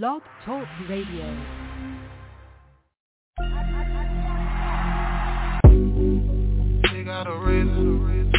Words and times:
Blog 0.00 0.22
Talk 0.46 0.66
Radio. 0.88 1.26
She 6.88 7.04
got 7.04 7.26
a 7.26 7.36
reason 7.44 8.32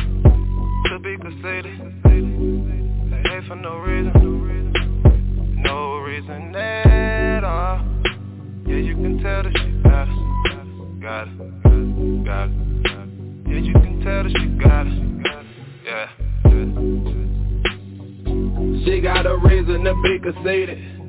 to 0.87 0.97
be 0.97 1.15
conceited. 1.21 1.77
They 2.05 3.29
hate 3.29 3.45
for 3.47 3.55
no 3.55 3.77
reason, 3.77 4.73
no 5.61 5.97
reason 5.99 6.55
at 6.55 7.43
all. 7.43 7.85
Yeah, 8.65 8.77
you 8.77 8.95
can 8.95 9.21
tell 9.21 9.43
that 9.43 9.53
she 9.55 9.71
got 9.83 10.07
it, 10.07 11.01
got 11.03 11.27
it, 11.27 11.37
got 12.25 12.49
it. 12.49 12.55
Yeah, 13.47 13.59
you 13.59 13.73
can 13.73 14.01
tell 14.03 14.23
that 14.23 14.31
she 14.31 14.47
got 14.57 14.87
it, 14.87 14.93
yeah. 15.85 16.09
She 18.85 19.01
got 19.01 19.27
a 19.27 19.37
reason 19.37 19.83
to 19.83 19.93
be 20.01 20.17
conceited. 20.19 21.02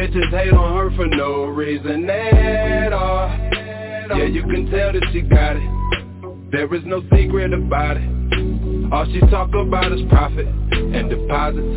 Bitches 0.00 0.30
hate 0.30 0.54
on 0.54 0.78
her 0.78 0.96
for 0.96 1.06
no 1.08 1.44
reason 1.44 2.08
at 2.08 2.90
all. 2.90 3.28
Yeah, 3.28 4.24
you 4.24 4.40
can 4.44 4.70
tell 4.70 4.94
that 4.94 5.06
she 5.12 5.20
got 5.20 5.56
it. 5.56 6.50
There 6.50 6.74
is 6.74 6.82
no 6.86 7.02
secret 7.14 7.52
about 7.52 7.98
it. 7.98 8.92
All 8.94 9.04
she 9.12 9.20
talk 9.30 9.50
about 9.54 9.92
is 9.92 10.00
profit 10.08 10.46
and 10.46 11.10
deposits. 11.10 11.68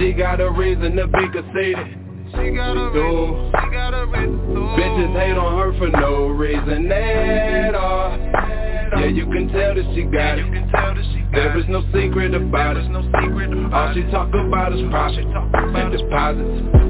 She 0.00 0.12
got 0.14 0.40
a 0.40 0.50
reason 0.50 0.96
to 0.96 1.06
be 1.06 1.28
conceited. 1.30 1.96
She 2.32 2.50
got 2.56 2.76
a 2.76 2.90
reason, 2.90 3.52
she 3.62 3.70
got 3.70 3.94
a 3.94 4.04
reason. 4.06 4.40
Bitches 4.74 5.12
hate 5.16 5.38
on 5.38 5.58
her 5.60 5.78
for 5.78 5.96
no 5.96 6.26
reason 6.26 6.90
at 6.90 7.76
all. 7.76 8.21
Yeah, 8.94 9.06
you 9.06 9.24
can 9.24 9.48
tell 9.48 9.74
that 9.74 9.92
she 9.94 10.02
got 10.04 10.38
it. 10.38 10.44
There 11.32 11.58
is 11.58 11.64
no 11.68 11.80
secret 11.92 12.34
about 12.34 12.76
it. 12.76 12.84
All 13.72 13.94
she 13.94 14.02
talk 14.10 14.28
about 14.34 14.74
is 14.74 14.82
profit 14.90 15.24
and 15.24 15.92
deposits. 15.92 16.82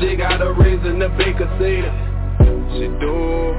She 0.00 0.16
got 0.16 0.42
a 0.42 0.52
reason 0.52 0.98
to 0.98 1.08
be 1.16 1.32
conceited. 1.32 1.94
She 2.74 2.90
do. 2.98 3.54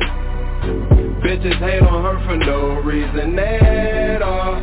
Bitches 1.23 1.57
hate 1.59 1.83
on 1.83 2.03
her 2.03 2.19
for 2.27 2.35
no 2.35 2.81
reason 2.81 3.39
at 3.39 4.21
all. 4.21 4.59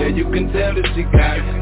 Yeah, 0.00 0.08
you 0.08 0.24
can 0.24 0.50
tell 0.52 0.74
that 0.74 0.86
she 0.94 1.02
got 1.02 1.38
it. 1.38 1.61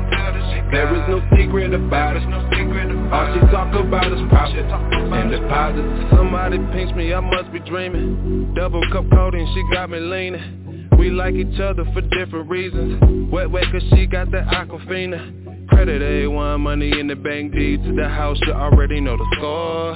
There 0.70 0.94
is 0.94 1.02
no 1.08 1.20
secret 1.36 1.74
about 1.74 2.16
it. 2.16 2.26
no 2.28 2.48
secret 2.50 2.90
All 3.12 3.34
she 3.34 3.40
talk 3.50 3.74
about 3.74 4.12
is 4.12 4.20
profit 4.28 4.64
and 4.64 5.30
deposits. 5.30 6.14
Somebody 6.14 6.58
pinch 6.72 6.94
me, 6.94 7.12
I 7.12 7.20
must 7.20 7.52
be 7.52 7.58
dreaming. 7.60 8.54
Double 8.54 8.80
cup 8.92 9.04
coating, 9.10 9.46
she 9.52 9.74
got 9.74 9.90
me 9.90 9.98
leaning. 9.98 10.88
We 10.96 11.10
like 11.10 11.34
each 11.34 11.58
other 11.58 11.84
for 11.92 12.02
different 12.02 12.48
reasons. 12.48 13.30
Wet 13.32 13.50
wet 13.50 13.64
cause 13.72 13.82
she 13.94 14.06
got 14.06 14.30
that 14.30 14.46
aquafina. 14.48 15.68
Credit 15.68 16.02
A1, 16.02 16.60
money 16.60 16.98
in 16.98 17.06
the 17.06 17.16
bank, 17.16 17.52
deed 17.52 17.82
to 17.84 17.92
the 17.94 18.08
house, 18.08 18.38
you 18.46 18.52
already 18.52 19.00
know 19.00 19.16
the 19.16 19.26
score. 19.36 19.94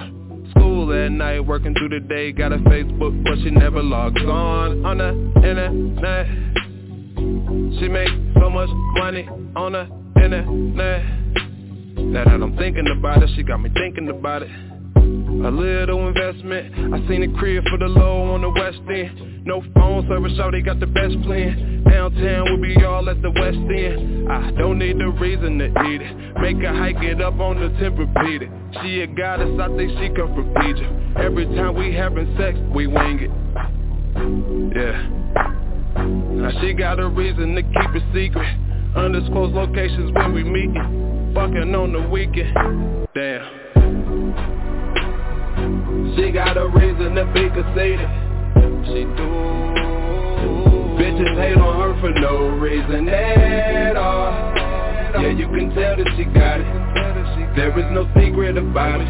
School 0.50 0.92
at 0.92 1.12
night, 1.12 1.40
working 1.40 1.74
through 1.74 1.90
the 1.90 2.00
day, 2.00 2.32
got 2.32 2.52
a 2.52 2.58
Facebook, 2.58 3.22
but 3.24 3.36
she 3.38 3.50
never 3.50 3.82
logs 3.82 4.22
on. 4.22 4.84
On 4.84 4.98
the 4.98 5.10
internet, 5.36 6.26
she 7.78 7.88
make 7.88 8.08
so 8.40 8.48
much 8.50 8.70
money 8.96 9.28
on 9.56 9.72
the 9.72 10.03
Now 12.14 12.24
that 12.24 12.42
I'm 12.42 12.56
thinking 12.56 12.88
about 12.88 13.22
it, 13.22 13.30
she 13.36 13.42
got 13.42 13.60
me 13.60 13.70
thinking 13.74 14.08
about 14.08 14.42
it. 14.42 14.50
A 14.96 15.50
little 15.50 16.08
investment. 16.08 16.94
I 16.94 17.08
seen 17.08 17.22
a 17.22 17.38
crib 17.38 17.64
for 17.68 17.76
the 17.76 17.88
low 17.88 18.32
on 18.32 18.40
the 18.40 18.48
west 18.48 18.80
end. 18.88 19.44
No 19.44 19.62
phone 19.74 20.08
service, 20.08 20.32
so 20.38 20.50
they 20.50 20.62
got 20.62 20.80
the 20.80 20.86
best 20.86 21.20
plan. 21.24 21.84
Downtown, 21.84 22.44
we'll 22.44 22.62
be 22.62 22.82
all 22.82 23.10
at 23.10 23.20
the 23.20 23.30
west 23.30 23.58
end. 23.58 24.32
I 24.32 24.50
don't 24.52 24.78
need 24.78 24.98
the 24.98 25.08
reason 25.08 25.58
to 25.58 25.66
eat 25.66 26.00
it. 26.00 26.40
Make 26.40 26.56
her 26.62 26.74
hike 26.74 27.02
it 27.02 27.20
up 27.20 27.38
on 27.40 27.60
the 27.60 27.68
temp, 27.78 27.98
it. 27.98 28.48
She 28.80 29.00
a 29.02 29.06
goddess, 29.06 29.60
I 29.60 29.68
think 29.76 29.90
she 29.98 30.08
come 30.16 30.34
from 30.34 30.50
Egypt. 30.66 31.18
Every 31.18 31.44
time 31.54 31.76
we 31.76 31.92
having 31.92 32.34
sex, 32.38 32.56
we 32.74 32.86
wing 32.86 33.18
it. 33.20 33.30
Yeah. 34.74 35.08
Now 36.00 36.60
she 36.62 36.72
got 36.72 36.98
a 36.98 37.08
reason 37.08 37.54
to 37.56 37.62
keep 37.62 37.94
it 37.94 38.02
secret. 38.14 38.73
Undisclosed 38.96 39.54
locations 39.54 40.12
when 40.12 40.32
we 40.32 40.44
meetin'. 40.44 41.34
Fucking 41.34 41.74
on 41.74 41.92
the 41.92 42.08
weekend. 42.08 42.54
Damn. 43.12 43.42
She 46.16 46.30
got 46.30 46.56
a 46.56 46.68
reason 46.68 47.14
to 47.16 47.24
be 47.34 47.50
conceited. 47.50 48.08
She 48.86 49.02
do. 49.18 49.28
Bitches 50.94 51.34
hate 51.34 51.56
on 51.58 51.74
her 51.80 52.00
for 52.00 52.10
no 52.20 52.50
reason 52.58 53.08
at 53.08 53.96
all. 53.96 54.30
Yeah, 55.20 55.30
you 55.30 55.48
can 55.48 55.74
tell 55.74 55.96
that 55.96 56.08
she 56.16 56.24
got 56.24 56.60
it. 56.60 56.66
There 57.56 57.76
is 57.76 57.86
no 57.90 58.06
secret 58.14 58.56
about 58.56 59.00
it. 59.00 59.08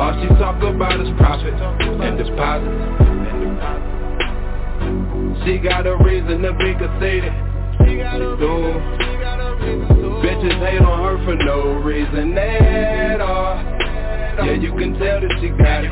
All 0.00 0.12
she 0.20 0.28
talk 0.40 0.60
about 0.62 1.00
is 1.00 1.08
profit 1.16 1.54
and 1.54 2.18
deposits. 2.18 3.06
She 5.44 5.58
got 5.58 5.86
a 5.86 5.96
reason 6.04 6.42
to 6.42 6.52
be 6.54 6.74
conceited. 6.74 7.47
Bitches 10.22 10.58
hate 10.60 10.80
on 10.80 10.98
her 11.04 11.24
for 11.24 11.34
no 11.36 11.74
reason 11.82 12.36
at 12.38 13.20
all. 13.20 13.56
Yeah, 14.44 14.52
you 14.52 14.72
can 14.72 14.94
tell 14.98 15.20
that 15.20 15.32
she 15.40 15.48
got 15.50 15.84
it. 15.84 15.90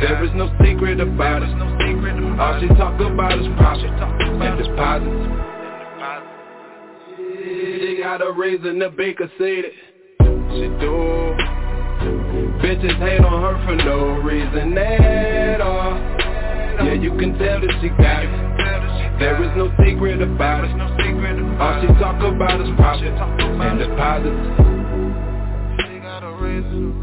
There 0.00 0.24
is 0.24 0.30
no 0.34 0.48
secret 0.62 1.00
about 1.00 1.42
it. 1.42 1.50
All 2.38 2.60
she 2.60 2.68
talk 2.68 3.00
about 3.00 3.38
is 3.38 3.46
profit 3.56 3.90
and 3.90 4.58
deposits. 4.62 5.38
She 7.16 7.98
got 8.00 8.22
a 8.22 8.30
reason 8.30 8.78
to 8.78 8.90
be 8.90 9.12
conceited. 9.12 9.72
She 10.20 10.68
do. 10.78 11.34
Bitches 12.62 12.96
hate 13.00 13.24
on 13.24 13.42
her 13.42 13.56
for 13.66 13.74
no 13.84 14.20
reason 14.22 14.78
at 14.78 15.60
all. 15.60 15.98
Yeah, 16.84 16.92
you 16.94 17.10
can 17.18 17.36
tell 17.38 17.60
that 17.60 17.78
she 17.80 17.88
got 17.88 18.24
it. 18.24 18.37
There 19.18 19.42
is 19.42 19.50
no 19.56 19.68
secret 19.84 20.22
about 20.22 20.64
it. 20.64 20.70
All 21.58 21.80
she 21.80 21.88
talk 21.98 22.22
about 22.22 22.60
is 22.60 22.68
profit 22.76 23.12
and 23.12 23.78
deposits. 23.80 24.42
She 25.82 25.98
got 25.98 26.22
a 26.22 26.32
reason 26.40 26.94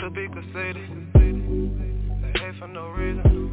to 0.00 0.10
be 0.10 0.28
conceited. 0.28 0.88
They 2.22 2.38
hate 2.38 2.54
for 2.60 2.68
no 2.68 2.90
reason. 2.90 3.43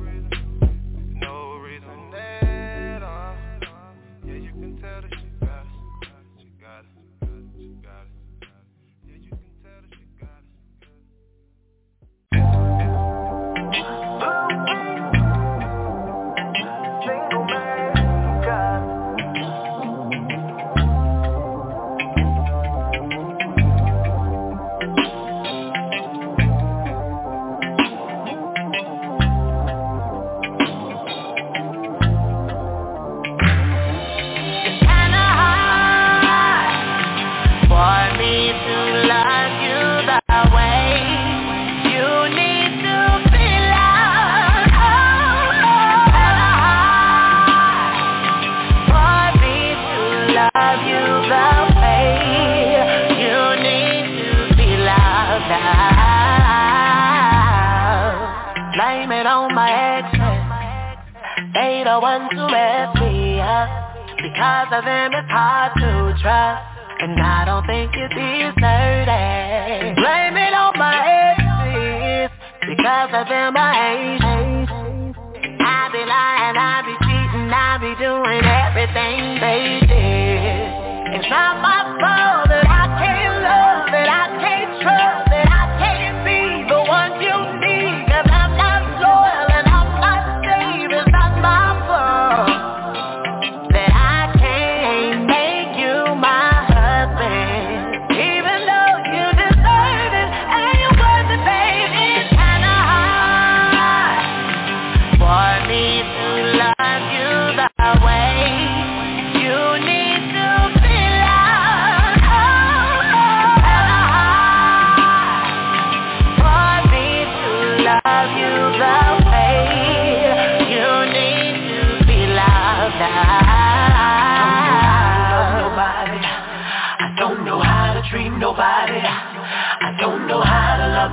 The 61.91 61.99
ones 61.99 62.31
who 62.31 62.47
messed 62.47 62.95
me 63.03 63.41
up. 63.43 63.67
Because 64.15 64.71
of 64.71 64.83
them 64.87 65.11
it's 65.11 65.27
hard 65.27 65.75
to 65.75 66.15
trust. 66.23 66.63
And 67.03 67.19
I 67.19 67.43
don't 67.43 67.67
think 67.67 67.91
you 67.99 68.07
deserve 68.07 69.11
it. 69.11 69.99
Blame 69.99 70.37
it 70.39 70.53
on 70.55 70.71
my 70.79 70.95
exes. 71.03 72.31
Because 72.63 73.11
of 73.11 73.27
them 73.27 73.59
I 73.59 73.71
hate. 73.75 74.23
I 75.59 75.91
be 75.91 76.03
lying, 76.07 76.55
I 76.55 76.79
be 76.87 76.95
cheating, 77.03 77.51
I 77.51 77.75
be 77.83 77.91
doing 77.99 78.43
everything 78.47 79.19
they 79.43 79.83
did. 79.83 81.19
It's 81.19 81.27
not 81.27 81.59
my 81.59 81.83
fault 81.99 82.47
that 82.47 82.71
I 82.71 82.87
can't 83.03 83.35
love, 83.43 83.91
that 83.91 84.07
I 84.07 84.25
can't 84.39 84.73
trust, 84.79 85.20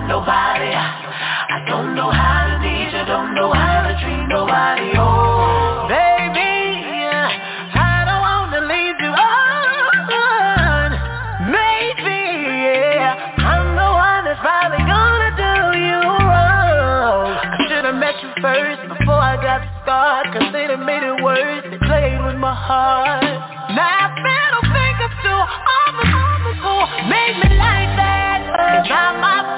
nobody. 0.08 0.72
I 0.72 1.68
don't 1.68 1.94
know 1.94 2.08
how 2.08 2.48
to 2.48 2.56
need 2.64 2.96
you, 2.96 3.04
don't 3.04 3.36
know 3.36 3.52
how 3.52 3.84
to 3.84 3.92
treat 4.00 4.24
nobody. 4.24 4.96
Oh, 4.96 5.84
baby, 5.84 6.48
I 7.76 8.08
don't 8.08 8.24
wanna 8.24 8.64
leave 8.64 8.96
you 9.04 9.12
on. 9.12 10.88
Maybe, 11.52 12.24
yeah, 13.04 13.20
I'm 13.52 13.76
the 13.76 13.90
one 13.92 14.24
that's 14.24 14.40
probably 14.40 14.80
gonna 14.88 15.30
do 15.36 15.54
you 15.76 16.00
wrong. 16.00 17.28
I 17.44 17.68
should've 17.68 18.00
met 18.00 18.16
you 18.24 18.32
first 18.40 18.80
before 18.88 19.20
I 19.20 19.36
got 19.44 19.60
started, 19.84 20.32
cause 20.32 20.48
they 20.56 20.72
done 20.72 20.88
made 20.88 21.04
it 21.04 21.20
worse. 21.20 21.68
They 21.68 21.76
played 21.84 22.16
with 22.24 22.40
my 22.40 22.56
heart. 22.56 23.28
Now 23.76 24.08
I 24.08 24.64
think 24.72 24.96
I'm 25.04 25.12
still 25.20 25.44
on 25.44 25.90
the, 26.00 26.06
on 26.08 26.40
the 26.48 26.56
Make 27.12 27.36
me 27.44 27.50
like 27.60 27.92
that. 28.00 28.40
It's 28.80 28.88
not 28.88 29.20
my 29.20 29.57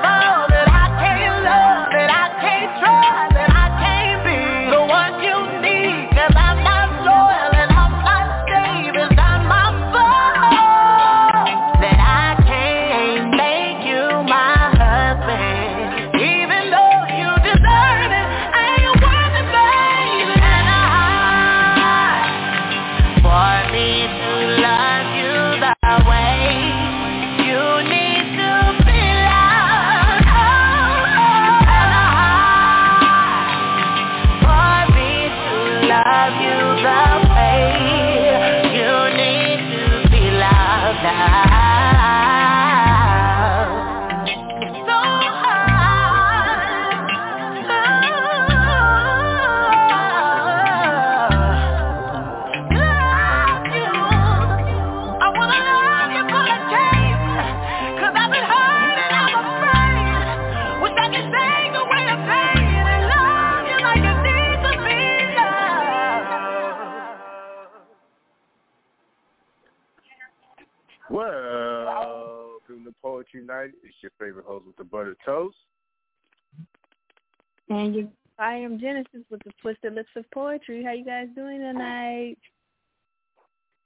am 78.60 78.78
Genesis 78.78 79.22
with 79.30 79.40
the 79.44 79.52
Twisted 79.60 79.94
Lips 79.94 80.10
of 80.16 80.24
Poetry. 80.32 80.84
How 80.84 80.92
you 80.92 81.04
guys 81.04 81.28
doing 81.34 81.60
tonight? 81.60 82.38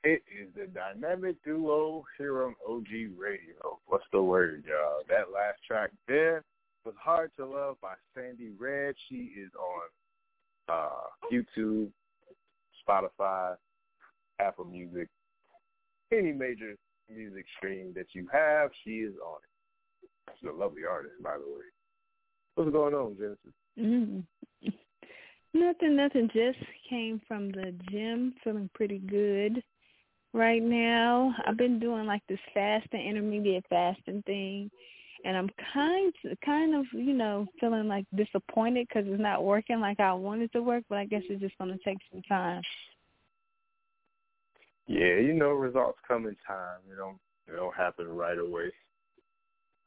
It 0.02 0.22
is 0.28 0.48
the 0.54 0.66
dynamic 0.66 1.36
duo 1.44 2.04
here 2.18 2.44
on 2.44 2.54
OG 2.68 2.88
Radio. 3.16 3.78
What's 3.86 4.04
the 4.12 4.22
word, 4.22 4.64
y'all? 4.66 5.02
That 5.08 5.32
last 5.32 5.58
track 5.66 5.90
there 6.06 6.44
was 6.84 6.94
Hard 7.00 7.30
to 7.38 7.46
Love 7.46 7.76
by 7.80 7.94
Sandy 8.14 8.50
Red. 8.58 8.94
She 9.08 9.32
is 9.40 9.50
on 9.58 10.76
uh, 10.76 11.32
YouTube, 11.32 11.88
Spotify, 12.86 13.54
Apple 14.40 14.66
Music, 14.66 15.08
any 16.12 16.32
major 16.32 16.74
music 17.14 17.46
stream 17.56 17.92
that 17.94 18.06
you 18.12 18.26
have, 18.32 18.70
she 18.84 18.90
is 18.90 19.14
on 19.24 19.38
it. 19.42 20.10
She's 20.38 20.50
a 20.50 20.52
lovely 20.52 20.82
artist, 20.84 21.14
by 21.22 21.34
the 21.34 21.44
way. 21.44 21.64
What's 22.54 22.70
going 22.70 22.94
on, 22.94 23.16
Genesis? 23.16 23.52
Mm-hmm. 23.78 24.20
Nothing, 25.54 25.94
nothing. 25.94 26.28
Just 26.34 26.58
came 26.90 27.20
from 27.28 27.52
the 27.52 27.72
gym, 27.88 28.34
feeling 28.42 28.68
pretty 28.74 28.98
good 28.98 29.62
right 30.32 30.60
now. 30.60 31.32
I've 31.46 31.56
been 31.56 31.78
doing 31.78 32.06
like 32.06 32.22
this 32.28 32.40
fasting, 32.52 33.06
intermediate 33.06 33.64
fasting 33.70 34.24
thing, 34.26 34.68
and 35.24 35.36
I'm 35.36 35.48
kind, 35.72 36.12
kind 36.44 36.74
of, 36.74 36.86
you 36.92 37.14
know, 37.14 37.46
feeling 37.60 37.86
like 37.86 38.04
disappointed 38.16 38.88
because 38.88 39.04
it's 39.06 39.22
not 39.22 39.44
working 39.44 39.78
like 39.78 40.00
I 40.00 40.12
wanted 40.12 40.46
it 40.46 40.52
to 40.54 40.62
work. 40.62 40.82
But 40.88 40.98
I 40.98 41.06
guess 41.06 41.22
it's 41.30 41.40
just 41.40 41.56
going 41.58 41.70
to 41.70 41.78
take 41.84 41.98
some 42.10 42.22
time. 42.22 42.60
Yeah, 44.88 45.16
you 45.20 45.34
know, 45.34 45.50
results 45.50 45.98
come 46.06 46.26
in 46.26 46.36
time. 46.46 46.80
They 46.88 46.96
don't 46.96 47.18
they 47.46 47.54
don't 47.54 47.74
happen 47.74 48.08
right 48.08 48.38
away. 48.38 48.72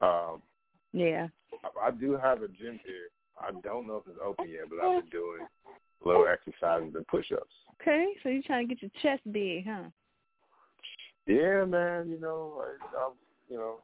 Um 0.02 0.42
Yeah. 0.94 1.28
I, 1.64 1.88
I 1.88 1.92
do 1.92 2.18
have 2.18 2.42
a 2.42 2.48
gym 2.48 2.80
here. 2.86 3.10
I 3.40 3.52
don't 3.64 3.88
know 3.88 3.98
if 3.98 4.08
it's 4.08 4.20
open 4.24 4.50
yet, 4.50 4.70
but 4.70 4.84
I've 4.84 5.04
been 5.04 5.10
doing 5.10 5.48
little 6.04 6.28
exercises 6.28 6.94
and 6.96 7.08
push 7.08 7.32
ups. 7.32 7.54
Okay, 7.82 8.08
so 8.24 8.30
you're 8.30 8.44
trying 8.44 8.68
to 8.68 8.76
get 8.76 8.82
your 8.82 8.92
chest 9.02 9.22
big, 9.32 9.66
huh? 9.68 9.90
Yeah, 11.26 11.66
man. 11.66 12.10
You 12.10 12.20
know, 12.20 12.64
I, 12.64 13.06
I'm, 13.06 13.14
you 13.50 13.58
know, 13.58 13.80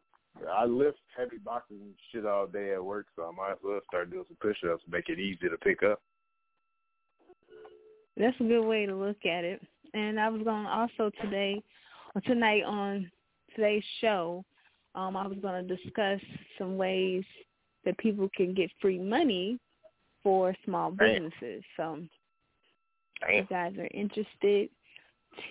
I 0.51 0.65
lift 0.65 0.99
heavy 1.15 1.37
boxes 1.37 1.77
and 1.79 1.93
shit 2.11 2.25
all 2.25 2.47
day 2.47 2.73
at 2.73 2.83
work, 2.83 3.07
so 3.15 3.23
I 3.23 3.31
might 3.35 3.53
as 3.53 3.57
well 3.63 3.79
start 3.87 4.09
doing 4.11 4.25
some 4.27 4.37
push 4.41 4.57
ups, 4.71 4.83
make 4.89 5.09
it 5.09 5.19
easy 5.19 5.49
to 5.49 5.57
pick 5.57 5.83
up. 5.83 6.01
That's 8.17 8.39
a 8.39 8.43
good 8.43 8.65
way 8.65 8.85
to 8.85 8.95
look 8.95 9.25
at 9.25 9.43
it 9.43 9.61
and 9.93 10.19
I 10.19 10.29
was 10.29 10.41
going 10.43 10.63
to 10.63 10.69
also 10.69 11.11
today 11.21 11.61
or 12.15 12.21
tonight 12.21 12.63
on 12.63 13.09
today's 13.55 13.83
show, 14.01 14.43
um, 14.95 15.15
I 15.15 15.27
was 15.27 15.37
going 15.41 15.67
to 15.67 15.75
discuss 15.75 16.19
some 16.57 16.77
ways 16.77 17.23
that 17.85 17.97
people 17.97 18.29
can 18.35 18.53
get 18.53 18.69
free 18.81 18.99
money 18.99 19.59
for 20.23 20.55
small 20.65 20.91
businesses. 20.91 21.63
So 21.77 21.99
if 23.27 23.49
you 23.49 23.55
guys 23.55 23.73
are 23.77 23.89
interested, 23.93 24.69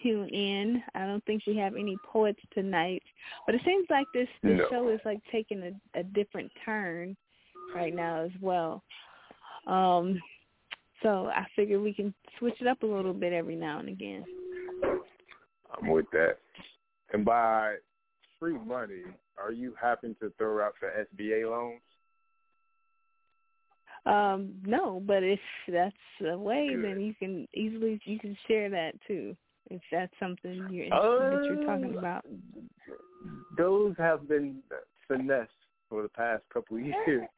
tune 0.02 0.28
in. 0.28 0.82
I 0.94 1.06
don't 1.06 1.24
think 1.24 1.42
we 1.46 1.56
have 1.56 1.74
any 1.74 1.96
poets 2.10 2.40
tonight, 2.54 3.02
but 3.46 3.54
it 3.54 3.60
seems 3.64 3.86
like 3.90 4.06
this 4.14 4.28
this 4.42 4.58
no. 4.58 4.66
show 4.70 4.88
is 4.88 5.00
like 5.04 5.20
taking 5.30 5.62
a, 5.62 5.98
a 5.98 6.02
different 6.02 6.50
turn 6.64 7.16
right 7.74 7.94
now 7.94 8.24
as 8.24 8.30
well. 8.40 8.82
Um, 9.66 10.20
so 11.02 11.26
I 11.26 11.46
figure 11.56 11.80
we 11.80 11.92
can 11.92 12.14
switch 12.38 12.54
it 12.60 12.66
up 12.66 12.82
a 12.82 12.86
little 12.86 13.14
bit 13.14 13.32
every 13.32 13.56
now 13.56 13.80
and 13.80 13.88
again. 13.88 14.24
I'm 14.82 15.88
with 15.88 16.06
that. 16.12 16.38
And 17.12 17.24
by 17.24 17.76
free 18.38 18.58
money, 18.58 19.02
are 19.42 19.52
you 19.52 19.74
happen 19.80 20.14
to 20.20 20.32
throw 20.38 20.64
out 20.64 20.74
for 20.78 20.90
SBA 20.90 21.50
loans? 21.50 21.80
Um, 24.04 24.54
no, 24.64 25.00
but 25.06 25.23
if 25.23 25.38
that's 25.68 25.94
a 26.28 26.37
way, 26.37 26.71
Good. 26.75 26.85
then 26.85 27.00
you 27.00 27.14
can 27.14 27.47
easily 27.54 28.00
you 28.04 28.18
can 28.18 28.37
share 28.49 28.68
that 28.71 28.92
too. 29.06 29.37
If 29.71 29.80
that's 29.92 30.12
something 30.18 30.68
you're 30.71 30.92
uh, 30.92 31.30
that 31.30 31.44
you're 31.49 31.64
talking 31.64 31.97
about. 31.97 32.25
Those 33.56 33.94
have 33.99 34.28
been 34.28 34.56
finessed 35.06 35.50
for 35.88 36.02
the 36.02 36.09
past 36.09 36.42
couple 36.52 36.78
of 36.78 36.82
years. 37.06 37.28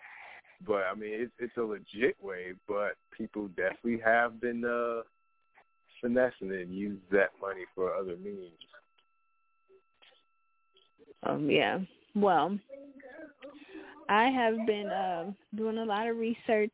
But 0.66 0.84
I 0.90 0.94
mean, 0.94 1.12
it's 1.12 1.32
it's 1.38 1.56
a 1.58 1.62
legit 1.62 2.16
way. 2.22 2.52
But 2.66 2.92
people 3.16 3.48
definitely 3.48 4.00
have 4.02 4.40
been 4.40 4.64
uh, 4.64 5.02
finessing 6.00 6.50
it 6.50 6.66
and 6.66 6.74
use 6.74 6.98
that 7.10 7.30
money 7.40 7.64
for 7.74 7.94
other 7.94 8.16
means. 8.16 8.52
Um. 11.24 11.50
Yeah. 11.50 11.80
Well, 12.14 12.58
I 14.08 14.28
have 14.30 14.66
been 14.66 14.88
uh, 14.88 15.32
doing 15.56 15.78
a 15.78 15.84
lot 15.84 16.08
of 16.08 16.16
research 16.16 16.72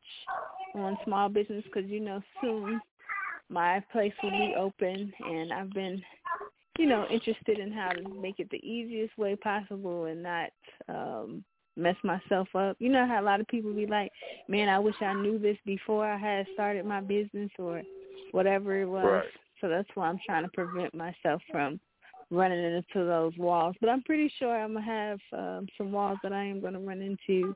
on 0.75 0.97
small 1.05 1.29
business 1.29 1.63
because 1.65 1.89
you 1.89 1.99
know 1.99 2.21
soon 2.41 2.81
my 3.49 3.83
place 3.91 4.13
will 4.23 4.31
be 4.31 4.53
open, 4.57 5.11
and 5.25 5.51
I've 5.51 5.71
been, 5.71 6.01
you 6.79 6.85
know, 6.85 7.05
interested 7.11 7.59
in 7.59 7.71
how 7.71 7.89
to 7.89 8.01
make 8.21 8.39
it 8.39 8.49
the 8.49 8.65
easiest 8.65 9.17
way 9.17 9.35
possible 9.35 10.05
and 10.05 10.23
not 10.23 10.49
um 10.87 11.43
mess 11.77 11.95
myself 12.03 12.47
up. 12.55 12.75
You 12.79 12.89
know 12.89 13.07
how 13.07 13.21
a 13.21 13.23
lot 13.23 13.39
of 13.39 13.47
people 13.47 13.73
be 13.73 13.85
like, 13.85 14.11
"Man, 14.47 14.69
I 14.69 14.79
wish 14.79 14.95
I 15.01 15.13
knew 15.13 15.39
this 15.39 15.57
before 15.65 16.05
I 16.05 16.17
had 16.17 16.47
started 16.53 16.85
my 16.85 17.01
business 17.01 17.49
or 17.57 17.81
whatever 18.31 18.81
it 18.81 18.87
was." 18.87 19.05
Right. 19.05 19.25
So 19.61 19.69
that's 19.69 19.89
why 19.93 20.07
I'm 20.09 20.19
trying 20.25 20.43
to 20.43 20.49
prevent 20.49 20.93
myself 20.95 21.41
from 21.51 21.79
running 22.31 22.63
into 22.63 23.05
those 23.05 23.37
walls. 23.37 23.75
But 23.79 23.89
I'm 23.89 24.01
pretty 24.03 24.31
sure 24.39 24.55
I'm 24.55 24.73
gonna 24.73 24.85
have 24.85 25.19
um, 25.33 25.67
some 25.77 25.91
walls 25.91 26.17
that 26.23 26.33
I 26.33 26.45
am 26.45 26.61
to 26.61 26.79
run 26.79 27.01
into 27.01 27.55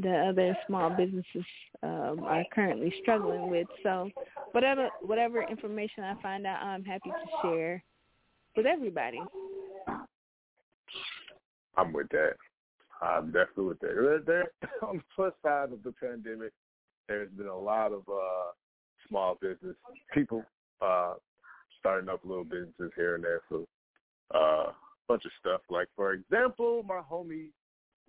that 0.00 0.28
other 0.28 0.56
small 0.66 0.90
businesses 0.90 1.44
um, 1.82 2.20
are 2.24 2.44
currently 2.52 2.92
struggling 3.02 3.50
with. 3.50 3.66
So 3.82 4.10
whatever 4.52 4.88
whatever 5.00 5.42
information 5.42 6.04
I 6.04 6.20
find 6.20 6.46
out, 6.46 6.62
I'm 6.62 6.84
happy 6.84 7.10
to 7.10 7.48
share 7.48 7.82
with 8.56 8.66
everybody. 8.66 9.20
I'm 11.76 11.92
with 11.92 12.08
that. 12.10 12.34
I'm 13.00 13.26
definitely 13.26 13.66
with 13.66 13.80
that. 13.80 14.22
There, 14.26 14.50
on 14.82 14.98
the 14.98 15.02
plus 15.14 15.32
side 15.42 15.72
of 15.72 15.82
the 15.84 15.92
pandemic, 15.92 16.52
there's 17.06 17.30
been 17.30 17.46
a 17.46 17.58
lot 17.58 17.92
of 17.92 18.02
uh, 18.08 18.50
small 19.08 19.38
business 19.40 19.76
people 20.12 20.44
uh, 20.82 21.14
starting 21.78 22.08
up 22.08 22.20
little 22.24 22.44
businesses 22.44 22.90
here 22.96 23.14
and 23.14 23.22
there 23.22 23.42
for 23.48 23.64
uh, 24.34 24.38
a 24.38 24.74
bunch 25.06 25.24
of 25.24 25.32
stuff. 25.40 25.60
Like 25.70 25.88
for 25.96 26.12
example, 26.12 26.82
my 26.86 27.00
homie 27.10 27.48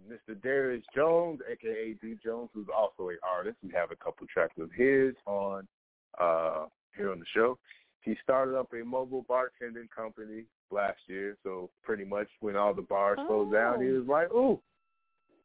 Mr. 0.08 0.42
Darius 0.42 0.84
Jones, 0.96 1.40
aka 1.50 1.94
D 2.02 2.16
Jones, 2.24 2.50
who's 2.54 2.68
also 2.76 3.10
an 3.10 3.18
artist. 3.24 3.58
We 3.64 3.72
have 3.74 3.92
a 3.92 3.96
couple 3.96 4.26
tracks 4.28 4.56
of 4.60 4.72
his 4.72 5.14
on 5.26 5.68
uh, 6.20 6.66
here 6.96 7.12
on 7.12 7.20
the 7.20 7.26
show. 7.34 7.58
He 8.02 8.16
started 8.24 8.58
up 8.58 8.72
a 8.74 8.84
mobile 8.86 9.26
bartending 9.30 9.90
company 9.96 10.46
last 10.72 11.00
year, 11.08 11.36
so 11.44 11.70
pretty 11.84 12.06
much 12.06 12.28
when 12.40 12.56
all 12.56 12.74
the 12.74 12.82
bars 12.82 13.18
oh. 13.22 13.28
closed 13.28 13.54
down, 13.54 13.82
he 13.82 13.90
oh. 13.90 14.00
was 14.00 14.08
like, 14.08 14.32
"Ooh, 14.34 14.60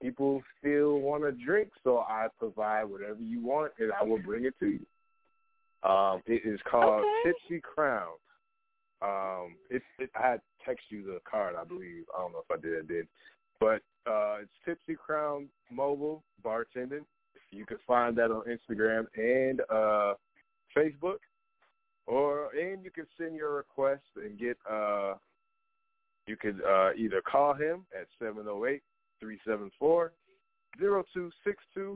people 0.00 0.42
still 0.58 1.00
want 1.00 1.24
to 1.24 1.32
drink, 1.32 1.70
so 1.82 1.98
I 1.98 2.28
provide 2.38 2.84
whatever 2.84 3.20
you 3.20 3.44
want, 3.44 3.72
and 3.78 3.92
I 3.92 4.04
will 4.04 4.22
bring 4.22 4.44
it 4.44 4.54
to 4.60 4.66
you." 4.66 4.86
Um, 5.88 6.22
it 6.26 6.42
is 6.46 6.60
called 6.70 7.04
okay. 7.04 7.34
Tipsy 7.48 7.60
Crown. 7.60 8.12
Um, 9.04 9.56
it, 9.68 9.82
it, 9.98 10.10
I 10.16 10.30
had 10.30 10.40
text 10.64 10.86
you 10.88 11.04
the 11.04 11.18
card, 11.30 11.56
I 11.60 11.64
believe. 11.64 12.04
I 12.16 12.22
don't 12.22 12.32
know 12.32 12.42
if 12.48 12.58
I 12.58 12.60
did. 12.60 12.78
I 12.78 12.86
did, 12.86 13.06
but 13.60 13.82
uh, 14.10 14.36
it's 14.42 14.52
Tipsy 14.64 14.96
Crown 14.96 15.48
Mobile 15.70 16.22
Bartending. 16.44 17.04
You 17.50 17.66
can 17.66 17.76
find 17.86 18.16
that 18.16 18.30
on 18.30 18.44
Instagram 18.46 19.06
and 19.16 19.60
uh, 19.70 20.14
Facebook, 20.76 21.18
or 22.06 22.48
and 22.54 22.82
you 22.84 22.90
can 22.90 23.06
send 23.18 23.36
your 23.36 23.54
request 23.54 24.02
and 24.16 24.38
get. 24.38 24.56
Uh, 24.68 25.14
you 26.26 26.36
could 26.36 26.60
uh, 26.66 26.94
either 26.96 27.20
call 27.20 27.52
him 27.52 27.84
at 27.98 28.06
seven 28.18 28.44
zero 28.44 28.62
oh 28.62 28.66
eight 28.66 28.82
three 29.20 29.38
seven 29.46 29.70
four 29.78 30.12
zero 30.78 31.04
two 31.12 31.30
six 31.46 31.62
two, 31.74 31.94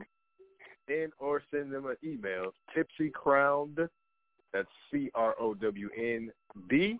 and 0.87 1.11
or 1.17 1.41
send 1.51 1.71
them 1.71 1.87
an 1.87 1.97
email 2.03 2.53
tipsy 2.75 3.09
crowned. 3.09 3.79
That's 4.53 4.67
C 4.91 5.09
R 6.55 6.61
O 6.61 6.61
W 6.61 6.81
N 6.81 6.95
D 6.95 6.99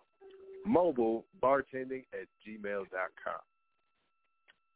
mobile 0.65 1.25
bartending 1.41 2.03
at 2.13 2.27
gmail 2.45 2.89
dot 2.91 3.11
com. 3.23 3.41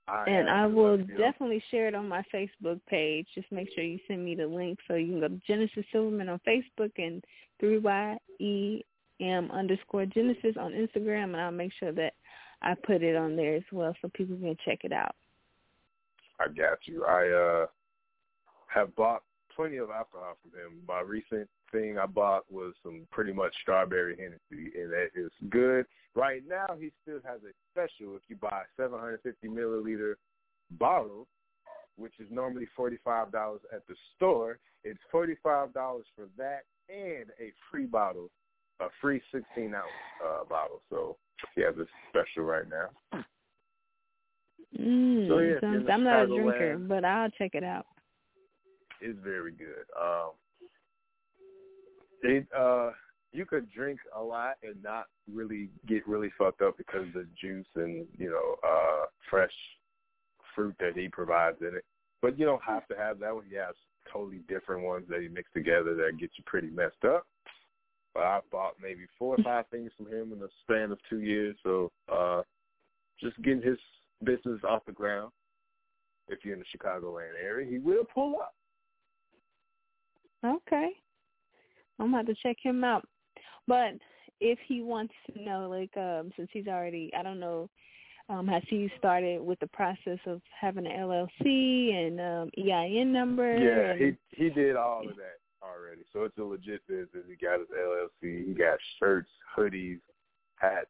I 0.08 0.26
and 0.26 0.50
I 0.50 0.66
will 0.66 0.98
definitely 0.98 1.64
share 1.72 1.88
it 1.88 1.96
on 1.96 2.10
my 2.10 2.24
Facebook 2.34 2.82
page. 2.90 3.26
Just 3.34 3.50
make 3.52 3.70
sure 3.74 3.84
you 3.84 4.00
send 4.08 4.26
me 4.26 4.36
the 4.36 4.46
link 4.46 4.80
so 4.88 4.96
you 4.96 5.08
can 5.08 5.20
go 5.22 5.30
to 5.30 5.42
Genesis 5.48 5.86
Silverman 5.94 6.28
on 6.28 6.42
Facebook 6.46 6.92
and 6.98 7.24
3YEM 7.62 9.52
underscore 9.52 10.06
Genesis 10.06 10.56
on 10.60 10.74
Instagram, 10.74 11.26
and 11.26 11.38
I'll 11.38 11.52
make 11.52 11.72
sure 11.80 11.94
that 11.94 12.14
I 12.62 12.76
put 12.76 13.02
it 13.02 13.16
on 13.16 13.38
there 13.38 13.56
as 13.56 13.64
well 13.72 13.96
so 14.02 14.10
people 14.14 14.36
can 14.36 14.58
check 14.66 14.80
it 14.84 14.92
out. 14.92 15.16
I 16.40 16.48
got 16.48 16.80
you. 16.86 17.06
I 17.06 17.30
uh 17.30 17.66
have 18.68 18.94
bought 18.96 19.24
plenty 19.56 19.78
of 19.78 19.90
alcohol 19.90 20.38
from 20.42 20.52
him. 20.52 20.82
My 20.86 21.00
recent 21.00 21.48
thing 21.74 21.98
I 21.98 22.06
bought 22.06 22.44
was 22.50 22.74
some 22.84 23.06
pretty 23.12 23.34
much 23.34 23.54
strawberry 23.62 24.16
Hennessy, 24.16 24.72
and 24.80 24.92
that 24.92 25.10
is 25.16 25.32
good. 25.50 25.86
Right 26.16 26.44
now, 26.48 26.68
he 26.80 26.92
still 27.02 27.20
has 27.26 27.42
a 27.42 27.52
special 27.72 28.16
if 28.16 28.22
you 28.30 28.38
buy 28.38 28.62
a 28.62 28.82
750 28.82 29.48
milliliter 29.48 30.14
bottle, 30.72 31.28
which 31.98 32.14
is 32.20 32.28
normally 32.30 32.68
$45 32.80 32.96
at 33.74 33.86
the 33.88 33.96
store. 34.16 34.60
It's 34.84 35.00
$45 35.14 35.74
for 35.74 36.04
that 36.38 36.62
and 36.90 37.30
a 37.40 37.52
free 37.72 37.86
bottle, 37.86 38.30
a 38.80 38.88
free 39.02 39.22
16 39.32 39.74
ounce 39.74 39.86
uh, 40.26 40.44
bottle. 40.46 40.82
So 40.90 41.18
he 41.56 41.62
has 41.62 41.76
a 41.78 41.86
special 42.10 42.44
right 42.44 42.66
now. 42.70 43.20
Mm, 44.80 45.28
so 45.28 45.38
yeah, 45.40 45.60
sounds, 45.62 45.88
I'm 45.92 46.04
not 46.04 46.24
a 46.24 46.28
drinker, 46.28 46.76
land, 46.76 46.88
but 46.90 47.06
I'll 47.06 47.30
check 47.32 47.52
it 47.54 47.64
out. 47.64 47.86
It's 49.02 49.20
very 49.24 49.52
good. 49.52 49.86
Um, 50.00 50.32
it 52.24 52.48
uh, 52.58 52.92
you 53.32 53.46
could 53.46 53.70
drink 53.72 54.00
a 54.16 54.22
lot 54.22 54.56
and 54.64 54.82
not 54.82 55.06
really 55.32 55.70
get 55.88 56.08
really 56.08 56.32
fucked 56.38 56.62
up 56.62 56.78
because 56.78 57.06
the 57.14 57.26
juice 57.40 57.66
and 57.76 58.06
you 58.18 58.30
know 58.30 58.56
uh 58.68 59.06
fresh 59.30 59.52
fruit 60.56 60.76
that 60.80 60.96
he 60.96 61.10
provides 61.10 61.58
in 61.62 61.76
it. 61.76 61.84
But 62.22 62.38
you 62.40 62.46
don't 62.46 62.64
have 62.64 62.88
to 62.88 62.96
have 62.96 63.20
that 63.20 63.34
one. 63.34 63.46
He 63.50 63.56
has 63.56 63.76
totally 64.12 64.42
different 64.48 64.84
ones 64.84 65.06
that 65.10 65.22
he 65.22 65.28
mixed 65.28 65.54
together 65.54 65.96
that 65.96 66.20
get 66.20 66.30
you 66.38 66.44
pretty 66.46 66.70
messed 66.70 67.04
up. 67.06 67.26
But 68.14 68.24
I 68.24 68.40
bought 68.52 68.76
maybe 68.82 69.02
four 69.18 69.36
or 69.36 69.44
five 69.44 69.66
things 69.72 69.92
from 69.98 70.08
him 70.08 70.32
in 70.32 70.40
the 70.40 70.50
span 70.62 70.92
of 70.92 71.00
two 71.10 71.22
years. 71.22 71.56
So 71.64 71.92
uh 72.12 72.44
just 73.20 73.42
getting 73.42 73.62
his 73.62 73.78
business 74.24 74.62
off 74.68 74.86
the 74.86 74.92
ground. 74.92 75.32
If 76.30 76.40
you're 76.46 76.54
in 76.54 76.62
the 76.62 76.78
Chicagoland 76.78 77.34
area, 77.42 77.70
he 77.70 77.80
will 77.80 78.06
pull 78.14 78.38
up. 78.40 78.54
Okay. 80.46 80.92
I'm 82.00 82.14
about 82.14 82.28
to 82.28 82.36
check 82.42 82.58
him 82.62 82.84
out. 82.84 83.08
But 83.68 83.94
if 84.40 84.60
he 84.68 84.82
wants 84.82 85.14
to 85.34 85.42
know, 85.42 85.70
like, 85.70 85.96
um, 85.98 86.32
since 86.36 86.50
he's 86.52 86.68
already, 86.68 87.12
I 87.18 87.24
don't 87.24 87.40
know, 87.40 87.70
um, 88.30 88.48
has 88.48 88.64
he 88.68 88.90
started 88.98 89.42
with 89.42 89.60
the 89.60 89.68
process 89.68 90.20
of 90.26 90.42
having 90.60 90.86
an 90.86 90.94
LLC 90.94 91.94
and 91.94 92.20
um, 92.20 92.52
EIN 92.58 93.12
number? 93.12 93.58
Yeah, 93.58 93.92
and... 93.92 94.18
he 94.32 94.44
he 94.44 94.50
did 94.50 94.76
all 94.76 95.02
of 95.02 95.16
that 95.18 95.40
already. 95.62 96.04
So 96.14 96.24
it's 96.24 96.38
a 96.38 96.44
legit 96.44 96.86
business. 96.88 97.26
He 97.28 97.36
got 97.36 97.60
his 97.60 97.68
LLC. 97.70 98.48
He 98.48 98.54
got 98.54 98.78
shirts, 98.98 99.30
hoodies, 99.58 100.00
hats, 100.56 100.88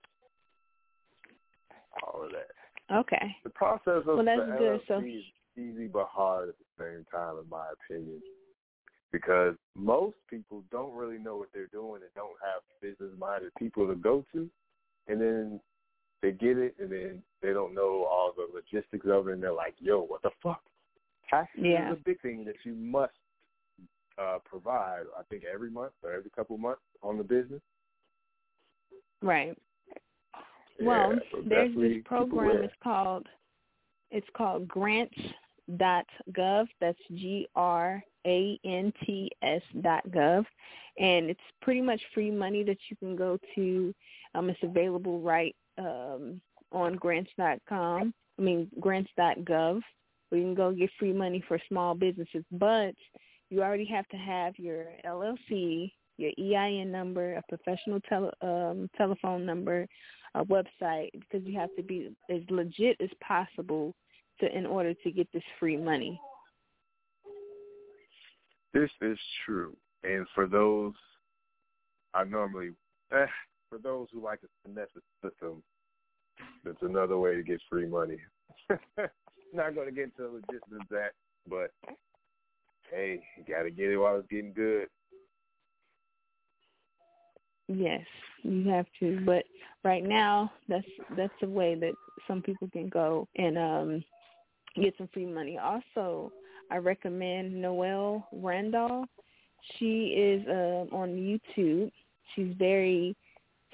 all 2.04 2.24
of 2.24 2.32
that. 2.32 2.96
Okay. 2.96 3.36
The 3.44 3.50
process 3.50 4.04
of 4.08 4.18
well, 4.18 4.26
that's 4.26 4.40
the 4.40 4.56
good. 4.58 4.82
LLC 4.82 4.88
so... 4.88 5.00
is 5.00 5.24
easy 5.58 5.88
but 5.88 6.08
hard 6.12 6.50
at 6.50 6.56
the 6.58 6.84
same 6.84 7.06
time, 7.12 7.38
in 7.42 7.50
my 7.50 7.66
opinion 7.74 8.22
because 9.14 9.54
most 9.78 10.18
people 10.28 10.64
don't 10.72 10.94
really 10.94 11.20
know 11.20 11.38
what 11.38 11.50
they're 11.54 11.68
doing 11.68 12.02
and 12.02 12.12
don't 12.16 12.36
have 12.44 12.64
business-minded 12.82 13.52
people 13.58 13.88
to 13.88 13.96
go 13.96 14.26
to, 14.34 14.50
and 15.08 15.22
then 15.22 15.60
they 16.22 16.32
get 16.32 16.58
it, 16.58 16.76
and 16.80 16.92
then 16.92 17.22
they 17.42 17.54
don't 17.54 17.76
know 17.76 18.06
all 18.10 18.34
the 18.36 18.48
logistics 18.54 19.06
of 19.10 19.28
it, 19.28 19.34
and 19.34 19.44
they're 19.44 19.54
like, 19.54 19.76
"Yo, 19.80 20.02
what 20.02 20.24
the 20.24 20.32
fuck?" 20.42 20.62
Taxes 21.30 21.62
yeah. 21.64 21.92
is 21.92 21.98
a 22.00 22.04
big 22.04 22.20
thing 22.22 22.44
that 22.46 22.56
you 22.66 22.74
must 22.74 23.14
uh, 24.18 24.40
provide. 24.44 25.04
I 25.18 25.24
think 25.30 25.44
every 25.52 25.70
month 25.70 25.94
or 26.04 26.12
every 26.12 26.32
couple 26.32 26.56
of 26.56 26.62
months 26.62 26.82
on 27.04 27.18
the 27.18 27.24
business. 27.24 27.62
Right. 29.22 29.58
Yeah, 30.80 30.88
well, 30.88 31.14
so 31.32 31.44
there's 31.48 31.76
this 31.76 32.04
program. 32.06 32.64
It's 32.64 32.74
called 32.84 33.28
it's 34.10 34.28
called 34.36 34.68
Grants 34.68 35.16
dot 35.78 36.06
gov. 36.32 36.68
That's 36.80 37.00
G 37.12 37.48
R 37.56 38.04
A 38.26 38.60
N 38.66 38.94
T 39.06 39.32
S 39.42 39.62
dot 39.82 40.04
gov, 40.10 40.46
and 41.00 41.30
it's 41.30 41.40
pretty 41.62 41.82
much 41.82 42.02
free 42.14 42.32
money 42.32 42.64
that 42.64 42.78
you 42.90 42.98
can 42.98 43.16
go 43.16 43.38
to. 43.56 43.94
Um, 44.36 44.50
it's 44.50 44.60
available 44.64 45.22
right 45.22 45.56
um, 45.78 46.42
on 46.72 46.96
grants 46.96 47.32
dot 47.38 47.60
com. 47.68 48.14
I 48.40 48.42
mean 48.42 48.70
grants 48.80 49.12
dot 49.18 49.38
gov. 49.40 49.82
Where 50.30 50.40
you 50.42 50.48
can 50.48 50.56
go 50.56 50.72
get 50.72 50.90
free 50.98 51.14
money 51.14 51.44
for 51.48 51.60
small 51.70 51.94
businesses, 51.94 52.44
but 52.52 52.96
you 53.50 53.62
already 53.62 53.86
have 53.86 54.08
to 54.08 54.18
have 54.18 54.58
your 54.58 54.86
LLC, 55.06 55.92
your 56.18 56.32
EIN 56.40 56.92
number, 56.92 57.36
a 57.36 57.44
professional 57.48 58.00
tele, 58.10 58.32
um, 58.42 58.90
telephone 58.98 59.46
number, 59.46 59.86
a 60.34 60.44
website, 60.46 61.12
because 61.14 61.46
you 61.46 61.60
have 61.60 61.70
to 61.76 61.84
be 61.84 62.16
as 62.32 62.42
legit 62.50 62.98
as 63.00 63.12
possible 63.22 63.94
to 64.40 64.58
in 64.58 64.66
order 64.66 64.94
to 64.94 65.12
get 65.12 65.28
this 65.34 65.44
free 65.60 65.78
money. 65.78 66.20
This 68.74 68.90
is 69.02 69.18
true, 69.46 69.76
and 70.04 70.26
for 70.34 70.48
those, 70.48 70.94
I 72.14 72.24
normally, 72.24 72.72
eh, 73.12 73.28
for 73.70 73.78
those 73.78 74.08
who 74.12 74.24
like 74.24 74.42
to 74.42 74.48
finesse 74.64 74.90
the 74.96 75.30
system, 75.30 75.62
that's 76.64 76.82
another 76.82 77.18
way 77.18 77.36
to 77.36 77.44
get 77.44 77.62
free 77.70 77.86
money. 77.86 78.18
Not 79.54 79.76
going 79.76 79.88
to 79.88 79.94
get 79.94 80.06
into 80.06 80.24
the 80.24 80.28
logistics 80.30 80.72
of 80.72 80.88
that, 80.90 81.12
but 81.48 81.72
hey, 82.92 83.22
you 83.38 83.54
got 83.54 83.64
to 83.64 83.72
get 83.72 83.90
it 83.90 83.98
while 83.98 84.18
it's 84.18 84.28
getting 84.30 84.54
good. 84.54 84.88
Yes, 87.68 88.02
you 88.44 88.68
have 88.70 88.86
to. 89.00 89.22
But 89.26 89.46
right 89.84 90.04
now, 90.04 90.52
that's 90.68 90.86
that's 91.18 91.34
the 91.42 91.50
way 91.50 91.76
that 91.76 91.94
some 92.28 92.42
people 92.42 92.70
can 92.72 92.90
go 92.90 93.28
and 93.38 93.58
um 93.58 94.04
get 94.82 94.96
some 94.98 95.10
free 95.14 95.26
money. 95.26 95.58
Also, 95.58 96.32
I 96.72 96.78
recommend 96.78 97.62
Noelle 97.62 98.28
Randall. 98.32 99.06
She 99.78 100.08
is 100.08 100.46
uh, 100.48 100.96
on 100.96 101.40
YouTube. 101.58 101.92
She's 102.36 102.54
very 102.58 103.16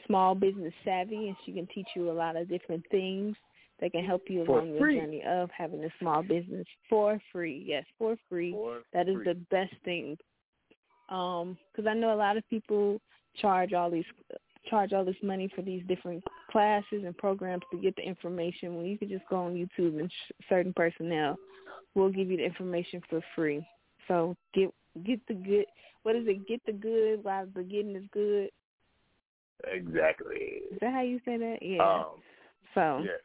small 0.06 0.36
business 0.36 0.74
savvy, 0.84 1.28
and 1.28 1.36
she 1.46 1.52
can 1.52 1.68
teach 1.74 1.88
you 1.96 2.12
a 2.12 2.14
lot 2.14 2.36
of 2.36 2.50
different 2.50 2.84
things 2.92 3.36
that 3.80 3.92
can 3.92 4.04
help 4.04 4.24
you 4.28 4.46
for 4.46 4.60
along 4.60 4.78
free. 4.78 4.96
your 4.96 5.06
journey 5.06 5.24
of 5.28 5.50
having 5.56 5.84
a 5.84 5.90
small 6.00 6.22
business 6.22 6.66
for 6.90 7.22
free. 7.32 7.64
Yes, 7.66 7.86
for 7.98 8.18
free. 8.30 8.52
For 8.52 8.82
that 8.94 9.08
is 9.08 9.16
free. 9.16 9.26
the 9.26 9.36
best 9.50 9.74
thing. 9.86 10.18
Um, 11.10 11.58
because 11.72 11.88
I 11.90 11.94
know 11.94 12.14
a 12.14 12.16
lot 12.16 12.38
of 12.38 12.48
people 12.50 13.00
charge 13.40 13.74
all 13.74 13.90
these 13.90 14.06
charge 14.68 14.94
all 14.94 15.06
this 15.06 15.16
money 15.24 15.50
for 15.56 15.62
these 15.62 15.84
different 15.88 16.24
classes 16.52 17.04
and 17.06 17.18
programs 17.18 17.64
to 17.72 17.78
get 17.78 17.96
the 17.96 18.02
information 18.02 18.76
when 18.76 18.86
you 18.86 18.98
could 18.98 19.10
just 19.10 19.28
go 19.30 19.38
on 19.38 19.54
YouTube 19.54 20.00
and 20.00 20.12
sh- 20.12 20.34
certain 20.50 20.74
personnel 20.74 21.38
will 21.96 22.10
give 22.10 22.30
you 22.30 22.38
the 22.38 22.46
information 22.46 23.02
for 23.10 23.22
free. 23.36 23.66
So 24.08 24.36
get 24.54 24.74
get 25.06 25.20
the 25.28 25.34
good. 25.34 25.66
What 26.04 26.16
is 26.16 26.24
it? 26.28 26.48
Get 26.48 26.62
the 26.66 26.74
good 26.74 27.24
while 27.24 27.46
the 27.54 27.64
getting 27.64 27.96
is 27.96 28.06
good. 28.12 28.50
Exactly. 29.72 30.62
Is 30.72 30.80
that 30.82 30.94
how 30.94 31.02
you 31.02 31.20
say 31.26 31.38
that? 31.38 31.58
Yeah. 31.62 31.84
Um, 31.84 32.06
so 32.74 33.04
yes. 33.04 33.20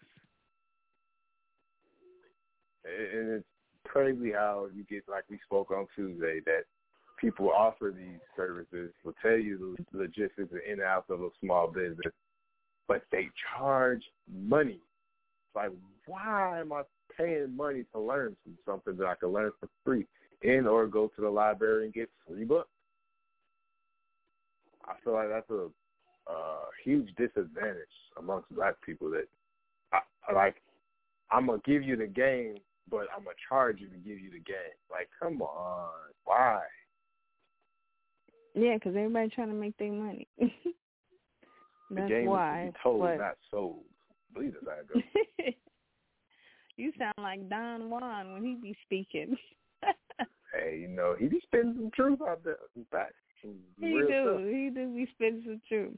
And 2.84 3.30
it's 3.30 3.46
crazy 3.86 4.32
how 4.32 4.68
you 4.74 4.84
get 4.84 5.04
like 5.08 5.24
we 5.30 5.38
spoke 5.44 5.70
on 5.70 5.86
Tuesday 5.94 6.40
that 6.44 6.64
people 7.20 7.50
offer 7.50 7.92
these 7.96 8.20
services 8.36 8.90
will 9.04 9.14
tell 9.22 9.36
you 9.36 9.76
the 9.92 9.98
logistics 9.98 10.52
and 10.52 10.60
in 10.66 10.72
and 10.72 10.82
outs 10.82 11.10
of 11.10 11.20
a 11.22 11.28
small 11.40 11.68
business, 11.68 12.12
but 12.88 13.02
they 13.10 13.28
charge 13.56 14.02
money. 14.32 14.80
It's 14.80 15.56
like, 15.56 15.70
why 16.06 16.60
am 16.60 16.72
I 16.72 16.82
paying 17.16 17.56
money 17.56 17.84
to 17.92 18.00
learn 18.00 18.36
from 18.42 18.58
something 18.66 18.96
that 18.96 19.06
I 19.06 19.14
can 19.14 19.30
learn 19.30 19.52
for 19.60 19.68
free, 19.84 20.06
and 20.42 20.66
or 20.66 20.86
go 20.86 21.10
to 21.14 21.20
the 21.20 21.30
library 21.30 21.84
and 21.84 21.94
get 21.94 22.10
free 22.26 22.44
books? 22.44 22.68
I 24.86 24.94
feel 25.02 25.14
like 25.14 25.28
that's 25.28 25.50
a 25.50 25.68
uh, 26.30 26.64
huge 26.84 27.08
disadvantage 27.16 27.86
amongst 28.18 28.54
black 28.54 28.74
people 28.84 29.10
that 29.10 29.26
I, 29.92 30.32
like 30.32 30.56
I'm 31.30 31.46
gonna 31.46 31.60
give 31.64 31.82
you 31.82 31.96
the 31.96 32.06
game, 32.06 32.56
but 32.90 33.06
I'm 33.14 33.24
gonna 33.24 33.36
charge 33.48 33.80
you 33.80 33.88
to 33.88 33.96
give 33.96 34.20
you 34.20 34.30
the 34.30 34.40
game. 34.40 34.76
Like, 34.90 35.08
come 35.20 35.40
on, 35.42 35.90
why? 36.24 36.60
Yeah, 38.54 38.74
because 38.74 38.94
everybody's 38.96 39.32
trying 39.32 39.48
to 39.48 39.54
make 39.54 39.76
their 39.78 39.92
money. 39.92 40.28
the 40.38 40.48
That's 41.90 42.08
game 42.08 42.26
why. 42.26 42.66
is 42.68 42.74
to 42.74 42.78
told, 42.82 43.00
but... 43.00 43.18
not 43.18 43.36
sold. 43.50 43.80
Believe 44.32 44.54
it, 44.60 44.68
I 44.68 44.82
go. 44.92 45.50
you 46.76 46.92
sound 46.98 47.14
like 47.18 47.48
Don 47.48 47.90
Juan 47.90 48.32
when 48.32 48.44
he 48.44 48.54
be 48.54 48.76
speaking. 48.84 49.36
hey, 50.54 50.78
you 50.80 50.88
know 50.88 51.14
he 51.18 51.26
be 51.26 51.40
spitting 51.44 51.74
some 51.76 51.90
truth 51.94 52.20
out 52.26 52.42
there. 52.44 52.56
In 52.76 52.84
fact, 52.90 53.14
he 53.42 53.50
do. 53.80 54.06
Stuff. 54.06 54.40
He 54.40 54.70
do 54.74 54.94
be 54.94 55.08
spitting 55.14 55.42
some 55.44 55.60
truth. 55.68 55.96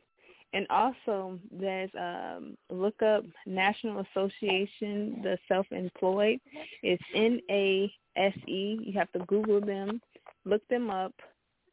And 0.53 0.67
also, 0.71 1.39
there's 1.51 1.91
um, 1.99 2.57
look 2.71 3.03
up 3.03 3.25
National 3.47 4.05
Association 4.11 5.21
the 5.23 5.39
Self 5.49 5.67
Employed. 5.71 6.41
It's 6.83 7.03
N 7.15 7.41
A 7.51 7.93
S 8.17 8.35
E. 8.47 8.79
You 8.83 8.93
have 8.99 9.11
to 9.13 9.19
Google 9.27 9.61
them, 9.61 10.01
look 10.45 10.67
them 10.69 10.91
up. 10.91 11.13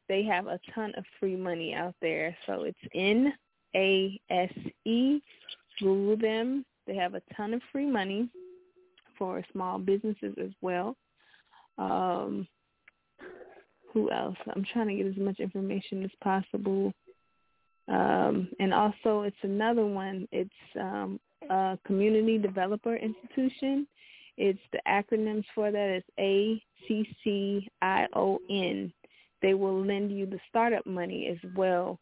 They 0.10 0.24
have 0.24 0.48
a 0.48 0.60
ton 0.74 0.94
of 0.98 1.06
free 1.20 1.36
money 1.36 1.74
out 1.74 1.96
there. 2.02 2.36
So 2.46 2.64
it's 2.64 2.78
N 2.94 3.34
A 3.76 4.20
S 4.30 4.52
E. 4.86 5.20
Google 5.80 6.18
them. 6.18 6.66
They 6.86 6.96
have 6.96 7.16
a 7.16 7.22
ton 7.36 7.54
of 7.54 7.62
free 7.72 7.86
money 7.86 8.30
for 9.18 9.44
small 9.52 9.80
businesses 9.80 10.36
as 10.40 10.52
well. 10.62 10.96
Um, 11.78 12.48
who 13.92 14.12
else? 14.12 14.36
I'm 14.54 14.66
trying 14.74 14.88
to 14.90 14.96
get 14.96 15.08
as 15.08 15.18
much 15.18 15.40
information 15.40 16.04
as 16.04 16.12
possible. 16.22 16.94
Um, 17.88 18.50
and 18.60 18.74
also, 18.74 19.22
it's 19.22 19.36
another 19.44 19.86
one. 19.86 20.28
It's 20.32 20.50
um, 20.80 21.20
a 21.50 21.78
community 21.86 22.38
developer 22.38 22.96
institution. 22.96 23.88
It's 24.38 24.60
the 24.72 24.80
acronyms 24.88 25.46
for 25.54 25.72
that 25.72 25.98
is 25.98 26.04
A 26.20 26.62
C 26.88 27.08
C 27.24 27.70
I 27.82 28.08
O 28.16 28.40
N. 28.50 28.92
They 29.44 29.54
will 29.54 29.86
lend 29.86 30.12
you 30.12 30.26
the 30.26 30.40
startup 30.50 30.88
money 30.88 31.28
as 31.30 31.52
well 31.56 32.00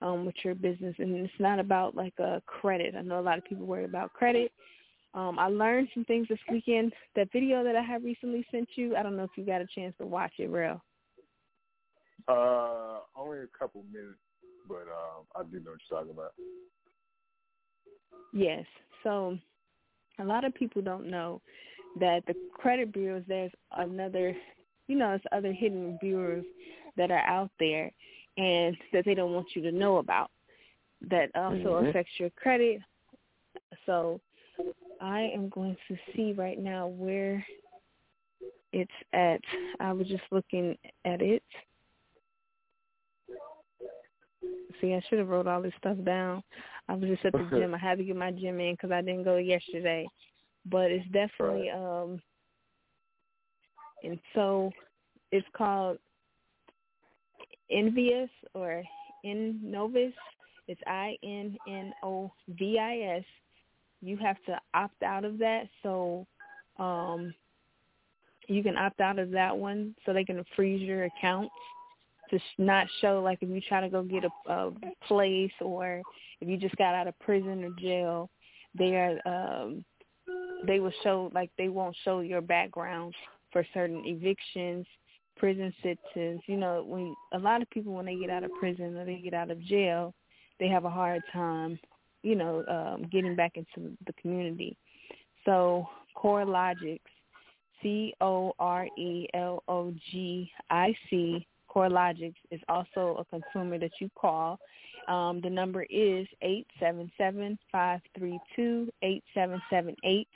um, 0.00 0.24
with 0.24 0.36
your 0.44 0.54
business, 0.54 0.94
and 0.98 1.14
it's 1.16 1.32
not 1.38 1.58
about 1.58 1.94
like 1.94 2.14
a 2.18 2.40
credit. 2.46 2.94
I 2.96 3.02
know 3.02 3.18
a 3.18 3.20
lot 3.20 3.36
of 3.36 3.44
people 3.44 3.66
worry 3.66 3.84
about 3.84 4.12
credit. 4.14 4.52
Um, 5.12 5.38
I 5.38 5.48
learned 5.48 5.88
some 5.92 6.04
things 6.04 6.28
this 6.28 6.38
weekend. 6.50 6.92
That 7.16 7.32
video 7.32 7.62
that 7.64 7.76
I 7.76 7.82
have 7.82 8.04
recently 8.04 8.46
sent 8.50 8.68
you, 8.76 8.96
I 8.96 9.02
don't 9.02 9.16
know 9.16 9.24
if 9.24 9.30
you 9.36 9.44
got 9.44 9.60
a 9.60 9.66
chance 9.74 9.94
to 9.98 10.06
watch 10.06 10.32
it, 10.38 10.48
real. 10.50 10.80
Uh, 12.28 13.00
only 13.16 13.40
a 13.40 13.58
couple 13.58 13.84
minutes, 13.92 14.18
but 14.68 14.86
um, 14.88 15.26
I 15.36 15.42
do 15.42 15.58
know 15.60 15.72
what 15.72 15.80
you're 15.90 15.98
talking 15.98 16.12
about. 16.12 16.32
Yes. 18.32 18.64
So 19.02 19.36
a 20.18 20.24
lot 20.24 20.44
of 20.44 20.54
people 20.54 20.80
don't 20.80 21.10
know 21.10 21.42
that 22.00 22.22
the 22.26 22.34
credit 22.54 22.92
bureaus, 22.92 23.24
there's 23.28 23.52
another, 23.76 24.34
you 24.88 24.96
know, 24.96 25.10
there's 25.10 25.20
other 25.32 25.52
hidden 25.52 25.98
bureaus 26.00 26.44
that 26.96 27.10
are 27.10 27.26
out 27.26 27.50
there 27.58 27.90
and 28.36 28.76
that 28.92 29.04
they 29.04 29.14
don't 29.14 29.32
want 29.32 29.48
you 29.54 29.62
to 29.62 29.72
know 29.72 29.98
about 29.98 30.30
that 31.10 31.30
also 31.34 31.54
mm-hmm. 31.54 31.86
affects 31.88 32.12
your 32.18 32.30
credit. 32.30 32.80
So 33.86 34.20
I 35.00 35.22
am 35.34 35.48
going 35.48 35.76
to 35.88 35.96
see 36.14 36.32
right 36.32 36.58
now 36.58 36.88
where 36.88 37.44
it's 38.72 38.90
at. 39.12 39.40
I 39.80 39.92
was 39.92 40.08
just 40.08 40.22
looking 40.30 40.76
at 41.04 41.20
it. 41.20 41.42
See, 44.80 44.94
I 44.94 45.02
should 45.08 45.18
have 45.18 45.28
wrote 45.28 45.46
all 45.46 45.62
this 45.62 45.72
stuff 45.78 45.96
down. 46.04 46.42
I 46.88 46.94
was 46.94 47.08
just 47.08 47.24
at 47.24 47.32
the 47.32 47.46
gym. 47.50 47.74
I 47.74 47.78
had 47.78 47.98
to 47.98 48.04
get 48.04 48.16
my 48.16 48.30
gym 48.30 48.60
in 48.60 48.74
because 48.74 48.90
I 48.90 49.00
didn't 49.00 49.24
go 49.24 49.36
yesterday. 49.36 50.06
But 50.66 50.90
it's 50.90 51.06
definitely 51.10 51.70
um 51.70 52.20
and 54.02 54.18
so 54.34 54.70
it's 55.32 55.46
called 55.56 55.98
Innovis 57.72 58.28
or 58.54 58.82
Innovis. 59.24 60.12
It's 60.66 60.80
I 60.86 61.16
N 61.22 61.56
N 61.68 61.92
O 62.02 62.32
V 62.48 62.78
I 62.78 63.16
S. 63.18 63.24
You 64.00 64.16
have 64.18 64.36
to 64.46 64.58
opt 64.74 65.02
out 65.02 65.24
of 65.24 65.38
that, 65.38 65.68
so 65.82 66.26
um 66.78 67.34
you 68.48 68.62
can 68.62 68.76
opt 68.76 69.00
out 69.00 69.18
of 69.18 69.30
that 69.30 69.56
one 69.56 69.94
so 70.04 70.12
they 70.12 70.24
can 70.24 70.44
freeze 70.54 70.82
your 70.82 71.04
accounts 71.04 71.54
to 72.30 72.38
not 72.58 72.86
show 73.00 73.20
like 73.22 73.38
if 73.40 73.48
you 73.48 73.60
try 73.60 73.80
to 73.80 73.88
go 73.88 74.02
get 74.02 74.24
a, 74.24 74.52
a 74.52 74.70
place 75.06 75.52
or 75.60 76.02
if 76.40 76.48
you 76.48 76.56
just 76.56 76.76
got 76.76 76.94
out 76.94 77.06
of 77.06 77.18
prison 77.20 77.64
or 77.64 77.70
jail, 77.80 78.30
they 78.76 78.96
are 78.96 79.18
um 79.26 79.84
they 80.66 80.80
will 80.80 80.92
show 81.02 81.30
like 81.34 81.50
they 81.58 81.68
won't 81.68 81.96
show 82.04 82.20
your 82.20 82.40
background 82.40 83.14
for 83.52 83.64
certain 83.72 84.02
evictions, 84.04 84.86
prison 85.36 85.72
sentences. 85.82 86.40
You 86.46 86.56
know, 86.56 86.84
when 86.86 87.14
a 87.32 87.38
lot 87.38 87.62
of 87.62 87.70
people 87.70 87.94
when 87.94 88.06
they 88.06 88.16
get 88.16 88.30
out 88.30 88.44
of 88.44 88.50
prison 88.58 88.96
or 88.96 89.04
they 89.04 89.16
get 89.16 89.34
out 89.34 89.50
of 89.50 89.62
jail, 89.64 90.14
they 90.60 90.68
have 90.68 90.84
a 90.84 90.90
hard 90.90 91.22
time, 91.32 91.78
you 92.22 92.34
know, 92.34 92.64
um, 92.68 93.08
getting 93.10 93.36
back 93.36 93.52
into 93.56 93.96
the 94.06 94.12
community. 94.14 94.76
So 95.44 95.86
CoreLogics, 96.16 97.00
C 97.82 98.14
O 98.20 98.54
R 98.58 98.86
E 98.96 99.28
L 99.34 99.62
O 99.68 99.92
G 100.10 100.50
I 100.70 100.94
C 101.10 101.46
CoreLogics 101.74 102.34
is 102.50 102.60
also 102.68 103.18
a 103.20 103.24
consumer 103.24 103.78
that 103.78 103.90
you 104.00 104.08
call. 104.14 104.58
Um, 105.08 105.40
the 105.42 105.50
number 105.50 105.82
is 105.90 106.26
eight 106.40 106.66
seven 106.80 107.10
seven 107.18 107.58
five 107.70 108.00
three 108.16 108.38
two 108.56 108.90
eight 109.02 109.24
seven 109.34 109.60
seven 109.68 109.94
eight. 110.04 110.28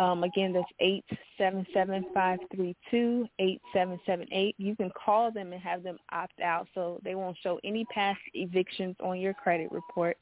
Um, 0.00 0.24
again, 0.24 0.52
that's 0.52 0.66
eight 0.80 1.04
seven 1.38 1.64
seven 1.72 2.04
five 2.12 2.40
three 2.54 2.74
two 2.90 3.26
eight 3.38 3.60
seven 3.72 4.00
seven 4.04 4.26
eight. 4.32 4.56
You 4.58 4.74
can 4.74 4.90
call 4.90 5.30
them 5.30 5.52
and 5.52 5.62
have 5.62 5.82
them 5.82 5.98
opt 6.12 6.40
out, 6.40 6.66
so 6.74 7.00
they 7.04 7.14
won't 7.14 7.36
show 7.42 7.60
any 7.62 7.84
past 7.94 8.18
evictions 8.34 8.96
on 9.00 9.20
your 9.20 9.34
credit 9.34 9.70
report. 9.70 10.16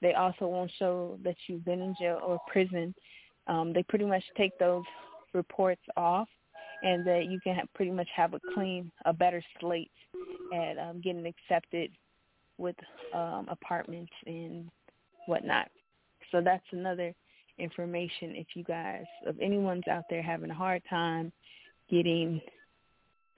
They 0.00 0.14
also 0.14 0.46
won't 0.46 0.70
show 0.78 1.18
that 1.24 1.36
you've 1.46 1.64
been 1.64 1.82
in 1.82 1.94
jail 1.98 2.20
or 2.26 2.38
prison. 2.50 2.94
Um, 3.48 3.72
they 3.72 3.82
pretty 3.82 4.06
much 4.06 4.24
take 4.36 4.58
those 4.58 4.84
reports 5.34 5.82
off 5.96 6.28
and 6.82 7.06
that 7.06 7.26
you 7.26 7.40
can 7.40 7.54
have, 7.54 7.72
pretty 7.74 7.90
much 7.90 8.08
have 8.14 8.34
a 8.34 8.40
clean, 8.54 8.90
a 9.04 9.12
better 9.12 9.42
slate 9.60 9.90
at 10.54 10.78
um, 10.78 11.00
getting 11.02 11.26
accepted 11.26 11.90
with 12.56 12.76
um, 13.14 13.46
apartments 13.48 14.12
and 14.26 14.70
whatnot. 15.26 15.68
So 16.30 16.40
that's 16.40 16.64
another 16.72 17.14
information 17.58 18.34
if 18.34 18.46
you 18.54 18.64
guys, 18.64 19.04
if 19.26 19.36
anyone's 19.40 19.88
out 19.88 20.04
there 20.10 20.22
having 20.22 20.50
a 20.50 20.54
hard 20.54 20.82
time 20.88 21.32
getting 21.90 22.40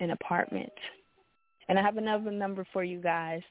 an 0.01 0.11
apartment. 0.11 0.73
And 1.69 1.79
I 1.79 1.83
have 1.83 1.97
another 1.97 2.31
number 2.31 2.67
for 2.73 2.83
you 2.83 3.01
guys. 3.01 3.43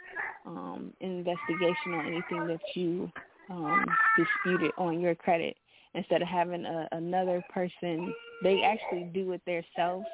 um, 0.47 0.93
investigation 1.01 1.95
on 1.95 2.07
anything 2.07 2.47
that 2.47 2.61
you 2.75 3.11
um, 3.51 3.85
disputed 4.17 4.71
on 4.79 5.01
your 5.01 5.15
credit 5.15 5.57
instead 5.95 6.23
of 6.23 6.29
having 6.29 6.65
a, 6.65 6.89
another 6.93 7.43
person. 7.53 8.15
They 8.43 8.63
actually 8.63 9.11
do 9.13 9.33
it 9.33 9.43
themselves. 9.45 10.07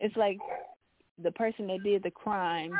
It's 0.00 0.16
like 0.16 0.38
the 1.22 1.30
person 1.32 1.66
that 1.66 1.82
did 1.84 2.02
the 2.02 2.10
crime, 2.10 2.72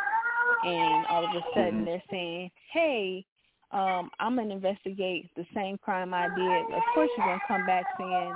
and 0.64 1.06
all 1.06 1.24
of 1.24 1.30
a 1.30 1.42
sudden 1.54 1.74
mm-hmm. 1.74 1.85
they're 1.85 2.02
saying, 2.11 2.50
"Hey, 2.72 3.26
um, 3.72 4.11
I'm 4.18 4.37
gonna 4.37 4.54
investigate 4.54 5.28
the 5.37 5.44
same 5.54 5.76
crime 5.76 6.14
I 6.14 6.28
did." 6.35 6.74
Of 6.74 6.83
course, 6.94 7.11
you're 7.16 7.26
gonna 7.26 7.40
come 7.46 7.66
back 7.66 7.85
saying, 7.98 8.35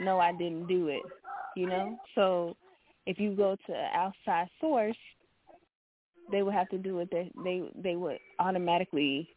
"No, 0.00 0.18
I 0.18 0.32
didn't 0.32 0.66
do 0.66 0.88
it." 0.88 1.02
You 1.56 1.66
know, 1.66 1.98
so 2.14 2.56
if 3.08 3.18
you 3.18 3.34
go 3.34 3.56
to 3.66 3.72
an 3.72 3.90
outside 3.94 4.48
source, 4.60 4.96
they 6.30 6.42
would 6.42 6.52
have 6.52 6.68
to 6.68 6.76
do 6.76 6.98
it. 7.00 7.08
They 7.10 7.32
they 7.42 7.62
they 7.74 7.96
would 7.96 8.18
automatically. 8.38 9.30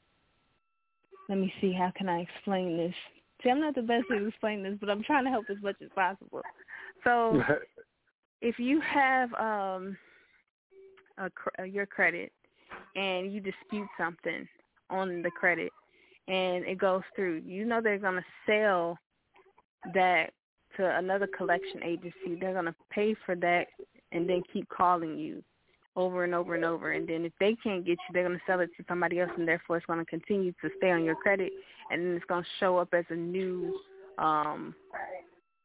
Let 1.30 1.38
me 1.38 1.54
see. 1.62 1.72
How 1.72 1.94
can 1.96 2.10
I 2.10 2.20
explain 2.20 2.76
this? 2.76 2.94
See, 3.42 3.50
I'm 3.50 3.62
not 3.62 3.74
the 3.74 3.82
best 3.82 4.04
at 4.14 4.22
explaining 4.22 4.64
this, 4.64 4.78
but 4.82 4.90
I'm 4.90 5.04
trying 5.04 5.24
to 5.24 5.30
help 5.30 5.46
as 5.50 5.56
much 5.64 5.78
as 5.82 5.88
possible. 5.96 6.42
So, 7.06 7.42
if 8.42 8.60
you 8.60 8.82
have 8.82 9.34
um 9.36 9.98
a, 11.18 11.30
a, 11.64 11.66
your 11.66 11.86
credit 11.86 12.34
and 12.98 13.32
you 13.32 13.40
dispute 13.40 13.88
something 13.98 14.46
on 14.90 15.22
the 15.22 15.32
credit 15.32 15.72
and 16.28 16.66
it 16.66 16.78
goes 16.78 17.04
through, 17.16 17.42
you 17.46 17.64
know 17.64 17.80
they're 17.82 17.98
going 17.98 18.16
to 18.16 18.26
sell 18.46 18.98
that 19.94 20.32
to 20.78 20.98
another 20.98 21.28
collection 21.28 21.84
agency. 21.84 22.40
They're 22.40 22.54
going 22.54 22.66
to 22.66 22.76
pay 22.92 23.16
for 23.26 23.36
that 23.36 23.68
and 24.12 24.30
then 24.30 24.44
keep 24.52 24.68
calling 24.70 25.18
you 25.18 25.44
over 25.96 26.24
and 26.24 26.34
over 26.34 26.56
and 26.56 26.66
over. 26.66 26.92
And 26.92 27.08
then 27.08 27.26
if 27.26 27.34
they 27.40 27.56
can't 27.64 27.86
get 27.86 27.92
you, 27.92 28.14
they're 28.14 28.28
going 28.28 28.38
to 28.38 28.44
sell 28.46 28.60
it 28.60 28.70
to 28.78 28.84
somebody 28.88 29.20
else, 29.20 29.32
and 29.38 29.48
therefore 29.48 29.78
it's 29.78 29.86
going 29.86 30.00
to 30.00 30.06
continue 30.06 30.54
to 30.62 30.70
stay 30.78 30.92
on 30.92 31.04
your 31.04 31.16
credit, 31.16 31.52
and 31.90 32.06
then 32.06 32.16
it's 32.16 32.26
going 32.26 32.44
to 32.44 32.50
show 32.60 32.78
up 32.78 32.94
as 32.94 33.06
a 33.10 33.16
new 33.16 33.80
um, 34.18 34.74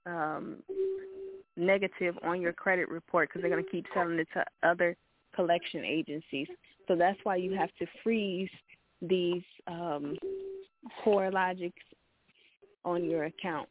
um, 0.07 0.57
negative 1.57 2.17
on 2.23 2.41
your 2.41 2.53
credit 2.53 2.89
report 2.89 3.29
because 3.29 3.43
they're 3.43 3.51
going 3.51 3.65
to 3.65 3.71
keep 3.71 3.87
selling 3.95 4.19
it 4.19 4.29
to 4.35 4.45
other 4.63 4.97
collection 5.35 5.85
agencies. 5.85 6.49
So 6.89 6.97
that's 6.97 7.19
why 7.25 7.37
you 7.37 7.55
have 7.55 7.71
to 7.79 7.87
freeze 8.03 8.51
these 9.03 9.43
um, 9.67 10.17
CoreLogics 11.05 11.73
on 12.85 13.05
your 13.05 13.25
account 13.25 13.69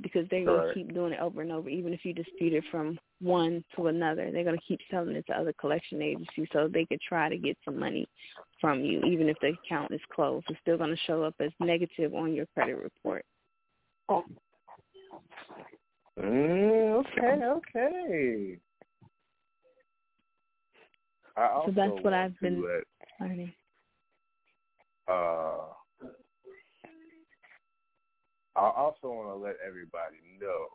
because 0.00 0.26
they're 0.30 0.44
going 0.44 0.68
to 0.68 0.74
keep 0.74 0.94
doing 0.94 1.12
it 1.12 1.20
over 1.20 1.42
and 1.42 1.52
over. 1.52 1.68
Even 1.68 1.92
if 1.92 2.04
you 2.04 2.14
dispute 2.14 2.54
it 2.54 2.64
from 2.70 2.98
one 3.20 3.64
to 3.76 3.88
another, 3.88 4.30
they're 4.30 4.44
going 4.44 4.56
to 4.56 4.64
keep 4.66 4.80
selling 4.90 5.16
it 5.16 5.26
to 5.26 5.38
other 5.38 5.52
collection 5.60 6.00
agencies 6.00 6.48
so 6.52 6.68
they 6.68 6.84
could 6.84 7.00
try 7.00 7.28
to 7.28 7.36
get 7.36 7.56
some 7.64 7.78
money 7.78 8.06
from 8.60 8.80
you. 8.80 9.02
Even 9.04 9.28
if 9.28 9.36
the 9.40 9.54
account 9.64 9.92
is 9.92 10.00
closed, 10.14 10.46
it's 10.48 10.58
still 10.60 10.78
going 10.78 10.90
to 10.90 11.02
show 11.06 11.22
up 11.22 11.34
as 11.40 11.50
negative 11.60 12.14
on 12.14 12.32
your 12.32 12.46
credit 12.54 12.76
report. 12.76 13.24
Oh. 14.08 14.24
Mm, 16.18 17.04
okay, 17.06 17.44
okay. 17.44 18.58
so 21.36 21.72
that's 21.74 21.92
what 22.02 22.12
I've 22.12 22.38
been 22.40 22.62
learning. 23.20 23.52
Uh, 25.08 25.72
I 28.56 28.70
also 28.76 29.08
want 29.08 29.28
to 29.28 29.34
let 29.34 29.56
everybody 29.66 30.16
know 30.40 30.66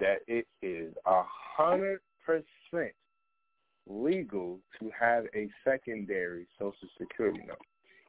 that 0.00 0.18
it 0.26 0.46
is 0.62 0.92
a 1.06 1.22
hundred 1.26 2.00
percent 2.24 2.92
legal 3.86 4.58
to 4.80 4.90
have 4.98 5.24
a 5.34 5.48
secondary 5.62 6.46
social 6.58 6.88
security 6.98 7.40
number. 7.40 7.56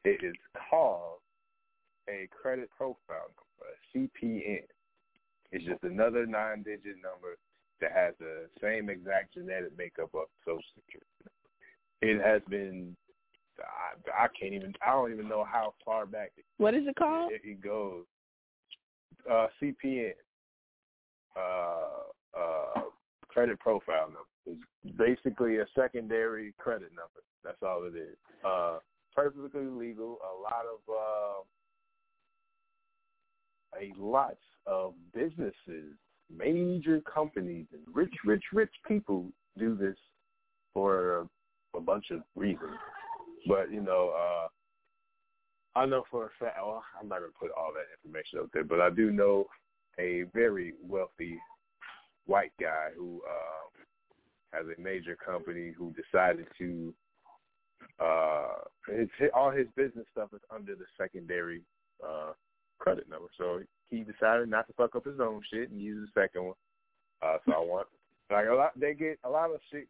It 0.04 0.24
is 0.24 0.36
called 0.70 1.20
a 2.10 2.28
credit 2.32 2.70
profile 2.76 3.30
number, 3.36 3.66
a 3.72 3.98
CPN. 3.98 4.64
It's 5.52 5.66
just 5.66 5.84
another 5.84 6.26
nine-digit 6.26 6.96
number 7.02 7.38
that 7.82 7.92
has 7.92 8.14
the 8.20 8.48
same 8.62 8.90
exact 8.90 9.34
genetic 9.34 9.78
makeup 9.78 10.10
of 10.14 10.28
social 10.46 10.64
security. 10.76 11.08
It 12.02 12.22
has 12.22 12.42
been 12.50 12.96
I, 13.60 14.26
I 14.26 14.28
can't 14.40 14.54
even 14.54 14.74
I 14.86 14.92
don't 14.92 15.12
even 15.14 15.30
know 15.30 15.46
how 15.50 15.74
far 15.84 16.06
back 16.06 16.32
it, 16.38 16.46
what 16.58 16.74
is 16.74 16.84
it 16.88 16.96
called? 16.96 17.32
It, 17.32 17.42
it 17.44 17.62
goes 17.62 18.04
uh, 19.30 19.48
CPN, 19.62 20.12
uh, 21.36 22.40
uh, 22.40 22.82
credit 23.28 23.60
profile 23.60 24.08
number. 24.08 24.20
It's 24.46 24.98
basically 24.98 25.58
a 25.58 25.66
secondary 25.76 26.54
credit 26.58 26.90
number. 26.90 27.24
That's 27.44 27.62
all 27.62 27.84
it 27.86 27.98
is. 27.98 28.18
Uh, 28.46 28.80
perfectly 29.16 29.66
legal. 29.66 30.20
A 30.22 30.36
lot 30.42 30.66
of 30.66 30.80
uh, 30.90 31.42
a 33.82 33.92
lot 34.02 34.38
of 34.66 34.94
businesses, 35.14 35.94
major 36.36 37.02
companies, 37.02 37.66
and 37.74 37.82
rich, 37.94 38.14
rich, 38.26 38.44
rich 38.54 38.72
people 38.88 39.26
do 39.58 39.76
this 39.76 39.98
for 40.74 41.28
a 41.76 41.82
bunch 41.82 42.06
of 42.12 42.22
reasons. 42.36 42.78
But 43.48 43.72
you 43.72 43.82
know, 43.82 44.14
uh, 44.16 44.48
I 45.76 45.86
know 45.86 46.04
for 46.10 46.26
a 46.26 46.30
fact. 46.40 46.58
Well, 46.58 46.84
I'm 47.00 47.10
not 47.10 47.20
gonna 47.20 47.32
put 47.40 47.52
all 47.52 47.72
that 47.74 47.86
information 47.98 48.40
out 48.40 48.50
there, 48.54 48.64
but 48.64 48.80
I 48.80 48.90
do 48.90 49.12
know 49.12 49.46
a 50.00 50.24
very 50.34 50.74
wealthy 50.82 51.38
white 52.26 52.54
guy 52.60 52.90
who 52.96 53.22
uh, 53.30 54.58
has 54.58 54.66
a 54.68 54.82
major 54.82 55.16
company 55.16 55.74
who 55.78 55.94
decided 55.94 56.48
to. 56.58 56.94
Uh, 58.00 58.48
his, 58.88 59.08
all 59.34 59.52
his 59.52 59.68
business 59.76 60.06
stuff 60.12 60.30
is 60.34 60.42
under 60.54 60.76
the 60.76 60.86
secondary 60.98 61.62
uh, 62.06 62.32
credit 62.80 63.10
number, 63.10 63.28
so 63.38 63.60
he 63.90 64.04
decided 64.04 64.50
not 64.50 64.68
to 64.68 64.74
fuck 64.74 64.96
up 64.96 65.06
his 65.06 65.20
own 65.20 65.42
shit 65.52 65.70
and 65.70 65.80
use 65.80 66.08
the 66.08 66.22
second 66.22 66.46
one. 66.46 66.56
Uh, 67.22 67.38
so 67.46 67.54
I 67.54 67.60
want 67.60 67.88
like 68.32 68.48
a 68.50 68.54
lot. 68.54 68.80
They 68.80 68.94
get 68.94 69.20
a 69.24 69.30
lot 69.30 69.52
of 69.52 69.60
shit 69.72 69.88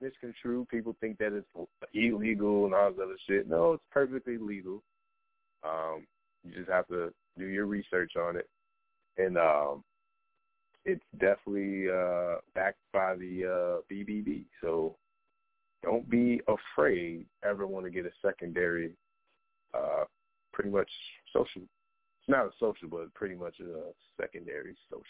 misconstrued. 0.00 0.68
People 0.68 0.96
think 1.00 1.18
that 1.18 1.32
it's 1.32 1.68
illegal 1.94 2.64
and 2.64 2.74
all 2.74 2.90
this 2.90 3.00
other 3.02 3.16
shit. 3.28 3.48
No, 3.48 3.74
it's 3.74 3.82
perfectly 3.90 4.38
legal. 4.38 4.82
Um, 5.64 6.06
you 6.44 6.52
just 6.54 6.70
have 6.70 6.86
to 6.88 7.12
do 7.38 7.46
your 7.46 7.66
research 7.66 8.12
on 8.16 8.36
it, 8.36 8.48
and 9.18 9.36
um, 9.36 9.84
it's 10.84 11.04
definitely 11.18 11.90
uh, 11.90 12.36
backed 12.54 12.78
by 12.92 13.14
the 13.16 13.44
uh, 13.44 13.92
BBB. 13.92 14.44
So 14.62 14.96
don't 15.82 16.08
be 16.08 16.40
afraid 16.48 17.26
ever 17.44 17.66
want 17.66 17.84
to 17.86 17.90
get 17.90 18.06
a 18.06 18.10
secondary, 18.22 18.92
uh, 19.74 20.04
pretty 20.52 20.70
much 20.70 20.90
social. 21.32 21.62
It's 21.62 22.28
not 22.28 22.46
a 22.46 22.50
social, 22.58 22.88
but 22.88 23.12
pretty 23.14 23.34
much 23.34 23.60
a 23.60 23.92
secondary 24.20 24.76
social. 24.90 25.04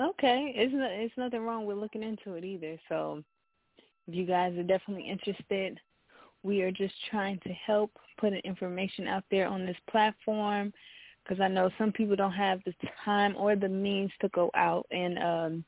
Okay, 0.00 0.52
it's 0.56 0.72
it's 0.74 1.16
nothing 1.16 1.42
wrong 1.42 1.64
with 1.66 1.76
looking 1.76 2.02
into 2.02 2.34
it 2.34 2.44
either. 2.44 2.78
So 2.88 3.22
if 4.08 4.14
you 4.14 4.26
guys 4.26 4.56
are 4.56 4.62
definitely 4.62 5.08
interested, 5.08 5.78
we 6.42 6.62
are 6.62 6.70
just 6.70 6.94
trying 7.10 7.38
to 7.40 7.50
help 7.50 7.90
put 8.18 8.32
information 8.32 9.06
out 9.06 9.24
there 9.30 9.46
on 9.46 9.64
this 9.64 9.76
platform 9.90 10.72
because 11.22 11.40
I 11.40 11.48
know 11.48 11.70
some 11.78 11.92
people 11.92 12.16
don't 12.16 12.32
have 12.32 12.60
the 12.64 12.74
time 13.04 13.34
or 13.36 13.54
the 13.56 13.68
means 13.68 14.10
to 14.20 14.28
go 14.30 14.50
out 14.54 14.86
and 14.90 15.18
um 15.18 15.64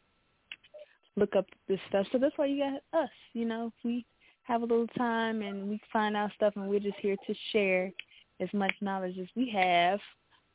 look 1.17 1.37
up 1.37 1.47
this 1.69 1.79
stuff. 1.89 2.07
So 2.13 2.19
that's 2.19 2.37
why 2.37 2.47
you 2.47 2.65
got 2.65 3.03
us. 3.03 3.11
You 3.35 3.45
know, 3.45 3.73
we 3.85 4.05
have 4.45 4.63
a 4.63 4.67
little 4.67 4.89
time 4.99 5.43
and 5.43 5.69
we 5.69 5.81
find 5.93 6.17
out 6.17 6.33
stuff, 6.35 6.55
and 6.57 6.69
we're 6.69 6.81
just 6.81 6.99
here 7.01 7.17
to 7.27 7.35
share 7.53 7.93
as 8.41 8.49
much 8.53 8.73
knowledge 8.81 9.19
as 9.19 9.29
we 9.37 9.51
have. 9.51 10.01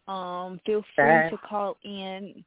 Um, 0.07 0.59
feel 0.65 0.83
free 0.95 1.29
to 1.29 1.37
call 1.47 1.77
in 1.83 2.43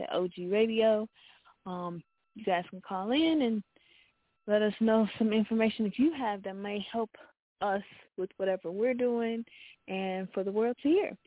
at 0.00 0.12
OG 0.12 0.30
Radio. 0.48 1.08
Um, 1.66 2.00
you 2.36 2.44
guys 2.44 2.64
can 2.70 2.80
call 2.80 3.10
in 3.10 3.42
and 3.42 3.60
let 4.46 4.62
us 4.62 4.74
know 4.78 5.08
some 5.18 5.32
information 5.32 5.86
that 5.86 5.98
you 5.98 6.12
have 6.12 6.44
that 6.44 6.54
may 6.54 6.86
help 6.92 7.10
us 7.60 7.82
with 8.16 8.30
whatever 8.36 8.70
we're 8.70 8.94
doing 8.94 9.44
and 9.88 10.28
for 10.32 10.44
the 10.44 10.52
world 10.52 10.76
to 10.84 10.88
hear. 10.88 11.08
It's 11.08 11.18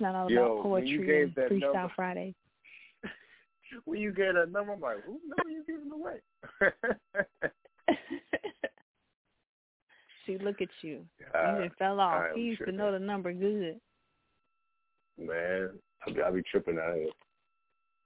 not 0.00 0.16
all 0.16 0.28
Yo, 0.28 0.44
about 0.44 0.62
poetry 0.64 1.22
and 1.22 1.32
Freestyle 1.36 1.72
number, 1.72 1.92
Friday. 1.94 2.34
When 3.84 4.00
you 4.00 4.12
get 4.12 4.36
a 4.36 4.46
number, 4.46 4.72
I'm 4.72 4.80
like, 4.80 5.04
who 5.04 5.20
number 5.26 5.48
you 5.50 5.64
giving 5.66 5.92
away? 5.92 6.20
See, 10.26 10.38
look 10.38 10.60
at 10.60 10.68
you. 10.82 11.04
Uh, 11.34 11.56
you 11.56 11.64
just 11.66 11.78
fell 11.78 12.00
off. 12.00 12.26
He 12.34 12.42
used 12.42 12.58
tripping. 12.58 12.74
to 12.74 12.78
know 12.78 12.92
the 12.92 12.98
number 12.98 13.32
good. 13.32 13.80
Man, 15.18 15.70
I 16.06 16.10
be, 16.10 16.22
I 16.22 16.30
be 16.30 16.42
tripping 16.50 16.78
out 16.78 16.94
here. 16.94 17.08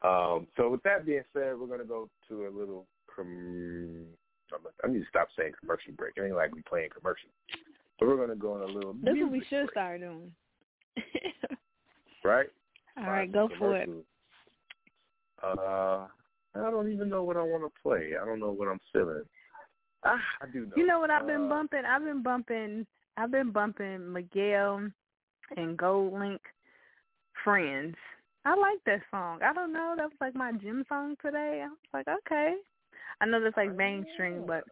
Um, 0.09 0.47
so 0.57 0.71
with 0.71 0.83
that 0.85 1.05
being 1.05 1.23
said, 1.33 1.59
we're 1.59 1.67
gonna 1.67 1.85
go 1.85 2.09
to 2.29 2.47
a 2.47 2.51
little. 2.51 2.87
Com- 3.15 4.07
I 4.85 4.89
need 4.89 5.01
to 5.01 5.07
stop 5.09 5.29
saying 5.39 5.53
commercial 5.61 5.93
break. 5.97 6.15
It 6.17 6.23
ain't 6.23 6.37
like 6.37 6.55
we 6.55 6.63
playing 6.63 6.91
commercial. 6.97 7.31
But 7.99 8.09
we're 8.09 8.17
gonna 8.17 8.37
go 8.37 8.55
on 8.55 8.63
a 8.63 8.67
little. 8.67 8.95
That's 9.03 9.17
what 9.19 9.33
we 9.33 9.41
should 9.41 9.67
break, 9.67 9.71
start 9.71 10.01
doing. 10.01 10.33
Right. 12.25 12.47
All 12.97 13.05
right, 13.05 13.33
go 13.33 13.49
for 13.59 13.77
it. 13.77 13.89
Uh, 15.43 16.07
I 16.55 16.71
don't 16.71 16.93
even 16.93 17.09
know 17.09 17.25
what 17.25 17.37
I 17.37 17.43
want 17.43 17.65
to 17.65 17.81
play. 17.83 18.13
I 18.21 18.25
don't 18.25 18.41
know 18.41 18.53
what 18.53 18.69
I'm 18.69 18.81
feeling. 18.93 19.23
Ah, 20.05 20.21
I 20.41 20.47
do 20.53 20.67
know. 20.67 20.73
You 20.77 20.87
know 20.87 21.01
what 21.01 21.11
I've 21.11 21.27
been 21.27 21.47
Uh, 21.47 21.49
bumping? 21.49 21.85
I've 21.85 22.05
been 22.05 22.23
bumping. 22.23 22.87
I've 23.17 23.31
been 23.31 23.51
bumping 23.51 24.13
Miguel 24.13 24.91
and 25.57 25.79
GoldLink 25.79 26.41
Friends. 27.45 27.97
I 28.45 28.55
like 28.55 28.83
that 28.85 29.03
song. 29.11 29.43
I 29.43 29.53
don't 29.53 29.73
know. 29.73 29.95
That 29.97 30.05
was 30.11 30.21
like 30.21 30.35
my 30.35 30.53
gym 30.53 30.85
song 30.89 31.17
today. 31.23 31.63
I 31.65 31.69
was 31.69 31.79
like, 31.93 32.09
okay. 32.09 32.55
I 33.21 33.27
know 33.27 33.41
that's 33.41 33.57
like 33.57 33.75
mainstream, 33.75 34.45
but 34.47 34.65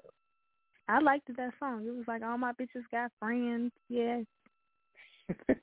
I 0.89 0.99
liked 1.01 1.29
that 1.37 1.53
song. 1.61 1.87
It 1.87 1.95
was 1.95 2.09
like 2.09 2.23
all 2.23 2.37
my 2.39 2.53
bitches 2.53 2.83
got 2.91 3.13
friends. 3.21 3.73
Yeah. 3.89 4.23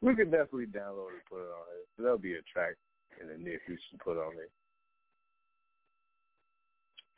we 0.00 0.14
could 0.14 0.30
definitely 0.30 0.66
download 0.66 1.10
and 1.10 1.24
put 1.28 1.40
it 1.40 1.50
on. 1.50 1.64
There'll 1.98 2.18
be 2.18 2.34
a 2.34 2.42
track 2.42 2.74
in 3.20 3.28
the 3.28 3.36
near 3.36 3.60
future 3.66 3.80
to 3.92 3.98
put 3.98 4.16
on 4.18 4.32
it. 4.32 4.50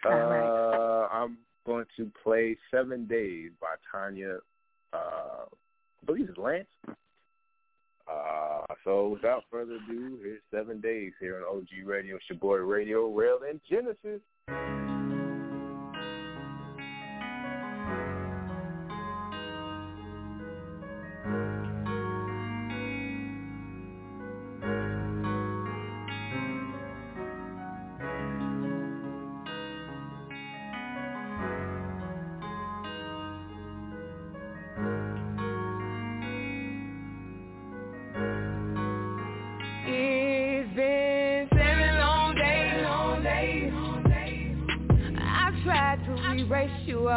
All 0.04 0.12
right. 0.12 1.04
Uh, 1.04 1.08
I'm 1.08 1.38
going 1.66 1.86
to 1.96 2.10
play 2.22 2.56
Seven 2.70 3.06
Days 3.06 3.50
by 3.60 3.74
Tanya. 3.90 4.38
Uh, 4.92 5.44
I 5.46 6.06
believe 6.06 6.28
it's 6.28 6.38
Lance. 6.38 6.66
Uh, 8.08 8.64
so 8.84 9.08
without 9.08 9.44
further 9.50 9.74
ado, 9.74 10.18
here's 10.22 10.40
Seven 10.50 10.80
Days 10.80 11.12
here 11.20 11.36
on 11.36 11.58
OG 11.58 11.86
Radio. 11.86 12.16
It's 12.16 12.24
your 12.30 12.38
boy 12.38 12.56
Radio 12.56 13.08
Rail 13.12 13.40
and 13.48 13.60
Genesis. 13.68 14.20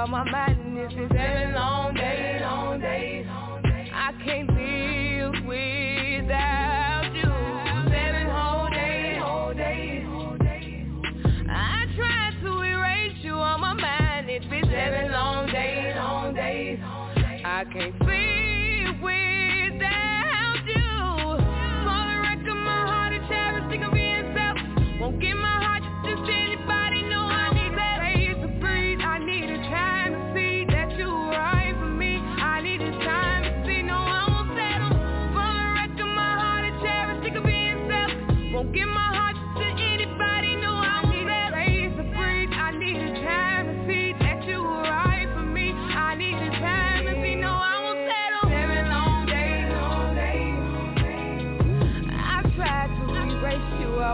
Out 0.02 0.10
my. 0.10 0.48
It's 0.84 0.94
been 0.96 1.10
seven 1.10 1.54
long 1.54 1.94
days, 1.94 2.11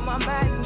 my 0.07 0.17
mind. 0.17 0.56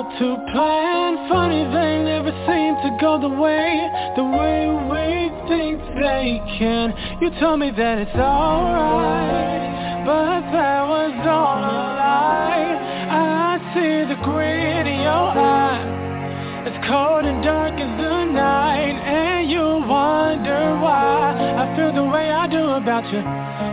Out 0.00 0.18
to 0.18 0.36
plan. 0.52 1.28
Funny 1.28 1.64
they 1.64 2.02
never 2.04 2.32
seem 2.46 2.74
to 2.82 2.90
go 3.00 3.20
the 3.20 3.28
way 3.28 3.88
The 4.16 4.24
way 4.24 4.66
we 4.90 5.30
think 5.48 5.80
they 5.94 6.40
can. 6.58 6.94
You 7.20 7.30
told 7.40 7.60
me 7.60 7.70
that 7.70 7.98
it's 7.98 8.16
alright 8.16 10.04
But 10.06 10.40
that 10.52 10.88
was 10.88 11.14
all 11.26 11.58
a 11.58 11.80
lie. 12.00 12.72
I 13.10 13.58
see 13.74 14.08
the 14.08 14.18
grit 14.24 14.86
in 14.86 15.00
your 15.00 15.30
eye. 15.36 16.66
It's 16.66 16.80
cold 16.88 17.24
and 17.24 17.42
dark 17.44 17.74
as 17.74 17.92
the 18.00 18.24
night 18.24 18.96
And 18.96 19.50
you 19.50 19.64
wonder 19.86 20.76
why. 20.80 21.36
I 21.36 21.76
feel 21.76 21.92
the 21.92 22.04
way 22.04 22.30
I 22.30 22.46
do 22.48 22.64
about 22.80 23.04
you. 23.12 23.22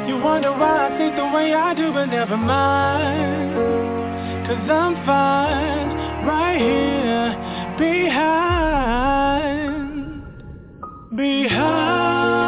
You 0.08 0.22
wonder 0.24 0.52
why 0.52 0.88
I 0.88 0.98
think 0.98 1.16
the 1.16 1.30
way 1.34 1.54
I 1.54 1.74
do 1.74 1.92
But 1.94 2.08
never 2.08 2.38
mind. 2.38 3.88
Cause 4.48 4.70
I'm 4.70 4.96
fine 5.06 5.87
right 6.28 6.60
here 6.60 7.36
behind, 7.80 9.42
behind 11.16 12.47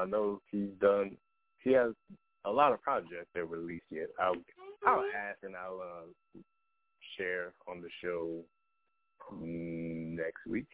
I 0.00 0.06
know 0.06 0.40
he's 0.50 0.70
done, 0.80 1.16
he 1.62 1.72
has 1.72 1.92
a 2.44 2.50
lot 2.50 2.72
of 2.72 2.82
projects 2.82 3.28
that 3.34 3.44
released 3.48 3.84
yet. 3.90 4.08
I'll, 4.20 4.34
I'll 4.86 5.04
ask 5.16 5.38
and 5.42 5.54
I'll 5.54 5.80
uh, 5.80 6.40
share 7.16 7.52
on 7.68 7.82
the 7.82 7.88
show 8.02 8.38
next 9.32 10.46
week. 10.48 10.66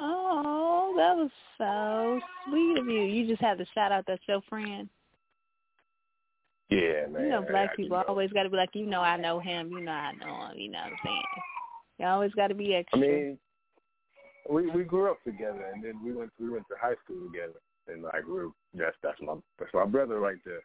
Oh, 0.00 0.94
that 0.96 1.16
was 1.16 1.30
so 1.58 2.20
sweet 2.48 2.78
of 2.78 2.86
you. 2.86 3.02
You 3.02 3.26
just 3.26 3.40
had 3.42 3.58
to 3.58 3.66
shout 3.74 3.90
out 3.90 4.06
that 4.06 4.20
your 4.28 4.40
friend. 4.48 4.88
Yeah, 6.70 7.06
man. 7.10 7.22
You 7.22 7.28
know, 7.30 7.42
black 7.48 7.70
I- 7.72 7.76
people 7.76 8.02
always 8.06 8.30
got 8.32 8.44
to 8.44 8.50
be 8.50 8.56
like, 8.56 8.70
you 8.74 8.86
know, 8.86 9.00
I 9.00 9.16
know 9.16 9.40
him. 9.40 9.70
You 9.72 9.80
know, 9.80 9.90
I 9.90 10.12
know 10.12 10.46
him. 10.46 10.56
You 10.58 10.70
know 10.70 10.78
what 10.78 10.92
I'm 10.92 10.98
saying? 11.04 11.22
You 11.98 12.06
always 12.06 12.32
got 12.32 12.48
to 12.48 12.54
be 12.54 12.76
I 12.76 12.78
extra. 12.78 13.00
mean, 13.00 13.38
we 14.48 14.70
we 14.70 14.84
grew 14.84 15.10
up 15.10 15.22
together, 15.24 15.70
and 15.72 15.84
then 15.84 16.02
we 16.04 16.12
went 16.12 16.30
we 16.40 16.50
went 16.50 16.64
to 16.68 16.74
high 16.80 16.94
school 17.04 17.28
together, 17.30 17.60
and 17.86 18.02
like 18.02 18.26
we're 18.26 18.48
that's 18.74 18.96
that's 19.02 19.20
my 19.20 19.34
that's 19.58 19.72
my 19.74 19.84
brother 19.84 20.18
right 20.20 20.38
there. 20.44 20.62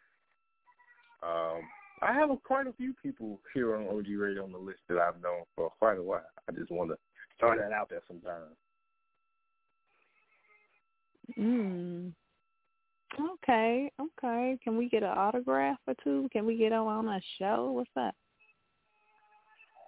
Um, 1.22 1.62
I 2.02 2.12
have 2.12 2.30
a, 2.30 2.36
quite 2.36 2.66
a 2.66 2.72
few 2.72 2.94
people 3.02 3.40
here 3.54 3.76
on 3.76 3.86
OG 3.86 4.06
Radio 4.16 4.44
on 4.44 4.52
the 4.52 4.58
list 4.58 4.80
that 4.88 4.98
I've 4.98 5.22
known 5.22 5.44
for 5.56 5.70
quite 5.78 5.98
a 5.98 6.02
while. 6.02 6.24
I 6.48 6.52
just 6.52 6.70
want 6.70 6.90
to 6.90 6.96
throw 7.38 7.56
that 7.56 7.72
out 7.72 7.88
there 7.88 8.02
sometimes. 8.06 8.56
mm. 11.38 12.12
Okay, 13.18 13.92
okay. 14.00 14.58
Can 14.64 14.76
we 14.76 14.88
get 14.88 15.04
an 15.04 15.10
autograph 15.10 15.78
or 15.86 15.94
two? 16.02 16.28
Can 16.32 16.46
we 16.46 16.56
get 16.56 16.72
on 16.72 17.06
a 17.06 17.20
show? 17.38 17.70
What's 17.70 17.90
up? 17.96 18.14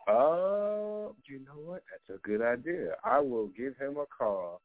Uh, 0.07 1.13
you 1.25 1.41
know 1.45 1.59
what? 1.65 1.83
That's 1.91 2.19
a 2.19 2.27
good 2.27 2.43
idea. 2.43 2.93
I 3.05 3.19
will 3.21 3.49
give 3.49 3.77
him 3.77 3.97
a 3.97 4.07
call, 4.07 4.61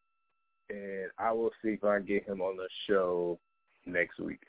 and 0.69 1.10
I 1.17 1.32
will 1.32 1.51
see 1.63 1.69
if 1.69 1.84
I 1.84 1.97
can 1.97 2.06
get 2.06 2.27
him 2.27 2.41
on 2.41 2.58
the 2.58 2.67
show 2.88 3.39
next 3.86 4.19
week. 4.19 4.41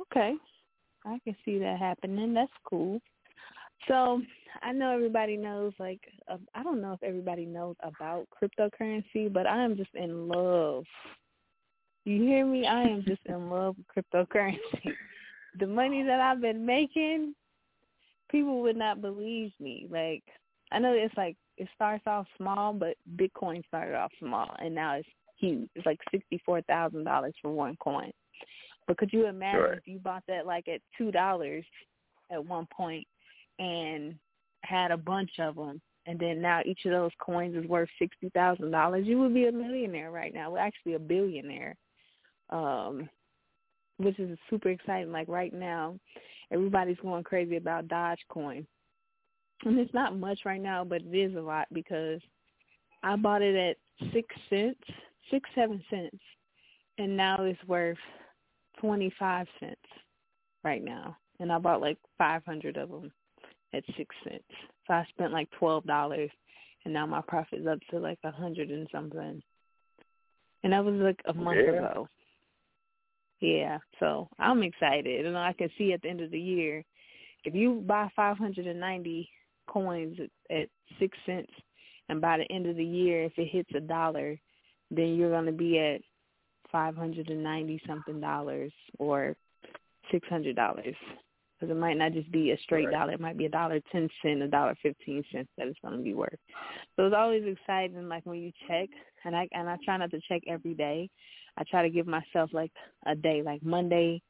Okay. 0.00 0.34
I 1.06 1.18
can 1.24 1.36
see 1.44 1.58
that 1.58 1.78
happening. 1.78 2.34
That's 2.34 2.50
cool. 2.68 3.00
So 3.88 4.20
I 4.62 4.72
know 4.72 4.92
everybody 4.92 5.36
knows, 5.36 5.72
like, 5.78 6.00
uh, 6.28 6.36
I 6.54 6.62
don't 6.62 6.82
know 6.82 6.92
if 6.92 7.02
everybody 7.02 7.46
knows 7.46 7.76
about 7.82 8.26
cryptocurrency, 8.30 9.32
but 9.32 9.46
I 9.46 9.62
am 9.62 9.76
just 9.76 9.94
in 9.94 10.28
love. 10.28 10.84
You 12.04 12.22
hear 12.22 12.44
me? 12.44 12.66
I 12.66 12.82
am 12.82 13.04
just 13.06 13.22
in 13.26 13.48
love 13.48 13.76
with 13.76 14.04
cryptocurrency. 14.04 14.92
the 15.58 15.66
money 15.66 16.02
that 16.02 16.20
I've 16.20 16.40
been 16.40 16.64
making, 16.64 17.34
people 18.30 18.62
would 18.62 18.76
not 18.76 19.00
believe 19.00 19.52
me. 19.60 19.86
Like, 19.90 20.22
I 20.72 20.78
know 20.78 20.92
it's 20.92 21.16
like, 21.16 21.36
it 21.56 21.68
starts 21.74 22.04
off 22.06 22.26
small, 22.36 22.72
but 22.72 22.96
Bitcoin 23.16 23.66
started 23.66 23.94
off 23.94 24.12
small, 24.18 24.54
and 24.58 24.74
now 24.74 24.94
it's 24.94 25.08
huge. 25.38 25.68
It's 25.74 25.86
like 25.86 25.98
$64,000 26.14 27.32
for 27.42 27.50
one 27.50 27.76
coin. 27.82 28.10
But 28.86 28.98
could 28.98 29.12
you 29.12 29.26
imagine 29.26 29.60
Right. 29.62 29.78
if 29.78 29.86
you 29.86 29.98
bought 29.98 30.24
that 30.26 30.46
like 30.46 30.66
at 30.68 30.80
two 30.96 31.12
dollars 31.12 31.64
at 32.30 32.44
one 32.44 32.66
point 32.72 33.06
and 33.58 34.18
had 34.64 34.90
a 34.90 34.96
bunch 34.96 35.30
of 35.38 35.56
them, 35.56 35.80
and 36.06 36.18
then 36.18 36.40
now 36.40 36.62
each 36.64 36.84
of 36.86 36.90
those 36.92 37.12
coins 37.20 37.54
is 37.54 37.66
worth 37.66 37.88
sixty 37.98 38.30
thousand 38.30 38.70
dollars? 38.70 39.06
You 39.06 39.18
would 39.20 39.34
be 39.34 39.46
a 39.46 39.52
millionaire 39.52 40.10
right 40.10 40.34
now. 40.34 40.50
Well, 40.50 40.62
actually, 40.62 40.94
a 40.94 40.98
billionaire, 40.98 41.76
um, 42.48 43.08
which 43.98 44.18
is 44.18 44.36
super 44.48 44.70
exciting. 44.70 45.12
Like 45.12 45.28
right 45.28 45.52
now, 45.52 45.96
everybody's 46.50 46.98
going 46.98 47.24
crazy 47.24 47.56
about 47.56 47.88
Dogecoin, 47.88 48.66
and 49.64 49.78
it's 49.78 49.94
not 49.94 50.16
much 50.16 50.40
right 50.44 50.60
now, 50.60 50.84
but 50.84 51.02
it 51.02 51.16
is 51.16 51.36
a 51.36 51.40
lot 51.40 51.66
because 51.72 52.20
I 53.02 53.16
bought 53.16 53.42
it 53.42 53.56
at 53.56 54.10
six 54.12 54.28
cents, 54.48 54.80
six 55.30 55.48
seven 55.54 55.82
cents, 55.90 56.18
and 56.98 57.16
now 57.16 57.42
it's 57.42 57.62
worth 57.66 57.98
25 58.80 59.46
cents 59.58 59.76
right 60.64 60.82
now. 60.82 61.16
And 61.38 61.50
I 61.50 61.58
bought 61.58 61.80
like 61.80 61.98
500 62.18 62.76
of 62.76 62.90
them 62.90 63.12
at 63.72 63.84
6 63.96 64.16
cents. 64.24 64.44
So 64.86 64.94
I 64.94 65.06
spent 65.10 65.32
like 65.32 65.48
$12 65.60 66.30
and 66.84 66.94
now 66.94 67.06
my 67.06 67.22
profit's 67.26 67.66
up 67.66 67.78
to 67.90 67.98
like 67.98 68.18
a 68.24 68.30
100 68.30 68.70
and 68.70 68.88
something. 68.92 69.42
And 70.62 70.72
that 70.72 70.84
was 70.84 70.94
like 70.94 71.20
a 71.26 71.34
month 71.34 71.60
Yeah. 71.64 71.72
ago. 71.72 72.08
Yeah, 73.40 73.78
so 73.98 74.28
I'm 74.38 74.62
excited. 74.62 75.26
And 75.26 75.36
I 75.36 75.52
can 75.54 75.70
see 75.78 75.92
at 75.92 76.02
the 76.02 76.08
end 76.08 76.20
of 76.20 76.30
the 76.30 76.40
year, 76.40 76.84
if 77.44 77.54
you 77.54 77.82
buy 77.86 78.08
590 78.14 79.28
coins 79.66 80.18
at, 80.50 80.56
at 80.56 80.68
6 80.98 81.18
cents 81.24 81.50
and 82.08 82.20
by 82.20 82.38
the 82.38 82.52
end 82.52 82.66
of 82.66 82.76
the 82.76 82.84
year, 82.84 83.24
if 83.24 83.32
it 83.38 83.48
hits 83.50 83.70
a 83.74 83.80
dollar, 83.80 84.38
then 84.90 85.14
you're 85.14 85.30
going 85.30 85.46
to 85.46 85.52
be 85.52 85.78
at 85.78 86.00
five 86.70 86.96
hundred 86.96 87.28
and 87.28 87.42
ninety 87.42 87.80
something 87.86 88.20
dollars 88.20 88.72
or 88.98 89.36
six 90.10 90.26
hundred 90.28 90.56
dollars 90.56 90.94
because 91.58 91.70
it 91.70 91.78
might 91.78 91.96
not 91.96 92.12
just 92.12 92.30
be 92.32 92.50
a 92.50 92.58
straight 92.58 92.86
Right. 92.86 92.92
dollar; 92.92 93.12
it 93.12 93.20
might 93.20 93.36
be 93.38 93.46
a 93.46 93.50
dollar 93.50 93.80
ten 93.92 94.08
cent, 94.22 94.42
a 94.42 94.48
dollar 94.48 94.74
fifteen 94.82 95.24
cents 95.32 95.48
that 95.56 95.68
it's 95.68 95.78
going 95.82 95.96
to 95.96 96.02
be 96.02 96.14
worth. 96.14 96.38
So 96.96 97.06
it's 97.06 97.14
always 97.16 97.44
exciting, 97.44 98.08
like 98.08 98.24
when 98.26 98.40
you 98.40 98.52
check, 98.68 98.88
and 99.24 99.36
I 99.36 99.48
and 99.52 99.68
I 99.68 99.76
try 99.84 99.96
not 99.96 100.10
to 100.12 100.20
check 100.28 100.42
every 100.46 100.74
day. 100.74 101.08
I 101.60 101.64
try 101.64 101.82
to 101.82 101.90
give 101.90 102.06
myself 102.06 102.50
like 102.52 102.72
a 103.06 103.14
day, 103.14 103.42
like 103.44 103.62
Monday, 103.62 104.22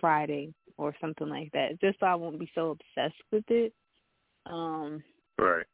Friday, 0.00 0.54
or 0.78 0.94
something 1.00 1.28
like 1.28 1.50
that, 1.52 1.80
just 1.80 1.98
so 1.98 2.06
I 2.06 2.14
won't 2.14 2.38
be 2.38 2.50
so 2.54 2.70
obsessed 2.70 3.20
with 3.32 3.44
it. 3.48 3.72
Um, 4.46 5.02
right. 5.36 5.66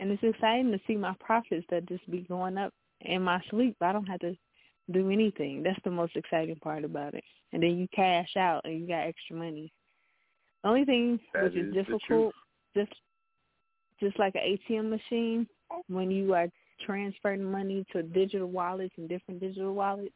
And 0.00 0.10
it's 0.10 0.22
exciting 0.22 0.72
to 0.72 0.80
see 0.86 0.96
my 0.96 1.14
profits 1.20 1.66
that 1.70 1.86
just 1.86 2.10
be 2.10 2.20
going 2.20 2.56
up 2.56 2.72
in 3.02 3.22
my 3.22 3.40
sleep. 3.50 3.76
I 3.80 3.92
don't 3.92 4.06
have 4.06 4.20
to 4.20 4.34
do 4.90 5.10
anything. 5.10 5.62
That's 5.62 5.78
the 5.84 5.90
most 5.90 6.16
exciting 6.16 6.56
part 6.56 6.84
about 6.84 7.14
it. 7.14 7.24
And 7.52 7.62
then 7.62 7.76
you 7.76 7.86
cash 7.94 8.36
out 8.36 8.62
and 8.64 8.80
you 8.80 8.88
got 8.88 9.06
extra 9.06 9.36
money. 9.36 9.70
The 10.62 10.70
only 10.70 10.84
thing 10.86 11.20
that 11.34 11.44
which 11.44 11.56
is, 11.56 11.68
is 11.68 11.74
difficult, 11.74 12.34
just 12.74 12.92
just 14.00 14.18
like 14.18 14.34
an 14.34 14.58
ATM 14.70 14.90
machine, 14.90 15.46
when 15.88 16.10
you 16.10 16.34
are 16.34 16.48
transferring 16.84 17.44
money 17.44 17.84
to 17.92 18.02
digital 18.02 18.48
wallets 18.48 18.94
and 18.96 19.08
different 19.08 19.40
digital 19.40 19.74
wallets, 19.74 20.14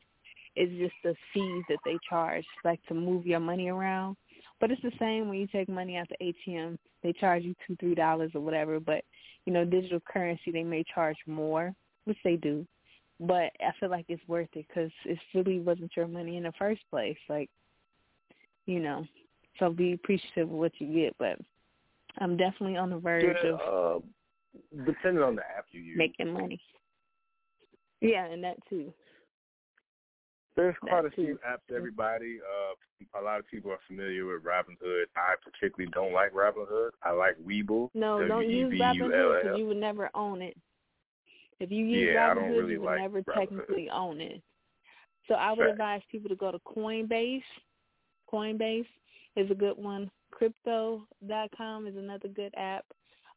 is 0.59 0.71
just 0.79 0.95
the 1.05 1.15
fees 1.33 1.65
that 1.69 1.79
they 1.85 1.99
charge, 2.09 2.45
like 2.65 2.81
to 2.89 2.95
move 2.95 3.27
your 3.27 3.41
money 3.41 3.69
around. 3.69 4.17
But 4.61 4.71
it's 4.71 4.83
the 4.83 4.93
same 4.99 5.29
when 5.29 5.39
you 5.39 5.47
take 5.47 5.69
money 5.69 5.97
out 5.97 6.09
the 6.09 6.35
ATM. 6.49 6.79
They 7.03 7.13
charge 7.13 7.45
you 7.45 7.55
two, 7.67 7.77
three 7.77 7.95
dollars 7.95 8.33
or 8.35 8.41
whatever. 8.41 8.81
But 8.81 9.05
you 9.45 9.53
know, 9.53 9.65
digital 9.65 10.01
currency 10.01 10.51
they 10.51 10.65
may 10.65 10.85
charge 10.95 11.17
more, 11.27 11.75
which 12.05 12.19
they 12.25 12.37
do. 12.37 12.67
But 13.21 13.53
I 13.61 13.73
feel 13.81 13.91
like 13.91 14.07
it's 14.09 14.27
worth 14.29 14.49
it 14.55 14.67
because 14.69 14.91
it 15.05 15.19
really 15.35 15.61
wasn't 15.61 15.97
your 15.97 16.07
money 16.07 16.37
in 16.37 16.45
the 16.45 16.53
first 16.59 16.83
place. 16.91 17.17
Like, 17.29 17.51
you 18.67 18.81
know, 18.81 19.07
so 19.59 19.71
be 19.71 19.93
appreciative 19.93 20.49
of 20.49 20.51
what 20.51 20.73
you 20.79 20.93
get. 20.93 21.17
But 21.19 21.39
I'm 22.19 22.37
definitely 22.37 22.77
on 22.77 22.91
the 22.91 22.99
verge 22.99 23.37
yeah, 23.43 23.51
of 23.51 24.03
uh, 24.03 24.85
depending 24.85 25.23
on 25.23 25.37
the 25.37 25.43
app 25.43 25.67
you 25.71 25.81
use, 25.81 25.99
making 25.99 26.33
money. 26.33 26.61
Yeah, 28.01 28.27
and 28.27 28.43
that 28.45 28.57
too. 28.69 28.93
There's 30.59 30.75
quite 30.81 31.05
a 31.05 31.11
few 31.11 31.39
apps. 31.49 31.73
Everybody, 31.75 32.41
uh, 32.43 33.21
a 33.21 33.23
lot 33.23 33.39
of 33.39 33.47
people 33.47 33.71
are 33.71 33.79
familiar 33.87 34.27
with 34.27 34.43
Robinhood. 34.43 35.05
I 35.15 35.35
particularly 35.41 35.89
don't 35.95 36.13
like 36.13 36.35
Robinhood. 36.35 36.91
I 37.05 37.13
like 37.13 37.37
Webull. 37.47 37.91
No, 37.95 38.27
don't 38.27 38.51
use 38.51 38.73
Robinhood 38.73 39.43
because 39.43 39.57
you 39.57 39.69
would 39.69 39.77
never 39.77 40.11
own 40.17 40.43
it. 40.43 40.57
If 41.61 41.71
you 41.71 41.85
use 41.85 42.11
yeah, 42.13 42.35
Robinhood, 42.35 42.59
really 42.59 42.73
you 42.73 42.81
would 42.81 42.87
like 42.87 43.01
never 43.03 43.23
Robinhood. 43.23 43.35
technically 43.39 43.89
own 43.91 44.21
it. 44.21 44.43
So 45.29 45.35
I 45.35 45.53
would 45.53 45.61
Right. 45.61 45.71
advise 45.71 46.03
people 46.11 46.29
to 46.29 46.35
go 46.35 46.51
to 46.51 46.59
Coinbase. 46.59 47.45
Coinbase 48.29 48.89
is 49.37 49.49
a 49.53 49.55
good 49.55 49.77
one. 49.77 50.11
Crypto.com 50.33 51.87
is 51.87 51.97
another 51.97 52.27
good 52.27 52.53
app. 52.57 52.85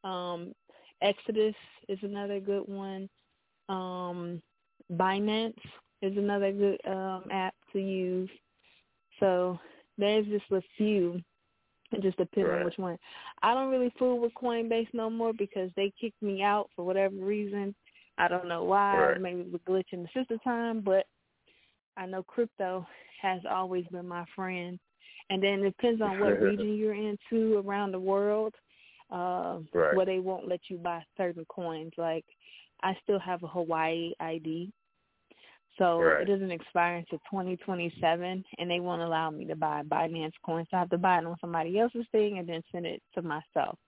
Um, 0.03 0.55
Exodus 1.03 1.55
is 1.87 1.99
another 2.01 2.39
good 2.39 2.67
one. 2.67 3.07
Um, 3.69 4.41
Binance 4.93 5.61
is 6.01 6.17
another 6.17 6.51
good 6.51 6.79
um, 6.87 7.23
app 7.31 7.53
to 7.73 7.79
use. 7.79 8.29
So 9.19 9.59
there's 9.97 10.25
just 10.27 10.51
a 10.51 10.61
few. 10.77 11.21
It 11.91 12.01
just 12.01 12.17
depends 12.17 12.49
on 12.49 12.63
which 12.63 12.77
one. 12.77 12.97
I 13.43 13.53
don't 13.53 13.69
really 13.69 13.93
fool 13.99 14.19
with 14.19 14.33
Coinbase 14.33 14.87
no 14.93 15.09
more 15.09 15.33
because 15.33 15.69
they 15.75 15.91
kicked 15.99 16.21
me 16.21 16.41
out 16.41 16.69
for 16.75 16.85
whatever 16.85 17.15
reason. 17.15 17.75
I 18.17 18.27
don't 18.27 18.47
know 18.47 18.63
why. 18.63 18.97
Right. 18.97 19.21
Maybe 19.21 19.41
it 19.41 19.51
was 19.51 19.61
a 19.65 19.69
glitch 19.69 19.91
in 19.91 20.03
the 20.03 20.09
system 20.17 20.39
time, 20.43 20.81
but 20.81 21.05
I 21.97 22.05
know 22.05 22.23
crypto 22.23 22.85
has 23.21 23.41
always 23.49 23.85
been 23.91 24.07
my 24.07 24.25
friend. 24.35 24.79
And 25.29 25.41
then 25.41 25.59
it 25.59 25.75
depends 25.77 26.01
on 26.01 26.19
what 26.19 26.41
region 26.41 26.75
you're 26.75 26.93
into 26.93 27.57
around 27.59 27.91
the 27.91 27.99
world, 27.99 28.53
uh, 29.11 29.59
Right. 29.73 29.93
where 29.95 30.05
they 30.05 30.19
won't 30.19 30.47
let 30.47 30.61
you 30.69 30.77
buy 30.77 31.03
certain 31.17 31.45
coins. 31.45 31.91
Like 31.97 32.25
I 32.83 32.95
still 33.03 33.19
have 33.19 33.43
a 33.43 33.47
Hawaii 33.47 34.13
ID, 34.19 34.71
so 35.81 35.99
Right. 35.99 36.21
it 36.21 36.25
doesn't 36.25 36.51
expire 36.51 36.97
until 36.97 37.17
2027, 37.31 38.45
and 38.59 38.69
they 38.69 38.79
won't 38.79 39.01
allow 39.01 39.31
me 39.31 39.45
to 39.45 39.55
buy 39.55 39.81
Binance 39.81 40.33
coins. 40.45 40.67
So 40.69 40.77
I 40.77 40.81
have 40.81 40.91
to 40.91 40.97
buy 40.99 41.17
it 41.17 41.25
on 41.25 41.35
somebody 41.41 41.79
else's 41.79 42.05
thing 42.11 42.37
and 42.37 42.47
then 42.47 42.63
send 42.71 42.85
it 42.85 43.01
to 43.15 43.23
myself. 43.23 43.79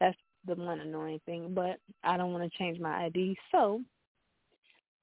That's 0.00 0.16
the 0.44 0.56
one 0.56 0.80
annoying 0.80 1.20
thing, 1.24 1.54
but 1.54 1.78
I 2.02 2.16
don't 2.16 2.32
want 2.32 2.50
to 2.50 2.58
change 2.58 2.80
my 2.80 3.04
ID, 3.04 3.36
so 3.52 3.80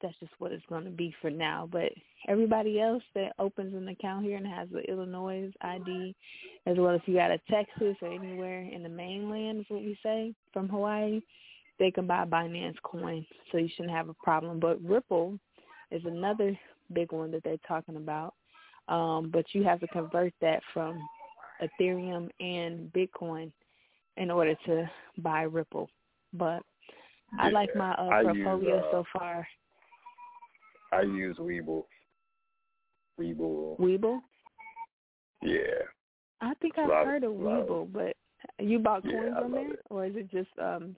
that's 0.01 0.19
just 0.19 0.33
what 0.39 0.51
it's 0.51 0.65
going 0.65 0.83
to 0.83 0.89
be 0.89 1.15
for 1.21 1.29
now. 1.29 1.69
But 1.71 1.93
everybody 2.27 2.81
else 2.81 3.03
that 3.15 3.31
opens 3.39 3.73
an 3.73 3.87
account 3.87 4.25
here 4.25 4.35
and 4.35 4.45
has 4.45 4.67
the 4.69 4.81
Illinois 4.91 5.49
ID, 5.61 6.13
as 6.65 6.77
well 6.77 6.93
as 6.93 7.01
you 7.05 7.15
got 7.15 7.31
a 7.31 7.39
Texas 7.49 7.95
or 8.01 8.09
anywhere 8.09 8.63
in 8.63 8.83
the 8.83 8.89
mainland, 8.89 9.61
is 9.61 9.65
what 9.69 9.81
we 9.81 9.97
say, 10.03 10.35
from 10.51 10.67
Hawaii, 10.67 11.21
they 11.79 11.89
can 11.89 12.05
buy 12.05 12.25
Binance 12.25 12.81
coin, 12.83 13.25
so 13.49 13.57
you 13.57 13.69
shouldn't 13.69 13.95
have 13.95 14.09
a 14.09 14.13
problem. 14.15 14.59
But 14.59 14.83
Ripple 14.83 15.39
is 15.93 16.03
another 16.05 16.57
big 16.91 17.11
one 17.11 17.31
that 17.31 17.43
they're 17.43 17.57
talking 17.67 17.95
about, 17.95 18.33
um, 18.87 19.29
but 19.31 19.45
you 19.53 19.63
have 19.63 19.79
to 19.79 19.87
convert 19.87 20.33
that 20.41 20.61
from 20.73 20.99
Ethereum 21.61 22.29
and 22.39 22.91
Bitcoin 22.93 23.51
in 24.17 24.29
order 24.31 24.55
to 24.65 24.89
buy 25.19 25.43
Ripple. 25.43 25.89
But 26.33 26.61
I 27.39 27.49
like 27.49 27.75
my 27.75 27.93
uh, 27.93 28.03
I 28.07 28.21
use, 28.21 28.27
portfolio 28.43 28.79
uh, 28.79 28.91
so 28.91 29.03
far. 29.17 29.47
I 30.91 31.01
use 31.01 31.37
Webull. 31.37 31.83
Webull. 33.19 33.79
Weeble? 33.79 34.19
Yeah. 35.41 35.59
I 36.41 36.53
think 36.61 36.77
I've 36.77 36.89
Lot- 36.89 37.05
heard 37.05 37.23
of 37.23 37.31
Weeble, 37.33 37.91
but 37.91 38.15
you 38.59 38.79
bought 38.79 39.03
coins 39.03 39.33
I 39.37 39.41
on 39.41 39.51
there, 39.51 39.73
it. 39.73 39.79
or 39.89 40.05
is 40.05 40.15
it 40.15 40.29
just 40.31 40.49
um? 40.61 40.95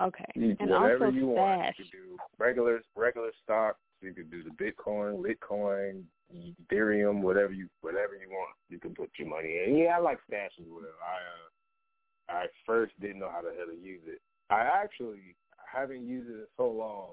Okay, 0.00 0.24
You, 0.34 0.54
and 0.60 0.68
whatever 0.68 1.06
also 1.06 1.16
you 1.16 1.26
want. 1.28 1.62
Stash. 1.62 1.74
You 1.78 1.84
can 1.84 2.00
do 2.10 2.16
regular 2.38 2.82
regular 2.96 3.30
stocks. 3.42 3.78
You 4.00 4.12
can 4.12 4.28
do 4.28 4.42
the 4.42 4.50
Bitcoin, 4.50 5.24
Litecoin, 5.24 6.02
Ethereum, 6.34 7.22
whatever 7.22 7.52
you 7.52 7.68
whatever 7.80 8.14
you 8.14 8.28
want. 8.30 8.54
You 8.68 8.78
can 8.78 8.94
put 8.94 9.10
your 9.18 9.28
money 9.28 9.60
in. 9.66 9.76
Yeah, 9.76 9.96
I 9.96 10.00
like 10.00 10.18
Stash 10.26 10.52
as 10.60 10.66
well. 10.68 10.82
I 11.02 12.34
uh, 12.34 12.40
I 12.40 12.46
first 12.64 12.92
didn't 13.00 13.20
know 13.20 13.30
how 13.30 13.42
the 13.42 13.54
hell 13.56 13.66
to 13.66 13.80
use 13.80 14.02
it. 14.06 14.20
I 14.50 14.60
actually 14.60 15.36
haven't 15.72 16.06
used 16.06 16.28
it 16.28 16.34
in 16.34 16.46
so 16.56 16.68
long, 16.68 17.10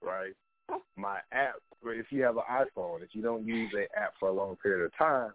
right? 0.00 0.32
My 0.96 1.18
app, 1.32 1.56
if 1.84 2.06
you 2.10 2.22
have 2.22 2.36
an 2.36 2.44
iPhone, 2.50 3.02
if 3.02 3.10
you 3.12 3.22
don't 3.22 3.46
use 3.46 3.70
the 3.72 3.86
app 3.98 4.14
for 4.18 4.28
a 4.28 4.32
long 4.32 4.56
period 4.56 4.84
of 4.84 4.96
time, 4.96 5.32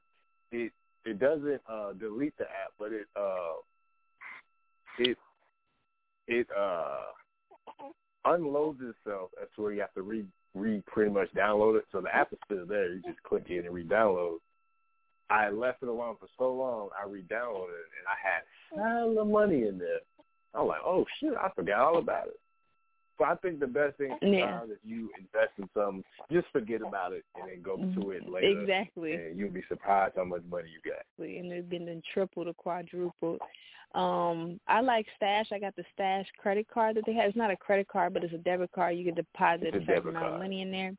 it 0.51 0.71
it 1.05 1.19
doesn't 1.19 1.61
uh, 1.69 1.93
delete 1.93 2.37
the 2.37 2.45
app, 2.45 2.73
but 2.79 2.91
it 2.91 3.07
uh 3.15 3.53
it 4.99 5.17
it 6.27 6.47
uh 6.57 7.01
unloads 8.25 8.79
itself 8.81 9.29
to 9.55 9.61
where 9.61 9.71
you 9.71 9.81
have 9.81 9.93
to 9.93 10.01
re 10.01 10.25
re 10.55 10.81
pretty 10.87 11.11
much 11.11 11.33
download 11.33 11.77
it. 11.77 11.85
So 11.91 12.01
the 12.01 12.13
app 12.13 12.31
is 12.33 12.39
still 12.45 12.65
there. 12.65 12.93
You 12.93 13.01
just 13.01 13.21
click 13.23 13.45
it 13.49 13.65
and 13.65 13.73
re-download. 13.73 14.37
I 15.29 15.49
left 15.49 15.83
it 15.83 15.89
alone 15.89 16.15
for 16.19 16.27
so 16.37 16.53
long. 16.53 16.89
I 16.97 17.07
re-downloaded 17.09 17.69
it 17.69 17.89
and 17.97 18.07
I 18.07 18.15
had 18.23 18.81
hella 18.81 19.25
money 19.25 19.67
in 19.67 19.77
there. 19.77 19.99
I'm 20.53 20.67
like, 20.67 20.81
oh 20.85 21.05
shit, 21.19 21.33
I 21.39 21.49
forgot 21.55 21.79
all 21.79 21.97
about 21.97 22.27
it. 22.27 22.39
So 23.17 23.25
I 23.25 23.35
think 23.35 23.59
the 23.59 23.67
best 23.67 23.97
thing 23.97 24.15
Yeah. 24.21 24.59
sometimes 24.59 24.71
if 24.71 24.77
you 24.83 25.09
invest 25.17 25.51
in 25.57 25.67
something, 25.73 26.03
just 26.31 26.47
forget 26.53 26.81
about 26.81 27.13
it 27.13 27.25
and 27.35 27.49
then 27.49 27.61
go 27.63 27.75
to 27.77 28.11
it 28.11 28.29
later. 28.29 28.47
Mm-hmm. 28.47 28.61
Exactly. 28.61 29.13
And 29.13 29.37
you'll 29.37 29.49
be 29.51 29.63
surprised 29.67 30.13
how 30.15 30.23
much 30.23 30.43
money 30.49 30.69
you 30.69 30.91
got. 30.91 31.03
and 31.19 31.51
it's 31.51 31.67
been 31.67 32.01
tripled 32.13 32.47
or 32.47 32.53
quadrupled. 32.53 33.41
Um, 33.95 34.59
I 34.67 34.81
like 34.81 35.05
Stash. 35.15 35.47
I 35.51 35.59
got 35.59 35.75
the 35.75 35.85
Stash 35.93 36.27
credit 36.37 36.67
card 36.67 36.97
that 36.97 37.05
they 37.05 37.13
have. 37.13 37.29
It's 37.29 37.37
not 37.37 37.51
a 37.51 37.57
credit 37.57 37.87
card, 37.87 38.13
but 38.13 38.23
it's 38.23 38.33
a 38.33 38.39
debit 38.39 38.71
card. 38.71 38.97
You 38.97 39.05
can 39.05 39.15
deposit 39.15 39.73
It's 39.73 39.77
a 39.77 39.91
a 39.91 39.95
certain 39.95 40.09
amount 40.09 40.33
of 40.33 40.39
money 40.39 40.61
in 40.61 40.71
there. 40.71 40.93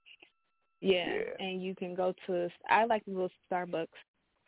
Yeah. 0.81 1.07
Yeah. 1.07 1.47
and 1.47 1.63
you 1.63 1.75
can 1.75 1.95
go 1.95 2.15
to. 2.27 2.49
I 2.69 2.85
like 2.85 3.05
to 3.05 3.11
go 3.13 3.29
to 3.29 3.35
Starbucks 3.53 3.87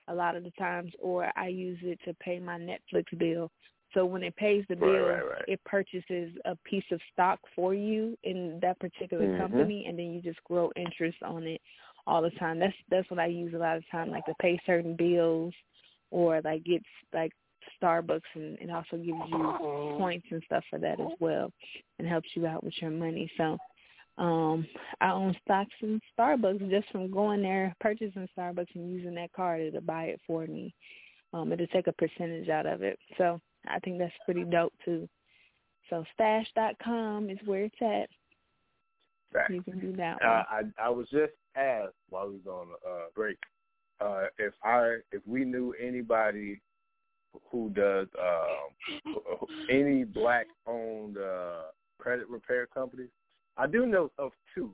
a 0.09 0.15
lot 0.15 0.37
of 0.37 0.45
the 0.45 0.51
times, 0.53 0.93
or 1.01 1.31
I 1.37 1.49
use 1.49 1.79
it 1.83 1.99
to 2.05 2.15
pay 2.15 2.39
my 2.39 2.59
Netflix 2.59 3.07
bill. 3.19 3.51
So 3.95 4.05
when 4.05 4.23
it 4.23 4.37
pays 4.37 4.65
the 4.69 4.77
bill, 4.77 4.89
right, 4.89 5.29
right. 5.29 5.45
it 5.49 5.61
purchases 5.65 6.33
a 6.45 6.57
piece 6.65 6.85
of 6.93 7.01
stock 7.13 7.41
for 7.57 7.75
you 7.75 8.17
in 8.23 8.61
that 8.61 8.79
particular 8.79 9.27
Mhm. 9.27 9.37
company, 9.39 9.87
and 9.87 9.99
then 9.99 10.13
you 10.13 10.23
just 10.23 10.43
grow 10.45 10.71
interest 10.77 11.21
on 11.23 11.47
it 11.47 11.61
all 12.07 12.23
the 12.23 12.31
time. 12.33 12.59
That's 12.59 12.77
that's 12.89 13.11
what 13.11 13.19
I 13.19 13.27
use 13.27 13.53
a 13.55 13.59
lot 13.59 13.77
of 13.77 13.89
time, 13.89 14.11
like 14.11 14.25
to 14.27 14.35
pay 14.41 14.59
certain 14.65 14.95
bills, 14.95 15.55
or 16.11 16.41
like 16.43 16.63
get 16.65 16.83
like 17.13 17.33
Starbucks, 17.83 18.21
and 18.35 18.59
it 18.59 18.71
also 18.71 18.97
gives 18.97 19.31
you 19.31 19.55
points 19.99 20.27
and 20.31 20.43
stuff 20.47 20.65
for 20.71 20.79
that 20.79 21.01
as 21.01 21.13
well, 21.21 21.53
and 21.99 22.07
helps 22.07 22.29
you 22.35 22.47
out 22.47 22.65
with 22.65 22.75
your 22.81 22.91
money. 22.91 23.31
So. 23.37 23.59
Um, 24.19 24.67
I 25.01 25.13
own 25.13 25.35
stocks 25.43 25.73
in 25.81 25.99
Starbucks 26.19 26.69
just 26.69 26.91
from 26.91 27.11
going 27.11 27.41
there, 27.41 27.75
purchasing 27.81 28.29
Starbucks 28.37 28.75
and 28.75 28.93
using 28.93 29.15
that 29.15 29.33
card 29.33 29.73
to 29.73 29.81
buy 29.81 30.07
it 30.07 30.21
for 30.27 30.47
me. 30.47 30.75
Um, 31.33 31.53
it'll 31.53 31.67
take 31.69 31.87
a 31.87 31.93
percentage 31.93 32.51
out 32.51 32.67
of 32.67 32.83
it. 32.83 32.99
So 33.17 33.41
I 33.67 33.79
think 33.79 33.99
that's 33.99 34.13
pretty 34.27 34.45
dope 34.45 34.75
too. 34.85 35.09
So 35.89 36.05
stash 36.13 36.47
dot 36.55 36.75
com 36.83 37.31
is 37.31 37.39
where 37.47 37.65
it's 37.65 37.77
at. 37.81 38.11
Fact. 39.33 39.51
You 39.51 39.63
can 39.63 39.81
do 39.81 39.97
that 39.97 40.19
Uh, 40.23 40.45
one. 40.51 40.73
I 40.79 40.87
I 40.87 40.89
was 40.91 41.09
just 41.11 41.33
asked 41.57 41.95
while 42.11 42.29
we 42.29 42.35
was 42.35 42.47
on 42.47 42.67
uh, 42.87 43.07
break 43.15 43.39
uh, 44.03 44.25
if 44.39 44.53
I 44.63 44.97
if 45.13 45.23
we 45.27 45.47
knew 45.47 45.73
anybody 45.81 46.61
who 47.51 47.71
does 47.71 48.07
um, 48.19 48.71
any 49.71 50.05
black 50.05 50.47
owned 50.67 51.17
uh, 51.19 51.63
credit 51.99 52.29
repair 52.29 52.67
companies. 52.67 53.09
I 53.57 53.67
do 53.67 53.87
know 53.87 54.11
of 54.19 54.33
two. 54.55 54.71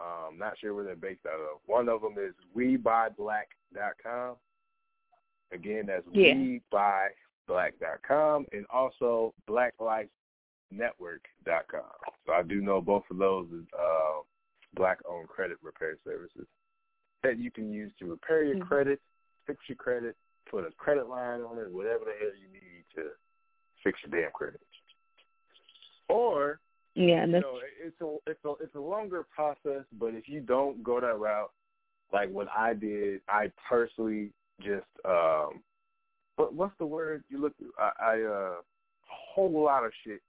Um, 0.00 0.38
not 0.38 0.58
sure 0.58 0.74
where 0.74 0.84
they're 0.84 0.96
based 0.96 1.26
out 1.26 1.40
of. 1.40 1.60
One 1.66 1.88
of 1.88 2.00
them 2.02 2.14
is 2.18 2.34
WeBuyBlack.com. 2.56 4.36
Again, 5.52 5.86
that's 5.86 6.06
Yeah. 6.12 6.34
WeBuyBlack.com, 7.48 8.46
and 8.52 8.66
also 8.70 9.34
BlackLifeNetwork.com. 9.48 11.82
So 12.26 12.32
I 12.32 12.42
do 12.42 12.60
know 12.60 12.80
both 12.80 13.04
of 13.10 13.18
those 13.18 13.48
is 13.52 13.64
uh, 13.78 14.20
black-owned 14.74 15.28
credit 15.28 15.58
repair 15.62 15.96
services 16.04 16.46
that 17.22 17.38
you 17.38 17.50
can 17.50 17.72
use 17.72 17.92
to 17.98 18.06
repair 18.06 18.42
your 18.44 18.56
Mhm. 18.56 18.66
credit, 18.66 19.00
fix 19.46 19.68
your 19.68 19.76
credit, 19.76 20.16
put 20.52 20.66
a 20.66 20.70
credit 20.72 21.08
line 21.08 21.40
on 21.40 21.58
it, 21.58 21.72
whatever 21.72 22.04
the 22.04 22.12
hell 22.20 22.36
you 22.38 22.52
need 22.52 22.84
to 22.94 23.10
fix 23.82 23.98
your 24.06 24.20
damn 24.20 24.30
credit. 24.32 24.60
Or 26.08 26.60
Yeah, 26.94 27.24
you 27.24 27.32
know, 27.32 27.58
it's 27.82 28.00
a 28.00 28.30
it's 28.30 28.44
a 28.44 28.52
it's 28.62 28.74
a 28.74 28.80
longer 28.80 29.24
process, 29.34 29.84
but 29.98 30.14
if 30.14 30.28
you 30.28 30.40
don't 30.40 30.84
go 30.84 31.00
that 31.00 31.18
route, 31.18 31.50
like 32.12 32.30
what 32.30 32.48
I 32.56 32.74
did, 32.74 33.22
I 33.28 33.50
personally 33.68 34.30
just 34.60 34.86
um, 35.06 35.62
what 36.36 36.54
what's 36.54 36.76
the 36.78 36.86
word 36.86 37.24
you 37.30 37.40
look? 37.40 37.54
I, 37.78 37.90
I 38.00 38.22
uh, 38.22 38.54
a 38.56 38.62
whole 39.34 39.64
lot 39.64 39.84
of 39.84 39.92
shit 40.04 40.20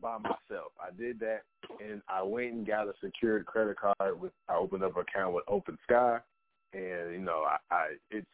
by 0.00 0.18
myself. 0.18 0.72
I 0.80 0.90
did 0.98 1.20
that, 1.20 1.42
and 1.80 2.02
I 2.08 2.22
went 2.22 2.52
and 2.52 2.66
got 2.66 2.88
a 2.88 2.92
secured 3.02 3.46
credit 3.46 3.76
card. 3.78 4.20
With 4.20 4.32
I 4.48 4.56
opened 4.56 4.82
up 4.82 4.96
an 4.96 5.02
account 5.02 5.34
with 5.34 5.44
Open 5.46 5.78
Sky, 5.84 6.18
and 6.72 7.12
you 7.12 7.20
know, 7.20 7.44
I, 7.46 7.58
I 7.72 7.86
it's 8.10 8.26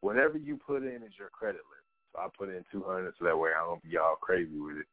whatever 0.00 0.38
you 0.38 0.56
put 0.56 0.82
in 0.82 1.02
is 1.02 1.18
your 1.18 1.30
credit 1.30 1.60
limit. 1.68 1.84
So 2.12 2.20
I 2.20 2.28
put 2.36 2.48
in 2.48 2.64
two 2.72 2.82
hundred, 2.82 3.14
so 3.18 3.24
that 3.24 3.38
way 3.38 3.50
I 3.56 3.64
don't 3.64 3.82
be 3.82 3.96
all 3.96 4.16
crazy 4.20 4.58
with 4.58 4.78
it. 4.78 4.86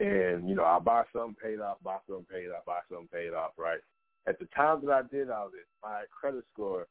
And, 0.00 0.48
you 0.48 0.54
know, 0.54 0.64
I 0.64 0.78
buy 0.78 1.02
something 1.12 1.34
paid 1.42 1.60
off, 1.60 1.78
buy 1.82 1.96
something 2.06 2.26
paid 2.30 2.48
off, 2.50 2.64
buy 2.64 2.80
something 2.88 3.08
paid 3.12 3.34
off, 3.34 3.50
right? 3.56 3.80
At 4.28 4.38
the 4.38 4.46
time 4.54 4.84
that 4.84 4.92
I 4.92 5.02
did 5.10 5.30
all 5.30 5.50
this, 5.50 5.66
my 5.82 6.02
credit 6.12 6.44
score 6.52 6.86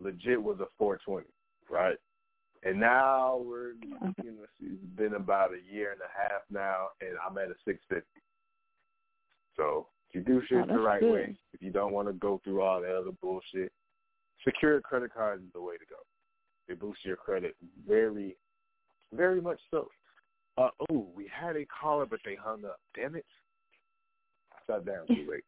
legit 0.00 0.42
was 0.42 0.58
a 0.60 0.66
420, 0.78 1.26
right? 1.70 1.96
And 2.62 2.80
now 2.80 3.40
we're 3.44 3.74
mm-hmm. 3.74 4.06
looking, 4.06 4.36
let's 4.40 4.52
it's 4.60 4.84
been 4.96 5.14
about 5.14 5.50
a 5.52 5.72
year 5.72 5.92
and 5.92 6.00
a 6.00 6.10
half 6.12 6.42
now, 6.50 6.88
and 7.00 7.10
I'm 7.24 7.38
at 7.38 7.50
a 7.50 7.54
650. 7.64 8.04
So 9.56 9.86
if 10.08 10.16
you 10.16 10.22
do 10.22 10.40
oh, 10.40 10.42
shit 10.48 10.70
Oh, 10.70 10.74
the 10.74 10.80
right 10.80 11.00
good. 11.00 11.12
way, 11.12 11.36
if 11.52 11.62
you 11.62 11.70
don't 11.70 11.92
want 11.92 12.08
to 12.08 12.14
go 12.14 12.40
through 12.42 12.62
all 12.62 12.80
the 12.80 12.92
other 12.92 13.12
bullshit, 13.22 13.72
secured 14.44 14.82
credit 14.82 15.14
cards 15.14 15.42
is 15.42 15.52
the 15.54 15.62
way 15.62 15.76
to 15.76 15.86
go. 15.88 15.96
They 16.70 16.76
boost 16.76 17.04
your 17.04 17.16
credit 17.16 17.56
very, 17.84 18.36
very 19.12 19.40
much 19.40 19.58
so. 19.72 19.88
Uh, 20.56 20.68
oh, 20.92 21.08
we 21.16 21.26
had 21.28 21.56
a 21.56 21.64
caller, 21.66 22.06
but 22.06 22.20
they 22.24 22.36
hung 22.36 22.64
up. 22.64 22.78
Damn 22.94 23.16
it. 23.16 23.26
I 24.52 24.72
sat 24.72 24.86
down 24.86 25.04
too 25.08 25.26
late. 25.28 25.42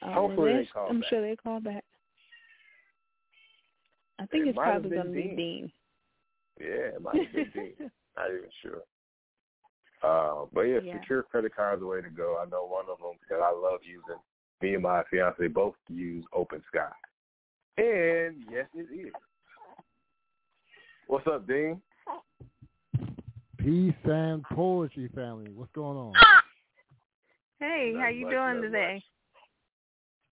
uh, 0.00 0.12
Hopefully 0.14 0.54
they 0.54 0.68
call 0.72 0.88
I'm 0.88 1.00
back. 1.00 1.10
sure 1.10 1.20
they 1.20 1.36
call 1.36 1.60
back. 1.60 1.84
I 4.18 4.24
think 4.24 4.46
It 4.46 4.48
it's 4.50 4.56
probably 4.58 4.88
going 4.88 5.06
to 5.08 5.12
be 5.12 5.22
Dean. 5.24 5.36
Dean. 5.36 5.72
Yeah, 6.58 6.66
it 6.96 7.02
might 7.02 7.16
have 7.16 7.32
been 7.34 7.50
Dean. 7.52 7.74
Not 8.16 8.30
even 8.30 8.48
sure. 8.62 8.80
Uh, 10.02 10.46
but 10.54 10.62
yeah, 10.62 10.78
Yeah. 10.82 10.98
secure 11.02 11.22
credit 11.22 11.54
cards 11.54 11.82
the 11.82 11.86
way 11.86 12.00
to 12.00 12.08
go. 12.08 12.42
I 12.42 12.48
know 12.48 12.64
one 12.64 12.86
of 12.90 12.96
them 12.98 13.18
that 13.28 13.42
I 13.44 13.50
love 13.52 13.80
using. 13.82 14.22
Me 14.62 14.72
and 14.72 14.82
my 14.84 15.02
fiance 15.10 15.46
both 15.48 15.74
use 15.90 16.24
Open 16.32 16.62
Sky. 16.68 16.88
And 17.78 18.36
yes, 18.50 18.66
it 18.74 18.86
is. 19.06 19.12
What's 21.08 21.26
up, 21.26 21.46
Dean? 21.46 21.80
Peace 23.58 23.94
and 24.04 24.42
poetry 24.44 25.10
family. 25.14 25.50
What's 25.54 25.72
going 25.72 25.96
on? 25.96 26.14
Hey, 27.60 27.94
how 27.98 28.08
you 28.08 28.26
much, 28.26 28.32
doing 28.32 28.46
nothing 28.46 28.62
today? 28.62 29.02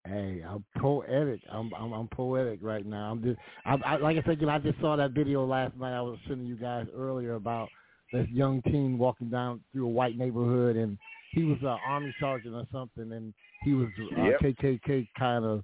Hey, 0.07 0.43
I'm 0.47 0.63
poetic. 0.77 1.41
I'm 1.51 1.73
I'm, 1.73 1.91
I'm 1.93 2.07
poetic 2.07 2.59
right 2.61 2.85
now. 2.85 3.11
I'm 3.11 3.23
just 3.23 3.39
I, 3.65 3.75
I 3.85 3.97
like 3.97 4.17
I 4.17 4.23
said, 4.25 4.39
you 4.39 4.47
know, 4.47 4.53
I 4.53 4.59
just 4.59 4.79
saw 4.79 4.95
that 4.95 5.11
video 5.11 5.45
last 5.45 5.75
night. 5.77 5.97
I 5.97 6.01
was 6.01 6.17
sending 6.27 6.47
you 6.47 6.55
guys 6.55 6.87
earlier 6.95 7.33
about 7.35 7.69
this 8.13 8.27
young 8.31 8.61
teen 8.63 8.97
walking 8.97 9.29
down 9.29 9.61
through 9.71 9.85
a 9.85 9.89
white 9.89 10.17
neighborhood, 10.17 10.77
and 10.77 10.97
he 11.31 11.43
was 11.43 11.57
an 11.61 11.77
army 11.87 12.13
sergeant 12.19 12.55
or 12.55 12.65
something, 12.71 13.11
and 13.11 13.33
he 13.63 13.73
was 13.73 13.89
uh, 14.17 14.23
Yep. 14.23 14.41
KKK 14.41 15.07
kind 15.17 15.43
of, 15.43 15.63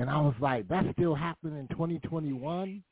and 0.00 0.08
I 0.10 0.18
was 0.20 0.34
like, 0.40 0.66
that's 0.68 0.86
still 0.92 1.14
happening 1.14 1.58
in 1.58 1.68
2021. 1.68 2.82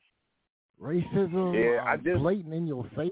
Racism, 0.81 1.53
Yeah, 1.75 1.83
I 1.83 1.97
just- 1.97 2.19
blatant 2.19 2.53
in 2.53 2.67
your 2.67 2.83
face. 2.95 3.11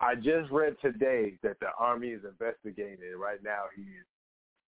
I 0.00 0.14
just 0.16 0.50
read 0.50 0.76
today 0.82 1.38
that 1.42 1.58
the 1.60 1.68
Army 1.78 2.08
is 2.10 2.24
investigating. 2.24 2.98
Right 3.16 3.42
now, 3.42 3.64
he 3.74 3.82
is 3.82 4.04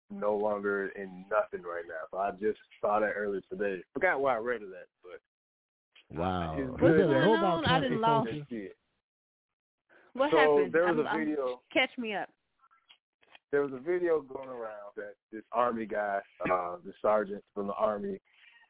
no 0.09 0.37
longer 0.37 0.89
in 0.89 1.25
nothing 1.29 1.63
right 1.63 1.83
now. 1.87 2.05
So 2.11 2.19
I 2.19 2.31
just 2.39 2.59
saw 2.79 2.99
that 2.99 3.11
earlier 3.17 3.41
today. 3.49 3.81
Forgot 3.93 4.21
why 4.21 4.35
I 4.35 4.37
read 4.37 4.61
of 4.61 4.69
that, 4.69 4.87
but 5.03 5.19
Wow. 6.17 6.55
What's 6.55 6.79
good. 6.79 6.99
that? 6.99 7.07
What's 7.09 7.25
Hold 7.25 7.39
going 7.39 7.39
on, 7.39 7.43
on? 7.43 7.65
I 7.65 7.67
Cancel 7.67 7.89
didn't 7.89 8.01
lost. 8.01 8.29
see 8.49 8.55
it. 8.57 8.77
What 10.13 10.31
so 10.31 10.37
happened? 10.37 10.71
there 10.71 10.93
was 10.93 11.05
I'm- 11.05 11.21
a 11.35 11.41
I'm- 11.41 11.57
catch 11.73 11.97
me 11.97 12.13
up. 12.13 12.29
There 13.51 13.61
was 13.61 13.71
a 13.73 13.79
video 13.79 14.21
going 14.21 14.49
around 14.49 14.93
that 14.95 15.13
this 15.31 15.43
army 15.51 15.85
guy, 15.85 16.19
uh, 16.51 16.75
the 16.85 16.93
sergeant 17.01 17.43
from 17.53 17.67
the 17.67 17.73
army, 17.73 18.19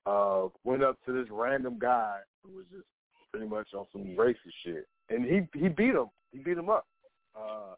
uh, 0.05 0.47
went 0.63 0.83
up 0.83 0.97
to 1.05 1.11
this 1.11 1.27
random 1.31 1.77
guy 1.79 2.19
who 2.43 2.55
was 2.55 2.65
just 2.71 2.85
pretty 3.31 3.47
much 3.47 3.67
on 3.73 3.85
some 3.91 4.03
racist 4.15 4.35
shit, 4.63 4.87
and 5.09 5.25
he 5.25 5.41
he 5.59 5.67
beat 5.67 5.95
him. 5.95 6.07
He 6.31 6.39
beat 6.39 6.57
him 6.57 6.69
up. 6.69 6.85
Uh, 7.35 7.75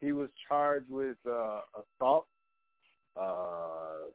he 0.00 0.12
was 0.12 0.28
charged 0.48 0.90
with 0.90 1.16
uh, 1.28 1.60
assault. 1.74 2.26
Uh, 3.16 4.08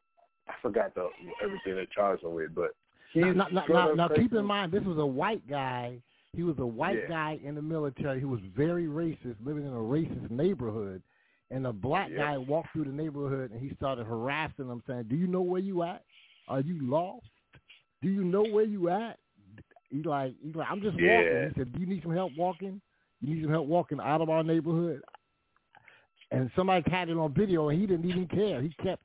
I 0.48 0.54
forgot 0.62 0.94
the 0.96 1.10
everything 1.44 1.76
they 1.76 1.88
charged 1.94 2.24
him 2.24 2.34
with, 2.34 2.54
but 2.56 2.72
he's 3.14 3.24
Now, 3.36 3.48
now, 3.52 3.66
now, 3.68 3.94
now 3.94 4.08
keep 4.10 4.34
in 4.34 4.46
mind, 4.46 4.72
this 4.72 4.84
was 4.84 4.98
a 4.98 5.06
white 5.06 5.48
guy. 5.48 6.02
He 6.34 6.44
was 6.44 6.56
a 6.60 6.66
white 6.66 7.00
Yeah. 7.04 7.10
guy 7.10 7.40
in 7.44 7.56
the 7.56 7.62
military 7.62 8.22
who 8.22 8.30
was 8.30 8.40
very 8.56 8.86
racist, 8.86 9.36
living 9.44 9.66
in 9.66 9.74
a 9.74 9.76
racist 9.76 10.32
neighborhood. 10.32 11.04
And 11.52 11.68
a 11.68 11.74
black 11.74 12.10
Yeah. 12.10 12.18
guy 12.18 12.38
walked 12.38 12.72
through 12.72 12.86
the 12.86 12.92
neighborhood 12.92 13.52
and 13.52 13.62
he 13.62 13.76
started 13.76 14.08
harassing 14.08 14.70
him, 14.70 14.82
saying, 14.88 15.04
"Do 15.04 15.16
you 15.16 15.28
know 15.28 15.42
where 15.42 15.62
you 15.62 15.84
at? 15.84 16.04
Are 16.48 16.62
you 16.62 16.80
lost? 16.82 17.26
Do 18.02 18.10
you 18.10 18.24
know 18.24 18.44
where 18.44 18.64
you 18.64 18.90
at?" 18.90 19.20
He's 19.90 20.06
like, 20.06 20.34
he's 20.42 20.56
like, 20.56 20.72
"I'm 20.72 20.82
just 20.82 20.98
Yeah. 20.98 21.18
walking." 21.18 21.50
He 21.50 21.54
said, 21.60 21.74
"Do 21.74 21.80
you 21.82 21.86
need 21.86 22.02
some 22.04 22.14
help 22.14 22.32
walking? 22.38 22.82
You 23.20 23.36
need 23.36 23.44
some 23.44 23.52
help 23.52 23.68
walking 23.68 24.00
out 24.00 24.22
of 24.22 24.30
our 24.30 24.44
neighborhood?" 24.44 25.04
And 26.32 26.50
somebody 26.56 26.90
had 26.90 27.10
it 27.10 27.18
on 27.18 27.34
video, 27.34 27.68
and 27.68 27.80
he 27.80 27.86
didn't 27.86 28.10
even 28.10 28.28
care. 28.28 28.62
He 28.62 28.70
kept 28.82 29.04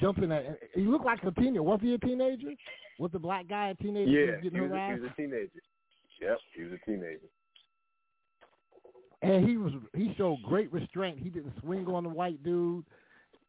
jumping 0.00 0.32
at. 0.32 0.58
He 0.74 0.82
looked 0.82 1.04
like 1.04 1.22
a 1.24 1.30
teenager. 1.32 1.62
Was 1.62 1.80
he 1.82 1.92
a 1.92 1.98
teenager? 1.98 2.52
Was 2.98 3.12
the 3.12 3.18
black 3.18 3.46
guy 3.46 3.68
a 3.68 3.74
teenager? 3.74 4.10
Yeah, 4.10 4.40
he 4.40 4.48
was, 4.48 4.70
he 4.86 4.92
was 4.94 5.10
a 5.10 5.14
teenager. 5.14 5.62
Yep, 6.20 6.38
he 6.56 6.62
was 6.62 6.72
a 6.72 6.90
teenager. 6.90 7.28
And 9.22 9.48
he 9.48 9.56
was 9.56 9.72
he 9.94 10.14
showed 10.16 10.42
great 10.42 10.72
restraint. 10.72 11.18
He 11.18 11.30
didn't 11.30 11.52
swing 11.60 11.86
on 11.86 12.02
the 12.04 12.10
white 12.10 12.42
dude. 12.42 12.84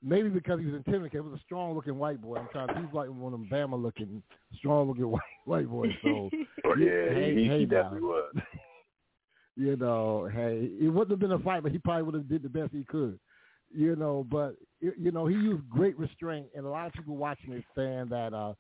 Maybe 0.06 0.28
because 0.28 0.60
he 0.60 0.66
was 0.66 0.76
intimidated. 0.76 1.16
It 1.16 1.24
was 1.24 1.40
a 1.40 1.44
strong 1.46 1.76
looking 1.76 1.98
white 1.98 2.22
boy. 2.22 2.36
I'm 2.36 2.50
trying. 2.52 2.68
He's 2.76 2.94
like 2.94 3.10
one 3.10 3.34
of 3.34 3.40
them 3.40 3.50
Bama 3.50 3.82
looking, 3.82 4.22
strong 4.58 4.90
looking 4.90 5.10
white 5.10 5.22
white 5.46 5.70
boys. 5.70 5.92
So 6.04 6.30
Oh, 6.66 6.76
yeah, 6.78 7.14
Hey, 7.14 7.36
he, 7.36 7.48
hey, 7.48 7.60
he 7.60 7.66
definitely 7.66 8.02
was. 8.02 8.34
you 9.56 9.76
know, 9.76 10.30
hey, 10.34 10.70
it 10.80 10.90
wouldn't 10.90 11.12
have 11.12 11.20
been 11.20 11.32
a 11.32 11.40
fight, 11.40 11.64
but 11.64 11.72
he 11.72 11.78
probably 11.80 12.04
would 12.04 12.16
have 12.16 12.30
did 12.30 12.44
the 12.44 12.50
best 12.50 12.72
he 12.74 12.84
could. 12.84 13.20
You 13.76 13.96
know, 13.96 14.26
but 14.30 14.56
you 14.82 15.12
know, 15.12 15.26
he 15.26 15.36
used 15.36 15.68
great 15.70 15.98
restraint, 15.98 16.48
and 16.56 16.66
a 16.66 16.70
lot 16.70 16.86
of 16.86 16.94
people 16.94 17.16
watching 17.16 17.54
it 17.54 17.64
saying 17.76 18.08
that 18.10 18.34
uh 18.34 18.54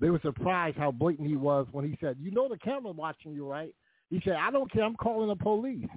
they 0.00 0.10
were 0.10 0.20
surprised 0.22 0.76
how 0.76 0.90
blatant 0.90 1.26
he 1.28 1.36
was 1.36 1.66
when 1.72 1.88
he 1.88 1.96
said, 2.00 2.16
"You 2.20 2.30
know, 2.32 2.48
the 2.48 2.58
camera 2.58 2.92
watching 2.92 3.32
you, 3.32 3.46
right?" 3.48 3.72
He 4.10 4.20
said, 4.24 4.34
"I 4.34 4.50
don't 4.50 4.70
care. 4.70 4.84
I'm 4.84 4.96
calling 4.96 5.28
the 5.28 5.36
police." 5.36 5.88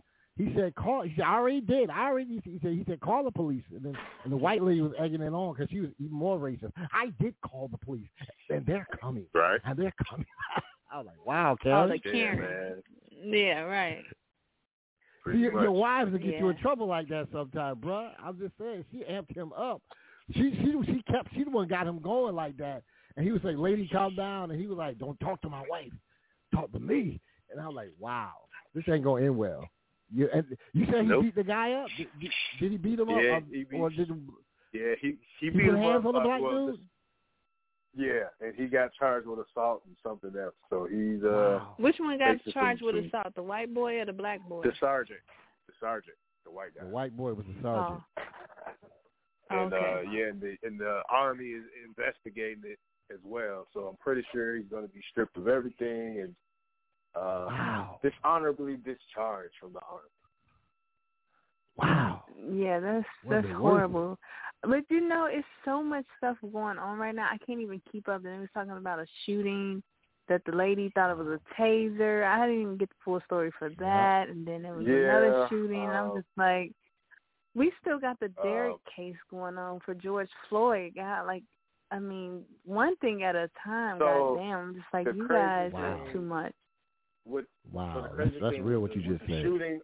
He 0.44 0.54
said, 0.56 0.74
"Call." 0.76 1.04
He 1.04 1.14
said, 1.16 1.26
"I 1.26 1.36
already 1.36 1.62
did. 1.62 1.90
I 1.90 2.08
already." 2.08 2.42
He 2.44 2.60
said, 2.64 2.72
"He 2.74 2.84
said, 2.88 3.00
call 3.00 3.24
the 3.24 3.32
police." 3.32 3.64
And 3.74 3.84
then, 3.84 3.98
and 4.24 4.34
the 4.34 4.38
white 4.38 4.64
lady 4.64 4.82
was 4.82 4.94
egging 4.98 5.22
it 5.22 5.34
on 5.34 5.54
because 5.54 5.70
she 5.70 5.82
was 5.82 5.92
even 6.00 6.16
more 6.16 6.40
racist. 6.40 6.72
I 6.92 7.12
did 7.22 7.36
call 7.46 7.68
the 7.68 7.78
police, 7.78 8.08
and 8.50 8.66
they're 8.66 8.88
coming. 9.00 9.26
Right. 9.36 9.60
And 9.66 9.78
they're 9.78 9.94
coming. 10.10 10.26
I 10.92 10.98
was 10.98 11.06
like, 11.08 11.24
"Wow, 11.26 11.54
Oh, 11.54 11.64
Karen." 11.64 11.90
the 11.90 12.00
Karen. 12.00 12.40
man. 12.40 13.34
Yeah, 13.34 13.62
right. 13.62 14.04
Pretty 15.24 15.40
your, 15.40 15.62
your 15.62 15.72
wives 15.72 16.12
will 16.12 16.18
get 16.18 16.40
you 16.40 16.50
in 16.50 16.58
trouble 16.58 16.88
like 16.88 17.08
that 17.10 17.28
sometime, 17.32 17.76
bruh. 17.76 18.10
I'm 18.24 18.40
just 18.40 18.54
saying, 18.60 18.84
she 18.92 19.04
amped 19.10 19.36
him 19.36 19.54
up. 19.54 19.82
She 20.34 20.52
she 20.56 20.74
she 20.92 21.04
kept 21.04 21.32
she 21.36 21.44
the 21.44 21.52
one 21.52 21.68
got 21.68 21.86
him 21.86 22.00
going 22.02 22.36
like 22.36 22.58
that, 22.58 22.82
and 23.16 23.26
he 23.26 23.32
was 23.32 23.44
like, 23.44 23.58
"Lady, 23.58 23.88
calm 23.92 24.16
down," 24.16 24.50
and 24.50 24.60
he 24.60 24.66
was 24.66 24.78
like, 24.78 24.98
"Don't 24.98 25.20
talk 25.20 25.40
to 25.42 25.50
my 25.50 25.64
wife, 25.70 25.92
talk 26.56 26.72
to 26.72 26.80
me." 26.80 27.20
And 27.52 27.62
I 27.62 27.68
was 27.68 27.76
like, 27.76 27.92
"Wow, 28.00 28.32
this 28.74 28.84
ain't 28.88 29.04
gonna 29.04 29.26
end 29.26 29.38
well." 29.38 29.68
You 30.14 30.30
and 30.34 30.46
you 30.74 30.86
said 30.88 31.02
he 31.04 31.08
Nope. 31.08 31.24
beat 31.24 31.36
the 31.36 31.44
guy 31.44 31.72
up. 31.74 31.88
Did, 31.98 32.08
did, 32.20 32.32
did 32.60 32.72
he 32.72 32.78
beat 32.78 33.00
him 33.00 33.10
Yeah, 33.10 33.38
up, 33.38 33.44
he 33.52 33.64
beat- 33.64 33.80
or 33.80 33.90
did 33.90 34.08
he, 34.08 34.80
Yeah, 34.80 34.94
he 35.02 35.08
he 35.40 35.46
he 35.46 35.50
beat 35.50 35.66
put 35.68 35.76
him 35.76 35.82
hands 35.82 36.00
up, 36.00 36.06
on 36.08 36.14
the 36.14 36.20
uh, 36.20 36.24
black 36.24 36.42
well, 36.42 36.68
dude? 36.68 36.80
Yeah, 37.96 38.24
and 38.40 38.56
he 38.56 38.68
got 38.68 38.94
charged 38.94 39.28
with 39.28 39.40
assault 39.40 39.84
and 39.86 39.96
something 40.04 40.32
else. 40.42 40.54
So 40.70 40.88
he's 40.90 41.24
uh 41.24 41.28
Wow. 41.60 41.76
Which 41.78 41.96
one 42.00 42.18
got 42.18 42.38
charged 42.54 42.82
with 42.82 42.96
two. 42.96 43.08
assault? 43.08 43.36
The 43.36 43.44
white 43.44 43.74
boy 43.74 44.00
or 44.00 44.06
the 44.06 44.14
black 44.14 44.42
boy? 44.48 44.62
the 44.64 44.72
sergeant, 44.80 45.20
the 45.68 45.74
sergeant, 45.80 46.16
the 46.46 46.52
white 46.52 46.74
guy. 46.76 46.84
The 46.86 46.90
white 46.90 47.16
boy 47.18 47.34
was 47.34 47.46
a 47.48 47.68
Oh. 47.68 48.02
sergeant. 48.18 48.32
and 49.50 49.74
okay. 49.74 50.04
uh, 50.08 50.12
yeah, 50.12 50.28
and 50.28 50.40
the, 50.42 50.56
and 50.64 50.80
the 50.80 51.02
army 51.10 51.46
is 51.50 51.64
investigating 51.86 52.64
it 52.66 52.80
as 53.14 53.20
well. 53.26 53.68
So 53.74 53.82
I'm 53.82 53.98
pretty 53.98 54.26
sure 54.32 54.56
he's 54.56 54.68
going 54.70 54.88
to 54.88 54.94
be 54.94 55.02
stripped 55.12 55.36
of 55.36 55.50
everything 55.50 56.22
and 56.22 56.34
uh, 57.16 57.46
Wow. 57.48 58.00
dishonorably 58.02 58.78
discharged 58.78 59.54
from 59.60 59.74
the 59.74 59.80
army. 59.90 60.10
Wow. 61.78 62.24
Yeah, 62.52 62.80
that's 62.80 63.06
What 63.24 63.36
that's 63.36 63.48
they 63.48 63.54
horrible. 63.54 64.18
But 64.64 64.84
you 64.90 65.02
know, 65.08 65.26
it's 65.32 65.48
so 65.66 65.82
much 65.84 66.06
stuff 66.18 66.38
going 66.54 66.78
on 66.78 66.98
right 67.00 67.16
now. 67.16 67.28
I 67.32 67.38
can't 67.46 67.62
even 67.62 67.82
keep 67.92 68.08
up. 68.08 68.24
And 68.24 68.36
they 68.36 68.40
was 68.40 68.50
talking 68.54 68.72
about 68.72 69.00
a 69.00 69.06
shooting 69.26 69.82
that 70.28 70.42
the 70.46 70.52
lady 70.52 70.92
thought 70.94 71.12
it 71.12 71.18
was 71.18 71.28
a 71.40 71.62
taser. 71.62 72.24
I 72.26 72.46
didn't 72.46 72.62
even 72.62 72.78
get 72.78 72.90
the 72.90 72.96
full 73.04 73.22
story 73.26 73.52
for 73.58 73.70
that. 73.80 74.30
And 74.30 74.46
then 74.48 74.62
there 74.62 74.74
was 74.74 74.86
another 74.86 75.32
Yeah, 75.32 75.48
shooting. 75.50 75.84
and 75.84 75.92
I'm 75.92 76.06
um, 76.12 76.16
just 76.16 76.28
like, 76.38 76.72
we 77.56 77.72
still 77.82 78.00
got 78.00 78.20
the 78.20 78.30
Derek 78.42 78.74
um, 78.74 78.80
case 78.96 79.16
going 79.30 79.58
on 79.58 79.80
for 79.84 79.94
George 79.94 80.30
Floyd. 80.48 80.94
God, 80.96 81.26
like, 81.26 81.44
I 81.92 82.00
mean, 82.00 82.44
one 82.64 82.96
thing 82.98 83.24
at 83.24 83.36
a 83.36 83.50
time. 83.64 83.98
So, 84.00 84.36
goddamn, 84.36 84.58
I'm 84.58 84.74
just 84.76 84.86
like 84.94 85.08
you 85.14 85.28
crazy 85.28 85.42
guys 85.42 85.72
thing- 85.72 85.82
are 85.82 86.14
too 86.14 86.22
much. 86.22 86.54
With 87.26 87.46
Wow. 87.72 88.10
the 88.12 88.18
That's, 88.18 88.32
that's 88.42 88.56
thing 88.56 88.64
real 88.64 88.80
what 88.80 88.96
you 88.96 89.02
just 89.02 89.22
said. 89.28 89.42
Shooting 89.42 89.80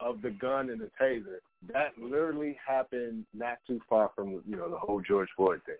of 0.00 0.22
the 0.22 0.30
gun 0.30 0.70
and 0.70 0.80
the 0.80 0.90
taser 1.00 1.38
that 1.72 1.92
literally 1.98 2.56
happened 2.66 3.24
not 3.32 3.58
too 3.66 3.80
far 3.88 4.10
from 4.14 4.42
you 4.46 4.56
know 4.56 4.70
the 4.70 4.76
whole 4.76 5.00
George 5.00 5.28
Floyd 5.36 5.60
thing. 5.64 5.76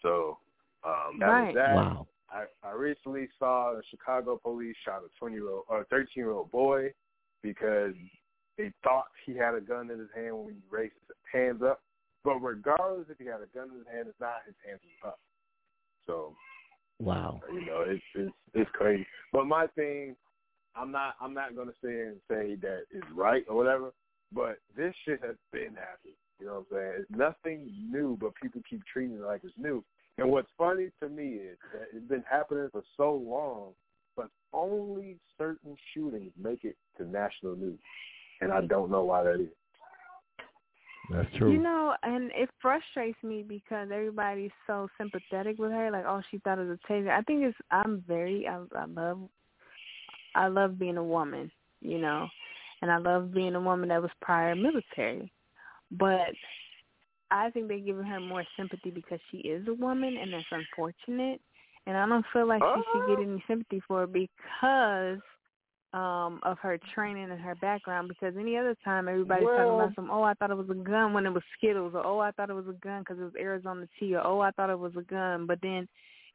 So 0.00 0.38
um, 0.84 1.18
that 1.20 1.28
Right. 1.28 1.46
was 1.46 1.54
that. 1.54 1.76
Wow. 1.76 2.06
I, 2.30 2.44
I 2.66 2.72
recently 2.72 3.28
saw 3.38 3.74
the 3.74 3.82
Chicago 3.90 4.40
police 4.42 4.76
shot 4.84 5.02
a 5.04 5.08
twenty 5.18 5.36
year 5.36 5.50
old 5.50 5.64
or 5.68 5.82
a 5.82 5.84
thirteen 5.84 6.24
year 6.24 6.30
old 6.30 6.50
boy 6.50 6.92
because 7.42 7.94
they 8.56 8.72
thought 8.82 9.06
he 9.26 9.36
had 9.36 9.54
a 9.54 9.60
gun 9.60 9.90
in 9.90 9.98
his 9.98 10.08
hand 10.14 10.36
when 10.36 10.54
he 10.54 10.60
raised 10.70 10.94
his 11.06 11.16
hands 11.30 11.62
up. 11.62 11.82
But 12.24 12.36
regardless 12.36 13.06
if 13.10 13.18
he 13.18 13.26
had 13.26 13.42
a 13.42 13.46
gun 13.54 13.70
in 13.70 13.78
his 13.78 13.86
hand 13.92 14.06
it's 14.08 14.20
not, 14.20 14.36
his 14.46 14.54
hands 14.66 14.80
were 15.02 15.10
up. 15.10 15.18
So 16.06 16.34
Wow. 17.02 17.40
you 17.52 17.66
know, 17.66 17.84
it's 17.84 18.02
it's 18.14 18.32
it's 18.54 18.70
crazy. 18.74 19.04
But 19.32 19.46
my 19.46 19.66
thing, 19.74 20.14
I'm 20.76 20.92
not 20.92 21.16
I'm 21.20 21.34
not 21.34 21.56
gonna 21.56 21.72
here 21.82 22.10
and 22.10 22.20
say 22.30 22.54
that 22.62 22.82
it's 22.92 23.06
right 23.12 23.44
or 23.48 23.56
whatever. 23.56 23.90
But 24.32 24.58
this 24.76 24.94
shit 25.04 25.20
has 25.26 25.34
been 25.52 25.74
happening. 25.74 26.14
You 26.38 26.46
know 26.46 26.64
what 26.68 26.78
I'm 26.78 26.78
saying? 26.78 26.92
It's 27.00 27.10
nothing 27.10 27.70
new, 27.90 28.16
but 28.20 28.34
people 28.40 28.62
keep 28.68 28.82
treating 28.90 29.16
it 29.16 29.22
like 29.22 29.40
it's 29.42 29.52
new. 29.58 29.84
And 30.16 30.30
what's 30.30 30.48
funny 30.56 30.90
to 31.00 31.08
me 31.08 31.34
is 31.34 31.58
that 31.72 31.88
it's 31.92 32.08
been 32.08 32.24
happening 32.30 32.68
for 32.70 32.82
so 32.96 33.14
long, 33.14 33.72
but 34.16 34.28
only 34.52 35.16
certain 35.36 35.76
shootings 35.92 36.32
make 36.40 36.64
it 36.64 36.76
to 36.98 37.04
national 37.04 37.56
news, 37.56 37.78
and 38.40 38.52
I 38.52 38.60
don't 38.60 38.90
know 38.90 39.04
why 39.04 39.24
that 39.24 39.40
is. 39.40 39.48
That's 41.10 41.28
true. 41.36 41.52
You 41.52 41.58
know, 41.58 41.94
and 42.02 42.30
it 42.34 42.48
frustrates 42.60 43.18
me 43.22 43.44
because 43.46 43.88
everybody's 43.92 44.52
so 44.66 44.88
sympathetic 44.98 45.58
with 45.58 45.72
her. 45.72 45.90
Like, 45.90 46.04
oh, 46.06 46.22
she 46.30 46.38
thought 46.38 46.58
it 46.58 46.68
was 46.68 46.78
a 46.82 46.92
taser. 46.92 47.10
I 47.10 47.22
think 47.22 47.42
it's. 47.42 47.58
I'm 47.70 48.04
very. 48.06 48.46
I, 48.46 48.62
I 48.76 48.84
love. 48.86 49.20
I 50.34 50.46
love 50.48 50.78
being 50.78 50.96
a 50.96 51.04
woman. 51.04 51.50
You 51.80 51.98
know, 51.98 52.28
and 52.80 52.90
I 52.90 52.98
love 52.98 53.34
being 53.34 53.56
a 53.56 53.60
woman 53.60 53.88
that 53.88 54.00
was 54.00 54.10
prior 54.20 54.54
military. 54.54 55.32
But 55.90 56.32
I 57.30 57.50
think 57.50 57.68
they're 57.68 57.78
giving 57.78 58.04
her 58.04 58.20
more 58.20 58.44
sympathy 58.56 58.90
because 58.90 59.18
she 59.30 59.38
is 59.38 59.66
a 59.66 59.74
woman, 59.74 60.16
and 60.16 60.32
that's 60.32 60.44
unfortunate. 60.50 61.40
And 61.86 61.96
I 61.96 62.06
don't 62.06 62.24
feel 62.32 62.46
like 62.46 62.62
she 62.62 62.82
should 62.92 63.08
get 63.08 63.18
oh. 63.18 63.22
any 63.22 63.44
sympathy 63.48 63.82
for 63.88 64.04
it 64.04 64.12
because 64.12 65.18
um 65.94 66.40
of 66.42 66.58
her 66.58 66.78
training 66.94 67.30
and 67.30 67.40
her 67.40 67.54
background 67.56 68.08
because 68.08 68.34
any 68.38 68.56
other 68.56 68.74
time 68.82 69.08
everybody's 69.08 69.44
talking 69.44 69.74
about 69.74 69.94
some 69.94 70.10
oh 70.10 70.22
I 70.22 70.32
thought 70.34 70.50
it 70.50 70.56
was 70.56 70.70
a 70.70 70.74
gun 70.74 71.12
when 71.12 71.26
it 71.26 71.34
was 71.34 71.42
Skittles 71.58 71.92
or 71.94 72.06
oh 72.06 72.18
I 72.18 72.30
thought 72.30 72.48
it 72.48 72.54
was 72.54 72.68
a 72.68 72.84
gun 72.84 73.00
because 73.00 73.18
it 73.18 73.24
was 73.24 73.34
Arizona 73.38 73.86
tea 74.00 74.14
or 74.14 74.26
oh 74.26 74.40
I 74.40 74.52
thought 74.52 74.70
it 74.70 74.78
was 74.78 74.92
a 74.96 75.02
gun. 75.02 75.46
But 75.46 75.58
then 75.60 75.86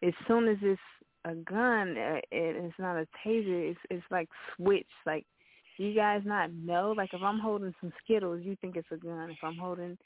as 0.04 0.14
soon 0.28 0.48
as 0.48 0.58
it's 0.62 0.80
a 1.26 1.34
gun 1.34 1.98
uh, 1.98 2.18
it, 2.18 2.24
it's 2.32 2.78
not 2.78 2.98
a 2.98 3.08
taser 3.26 3.72
it's 3.72 3.80
it's 3.90 4.06
like 4.12 4.30
switch 4.56 4.86
like 5.08 5.26
you 5.78 5.94
guys 5.94 6.22
not 6.26 6.52
know? 6.54 6.94
Like 6.96 7.14
if 7.14 7.22
I'm 7.22 7.40
holding 7.40 7.74
some 7.82 7.94
Skittles 8.04 8.42
you 8.44 8.56
think 8.62 8.76
it's 8.76 8.88
a 8.92 8.98
gun. 8.98 9.32
If 9.32 9.38
I'm 9.44 9.58
holding 9.58 9.98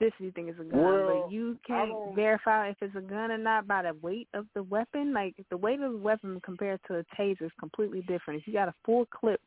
this 0.00 0.12
you 0.18 0.32
think 0.32 0.48
it's 0.48 0.58
a 0.58 0.64
gun 0.64 0.80
Well, 0.80 1.24
but 1.24 1.32
you 1.32 1.58
can't 1.66 2.14
verify 2.14 2.70
if 2.70 2.76
it's 2.80 2.96
a 2.96 3.00
gun 3.00 3.30
or 3.30 3.38
not 3.38 3.68
by 3.68 3.82
the 3.82 3.94
weight 4.02 4.28
of 4.34 4.46
the 4.54 4.62
weapon 4.62 5.12
like 5.12 5.34
the 5.50 5.56
weight 5.56 5.80
of 5.80 5.92
the 5.92 5.98
weapon 5.98 6.40
compared 6.44 6.80
to 6.88 6.96
a 6.98 7.04
taser 7.18 7.42
is 7.42 7.52
completely 7.60 8.00
different 8.02 8.40
if 8.40 8.46
you 8.46 8.52
got 8.52 8.68
a 8.68 8.74
full 8.84 9.06
clip 9.06 9.40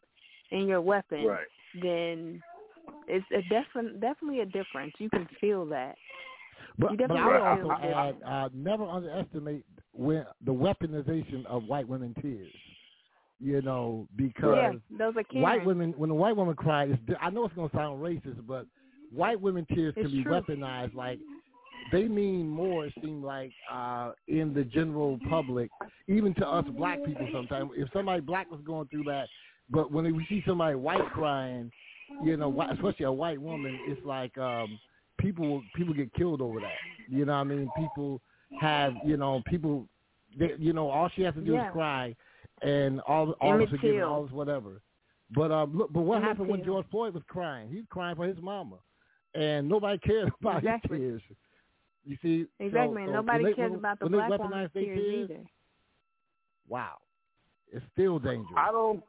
in 0.51 0.67
your 0.67 0.81
weapon 0.81 1.25
Right. 1.25 1.47
then 1.81 2.41
it's 3.07 3.25
a 3.31 3.41
definitely 3.49 3.99
definitely 3.99 4.39
a 4.41 4.45
difference. 4.45 4.93
You 4.97 5.09
can 5.09 5.27
feel 5.39 5.65
that. 5.67 5.95
But, 6.77 6.97
but 6.97 7.17
I 7.17 7.27
definitely 7.27 7.31
would 7.31 7.61
feel 7.61 7.71
also 7.71 7.83
it. 7.83 7.93
add, 7.93 8.15
uh, 8.25 8.49
never 8.53 8.85
underestimate 8.85 9.65
when 9.91 10.25
the 10.45 10.53
weaponization 10.53 11.45
of 11.45 11.65
white 11.65 11.87
women 11.87 12.15
tears. 12.21 12.53
You 13.39 13.61
know, 13.61 14.07
because 14.15 14.55
yeah, 14.55 14.71
those 14.97 15.15
are 15.17 15.41
white 15.41 15.65
women, 15.65 15.93
when 15.97 16.09
a 16.09 16.15
white 16.15 16.35
woman 16.35 16.55
cries, 16.55 16.95
I 17.19 17.29
know 17.29 17.45
it's 17.45 17.53
going 17.55 17.69
to 17.69 17.75
sound 17.75 18.01
racist, 18.01 18.47
but 18.47 18.65
white 19.13 19.39
women 19.39 19.65
tears 19.73 19.93
can 19.93 20.11
be 20.11 20.23
true. 20.23 20.31
weaponized. 20.41 20.93
Like 20.93 21.19
they 21.91 22.03
mean 22.03 22.47
more. 22.47 22.85
It 22.85 22.93
seems 23.01 23.23
like 23.23 23.51
uh, 23.71 24.11
in 24.27 24.53
the 24.53 24.63
general 24.63 25.19
public, 25.29 25.71
even 26.07 26.33
to 26.35 26.47
us 26.47 26.65
black 26.77 27.03
people. 27.05 27.27
Sometimes, 27.31 27.71
if 27.75 27.89
somebody 27.93 28.21
black 28.21 28.49
was 28.51 28.61
going 28.65 28.87
through 28.87 29.03
that, 29.05 29.27
but 29.69 29.91
when 29.91 30.15
we 30.15 30.25
see 30.29 30.43
somebody 30.45 30.75
white 30.75 31.01
crying, 31.13 31.71
you 32.23 32.37
know, 32.37 32.61
especially 32.71 33.05
a 33.05 33.11
white 33.11 33.41
woman, 33.41 33.79
it's 33.85 34.03
like 34.05 34.37
um, 34.37 34.79
people 35.17 35.63
people 35.75 35.93
get 35.93 36.13
killed 36.13 36.41
over 36.41 36.59
that. 36.59 36.77
You 37.09 37.25
know 37.25 37.33
what 37.33 37.39
I 37.39 37.43
mean? 37.43 37.71
People 37.75 38.21
have 38.55 38.95
you 39.03 39.17
know 39.17 39.41
people, 39.45 39.87
they, 40.37 40.53
you 40.57 40.73
know, 40.73 40.89
all 40.89 41.09
she 41.15 41.21
has 41.23 41.33
to 41.35 41.41
do 41.41 41.53
Yeah. 41.53 41.67
is 41.67 41.71
cry, 41.73 42.15
and 42.61 43.01
all 43.01 43.31
all 43.41 43.53
Emmett 43.53 43.65
is 43.65 43.69
forgiven, 43.71 44.03
all 44.03 44.25
is 44.25 44.31
whatever. 44.31 44.81
But 45.35 45.51
um, 45.51 45.77
look, 45.77 45.91
but 45.91 46.01
what 46.01 46.21
happened 46.21 46.47
when 46.47 46.63
George 46.63 46.85
Floyd 46.91 47.13
was 47.13 47.23
crying? 47.27 47.69
He 47.69 47.77
was 47.77 47.85
crying 47.89 48.15
for 48.15 48.25
his 48.25 48.37
mama, 48.41 48.77
and 49.35 49.67
nobody 49.67 49.97
cares 49.99 50.29
about 50.41 50.57
Exactly. 50.59 50.99
his 51.01 51.21
tears. 51.21 51.21
You 52.05 52.17
see, 52.21 52.43
so- 52.59 52.65
exactly. 52.65 53.01
and 53.03 53.09
so 53.09 53.13
nobody 53.13 53.43
when 53.43 53.51
they- 53.51 53.55
cares 53.55 53.69
when- 53.71 53.79
about 53.79 53.99
the 53.99 54.09
black 54.09 54.29
weaponize 54.31 54.39
woman's 54.39 54.71
their 54.73 54.83
tears 54.83 54.99
tears, 54.99 55.29
either. 55.31 55.43
Wow, 56.67 56.97
it's 57.71 57.85
still 57.93 58.19
dangerous. 58.19 58.53
I 58.57 58.71
don't 58.71 59.03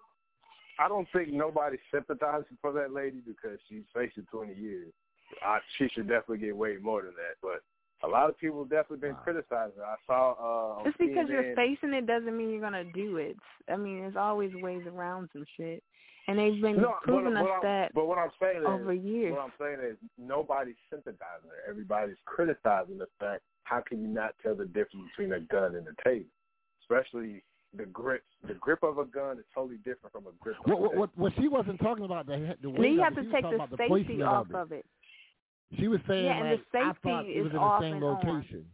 I 0.78 0.88
don't 0.88 1.06
think 1.12 1.32
nobody's 1.32 1.78
sympathizing 1.92 2.58
for 2.60 2.72
that 2.72 2.92
lady 2.92 3.20
because 3.24 3.58
she's 3.68 3.84
facing 3.94 4.26
20 4.32 4.54
years. 4.54 4.92
I, 5.40 5.60
she 5.78 5.88
should 5.94 6.08
definitely 6.08 6.38
get 6.38 6.56
way 6.56 6.76
more 6.82 7.02
than 7.02 7.12
that. 7.12 7.36
But 7.40 7.62
a 8.06 8.10
lot 8.10 8.28
of 8.28 8.36
people 8.38 8.58
have 8.64 8.70
definitely 8.70 8.98
been 8.98 9.14
Wow. 9.14 9.20
criticizing. 9.22 9.80
I 9.80 9.94
saw 10.04 10.80
uh, 10.80 10.84
Just 10.84 10.98
because 10.98 11.28
you're 11.28 11.54
facing 11.54 11.94
it 11.94 12.06
doesn't 12.08 12.36
mean 12.36 12.50
you're 12.50 12.60
gonna 12.60 12.84
do 12.92 13.18
it. 13.18 13.36
I 13.72 13.76
mean, 13.76 14.00
there's 14.00 14.16
always 14.16 14.52
ways 14.56 14.82
around 14.88 15.28
some 15.32 15.44
shit, 15.56 15.82
and 16.28 16.38
they've 16.38 16.60
been 16.60 16.80
no, 16.80 16.94
proving 17.02 17.34
but, 17.34 17.40
us 17.40 17.42
what 17.44 17.52
I'm, 17.56 17.62
that 17.62 17.94
but 17.94 18.06
what 18.06 18.18
I'm 18.18 18.30
saying 18.40 18.58
is, 18.60 18.66
over 18.66 18.92
years. 18.94 19.32
what 19.32 19.42
I'm 19.42 19.52
saying 19.60 19.78
is 19.90 19.96
nobody's 20.18 20.74
sympathizing 20.90 21.50
her. 21.50 21.68
Everybody's 21.70 22.16
criticizing 22.24 22.98
the 22.98 23.08
fact 23.20 23.42
how 23.64 23.80
can 23.80 24.00
you 24.02 24.08
not 24.08 24.34
tell 24.42 24.54
the 24.54 24.66
difference 24.66 25.06
between 25.16 25.32
a 25.32 25.40
gun 25.40 25.74
and 25.76 25.86
a 25.88 26.08
taser, 26.08 26.24
especially 26.82 27.42
the 27.76 27.86
grip. 27.86 28.22
The 28.46 28.54
grip 28.54 28.82
of 28.82 28.98
a 28.98 29.04
gun 29.04 29.38
is 29.38 29.44
totally 29.54 29.78
different 29.78 30.12
from 30.12 30.26
a 30.26 30.30
grip. 30.40 30.56
Of 30.60 30.66
What, 30.66 30.76
a 30.78 30.80
what, 30.80 30.92
taser. 30.92 30.96
what, 30.96 31.18
what 31.18 31.32
she 31.40 31.48
wasn't 31.48 31.80
talking 31.80 32.04
about 32.04 32.26
the 32.26 32.32
the 32.62 32.68
and 32.68 32.74
then 32.76 32.82
weight 32.82 32.92
you 32.92 33.00
of 33.00 33.04
have 33.04 33.18
it. 33.18 33.22
to 33.22 33.22
She 33.22 33.26
was 33.28 33.34
take 33.34 33.42
the 33.50 33.54
about 33.56 33.70
the 33.70 33.76
safety 33.76 34.22
off 34.22 34.46
of 34.46 34.50
it. 34.50 34.56
of 34.56 34.72
it. 34.72 34.86
She 35.78 35.88
was 35.88 36.00
saying 36.06 36.24
Yeah, 36.24 36.38
and 36.40 36.50
like 36.50 36.60
the 36.72 36.78
I 36.78 36.88
safety 36.92 37.00
thought 37.08 37.26
it 37.26 37.30
is 37.30 37.44
was 37.44 37.52
in 37.52 37.58
the 37.58 37.80
same 37.80 37.94
and 37.94 38.04
on. 38.04 38.14
location. 38.14 38.64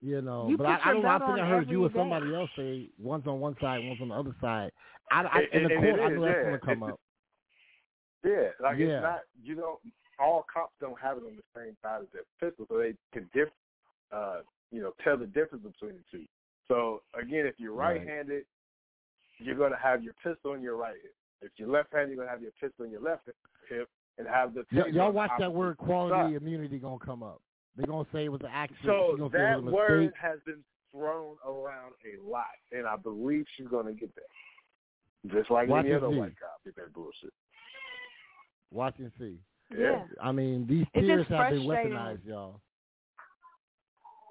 You 0.00 0.22
know, 0.22 0.48
You 0.48 0.56
but 0.56 0.66
I, 0.66 0.78
I 0.84 0.92
don't. 0.94 1.04
I 1.04 1.18
think 1.18 1.40
I 1.40 1.48
heard 1.48 1.68
you 1.68 1.82
or 1.82 1.86
every 1.86 1.94
day. 1.94 2.00
somebody 2.00 2.34
else 2.34 2.50
say 2.56 2.88
one's 3.00 3.26
on 3.26 3.40
one 3.40 3.56
side, 3.60 3.80
one's 3.84 4.00
on 4.00 4.08
the 4.08 4.14
other 4.14 4.34
side. 4.40 4.70
I, 5.10 5.22
I, 5.22 5.38
And- 5.52 5.52
in 5.52 5.62
the 5.68 5.74
and 5.74 5.84
court, 5.84 6.00
I 6.00 6.08
know 6.14 6.20
that's 6.24 6.36
yeah. 6.36 6.42
going 6.42 6.60
to 6.60 6.66
come 6.66 6.82
It's- 6.82 6.92
up. 6.92 7.00
Yeah, 8.24 8.48
like 8.60 8.78
Yeah. 8.78 8.86
it's 8.98 9.02
not 9.02 9.20
you 9.40 9.54
don't 9.54 9.78
all 10.18 10.44
cops 10.52 10.74
don't 10.80 10.98
have 10.98 11.18
it 11.18 11.22
on 11.24 11.36
the 11.36 11.42
same 11.54 11.76
side 11.80 12.02
as 12.02 12.08
their 12.12 12.22
pistol, 12.40 12.66
so 12.68 12.78
they 12.78 12.94
can 13.12 13.30
diff 13.32 13.48
uh 14.12 14.40
you 14.72 14.82
know, 14.82 14.92
tell 15.04 15.16
the 15.16 15.26
difference 15.26 15.64
between 15.64 15.92
the 15.96 16.04
two. 16.10 16.24
So 16.66 17.00
again, 17.14 17.46
if 17.46 17.54
you're 17.58 17.72
Right. 17.72 17.98
right 18.00 18.06
handed, 18.08 18.44
you're 19.38 19.54
gonna 19.54 19.78
have 19.78 20.02
your 20.02 20.14
pistol 20.22 20.54
in 20.54 20.60
your 20.62 20.76
right 20.76 20.96
hip. 21.00 21.14
If 21.42 21.52
you're 21.56 21.68
left 21.68 21.92
handed, 21.92 22.16
you're 22.16 22.24
gonna 22.24 22.30
have 22.30 22.42
your 22.42 22.50
pistol 22.60 22.84
in 22.84 22.90
your 22.90 23.00
left 23.00 23.28
hip 23.68 23.88
and 24.18 24.26
have 24.26 24.52
the 24.52 24.66
Y- 24.72 24.88
y'all 24.88 25.12
watch 25.12 25.30
that 25.38 25.52
word 25.52 25.78
quality 25.78 26.34
side. 26.34 26.42
immunity 26.42 26.78
going 26.80 26.98
to 26.98 27.04
come 27.06 27.22
up. 27.22 27.40
They're 27.76 27.86
going 27.86 28.04
to 28.04 28.10
say 28.12 28.24
it 28.24 28.28
was 28.32 28.40
an 28.40 28.48
accident. 28.52 28.84
So 28.84 29.10
She's 29.12 29.18
gonna 29.20 29.30
say 29.30 29.38
it 29.38 29.64
that 29.64 29.72
word 29.72 30.12
has 30.20 30.40
been 30.44 30.64
thrown 30.90 31.36
around 31.46 31.94
a 32.04 32.20
lot, 32.28 32.46
and 32.72 32.84
I 32.86 32.96
believe 32.96 33.46
she's 33.56 33.68
gonna 33.68 33.92
get 33.92 34.12
that. 34.16 34.24
Just 35.26 35.50
like 35.50 35.68
Watch 35.68 35.84
any 35.84 35.94
other 35.94 36.10
see. 36.10 36.16
white 36.16 36.34
cop 36.38 36.62
get 36.64 36.76
that 36.76 36.92
bullshit. 36.94 37.32
Watch 38.72 38.94
and 38.98 39.10
see. 39.18 39.38
Yeah. 39.76 40.04
I 40.22 40.32
mean, 40.32 40.66
these 40.66 40.86
It's 40.94 41.06
tears 41.06 41.26
have 41.28 41.50
been 41.50 41.62
weaponized, 41.62 42.24
y'all. 42.24 42.60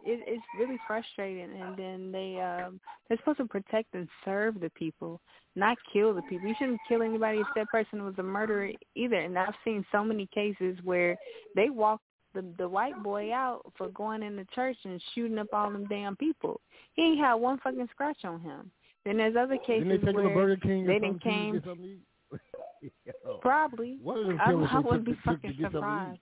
it, 0.06 0.22
it's 0.26 0.44
really 0.58 0.78
frustrating. 0.88 1.52
And 1.62 1.78
then 1.78 2.12
they 2.12 2.40
um 2.40 2.80
they're 3.08 3.18
supposed 3.18 3.40
to 3.40 3.46
protect 3.46 3.94
and 3.94 4.08
serve 4.24 4.60
the 4.60 4.70
people, 4.72 5.20
not 5.56 5.78
kill 5.92 6.14
the 6.14 6.22
people. 6.24 6.48
You 6.48 6.56
shouldn't 6.58 6.80
kill 6.88 7.02
anybody 7.02 7.40
if 7.40 7.48
that 7.56 7.68
person 7.68 8.04
was 8.06 8.16
a 8.18 8.24
murderer 8.24 8.72
either. 8.96 9.18
And 9.18 9.38
I've 9.38 9.54
seen 9.64 9.86
so 9.92 10.04
many 10.04 10.28
cases 10.34 10.78
where 10.84 11.18
they 11.56 11.70
walk 11.70 12.02
the 12.34 12.46
the 12.58 12.68
white 12.68 13.02
boy 13.04 13.34
out 13.34 13.62
for 13.78 13.90
going 13.90 14.24
in 14.24 14.36
the 14.36 14.46
church 14.56 14.78
and 14.86 15.02
shooting 15.14 15.38
up 15.38 15.48
all 15.54 15.72
them 15.72 15.86
damn 15.90 16.16
people. 16.16 16.62
He 16.94 17.04
ain't 17.04 17.20
had 17.20 17.36
one 17.36 17.60
fucking 17.64 17.90
scratch 17.92 18.24
on 18.24 18.40
him. 18.40 18.72
Then 19.08 19.16
there's 19.16 19.38
other 19.38 19.56
cases 19.58 19.88
Didn't 19.88 20.02
they 20.02 20.06
take 20.08 20.16
where 20.18 20.28
him 20.28 20.34
Burger 20.34 20.58
King 20.58 20.86
they 20.86 21.00
didn't 21.00 21.24
came. 21.24 21.54
to 21.54 21.60
get 21.60 21.68
something 21.70 21.86
to 21.86 22.86
eat? 22.86 22.92
Probably. 23.42 23.98
One 24.04 24.20
of 24.20 24.28
them 24.28 24.38
I, 24.42 24.52
I 24.52 24.80
wouldn't 24.80 25.06
be 25.06 25.14
the 25.14 25.18
trip 25.24 25.42
to 25.42 25.48
fucking 25.48 25.50
get 25.52 25.72
something 25.72 25.72
to 25.72 25.78
surprised. 25.78 26.20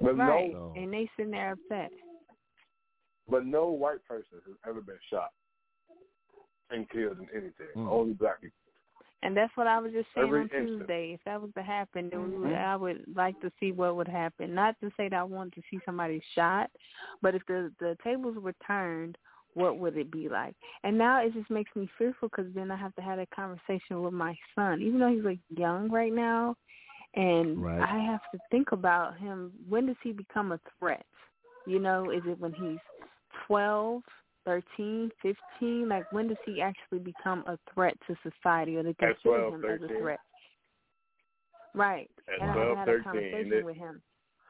But 0.00 0.16
right. 0.16 0.52
no, 0.54 0.72
And 0.74 0.90
they 0.90 1.06
sitting 1.18 1.32
there 1.32 1.52
upset. 1.52 1.90
but 3.28 3.44
no 3.44 3.66
white 3.68 4.02
person 4.08 4.38
has 4.46 4.56
ever 4.66 4.80
been 4.80 4.96
shot 5.10 5.28
and 6.70 6.88
killed 6.88 7.18
in 7.18 7.26
anything. 7.34 7.66
Mm. 7.76 7.90
Only 7.90 8.14
black 8.14 8.40
people. 8.40 8.54
And 9.22 9.36
that's 9.36 9.54
what 9.54 9.66
I 9.66 9.80
was 9.80 9.92
just 9.92 10.06
saying 10.14 10.28
Every 10.28 10.40
on 10.40 10.44
instant. 10.44 10.78
Tuesday. 10.78 11.12
If 11.12 11.20
that 11.26 11.42
was 11.42 11.50
to 11.56 11.62
happen, 11.62 12.08
then 12.10 12.30
we 12.30 12.38
would, 12.38 12.50
Mhm. 12.52 12.64
I 12.64 12.74
would 12.76 13.04
like 13.14 13.38
to 13.42 13.50
see 13.60 13.72
what 13.72 13.96
would 13.96 14.08
happen. 14.08 14.54
Not 14.54 14.80
to 14.80 14.90
say 14.96 15.08
that 15.10 15.16
I 15.18 15.24
want 15.24 15.52
to 15.56 15.62
see 15.70 15.78
somebody 15.84 16.20
shot, 16.34 16.70
but 17.20 17.34
if 17.34 17.44
the 17.46 17.70
the 17.80 17.98
tables 18.02 18.36
were 18.38 18.54
turned, 18.66 19.18
what 19.58 19.78
would 19.78 19.96
it 19.96 20.10
be 20.10 20.28
like? 20.28 20.54
And 20.84 20.96
now 20.96 21.20
it 21.24 21.34
just 21.34 21.50
makes 21.50 21.74
me 21.76 21.88
fearful 21.98 22.28
because 22.28 22.52
then 22.54 22.70
I 22.70 22.76
have 22.76 22.94
to 22.94 23.02
have 23.02 23.18
a 23.18 23.26
conversation 23.26 24.02
with 24.02 24.14
my 24.14 24.36
son, 24.54 24.80
even 24.80 25.00
though 25.00 25.12
he's 25.12 25.24
like 25.24 25.40
young 25.50 25.90
right 25.90 26.12
now, 26.12 26.56
and 27.14 27.62
Right. 27.62 27.82
I 27.82 27.98
have 27.98 28.20
to 28.32 28.40
think 28.50 28.72
about 28.72 29.18
him. 29.18 29.52
When 29.68 29.86
does 29.86 29.96
he 30.02 30.12
become 30.12 30.52
a 30.52 30.60
threat? 30.78 31.06
You 31.66 31.78
know, 31.78 32.10
is 32.10 32.22
it 32.26 32.38
when 32.40 32.52
he's 32.52 32.78
twelve? 33.46 34.02
13, 34.44 35.10
15, 35.20 35.88
like 35.90 36.04
when 36.10 36.26
does 36.28 36.38
he 36.46 36.62
actually 36.62 37.00
become 37.00 37.44
a 37.46 37.58
threat 37.74 37.94
to 38.06 38.16
society 38.22 38.78
or 38.78 38.82
they 38.82 38.94
At 39.00 39.20
consider 39.20 39.50
12, 39.50 39.54
him 39.54 39.64
as 39.66 39.82
a 39.82 39.98
threat? 40.00 40.20
Right. 41.74 42.10
At 42.28 42.40
and 42.40 42.52
12, 42.52 42.76
I 42.76 42.80
had 42.80 42.88
a 42.88 43.02
conversation 43.02 43.52
it- 43.52 43.64
with 43.64 43.76
him. 43.76 44.00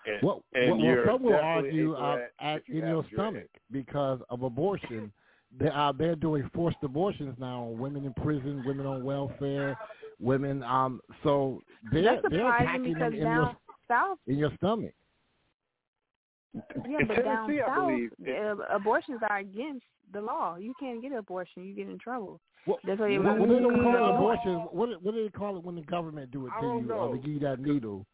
And, 0.07 0.23
What, 0.23 0.41
and 0.55 0.71
what, 0.71 0.81
you're 0.81 1.07
some 1.07 1.23
will 1.23 1.35
argue 1.35 1.95
a 1.95 1.99
uh, 1.99 2.19
at, 2.41 2.63
you 2.69 2.81
in 2.83 2.89
your 2.89 3.03
dread. 3.03 3.13
stomach 3.15 3.49
because 3.71 4.21
of 4.31 4.43
abortion. 4.43 5.13
They 5.59 5.69
are 5.69 5.93
they're 5.93 6.15
doing 6.17 6.49
forced 6.55 6.77
abortions 6.83 7.35
now. 7.39 7.63
On 7.65 7.79
women 7.79 8.05
in 8.05 8.13
prison, 8.15 8.63
women 8.67 8.87
on 8.87 9.03
welfare, 9.03 9.79
women. 10.21 10.63
Um, 10.63 11.01
so 11.23 11.63
they're 11.93 12.03
That's 12.03 12.23
they're 12.31 12.41
surprising 12.41 12.67
attacking 12.67 12.95
because 12.95 13.13
them 13.13 13.15
in 13.15 13.25
down 13.25 13.37
your 13.37 13.57
south, 13.89 14.19
in 14.27 14.39
your 14.39 14.53
stomach. 14.57 14.93
yeah, 16.55 16.61
In 17.01 17.07
but 17.09 17.25
down 17.25 17.47
Tennessee, 17.49 17.63
I 17.63 17.67
south, 17.67 17.87
believe, 17.89 18.11
uh, 18.29 18.57
abortions 18.75 19.21
are 19.29 19.39
against 19.39 19.85
the 20.13 20.21
law. 20.21 20.57
You 20.57 20.75
can't 20.79 21.01
get 21.03 21.13
an 21.13 21.19
abortion; 21.19 21.65
you 21.65 21.75
get 21.75 21.89
in 21.89 21.99
trouble. 21.99 22.41
What, 22.65 22.81
That's 22.87 23.01
why 23.01 23.17
what, 23.19 23.39
what 23.39 23.49
they 23.49 23.59
don't 23.59 23.83
call 23.83 23.95
it 23.95 24.15
abortion. 24.15 24.55
What 24.73 25.03
what 25.03 25.15
do 25.15 25.23
they 25.25 25.31
call 25.31 25.57
it 25.57 25.65
when 25.65 25.77
the 25.77 25.83
government 25.83 26.31
do 26.31 26.47
it 26.47 26.51
to 26.61 26.67
you? 26.67 26.83
know. 26.83 26.95
Or 26.95 27.17
they 27.17 27.23
give 27.23 27.33
you 27.35 27.41
that 27.41 27.61
needle. 27.61 28.05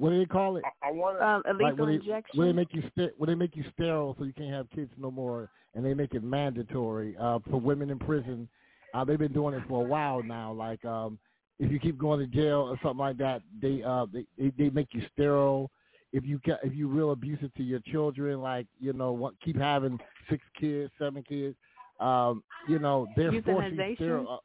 What 0.00 0.10
do 0.10 0.18
they 0.18 0.26
call 0.26 0.56
it? 0.58 0.64
I, 0.82 0.88
I 0.88 0.92
want 0.92 1.18
to. 1.18 1.26
Um, 1.26 1.42
a 1.48 1.54
Like 1.60 1.76
lethal 1.76 1.86
when 1.86 1.90
they, 1.90 2.02
injection. 2.06 2.38
when 2.38 2.48
they 2.48 2.54
make 2.54 2.74
you 2.74 2.82
st- 2.96 3.18
when 3.18 3.28
they 3.28 3.36
make 3.36 3.56
you 3.56 3.64
sterile 3.74 4.16
so 4.18 4.24
you 4.24 4.32
can't 4.34 4.52
have 4.52 4.70
kids 4.70 4.92
no 4.98 5.10
more, 5.10 5.50
and 5.74 5.84
they 5.86 5.94
make 5.94 6.14
it 6.14 6.24
mandatory 6.24 7.16
uh, 7.18 7.40
for 7.50 7.60
women 7.60 7.90
in 7.90 7.98
prison. 8.00 8.48
Uh, 8.94 9.04
they've 9.04 9.18
been 9.18 9.32
doing 9.32 9.54
it 9.54 9.62
for 9.68 9.80
a 9.82 9.86
while 9.86 10.22
now. 10.22 10.52
Like 10.52 10.84
um, 10.84 11.18
if 11.60 11.70
you 11.72 11.80
keep 11.80 11.98
going 11.98 12.20
to 12.20 12.26
jail 12.26 12.60
or 12.62 12.78
something 12.82 12.98
like 12.98 13.18
that, 13.18 13.42
they 13.60 13.82
uh, 13.84 14.06
they, 14.12 14.26
they 14.38 14.52
they 14.58 14.70
make 14.70 14.88
you 14.94 15.02
sterile. 15.12 15.70
If 16.12 16.24
you 16.26 16.40
ca- 16.44 16.60
if 16.64 16.74
you 16.74 16.88
real 16.88 17.12
abusive 17.12 17.54
to 17.54 17.62
your 17.62 17.80
children, 17.86 18.40
like 18.40 18.68
you 18.80 18.92
know, 18.94 19.12
what, 19.12 19.40
keep 19.42 19.56
having 19.56 20.00
six 20.30 20.44
kids, 20.60 20.92
seven 20.98 21.22
kids, 21.22 21.56
um, 22.00 22.44
you 22.68 22.80
know, 22.80 23.08
they're 23.16 23.32
forcing 23.44 23.76
Euthanization? 23.78 23.96
sterile. 23.96 24.28
Uh, 24.28 24.38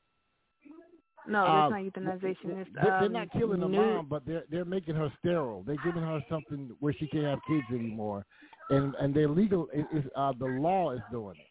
no, 1.27 1.45
uh, 1.45 1.69
that's 1.69 1.71
not 1.71 1.81
euthanization. 2.21 2.59
It's 2.61 2.69
they- 2.73 2.89
um, 2.89 2.99
they're 2.99 3.09
not 3.09 3.31
killing 3.31 3.59
the 3.59 3.67
new- 3.67 3.77
mom, 3.77 4.07
but 4.07 4.25
they're 4.25 4.43
they're 4.49 4.65
making 4.65 4.95
her 4.95 5.11
sterile. 5.19 5.63
They're 5.63 5.77
giving 5.77 6.03
her 6.03 6.21
something 6.29 6.75
where 6.79 6.93
she 6.93 7.07
can't 7.07 7.25
have 7.25 7.39
kids 7.47 7.65
anymore, 7.71 8.25
and 8.69 8.95
and 8.95 9.13
they're 9.13 9.27
legal. 9.29 9.67
It, 9.73 9.85
it's, 9.91 10.07
uh, 10.15 10.33
the 10.37 10.45
law 10.45 10.91
is 10.91 11.01
doing 11.11 11.35
it 11.39 11.47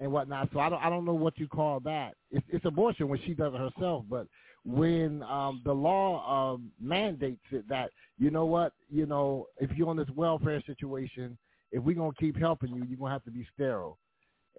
and 0.00 0.10
whatnot. 0.12 0.50
So 0.52 0.60
I 0.60 0.68
don't 0.68 0.82
I 0.82 0.90
don't 0.90 1.04
know 1.04 1.14
what 1.14 1.38
you 1.38 1.48
call 1.48 1.80
that. 1.80 2.14
It's, 2.30 2.46
it's 2.50 2.64
abortion 2.64 3.08
when 3.08 3.20
she 3.22 3.34
does 3.34 3.54
it 3.54 3.58
herself, 3.60 4.04
but 4.08 4.26
when 4.64 5.22
um, 5.24 5.60
the 5.64 5.72
law 5.72 6.54
um, 6.54 6.72
mandates 6.80 7.42
it 7.52 7.68
that 7.68 7.90
you 8.18 8.30
know 8.30 8.46
what 8.46 8.72
you 8.88 9.06
know 9.06 9.46
if 9.58 9.70
you're 9.76 9.88
on 9.88 9.96
this 9.96 10.10
welfare 10.16 10.62
situation, 10.66 11.36
if 11.72 11.82
we're 11.82 11.94
gonna 11.96 12.12
keep 12.18 12.36
helping 12.36 12.70
you, 12.74 12.84
you're 12.84 12.98
gonna 12.98 13.12
have 13.12 13.24
to 13.24 13.30
be 13.30 13.46
sterile 13.54 13.98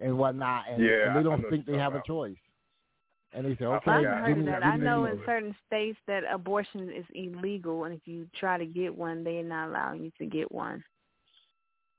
and 0.00 0.16
whatnot. 0.16 0.64
And, 0.70 0.82
Yeah, 0.84 1.08
and 1.08 1.16
they 1.16 1.22
don't 1.22 1.42
think 1.50 1.66
they 1.66 1.72
you're 1.72 1.80
have 1.80 1.94
a 1.94 2.02
choice. 2.06 2.36
And 3.36 3.44
they 3.44 3.54
say, 3.56 3.66
I 3.66 3.76
okay, 3.76 3.90
I've 3.90 4.04
heard 4.04 4.38
of 4.38 4.46
that. 4.46 4.64
I 4.64 4.76
know 4.78 5.04
in 5.04 5.20
certain 5.26 5.54
states 5.66 5.98
that 6.06 6.22
abortion 6.32 6.90
is 6.90 7.04
illegal, 7.14 7.84
and 7.84 7.94
if 7.94 8.00
you 8.06 8.26
try 8.40 8.56
to 8.56 8.64
get 8.64 8.96
one, 8.96 9.22
they're 9.22 9.44
not 9.44 9.68
allowing 9.68 10.04
you 10.04 10.12
to 10.18 10.24
get 10.24 10.50
one. 10.50 10.82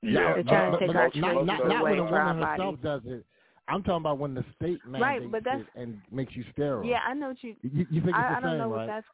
Yeah, 0.02 0.34
They're 0.34 0.42
trying 0.42 0.72
to 0.72 0.78
but, 0.78 0.78
take 0.80 0.86
but 0.88 0.96
our 0.96 1.02
not, 1.04 1.12
choices 1.34 1.46
not, 1.46 1.68
not 1.68 1.82
when 1.84 1.98
a 1.98 2.04
woman 2.04 2.38
herself 2.42 2.58
bodies. 2.58 2.78
does 2.82 3.00
it. 3.06 3.24
I'm 3.68 3.82
talking 3.82 3.96
about 4.02 4.18
when 4.18 4.34
the 4.34 4.44
state 4.56 4.80
mandates 4.84 5.02
Right, 5.02 5.30
but 5.30 5.44
that's- 5.44 5.64
it 5.76 5.80
and 5.80 6.00
makes 6.10 6.34
you 6.34 6.44
sterile. 6.52 6.84
Yeah, 6.84 7.00
I 7.06 7.14
know 7.14 7.28
what 7.28 7.44
you. 7.44 7.54
You, 7.62 7.86
you 7.90 8.00
think 8.00 8.08
it's 8.10 8.16
I, 8.18 8.22
the 8.30 8.36
I 8.36 8.40
don't 8.40 8.50
same, 8.50 8.58
know 8.58 8.70
right? 8.70 8.86
what 8.86 8.86
that's. 8.86 9.06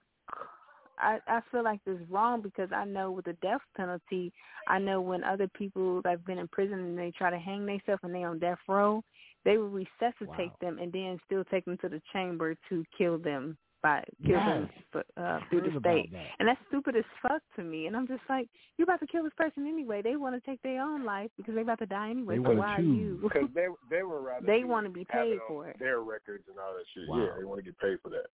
I 0.98 1.18
I 1.26 1.40
feel 1.50 1.64
like 1.64 1.80
this 1.84 1.98
wrong 2.08 2.40
because 2.40 2.70
I 2.72 2.84
know 2.84 3.10
with 3.10 3.24
the 3.24 3.32
death 3.42 3.60
penalty, 3.76 4.32
I 4.68 4.78
know 4.78 5.00
when 5.00 5.24
other 5.24 5.48
people 5.48 6.00
that've 6.02 6.24
been 6.24 6.38
in 6.38 6.48
prison 6.48 6.78
and 6.78 6.96
they 6.96 7.10
try 7.10 7.30
to 7.30 7.38
hang 7.38 7.66
themselves 7.66 8.00
and 8.04 8.14
they 8.14 8.22
on 8.22 8.38
death 8.38 8.58
row, 8.68 9.02
they 9.45 9.59
will 9.59 9.68
resuscitate 9.68 10.51
Wow. 10.51 10.57
them 10.61 10.78
and 10.78 10.92
then 10.92 11.20
still 11.26 11.45
take 11.45 11.64
them 11.64 11.76
to 11.78 11.88
the 11.88 12.01
chamber 12.12 12.55
to 12.68 12.84
kill 12.97 13.18
them 13.18 13.57
by 13.82 14.03
kill 14.26 14.40
them 14.40 14.70
Yes. 14.95 15.05
uh, 15.18 15.40
through 15.51 15.61
the 15.61 15.78
state. 15.78 16.11
that. 16.12 16.26
And 16.38 16.49
that's 16.49 16.61
stupid 16.68 16.97
as 16.97 17.05
fuck 17.20 17.42
to 17.57 17.62
me. 17.62 17.86
And 17.86 17.95
I'm 17.95 18.07
just 18.07 18.22
like, 18.30 18.49
you're 18.78 18.84
about 18.84 19.01
to 19.01 19.07
kill 19.07 19.24
this 19.24 19.34
person 19.36 19.66
anyway. 19.66 20.01
They 20.01 20.16
want 20.16 20.34
to 20.34 20.51
take 20.51 20.62
their 20.62 20.80
own 20.82 21.05
life 21.05 21.30
because 21.36 21.55
they're 21.55 21.62
about 21.62 21.80
to 21.80 21.86
die 21.86 22.11
anyway. 22.11 22.36
They 22.36 22.42
so 22.42 22.49
wanna 22.49 22.61
why 22.61 22.76
choose. 22.78 22.86
are 22.86 22.95
you? 22.95 23.20
because 23.22 23.49
they 23.55 23.66
they 23.90 24.03
were 24.03 24.22
rather 24.30 24.47
They 24.47 24.64
wanna 24.64 24.88
be 24.88 25.05
paid 25.05 25.38
for 25.47 25.68
it. 25.68 25.78
Their 25.78 26.01
records 26.01 26.45
and 26.49 26.59
all 26.59 26.74
that 26.74 26.84
shit. 26.95 27.09
Wow. 27.09 27.18
Yeah, 27.18 27.38
they 27.38 27.45
want 27.45 27.59
to 27.59 27.64
get 27.64 27.78
paid 27.78 27.99
for 28.03 28.09
that. 28.09 28.26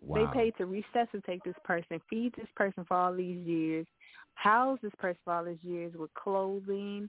Wow. 0.00 0.16
They 0.32 0.38
paid 0.38 0.54
to 0.58 0.66
resuscitate 0.66 1.42
this 1.44 1.54
person, 1.64 2.00
feed 2.10 2.34
this 2.36 2.48
person 2.56 2.84
for 2.86 2.96
all 2.96 3.14
these 3.14 3.46
years, 3.46 3.86
house 4.34 4.78
this 4.82 4.92
person 4.98 5.18
for 5.24 5.34
all 5.34 5.44
these 5.44 5.62
years 5.62 5.92
with 5.96 6.12
clothing, 6.14 7.08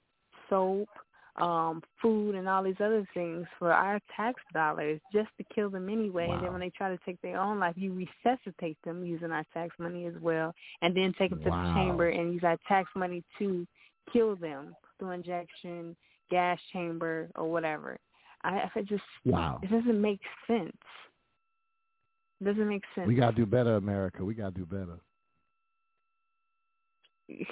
soap, 0.49 0.89
um, 1.37 1.81
food, 2.01 2.35
and 2.35 2.47
all 2.47 2.63
these 2.63 2.79
other 2.79 3.05
things 3.13 3.45
for 3.59 3.71
our 3.73 3.99
tax 4.15 4.41
dollars 4.53 5.01
just 5.11 5.29
to 5.37 5.43
kill 5.53 5.69
them 5.69 5.89
anyway. 5.89 6.29
And 6.31 6.41
then 6.43 6.51
when 6.51 6.61
they 6.61 6.69
try 6.69 6.89
to 6.89 6.99
take 7.05 7.21
their 7.21 7.37
own 7.37 7.59
life, 7.59 7.75
you 7.77 7.93
resuscitate 7.93 8.77
them 8.85 9.05
using 9.05 9.31
our 9.31 9.43
tax 9.53 9.75
money 9.77 10.05
as 10.05 10.13
well, 10.21 10.53
and 10.81 10.95
then 10.95 11.13
take 11.17 11.31
them 11.31 11.41
to 11.43 11.49
Wow. 11.49 11.63
the 11.63 11.73
chamber 11.73 12.09
and 12.09 12.33
use 12.33 12.43
our 12.43 12.57
tax 12.67 12.89
money 12.95 13.23
to 13.39 13.67
kill 14.13 14.35
them 14.35 14.75
through 14.97 15.11
injection, 15.11 15.95
gas 16.31 16.57
chamber, 16.71 17.29
or 17.35 17.51
whatever. 17.51 17.97
I, 18.43 18.69
I 18.75 18.81
just 18.83 19.03
Wow. 19.25 19.59
it 19.63 19.69
doesn't 19.69 19.99
make 19.99 20.21
sense. 20.47 20.71
It 22.41 22.45
doesn't 22.45 22.67
make 22.69 22.83
sense. 22.93 23.07
We 23.07 23.15
gotta 23.15 23.35
do 23.35 23.45
better, 23.45 23.75
America. 23.75 24.23
We 24.23 24.35
gotta 24.35 24.51
do 24.55 24.65
better. 24.65 24.99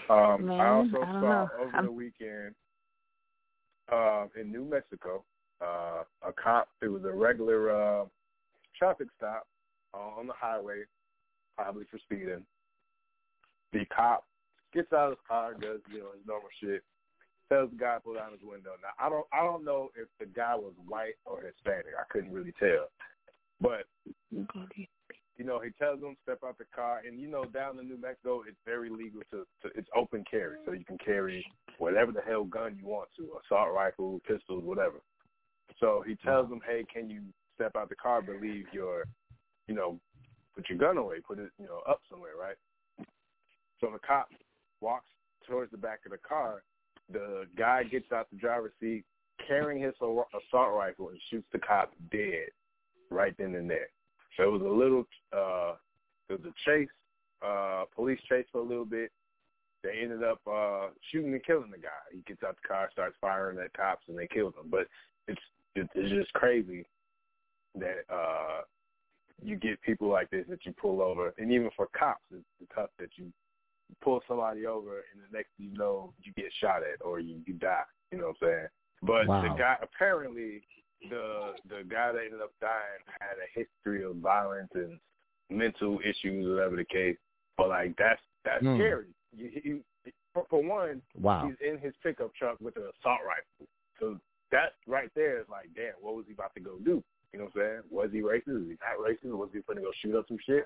Um, 0.10 0.46
Man, 0.46 0.60
I 0.60 0.68
also 0.70 0.90
I 1.02 1.06
don't 1.12 1.14
saw 1.16 1.20
know. 1.22 1.50
over 1.60 1.72
I'm- 1.76 1.86
the 1.86 1.92
weekend 1.92 2.56
uh, 3.92 4.26
in 4.40 4.52
New 4.52 4.66
Mexico, 4.66 5.24
uh, 5.62 6.04
a 6.28 6.34
cop. 6.34 6.70
It 6.82 6.88
was 6.88 7.04
a 7.04 7.12
regular 7.12 7.72
uh, 7.72 8.06
traffic 8.78 9.08
stop 9.18 9.48
on 9.94 10.28
the 10.28 10.34
highway, 10.34 10.84
probably 11.56 11.86
for 11.90 12.00
speeding. 12.00 12.46
The 13.72 13.86
cop 13.96 14.26
gets 14.74 14.92
out 14.94 15.12
of 15.12 15.18
his 15.18 15.28
car, 15.28 15.54
does 15.54 15.80
you 15.92 16.00
know 16.00 16.12
his 16.16 16.26
normal 16.28 16.50
shit, 16.62 16.84
tells 17.50 17.70
the 17.72 17.78
guy 17.78 17.96
to 17.96 18.02
pull 18.02 18.16
down 18.16 18.32
his 18.32 18.42
window. 18.44 18.72
Now 18.82 18.94
I 19.00 19.10
don't 19.10 19.26
I 19.34 19.44
don't 19.44 19.66
know 19.66 19.90
if 19.96 20.08
the 20.20 20.26
guy 20.26 20.56
was 20.56 20.74
white 20.88 21.16
or 21.26 21.42
Hispanic. 21.42 21.94
I 22.00 22.04
couldn't 22.12 22.34
really 22.34 22.54
tell, 22.60 22.90
but 23.62 23.86
you 25.38 25.46
know, 25.46 25.60
he 25.60 25.72
tells 25.72 26.00
them 26.00 26.16
step 26.24 26.40
out 26.46 26.58
the 26.58 26.66
car, 26.76 27.02
and 27.08 27.20
you 27.20 27.28
know, 27.28 27.46
down 27.46 27.80
in 27.80 27.88
New 27.88 28.00
Mexico, 28.00 28.44
it's 28.48 28.58
very 28.66 28.90
legal 28.90 29.22
to, 29.32 29.46
to 29.62 29.76
it's 29.76 29.90
open 29.96 30.24
carry, 30.30 30.58
so 30.66 30.74
you 30.74 30.86
can 30.86 30.98
carry 30.98 31.46
whatever 31.80 32.12
the 32.12 32.22
hell 32.22 32.44
gun 32.44 32.78
you 32.80 32.88
want 32.88 33.10
to, 33.18 33.30
assault 33.44 33.74
rifle, 33.74 34.22
pistols, 34.28 34.64
whatever. 34.64 35.02
So 35.80 36.04
he 36.06 36.16
tells 36.24 36.50
them, 36.50 36.62
hey, 36.68 36.86
can 36.92 37.10
you 37.10 37.22
step 37.56 37.76
out 37.76 37.90
the 37.90 37.96
car, 37.96 38.22
but 38.22 38.42
leave 38.42 38.66
your, 38.72 39.06
you 39.68 39.74
know, 39.74 40.00
put 40.56 40.70
your 40.70 40.78
gun 40.78 40.98
away, 40.98 41.18
put 41.26 41.40
it, 41.40 41.50
you 41.60 41.66
know, 41.66 41.82
up 41.90 42.02
somewhere, 42.10 42.34
right? 42.40 42.56
So 43.82 43.90
the 43.92 44.00
cop 44.06 44.30
walks 44.82 45.10
towards 45.48 45.72
the 45.72 45.78
back 45.78 46.00
of 46.06 46.12
the 46.12 46.18
car. 46.18 46.64
The 47.12 47.46
guy 47.58 47.84
gets 47.84 48.12
out 48.12 48.30
the 48.32 48.38
driver's 48.38 48.72
seat, 48.80 49.04
carrying 49.48 49.82
his 49.82 49.94
assault 49.96 50.74
rifle, 50.74 51.10
and 51.10 51.20
shoots 51.30 51.48
the 51.52 51.60
cop 51.60 51.92
dead 52.12 52.50
right 53.10 53.34
then 53.38 53.56
and 53.56 53.70
there. 53.70 53.90
So 54.38 54.44
it 54.44 54.52
was 54.52 54.62
a 54.62 54.66
little, 54.66 55.06
uh, 55.32 55.76
it 56.30 56.42
was 56.42 56.46
a 56.46 56.70
chase, 56.70 56.90
uh, 57.46 57.84
police 57.96 58.20
chase 58.28 58.46
for 58.52 58.60
a 58.60 58.64
little 58.64 58.86
bit. 58.86 59.12
They 59.84 60.00
ended 60.02 60.24
up 60.24 60.40
uh, 60.50 60.88
shooting 61.12 61.34
and 61.34 61.44
killing 61.44 61.72
the 61.72 61.78
guy. 61.78 61.90
He 62.12 62.22
gets 62.26 62.42
out 62.44 62.56
the 62.62 62.68
car, 62.68 62.90
starts 62.92 63.18
firing 63.20 63.60
at 63.60 63.74
cops, 63.74 64.06
and 64.08 64.18
they 64.18 64.28
killed 64.28 64.54
him. 64.56 64.70
But 64.70 64.88
it's 65.28 65.42
it's 65.76 66.10
just 66.10 66.32
crazy 66.34 66.86
that 67.76 68.04
uh, 68.10 68.62
you 69.42 69.58
get 69.58 69.82
people 69.82 70.08
like 70.08 70.30
this 70.30 70.46
that 70.50 70.66
you 70.66 70.74
pull 70.74 71.02
over, 71.02 71.34
and 71.38 71.52
even 71.52 71.70
for 71.76 71.88
cops, 71.98 72.24
it's, 72.32 72.46
it's 72.62 72.72
tough 72.74 72.92
that 73.00 73.10
you 73.16 73.32
pull 74.02 74.22
somebody 74.28 74.66
over, 74.66 75.04
and 75.12 75.22
the 75.22 75.36
next 75.36 75.50
thing 75.58 75.70
you 75.72 75.78
know, 75.78 76.14
you 76.24 76.32
get 76.34 76.52
shot 76.62 76.78
at 76.78 77.04
or 77.04 77.20
you, 77.20 77.42
you 77.46 77.54
die. 77.54 77.84
You 78.12 78.20
know 78.20 78.28
what 78.28 78.48
I'm 78.48 78.48
saying? 78.48 78.68
But 79.02 79.28
wow. 79.28 79.42
the 79.42 79.58
guy 79.58 79.76
apparently 79.82 80.62
the 81.10 81.54
the 81.70 81.84
guy 81.90 82.12
that 82.12 82.22
ended 82.24 82.42
up 82.42 82.52
dying 82.62 83.04
had 83.20 83.38
a 83.38 83.60
history 83.60 84.04
of 84.04 84.18
violence 84.18 84.70
and 84.74 85.00
mental 85.50 86.00
issues, 86.04 86.48
whatever 86.48 86.76
the 86.76 86.86
case. 86.86 87.18
But 87.58 87.70
like 87.70 87.96
that's 87.98 88.22
that's 88.46 88.64
mm. 88.64 88.78
scary. 88.78 89.08
You, 89.36 89.50
he, 89.54 90.12
for, 90.34 90.46
for 90.50 90.64
one, 90.64 91.02
wow. 91.20 91.48
he's 91.48 91.56
in 91.68 91.80
his 91.80 91.94
pickup 92.02 92.34
truck 92.36 92.58
with 92.60 92.76
an 92.78 92.84
assault 92.84 93.20
rifle. 93.26 93.68
So 94.00 94.20
that 94.52 94.74
right 94.88 95.10
there 95.16 95.40
is 95.40 95.46
like, 95.50 95.70
damn, 95.76 95.94
what 96.02 96.16
was 96.16 96.26
he 96.28 96.34
about 96.34 96.54
to 96.56 96.60
go 96.60 96.78
do? 96.84 97.04
You 97.32 97.40
know 97.40 97.46
what 97.52 97.64
I'm 97.64 97.70
saying? 97.70 97.82
Was 97.90 98.10
he 98.12 98.22
racist? 98.22 98.60
Was 98.60 98.70
he 98.70 98.78
not 98.82 99.02
racist? 99.02 99.38
Was 99.38 99.50
he 99.54 99.62
going 99.62 99.78
to 99.78 99.84
go 99.84 99.92
shoot 100.02 100.16
up 100.16 100.26
some 100.28 100.38
shit? 100.46 100.66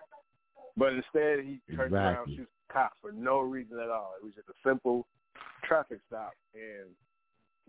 But 0.75 0.93
instead, 0.93 1.43
he 1.43 1.59
turns 1.75 1.91
exactly. 1.91 1.97
around, 1.97 2.27
shoots 2.35 2.51
the 2.67 2.73
cop 2.73 2.93
for 3.01 3.11
no 3.11 3.39
reason 3.39 3.79
at 3.79 3.89
all. 3.89 4.13
It 4.19 4.23
was 4.23 4.35
just 4.35 4.49
a 4.49 4.67
simple 4.67 5.07
traffic 5.63 5.99
stop, 6.07 6.33
and 6.53 6.91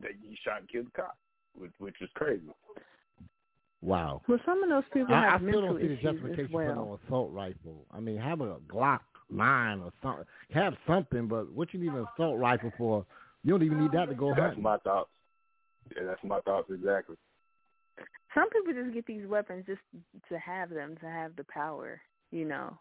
that 0.02 0.12
he 0.20 0.36
shot 0.44 0.60
and 0.60 0.68
killed 0.68 0.86
the 0.86 1.02
cop, 1.02 1.16
which, 1.58 1.72
which 1.78 1.96
is 2.00 2.08
crazy. 2.14 2.48
Wow. 3.80 4.22
Well, 4.28 4.38
some 4.44 4.62
of 4.62 4.68
those 4.68 4.82
people 4.92 5.14
I, 5.14 5.22
have 5.24 5.42
I 5.42 5.48
still 5.48 5.62
mental 5.62 5.78
don't 5.78 5.80
see 5.80 5.88
the 5.88 5.96
justification 5.96 6.44
as 6.46 6.50
well. 6.50 6.74
for 6.74 6.94
an 6.94 6.98
assault 7.06 7.32
rifle. 7.32 7.86
I 7.92 8.00
mean, 8.00 8.16
have 8.16 8.40
a 8.40 8.56
Glock 8.72 9.00
nine 9.30 9.80
or 9.80 9.92
something. 10.02 10.24
Have 10.52 10.74
something, 10.86 11.28
but 11.28 11.52
what 11.52 11.72
you 11.72 11.80
need 11.80 11.92
an 11.92 12.06
assault 12.14 12.38
rifle 12.38 12.72
for? 12.76 13.06
You 13.44 13.52
don't 13.52 13.62
even 13.62 13.80
need 13.80 13.92
that 13.92 14.06
to 14.06 14.14
go 14.14 14.30
That's 14.30 14.40
hunting. 14.40 14.62
my 14.62 14.78
thoughts. 14.78 15.10
Yeah, 15.96 16.02
that's 16.06 16.24
my 16.24 16.40
thoughts 16.40 16.68
exactly. 16.72 17.16
Some 18.34 18.50
people 18.50 18.72
just 18.72 18.94
get 18.94 19.06
these 19.06 19.26
weapons 19.26 19.64
just 19.66 19.80
to 20.28 20.38
have 20.38 20.70
them, 20.70 20.96
to 21.00 21.06
have 21.06 21.34
the 21.36 21.44
power. 21.44 22.00
You 22.30 22.44
know, 22.46 22.78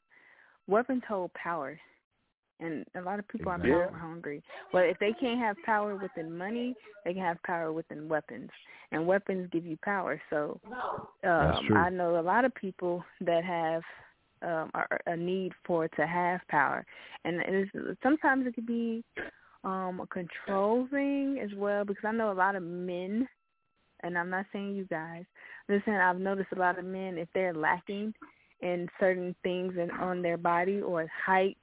weapons 0.68 1.04
hold 1.08 1.32
power, 1.34 1.80
and 2.60 2.86
a 2.96 3.02
lot 3.02 3.20
of 3.20 3.28
people 3.28 3.52
are 3.52 3.60
power 3.60 3.92
hungry. 3.94 4.42
But 4.72 4.86
if 4.86 4.98
they 5.00 5.14
can't 5.20 5.40
have 5.40 5.56
power 5.66 5.96
within 5.96 6.36
money, 6.36 6.76
they 7.06 7.14
can 7.14 7.22
have 7.22 7.42
power 7.44 7.72
within 7.72 8.08
weapons, 8.08 8.50
and 8.92 9.06
weapons 9.06 9.50
give 9.52 9.66
you 9.66 9.78
power. 9.84 10.22
So, 10.30 10.60
um. 11.24 11.78
I 11.78 11.90
know 11.90 12.20
a 12.20 12.22
lot 12.22 12.46
of 12.46 12.54
people 12.56 13.04
that 13.22 13.44
have 13.44 13.84
um, 14.42 14.72
are, 14.74 15.00
a 15.08 15.16
need 15.16 15.52
for 15.66 15.88
to 15.88 16.08
have 16.08 16.42
power, 16.50 16.86
and 17.26 17.42
it 17.42 17.70
is, 17.74 17.98
sometimes 18.04 18.48
it 18.48 18.56
could 18.56 18.68
be 18.68 19.04
um, 19.64 20.00
a 20.02 20.08
control 20.08 20.88
thing 20.92 21.40
as 21.44 21.50
well. 21.58 21.86
Because 21.86 22.06
I 22.06 22.12
know 22.12 22.32
a 22.32 22.34
lot 22.34 22.56
of 22.56 22.64
men, 22.64 23.28
and 24.04 24.18
I'm 24.18 24.30
not 24.30 24.46
saying 24.54 24.76
you 24.76 24.86
guys. 24.86 25.24
Saying 25.68 25.98
I've 25.98 26.20
noticed 26.20 26.50
a 26.56 26.60
lot 26.60 26.80
of 26.80 26.86
men 26.86 27.18
if 27.18 27.28
they're 27.34 27.54
lacking 27.54 28.14
in 28.62 28.88
certain 29.00 29.36
things 29.44 29.74
in, 29.78 29.92
on 29.92 30.22
their 30.22 30.38
body 30.38 30.82
or 30.82 31.10
height, 31.26 31.58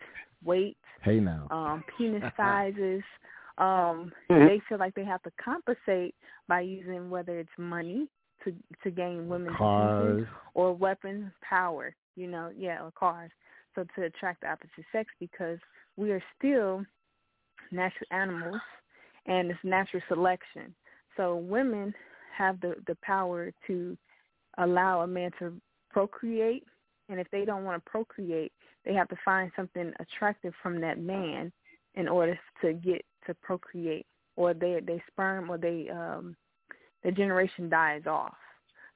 weight, 0.45 0.77
Hey 1.03 1.21
now. 1.21 1.49
um, 1.51 1.85
penis 1.97 2.23
sizes. 2.37 3.03
Um, 3.59 4.13
Mhm. 4.31 4.49
They 4.49 4.61
feel 4.69 4.79
like 4.79 4.95
they 4.95 5.05
have 5.05 5.23
to 5.23 5.31
compensate 5.43 6.15
by 6.49 6.61
using 6.61 7.09
whether 7.11 7.39
it's 7.39 7.59
money 7.59 8.09
to 8.45 8.53
to 8.83 8.91
gain 8.91 9.29
women's 9.29 9.57
Cars. 9.57 10.23
attention 10.23 10.29
or 10.55 10.73
weapons, 10.73 11.33
power. 11.43 11.95
You 12.17 12.29
know, 12.29 12.51
yeah, 12.57 12.83
or 12.85 12.91
cars. 12.93 13.31
So 13.75 13.85
to 13.97 14.03
attract 14.05 14.41
the 14.43 14.51
opposite 14.51 14.85
sex 14.93 15.13
because 15.19 15.59
we 15.97 16.11
are 16.13 16.23
still 16.37 16.85
natural 17.71 18.07
animals, 18.11 18.61
and 19.27 19.51
it's 19.51 19.65
natural 19.65 20.03
selection. 20.09 20.75
So 21.17 21.37
women 21.37 21.95
have 22.37 22.61
the 22.61 22.75
the 22.87 22.97
power 23.03 23.53
to 23.67 23.97
allow 24.59 25.01
a 25.03 25.07
man 25.07 25.31
to 25.39 25.61
procreate, 25.91 26.65
and 27.09 27.19
if 27.21 27.29
they 27.31 27.45
don't 27.45 27.65
want 27.65 27.83
to 27.85 27.91
procreate, 27.91 28.53
they 28.85 28.95
have 28.95 29.09
to 29.09 29.17
find 29.25 29.51
something 29.57 29.93
attractive 30.01 30.53
from 30.63 30.81
that 30.81 30.99
man 30.99 31.53
in 31.95 32.09
order 32.09 32.39
to 32.61 32.73
get 32.75 33.05
to 33.27 33.35
procreate, 33.35 34.07
or 34.37 34.55
they 34.55 34.81
they 34.85 35.03
sperm 35.11 35.51
or 35.51 35.59
they 35.59 35.89
um 35.91 36.37
their 37.03 37.13
generation 37.13 37.69
dies 37.69 38.03
off. 38.07 38.37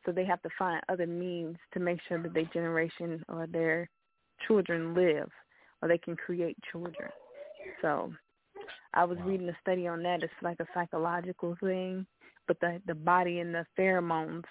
So 0.04 0.12
they 0.12 0.24
have 0.24 0.42
to 0.42 0.48
find 0.58 0.82
other 0.88 1.06
means 1.06 1.56
to 1.74 1.80
make 1.80 2.00
sure 2.08 2.22
that 2.22 2.32
their 2.32 2.46
generation 2.46 3.24
or 3.28 3.46
their 3.46 3.88
children 4.46 4.94
live, 4.94 5.30
or 5.82 5.88
they 5.88 5.98
can 5.98 6.16
create 6.16 6.56
children. 6.70 7.10
So 7.82 8.12
I 8.94 9.04
was 9.04 9.18
Wow. 9.18 9.26
reading 9.26 9.48
a 9.48 9.56
study 9.60 9.86
on 9.86 10.02
that. 10.04 10.22
It's 10.22 10.32
like 10.42 10.60
a 10.60 10.66
psychological 10.74 11.56
thing, 11.60 12.06
but 12.46 12.58
the 12.60 12.80
the 12.86 12.94
body 12.94 13.40
and 13.40 13.54
the 13.54 13.66
pheromones 13.78 14.44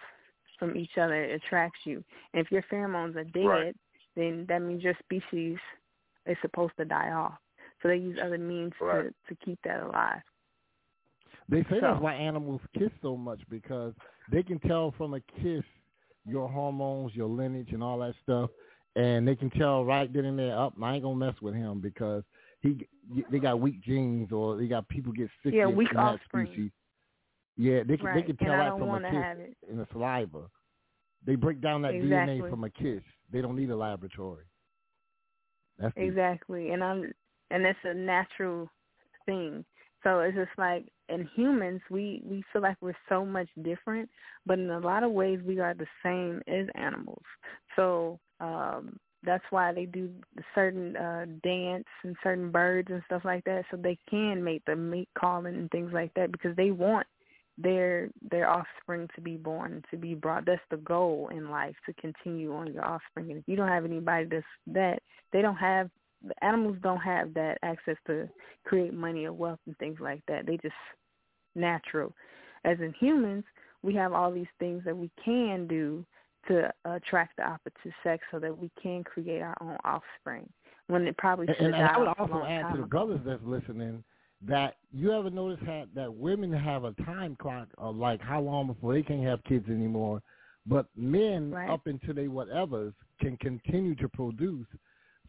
from 0.60 0.76
each 0.76 0.98
other 0.98 1.24
attracts 1.24 1.80
you. 1.86 2.04
And 2.34 2.44
if 2.44 2.52
your 2.52 2.64
pheromones 2.72 3.16
are 3.16 3.24
dead, 3.26 3.46
Right. 3.48 3.76
Then 4.18 4.46
that 4.50 4.62
means 4.62 4.84
your 4.84 4.96
species 5.00 5.58
is 6.26 6.38
supposed 6.42 6.74
to 6.78 6.86
die 6.86 7.12
off. 7.12 7.36
So 7.82 7.88
they 7.88 7.98
use 7.98 8.18
other 8.22 8.38
means 8.38 8.74
Right. 8.82 9.04
to 9.04 9.36
to 9.36 9.46
keep 9.46 9.60
that 9.64 9.84
alive. 9.84 10.22
They 11.50 11.64
say 11.64 11.80
that's 11.80 12.02
why 12.02 12.14
animals 12.16 12.62
kiss 12.78 12.92
so 13.02 13.16
much 13.16 13.40
because 13.50 13.94
they 14.32 14.44
can 14.44 14.60
tell 14.60 14.92
from 14.98 15.14
a 15.14 15.22
kiss 15.42 15.64
your 16.26 16.50
hormones, 16.50 17.16
your 17.16 17.30
lineage, 17.30 17.72
and 17.72 17.82
all 17.82 18.00
that 18.00 18.16
stuff, 18.24 18.50
and 18.96 19.26
they 19.26 19.36
can 19.36 19.50
tell 19.52 19.86
right 19.86 20.12
then 20.12 20.26
and 20.26 20.38
there. 20.38 20.58
Up, 20.58 20.74
I 20.82 20.96
ain't 20.96 21.04
gonna 21.04 21.16
mess 21.16 21.36
with 21.42 21.54
him 21.54 21.80
because 21.80 22.24
he 22.62 22.86
they 23.32 23.40
got 23.40 23.62
weak 23.62 23.82
genes 23.82 24.32
or 24.32 24.58
they 24.58 24.68
got 24.68 24.90
people 24.90 25.14
get 25.14 25.30
sick 25.44 25.54
Yeah, 25.54 25.68
in, 25.68 25.76
weak 25.76 25.90
that 25.94 26.00
offspring. 26.00 26.48
species. 26.48 26.72
Yeah, 27.56 27.84
they 27.88 27.98
can 27.98 28.08
right. 28.08 28.16
they 28.16 28.22
can 28.24 28.38
tell 28.38 28.54
and 28.54 28.62
that 28.62 28.78
from 28.78 28.90
a 28.90 29.00
kiss 29.00 29.70
in 29.70 29.78
the 29.78 29.88
saliva. 29.92 30.50
They 31.28 31.36
break 31.36 31.62
down 31.62 31.82
that 31.84 31.96
Exactly. 31.96 32.36
DNA 32.38 32.50
from 32.50 32.64
a 32.64 32.70
kiss. 32.72 33.04
They 33.32 33.42
don't 33.42 33.58
need 33.58 33.70
a 33.70 33.76
laboratory. 33.76 34.46
That's 35.78 35.94
the- 35.96 36.02
Exactly. 36.04 36.72
And 36.72 36.84
I'm 36.84 37.14
and 37.52 37.66
it's 37.66 37.80
a 37.84 37.94
natural 37.94 38.70
thing. 39.26 39.66
So 40.04 40.22
it's 40.22 40.36
just 40.38 40.58
like 40.58 40.88
in 41.10 41.28
humans 41.36 41.82
we 41.92 42.22
we 42.26 42.44
feel 42.52 42.62
like 42.62 42.78
we're 42.82 42.94
so 43.10 43.26
much 43.26 43.50
different, 43.62 44.10
but 44.46 44.58
in 44.58 44.70
a 44.70 44.80
lot 44.80 45.04
of 45.04 45.12
ways 45.12 45.40
we 45.46 45.60
are 45.60 45.74
the 45.74 45.88
same 46.04 46.42
as 46.48 46.68
animals. 46.76 47.24
So 47.76 48.20
um 48.40 48.98
that's 49.24 49.44
why 49.50 49.74
they 49.74 49.86
do 49.86 50.10
certain 50.56 50.96
uh 50.96 51.26
dance 51.44 51.86
and 52.04 52.16
certain 52.24 52.52
birds 52.52 52.90
and 52.90 53.04
stuff 53.06 53.24
like 53.26 53.44
that 53.44 53.66
so 53.70 53.76
they 53.78 53.98
can 54.10 54.42
make 54.44 54.64
the 54.66 54.76
mate 54.76 55.10
calling 55.18 55.56
and 55.56 55.70
things 55.72 55.92
like 55.94 56.14
that 56.14 56.32
because 56.32 56.56
they 56.56 56.72
want 56.72 57.06
their 57.58 58.10
their 58.30 58.50
offspring 58.50 59.10
to 59.16 59.22
be 59.22 59.36
born 59.36 59.84
to 59.90 59.98
be 59.98 60.14
brought. 60.14 60.46
That's 60.46 60.62
the 60.70 60.78
goal 60.78 61.30
in 61.34 61.50
life 61.50 61.76
to 61.86 61.94
continue 61.94 62.54
on 62.54 62.72
your 62.72 62.86
offspring. 62.86 63.32
And 63.32 63.40
if 63.40 63.44
you 63.48 63.56
don't 63.56 63.68
have 63.68 63.86
anybody 63.86 64.28
that's 64.30 64.46
that 64.68 65.02
they 65.34 65.42
don't 65.42 65.56
have 65.56 65.90
the 66.28 66.44
animals 66.44 66.78
don't 66.82 67.00
have 67.00 67.34
that 67.36 67.58
access 67.64 67.98
to 68.08 68.28
create 68.66 68.94
money 68.94 69.26
or 69.26 69.34
wealth 69.34 69.60
and 69.66 69.78
things 69.78 69.98
like 70.00 70.22
that. 70.28 70.46
They 70.46 70.58
just 70.58 70.74
natural. 71.56 72.14
As 72.64 72.80
in 72.80 72.94
humans 73.00 73.44
we 73.82 73.94
have 73.96 74.14
all 74.14 74.32
these 74.32 74.46
things 74.60 74.84
that 74.86 74.98
we 74.98 75.10
can 75.24 75.68
do 75.68 76.06
to 76.48 76.72
attract 76.86 77.38
the 77.38 77.44
opposite 77.44 77.94
sex 78.04 78.24
so 78.32 78.40
that 78.40 78.58
we 78.58 78.72
can 78.82 79.04
create 79.04 79.42
our 79.42 79.56
own 79.62 79.78
offspring 79.84 80.48
when 80.88 81.06
it 81.08 81.18
probably 81.18 81.48
should 81.48 81.58
And, 81.58 81.76
and 81.76 81.84
I 81.84 81.98
would 81.98 82.08
also 82.08 82.46
add 82.46 82.72
to 82.74 82.82
the 82.82 82.88
brothers 82.88 83.20
that's 83.26 83.44
listening 83.44 84.04
that 84.46 84.76
you 84.92 85.12
ever 85.12 85.30
notice 85.30 85.60
that 85.66 85.88
that 85.96 86.14
women 86.14 86.52
have 86.52 86.84
a 86.84 86.94
time 87.06 87.36
clock 87.42 87.68
of 87.78 87.96
like 87.96 88.22
how 88.22 88.40
long 88.40 88.68
before 88.68 88.94
they 88.94 89.02
can't 89.04 89.24
have 89.24 89.44
kids 89.46 89.68
anymore, 89.70 90.22
but 90.66 90.86
men 90.96 91.52
Right. 91.52 91.70
up 91.70 91.88
until 91.88 92.14
they 92.14 92.28
whatevers 92.28 92.94
can 93.20 93.38
continue 93.38 93.96
to 93.96 94.10
produce. 94.10 94.68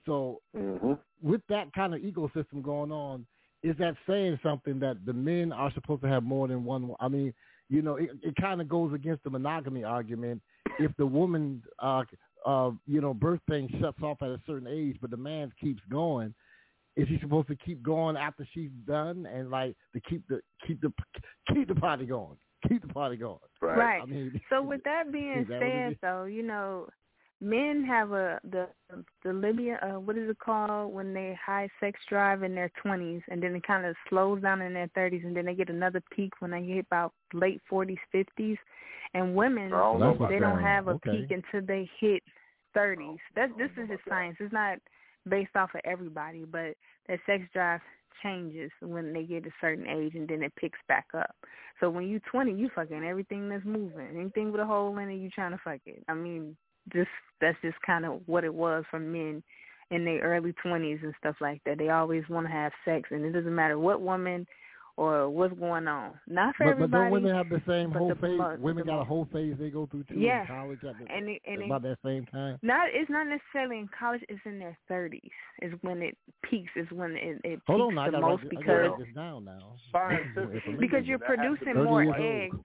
So 0.04 0.40
Mm-hmm. 0.56 0.92
with 1.22 1.40
that 1.48 1.72
kind 1.72 1.94
of 1.94 2.00
ecosystem 2.00 2.62
going 2.62 2.92
on, 2.92 3.26
is 3.62 3.76
that 3.78 3.96
saying 4.06 4.38
something 4.42 4.78
that 4.80 5.04
the 5.04 5.12
men 5.12 5.52
are 5.52 5.72
supposed 5.72 6.02
to 6.02 6.08
have 6.08 6.22
more 6.22 6.46
than 6.48 6.64
one? 6.64 6.94
I 7.00 7.08
mean, 7.08 7.34
you 7.68 7.82
know, 7.82 7.96
it, 7.96 8.10
it 8.22 8.34
kind 8.36 8.60
of 8.60 8.68
goes 8.68 8.94
against 8.94 9.24
the 9.24 9.30
monogamy 9.30 9.84
argument. 9.84 10.40
If 10.78 10.92
the 10.96 11.06
woman, 11.06 11.62
uh, 11.80 12.04
uh, 12.46 12.70
you 12.86 13.00
know, 13.00 13.12
birth 13.14 13.40
thing 13.48 13.68
shuts 13.80 14.00
off 14.02 14.22
at 14.22 14.28
a 14.28 14.40
certain 14.46 14.68
age, 14.68 14.96
but 15.00 15.10
the 15.10 15.16
man 15.16 15.52
keeps 15.60 15.82
going, 15.90 16.34
is 16.98 17.06
he 17.08 17.18
supposed 17.20 17.46
to 17.46 17.56
keep 17.56 17.80
going 17.82 18.16
after 18.16 18.46
she's 18.52 18.70
done 18.86 19.24
and 19.26 19.50
like 19.50 19.76
to 19.94 20.00
keep 20.00 20.26
the 20.28 20.40
keep 20.66 20.80
the 20.80 20.92
keep 21.54 21.68
the 21.68 21.74
party 21.76 22.04
going, 22.04 22.36
keep 22.68 22.82
the 22.82 22.92
party 22.92 23.16
going? 23.16 23.38
Right. 23.62 23.78
Right. 23.78 24.02
I 24.02 24.06
mean, 24.06 24.40
So 24.50 24.60
with 24.60 24.82
that 24.84 25.12
being 25.12 25.46
that 25.48 25.60
said, 25.60 25.92
is? 25.92 25.98
though, 26.02 26.24
you 26.24 26.42
know, 26.42 26.88
men 27.40 27.84
have 27.84 28.10
a 28.10 28.40
the 28.50 28.66
the 29.22 29.32
libido 29.32 29.76
uh, 29.76 30.00
what 30.00 30.18
is 30.18 30.28
it 30.28 30.38
called 30.40 30.92
when 30.92 31.14
they 31.14 31.38
high 31.44 31.68
sex 31.78 32.00
drive 32.08 32.42
in 32.42 32.52
their 32.56 32.70
twenties, 32.82 33.22
and 33.28 33.40
then 33.40 33.54
it 33.54 33.64
kind 33.64 33.86
of 33.86 33.94
slows 34.08 34.42
down 34.42 34.60
in 34.60 34.74
their 34.74 34.90
thirties, 34.96 35.22
and 35.24 35.36
then 35.36 35.44
they 35.44 35.54
get 35.54 35.70
another 35.70 36.02
peak 36.14 36.32
when 36.40 36.50
they 36.50 36.64
hit 36.64 36.84
about 36.86 37.12
late 37.32 37.60
forties, 37.70 37.98
fifties, 38.10 38.58
and 39.14 39.36
women 39.36 39.72
I 39.72 39.78
don't 39.78 40.00
know 40.00 40.06
That's 40.08 40.16
about 40.16 40.30
they 40.30 40.40
don't 40.40 40.58
I'm 40.58 40.64
have 40.64 40.88
a 40.88 40.92
okay. 40.92 41.10
peak 41.12 41.30
until 41.30 41.64
they 41.64 41.88
hit 42.00 42.24
thirties. 42.74 43.18
That 43.36 43.50
this 43.56 43.70
is 43.80 43.88
just 43.88 44.02
science. 44.08 44.36
It's 44.40 44.52
not 44.52 44.78
based 45.28 45.56
off 45.56 45.70
of 45.74 45.80
everybody, 45.84 46.44
but 46.44 46.74
that 47.08 47.18
sex 47.26 47.44
drive 47.52 47.80
changes 48.22 48.70
when 48.80 49.12
they 49.12 49.22
get 49.22 49.46
a 49.46 49.50
certain 49.60 49.86
age, 49.86 50.14
and 50.14 50.28
then 50.28 50.42
it 50.42 50.52
picks 50.56 50.78
back 50.88 51.06
up. 51.14 51.34
So 51.80 51.90
when 51.90 52.08
you 52.08 52.20
20, 52.30 52.52
you 52.52 52.68
fucking 52.74 53.04
everything 53.04 53.48
that's 53.48 53.64
moving. 53.64 54.08
Anything 54.14 54.50
with 54.50 54.60
a 54.60 54.66
hole 54.66 54.96
in 54.98 55.08
it, 55.08 55.16
you 55.16 55.30
trying 55.30 55.52
to 55.52 55.60
fuck 55.62 55.80
it. 55.86 56.02
I 56.08 56.14
mean, 56.14 56.56
just 56.92 57.10
that's 57.40 57.58
just 57.62 57.80
kind 57.86 58.04
of 58.04 58.20
what 58.26 58.44
it 58.44 58.52
was 58.52 58.84
for 58.90 58.98
men 58.98 59.42
in 59.90 60.04
their 60.04 60.20
early 60.20 60.52
twenties 60.62 60.98
and 61.02 61.14
stuff 61.18 61.36
like 61.40 61.62
that. 61.64 61.78
They 61.78 61.90
always 61.90 62.24
want 62.28 62.46
to 62.46 62.52
have 62.52 62.72
sex, 62.84 63.08
and 63.10 63.24
it 63.24 63.32
doesn't 63.32 63.54
matter 63.54 63.78
what 63.78 64.02
woman 64.02 64.46
or 64.98 65.30
what's 65.30 65.56
going 65.60 65.86
on. 65.86 66.10
Not 66.26 66.56
for 66.56 66.64
but, 66.64 66.70
everybody. 66.72 66.90
But 66.90 66.98
don't 66.98 67.12
women 67.12 67.34
have 67.36 67.48
the 67.48 67.62
same 67.68 67.92
whole 67.92 68.08
the, 68.08 68.16
phase? 68.16 68.36
Most, 68.36 68.60
women 68.60 68.84
got 68.84 69.00
a 69.00 69.04
whole 69.04 69.28
phase 69.32 69.54
they 69.58 69.70
go 69.70 69.86
through 69.86 70.02
too 70.04 70.18
yeah. 70.18 70.40
in 70.40 70.46
college 70.48 70.80
at 70.82 70.98
the, 70.98 71.14
and 71.14 71.28
it, 71.28 71.40
and 71.46 71.62
about 71.62 71.84
it, 71.84 71.90
that 71.90 71.98
same 72.04 72.26
time. 72.26 72.58
Not 72.62 72.88
it's 72.92 73.08
not 73.08 73.28
necessarily 73.28 73.78
in 73.78 73.88
college. 73.96 74.22
It's 74.28 74.40
in 74.44 74.58
their 74.58 74.76
thirties. 74.88 75.30
Is 75.62 75.72
when 75.82 76.02
it 76.02 76.18
peaks. 76.42 76.72
Is 76.74 76.88
when 76.90 77.12
it, 77.12 77.40
it 77.44 77.60
Hold 77.68 77.90
peaks 77.90 77.98
on, 78.00 78.10
the 78.10 78.18
I 78.18 78.20
most 78.20 78.42
write, 78.42 78.50
because 78.50 78.68
I 78.68 78.72
write 78.72 78.98
this 78.98 79.14
down 79.14 79.44
now. 79.44 79.76
because 80.80 81.04
you're 81.04 81.20
producing 81.20 81.76
more 81.76 82.02
eggs. 82.02 82.56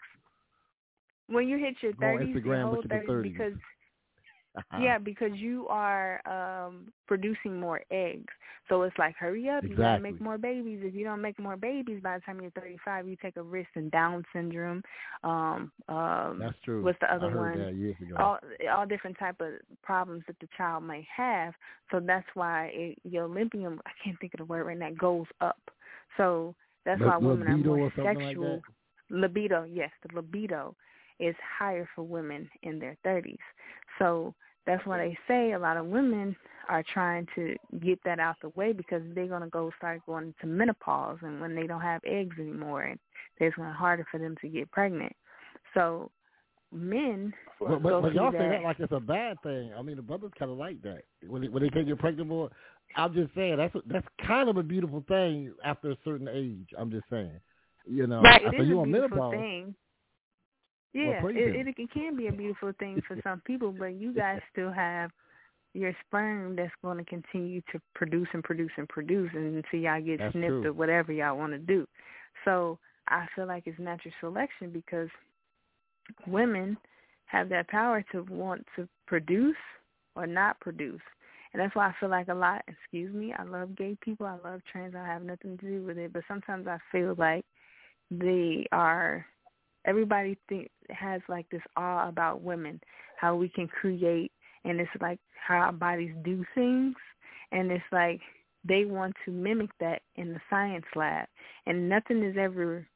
When 1.27 1.47
you 1.47 1.59
hit 1.59 1.75
your 1.81 1.93
thirties, 1.93 2.35
your 2.43 2.61
whole 2.63 2.83
thirties, 2.89 3.37
because 4.55 4.79
yeah, 4.81 4.97
because 4.97 5.31
you 5.33 5.67
are 5.69 6.21
um 6.27 6.91
producing 7.07 7.59
more 7.59 7.81
eggs. 7.91 8.31
So 8.69 8.81
it's 8.83 8.97
like, 8.97 9.15
hurry 9.15 9.49
up, 9.49 9.63
exactly. 9.63 9.69
you 9.69 9.77
gotta 9.77 10.01
make 10.01 10.21
more 10.21 10.37
babies. 10.37 10.79
If 10.83 10.95
you 10.95 11.03
don't 11.03 11.21
make 11.21 11.37
more 11.39 11.57
babies 11.57 12.01
by 12.01 12.17
the 12.17 12.21
time 12.21 12.39
you're 12.39 12.51
35, 12.51 13.07
you 13.07 13.17
take 13.21 13.35
a 13.37 13.43
risk 13.43 13.69
in 13.75 13.89
Down 13.89 14.23
syndrome. 14.33 14.81
Um, 15.23 15.71
um, 15.89 16.37
That's 16.39 16.55
true. 16.63 16.83
What's 16.83 16.99
the 16.99 17.13
other 17.13 17.31
I 17.31 17.35
one? 17.35 17.59
That 17.59 17.75
years 17.75 17.95
ago. 18.01 18.15
All 18.17 18.39
all 18.73 18.85
different 18.85 19.17
type 19.17 19.39
of 19.41 19.53
problems 19.81 20.23
that 20.27 20.37
the 20.39 20.47
child 20.57 20.83
may 20.83 21.05
have. 21.15 21.53
So 21.91 21.99
that's 21.99 22.27
why 22.33 22.71
it, 22.73 22.99
your 23.03 23.27
Olympium, 23.27 23.79
I 23.85 23.91
can't 24.03 24.19
think 24.19 24.33
of 24.33 24.39
the 24.39 24.45
word 24.45 24.65
right 24.65 24.77
now, 24.77 24.91
goes 24.91 25.27
up. 25.41 25.61
So 26.17 26.55
that's 26.85 27.01
L- 27.01 27.07
why 27.07 27.17
women 27.17 27.47
are 27.47 27.57
more 27.57 27.91
sexual. 27.95 28.55
Like 28.55 28.63
libido, 29.09 29.63
yes, 29.63 29.91
the 30.07 30.15
libido 30.15 30.75
is 31.19 31.35
higher 31.59 31.87
for 31.95 32.03
women 32.03 32.49
in 32.63 32.79
their 32.79 32.97
30s. 33.05 33.37
So 33.99 34.33
that's 34.65 34.85
why 34.85 34.97
they 34.97 35.17
say 35.27 35.51
a 35.53 35.59
lot 35.59 35.77
of 35.77 35.85
women 35.85 36.35
are 36.69 36.83
trying 36.93 37.27
to 37.35 37.55
get 37.81 37.99
that 38.05 38.19
out 38.19 38.37
the 38.41 38.49
way 38.49 38.71
because 38.71 39.01
they're 39.13 39.27
going 39.27 39.41
to 39.41 39.49
go 39.49 39.71
start 39.77 40.01
going 40.05 40.27
into 40.27 40.47
menopause 40.47 41.17
and 41.21 41.41
when 41.41 41.55
they 41.55 41.67
don't 41.67 41.81
have 41.81 42.01
eggs 42.05 42.37
anymore 42.39 42.83
and 42.83 42.99
it's 43.39 43.55
going 43.55 43.67
to 43.67 43.73
be 43.73 43.77
harder 43.77 44.05
for 44.09 44.19
them 44.19 44.35
to 44.41 44.47
get 44.47 44.71
pregnant. 44.71 45.13
So 45.73 46.09
men 46.71 47.33
but, 47.59 47.83
but, 47.83 48.01
but 48.01 48.13
y'all 48.13 48.31
that. 48.31 48.39
say 48.39 48.49
that 48.49 48.63
like 48.63 48.79
it's 48.79 48.91
a 48.91 48.99
bad 48.99 49.37
thing. 49.43 49.71
I 49.77 49.81
mean, 49.81 49.95
the 49.95 50.01
brothers 50.01 50.31
kind 50.37 50.51
of 50.51 50.57
like 50.57 50.81
that 50.81 51.03
when 51.27 51.43
they, 51.43 51.47
when 51.47 51.63
they 51.63 51.69
think 51.69 51.87
you're 51.87 51.97
pregnant 51.97 52.29
more. 52.29 52.49
I'm 52.95 53.13
just 53.13 53.33
saying 53.33 53.57
that's 53.57 53.73
that's 53.87 54.05
kind 54.25 54.49
of 54.49 54.57
a 54.57 54.63
beautiful 54.63 55.03
thing 55.07 55.53
after 55.63 55.91
a 55.91 55.97
certain 56.03 56.27
age. 56.27 56.67
I'm 56.77 56.91
just 56.91 57.05
saying, 57.09 57.39
you 57.85 58.07
know, 58.07 58.21
right? 58.21 58.43
after 58.43 58.57
It 58.57 58.61
is 58.61 58.67
you 58.67 58.79
a 58.79 58.81
on 58.81 58.91
menopause, 58.91 59.33
thing. 59.33 59.75
Yeah, 60.93 61.23
well, 61.23 61.33
it, 61.35 61.67
it 61.67 61.75
it 61.77 61.91
can 61.91 62.15
be 62.15 62.27
a 62.27 62.31
beautiful 62.31 62.71
thing 62.79 63.01
for 63.07 63.17
some 63.23 63.41
people, 63.45 63.71
but 63.71 63.95
you 63.95 64.13
guys 64.15 64.39
still 64.51 64.71
have 64.71 65.11
your 65.73 65.93
sperm 66.05 66.55
that's 66.55 66.71
going 66.83 66.97
to 66.97 67.03
continue 67.03 67.61
to 67.71 67.81
produce 67.95 68.27
and 68.33 68.43
produce 68.43 68.71
and 68.77 68.87
produce 68.87 69.31
until 69.33 69.79
y'all 69.79 70.01
get 70.01 70.19
That's 70.19 70.33
snipped 70.33 70.49
true. 70.49 70.67
or 70.67 70.73
whatever 70.73 71.11
y'all 71.11 71.37
want 71.37 71.53
to 71.53 71.57
do. 71.57 71.87
So 72.45 72.77
I 73.07 73.25
feel 73.35 73.47
like 73.47 73.63
it's 73.65 73.79
natural 73.79 74.13
selection 74.19 74.69
because 74.71 75.09
women 76.27 76.77
have 77.25 77.49
that 77.49 77.67
power 77.69 78.05
to 78.11 78.23
want 78.29 78.65
to 78.75 78.87
produce 79.07 79.55
or 80.15 80.27
not 80.27 80.59
produce. 80.59 81.01
And 81.53 81.61
that's 81.61 81.75
why 81.75 81.87
I 81.87 81.95
feel 81.99 82.09
like 82.09 82.27
a 82.27 82.33
lot, 82.33 82.63
excuse 82.67 83.13
me, 83.13 83.33
I 83.37 83.43
love 83.43 83.75
gay 83.75 83.97
people, 84.01 84.25
I 84.25 84.37
love 84.47 84.61
trans, 84.71 84.95
I 84.95 85.05
have 85.05 85.23
nothing 85.23 85.57
to 85.59 85.65
do 85.65 85.83
with 85.83 85.97
it, 85.97 86.13
but 86.13 86.23
sometimes 86.27 86.67
I 86.67 86.77
feel 86.91 87.15
like 87.17 87.45
they 88.09 88.67
are 88.71 89.25
everybody 89.85 90.37
think 90.49 90.69
has 90.89 91.21
like 91.27 91.49
this 91.49 91.61
awe 91.77 92.07
about 92.07 92.41
women, 92.41 92.79
how 93.17 93.35
we 93.35 93.49
can 93.49 93.67
create 93.67 94.31
and 94.65 94.79
it's 94.79 94.89
like 95.01 95.19
how 95.35 95.55
our 95.55 95.73
bodies 95.73 96.13
do 96.23 96.45
things. 96.55 96.95
And 97.51 97.71
it's 97.71 97.83
like 97.91 98.21
they 98.67 98.85
want 98.85 99.15
to 99.25 99.31
mimic 99.31 99.69
that 99.79 100.01
in 100.15 100.33
the 100.33 100.39
science 100.49 100.85
lab. 100.95 101.27
And 101.65 101.89
nothing 101.89 102.23
is 102.23 102.35
ever 102.37 102.87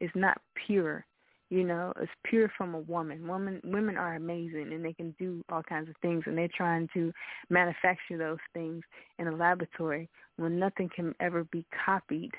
is 0.00 0.10
not 0.14 0.40
pure 0.66 1.04
you 1.50 1.64
know? 1.64 1.92
It's 2.00 2.10
pure 2.24 2.50
from 2.56 2.74
a 2.74 2.78
woman. 2.78 3.26
Women 3.26 3.60
women 3.64 3.96
are 3.96 4.14
amazing 4.14 4.70
and 4.72 4.84
they 4.84 4.92
can 4.92 5.14
do 5.18 5.44
all 5.50 5.62
kinds 5.62 5.88
of 5.88 5.96
things 6.00 6.22
and 6.26 6.38
they're 6.38 6.48
trying 6.56 6.88
to 6.94 7.12
manufacture 7.50 8.16
those 8.16 8.38
things 8.54 8.82
in 9.18 9.26
a 9.26 9.36
laboratory 9.36 10.08
when 10.36 10.58
nothing 10.58 10.88
can 10.94 11.14
ever 11.20 11.44
be 11.44 11.66
copied 11.84 12.30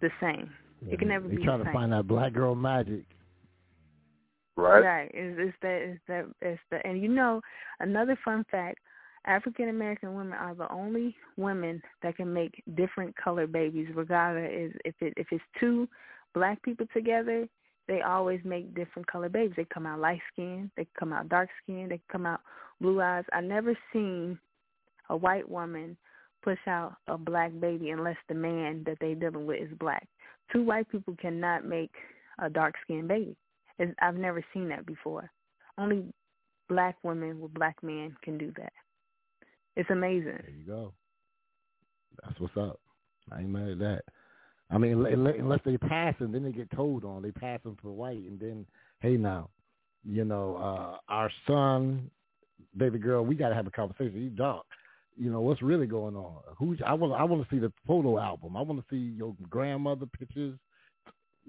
the 0.00 0.10
same 0.20 0.50
it 0.88 0.98
can 0.98 1.08
never 1.08 1.28
they 1.28 1.36
be 1.36 1.44
trying 1.44 1.58
the 1.58 1.64
to 1.64 1.72
find 1.72 1.92
that 1.92 2.06
black 2.06 2.32
girl 2.32 2.54
magic. 2.54 3.04
Right. 4.56 4.84
Right. 4.84 5.10
Is 5.14 5.38
is 5.38 5.54
that 5.62 5.82
is 5.82 5.98
that 6.08 6.26
is 6.42 6.58
the 6.70 6.84
and 6.86 7.02
you 7.02 7.08
know 7.08 7.40
another 7.80 8.18
fun 8.24 8.44
fact, 8.50 8.78
African 9.26 9.68
American 9.68 10.14
women 10.14 10.34
are 10.34 10.54
the 10.54 10.70
only 10.72 11.16
women 11.36 11.82
that 12.02 12.16
can 12.16 12.32
make 12.32 12.62
different 12.76 13.16
color 13.16 13.46
babies 13.46 13.88
regardless 13.94 14.72
if 14.84 14.94
it 15.00 15.14
if 15.16 15.26
it's 15.32 15.42
two 15.58 15.88
black 16.34 16.62
people 16.62 16.86
together, 16.94 17.48
they 17.88 18.02
always 18.02 18.40
make 18.44 18.74
different 18.74 19.06
color 19.08 19.28
babies. 19.28 19.54
They 19.56 19.66
come 19.72 19.86
out 19.86 20.00
light 20.00 20.20
skinned, 20.32 20.70
they 20.76 20.86
come 20.98 21.12
out 21.12 21.28
dark 21.28 21.48
skinned, 21.62 21.90
they 21.90 22.00
come 22.10 22.26
out 22.26 22.40
blue 22.80 23.00
eyes. 23.00 23.24
I 23.32 23.40
never 23.40 23.76
seen 23.92 24.38
a 25.10 25.16
white 25.16 25.48
woman 25.48 25.96
push 26.42 26.58
out 26.66 26.96
a 27.08 27.18
black 27.18 27.50
baby 27.58 27.90
unless 27.90 28.16
the 28.28 28.34
man 28.34 28.84
that 28.86 28.98
they 29.00 29.14
dealing 29.14 29.46
with 29.46 29.62
is 29.62 29.78
black. 29.78 30.06
Two 30.52 30.64
white 30.64 30.90
people 30.90 31.16
cannot 31.20 31.64
make 31.64 31.92
a 32.38 32.50
dark 32.50 32.74
skinned 32.82 33.08
baby. 33.08 33.36
I've 34.00 34.16
never 34.16 34.44
seen 34.52 34.68
that 34.68 34.86
before. 34.86 35.30
Only 35.78 36.04
black 36.68 36.96
women 37.02 37.40
with 37.40 37.54
black 37.54 37.76
men 37.82 38.16
can 38.22 38.38
do 38.38 38.52
that. 38.56 38.72
It's 39.76 39.90
amazing. 39.90 40.38
There 40.40 40.54
you 40.56 40.66
go. 40.66 40.92
That's 42.22 42.38
what's 42.38 42.56
up. 42.56 42.80
I 43.32 43.40
ain't 43.40 43.48
mad 43.48 43.70
at 43.70 43.78
that. 43.80 44.02
I 44.70 44.78
mean, 44.78 45.04
unless 45.04 45.60
they 45.64 45.76
pass 45.76 46.14
them, 46.18 46.32
then 46.32 46.44
they 46.44 46.52
get 46.52 46.70
told 46.70 47.04
on. 47.04 47.22
They 47.22 47.32
pass 47.32 47.60
them 47.62 47.76
for 47.82 47.90
white, 47.90 48.16
and 48.16 48.40
then, 48.40 48.66
hey, 49.00 49.16
now, 49.16 49.50
you 50.04 50.24
know, 50.24 50.56
uh, 50.56 51.12
our 51.12 51.30
son, 51.46 52.10
baby 52.76 52.98
girl, 52.98 53.24
we 53.24 53.34
got 53.34 53.50
to 53.50 53.54
have 53.54 53.66
a 53.66 53.70
conversation. 53.70 54.22
You 54.22 54.30
dark. 54.30 54.64
You 55.16 55.30
know 55.30 55.40
what's 55.40 55.62
really 55.62 55.86
going 55.86 56.16
on? 56.16 56.40
Who's 56.58 56.80
I 56.84 56.92
want? 56.94 57.12
I 57.12 57.24
want 57.24 57.48
to 57.48 57.54
see 57.54 57.60
the 57.60 57.72
photo 57.86 58.18
album. 58.18 58.56
I 58.56 58.62
want 58.62 58.80
to 58.80 58.86
see 58.90 59.14
your 59.16 59.34
grandmother 59.48 60.06
pictures, 60.06 60.58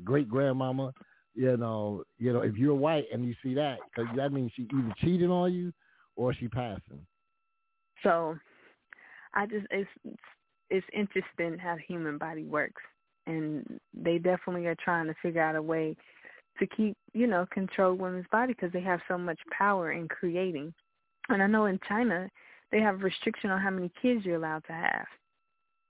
great 0.04 0.30
grandmama. 0.30 0.94
You 1.34 1.58
know, 1.58 2.04
you 2.18 2.32
know, 2.32 2.42
if 2.42 2.56
you're 2.56 2.76
white 2.76 3.06
and 3.12 3.26
you 3.26 3.34
see 3.44 3.54
that, 3.56 3.80
because 3.94 4.16
that 4.16 4.32
means 4.32 4.52
she 4.56 4.64
either 4.64 4.94
cheated 5.00 5.30
on 5.30 5.54
you 5.54 5.74
or 6.16 6.34
she 6.34 6.48
passing. 6.48 7.06
So, 8.04 8.38
I 9.34 9.46
just 9.48 9.66
it's 9.72 9.90
it's 10.70 10.88
interesting 10.94 11.58
how 11.58 11.76
the 11.76 11.82
human 11.88 12.18
body 12.18 12.44
works, 12.44 12.82
and 13.26 13.80
they 13.94 14.18
definitely 14.18 14.68
are 14.68 14.78
trying 14.84 15.08
to 15.08 15.16
figure 15.22 15.42
out 15.42 15.56
a 15.56 15.62
way 15.62 15.96
to 16.60 16.68
keep 16.68 16.96
you 17.14 17.28
know 17.28 17.46
control 17.52 17.96
women's 17.96 18.28
body 18.32 18.54
because 18.54 18.72
they 18.72 18.82
have 18.82 19.02
so 19.08 19.18
much 19.18 19.40
power 19.52 19.92
in 19.92 20.08
creating. 20.08 20.74
And 21.30 21.42
I 21.42 21.48
know 21.48 21.66
in 21.66 21.80
China 21.88 22.30
they 22.72 22.80
have 22.80 23.02
restriction 23.02 23.50
on 23.50 23.62
how 23.62 23.70
many 23.70 23.92
kids 24.02 24.26
you're 24.26 24.38
allowed 24.38 24.64
to 24.66 24.74
have, 24.74 25.06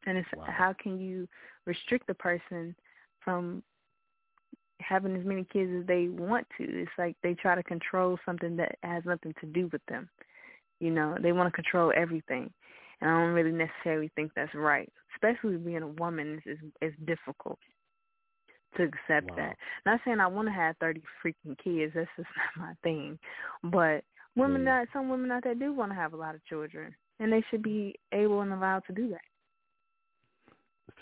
and 0.06 0.18
it's 0.18 0.28
wow. 0.36 0.46
how 0.48 0.74
can 0.82 1.00
you 1.00 1.28
restrict 1.66 2.10
a 2.10 2.14
person 2.14 2.76
from 3.24 3.64
having 4.80 5.16
as 5.16 5.26
many 5.26 5.46
kids 5.52 5.72
as 5.80 5.88
they 5.88 6.08
want 6.08 6.46
to. 6.58 6.64
It's 6.64 6.92
like 6.98 7.16
they 7.24 7.34
try 7.34 7.56
to 7.56 7.64
control 7.64 8.18
something 8.26 8.56
that 8.58 8.78
has 8.84 9.04
nothing 9.06 9.34
to 9.42 9.46
do 9.48 9.70
with 9.72 9.82
them. 9.88 10.10
You 10.80 10.92
know, 10.92 11.18
they 11.22 11.32
want 11.32 11.48
to 11.48 11.62
control 11.62 11.94
everything. 11.96 12.52
And 13.02 13.10
I 13.10 13.22
don't 13.22 13.34
really 13.34 13.52
necessarily 13.52 14.12
think 14.16 14.32
that's 14.36 14.54
right. 14.54 14.92
Especially 15.16 15.58
being 15.58 15.84
a 15.84 15.88
woman 15.88 16.42
is 16.46 16.58
is 16.82 16.94
difficult 17.06 17.60
to 18.78 18.84
accept 18.84 19.32
wow. 19.32 19.38
that. 19.38 19.58
Not 19.86 20.00
saying 20.06 20.20
I 20.20 20.28
want 20.28 20.48
to 20.48 20.54
have 20.54 20.76
thirty 20.78 21.02
freaking 21.24 21.58
kids. 21.62 21.94
That's 21.96 22.10
just 22.18 22.30
not 22.58 22.68
my 22.68 22.74
thing. 22.84 23.18
But 23.64 24.04
women 24.36 24.64
yeah. 24.64 24.82
that 24.82 24.88
some 24.94 25.10
women 25.10 25.32
out 25.32 25.44
there 25.44 25.56
do 25.56 25.74
want 25.74 25.92
to 25.92 25.96
have 25.96 26.14
a 26.14 26.18
lot 26.18 26.36
of 26.36 26.46
children, 26.46 26.94
and 27.20 27.32
they 27.32 27.44
should 27.50 27.64
be 27.64 27.96
able 28.14 28.42
and 28.42 28.54
allowed 28.54 28.84
to 28.88 28.94
do 28.94 29.10
that. 29.10 29.22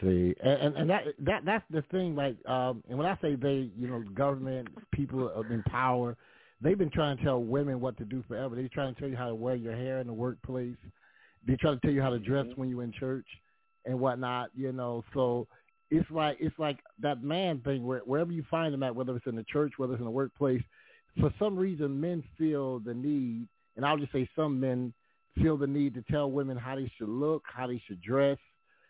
See, 0.01 0.33
and 0.43 0.75
and 0.75 0.89
that 0.89 1.03
that 1.19 1.45
that's 1.45 1.63
the 1.69 1.83
thing. 1.91 2.15
Like, 2.15 2.35
um, 2.47 2.83
and 2.89 2.97
when 2.97 3.05
I 3.05 3.17
say 3.21 3.35
they, 3.35 3.69
you 3.77 3.87
know, 3.87 4.03
government 4.13 4.69
people 4.91 5.29
in 5.49 5.61
power, 5.63 6.17
they've 6.61 6.77
been 6.77 6.89
trying 6.89 7.17
to 7.17 7.23
tell 7.23 7.43
women 7.43 7.79
what 7.79 7.97
to 7.97 8.05
do 8.05 8.23
forever. 8.27 8.55
They're 8.55 8.69
trying 8.69 8.95
to 8.95 8.99
tell 8.99 9.09
you 9.09 9.15
how 9.15 9.27
to 9.27 9.35
wear 9.35 9.55
your 9.55 9.75
hair 9.75 9.99
in 9.99 10.07
the 10.07 10.13
workplace. 10.13 10.75
They 11.45 11.55
try 11.57 11.71
to 11.71 11.79
tell 11.79 11.91
you 11.91 12.01
how 12.01 12.09
to 12.09 12.19
dress 12.19 12.45
when 12.55 12.69
you're 12.69 12.83
in 12.83 12.93
church 12.93 13.27
and 13.85 13.99
whatnot. 13.99 14.49
You 14.55 14.71
know, 14.71 15.03
so 15.13 15.47
it's 15.91 16.09
like 16.09 16.37
it's 16.39 16.57
like 16.57 16.79
that 17.01 17.21
man 17.21 17.59
thing 17.59 17.85
where 17.85 17.99
wherever 17.99 18.31
you 18.31 18.43
find 18.49 18.73
them 18.73 18.83
at, 18.83 18.95
whether 18.95 19.15
it's 19.15 19.27
in 19.27 19.35
the 19.35 19.45
church, 19.51 19.73
whether 19.77 19.93
it's 19.93 19.99
in 19.99 20.05
the 20.05 20.11
workplace, 20.11 20.63
for 21.19 21.33
some 21.39 21.57
reason 21.57 21.99
men 21.99 22.23
feel 22.37 22.79
the 22.79 22.93
need, 22.93 23.47
and 23.75 23.85
I'll 23.85 23.97
just 23.97 24.11
say 24.11 24.29
some 24.35 24.59
men 24.59 24.93
feel 25.41 25.57
the 25.57 25.67
need 25.67 25.93
to 25.95 26.03
tell 26.11 26.31
women 26.31 26.57
how 26.57 26.75
they 26.75 26.91
should 26.97 27.09
look, 27.09 27.43
how 27.45 27.67
they 27.67 27.81
should 27.87 28.01
dress, 28.01 28.37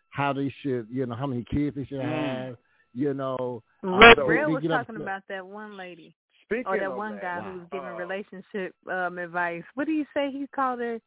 how 0.09 0.33
they 0.33 0.53
should, 0.61 0.87
you 0.89 1.05
know, 1.05 1.15
how 1.15 1.27
many 1.27 1.43
kids 1.43 1.75
they 1.75 1.85
should 1.85 1.99
Mm. 1.99 2.45
have, 2.47 2.57
you 2.93 3.13
know. 3.13 3.63
Rick 3.81 4.17
uh, 4.17 4.25
Real 4.25 4.47
they 4.47 4.53
was 4.53 4.63
talking 4.63 4.95
upset. 4.95 5.01
about 5.01 5.23
that 5.27 5.45
one 5.45 5.75
lady. 5.77 6.15
Speaking 6.45 6.65
or 6.67 6.77
that 6.77 6.95
one 6.95 7.13
that, 7.13 7.21
guy 7.21 7.39
wow. 7.39 7.51
who 7.51 7.59
was 7.59 7.67
giving 7.71 7.87
uh, 7.87 7.93
relationship 7.93 8.75
um 8.91 9.17
advice. 9.17 9.63
What 9.75 9.87
do 9.87 9.93
you 9.93 10.05
say 10.13 10.29
he 10.31 10.45
called 10.53 10.79
her? 10.79 10.99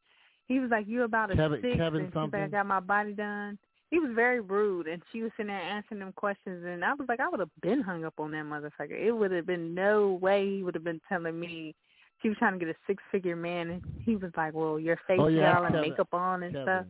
He 0.46 0.60
was 0.60 0.70
like, 0.70 0.86
"You 0.86 1.02
about 1.04 1.30
a 1.30 1.36
Kevin, 1.36 1.60
six, 1.60 1.76
Kevin 1.76 2.04
and 2.04 2.12
something. 2.12 2.40
I 2.40 2.48
got 2.48 2.66
my 2.66 2.80
body 2.80 3.12
done." 3.12 3.58
He 3.90 3.98
was 4.00 4.10
very 4.14 4.40
rude, 4.40 4.88
and 4.88 5.00
she 5.12 5.22
was 5.22 5.30
sitting 5.36 5.46
there 5.48 5.60
answering 5.60 6.00
them 6.00 6.12
questions, 6.12 6.64
and 6.66 6.84
I 6.84 6.94
was 6.94 7.08
like, 7.08 7.20
I 7.20 7.28
would 7.28 7.40
have 7.40 7.50
been 7.62 7.80
hung 7.80 8.04
up 8.04 8.14
on 8.18 8.32
that 8.32 8.44
motherfucker. 8.44 9.00
It 9.00 9.12
would 9.12 9.30
have 9.30 9.46
been 9.46 9.74
no 9.74 10.18
way 10.20 10.56
he 10.56 10.62
would 10.64 10.74
have 10.74 10.82
been 10.82 11.00
telling 11.08 11.38
me 11.38 11.74
she 12.20 12.28
was 12.28 12.38
trying 12.38 12.58
to 12.58 12.64
get 12.64 12.74
a 12.74 12.78
six 12.86 13.02
figure 13.12 13.36
man, 13.36 13.70
and 13.70 13.82
he 14.04 14.16
was 14.16 14.32
like, 14.36 14.54
"Well, 14.54 14.80
your 14.80 14.96
face 15.06 15.20
Oh, 15.20 15.28
yeah, 15.28 15.64
and 15.64 15.80
makeup 15.80 16.12
on 16.12 16.42
and 16.42 16.52
Kevin. 16.52 16.64
stuff." 16.64 16.86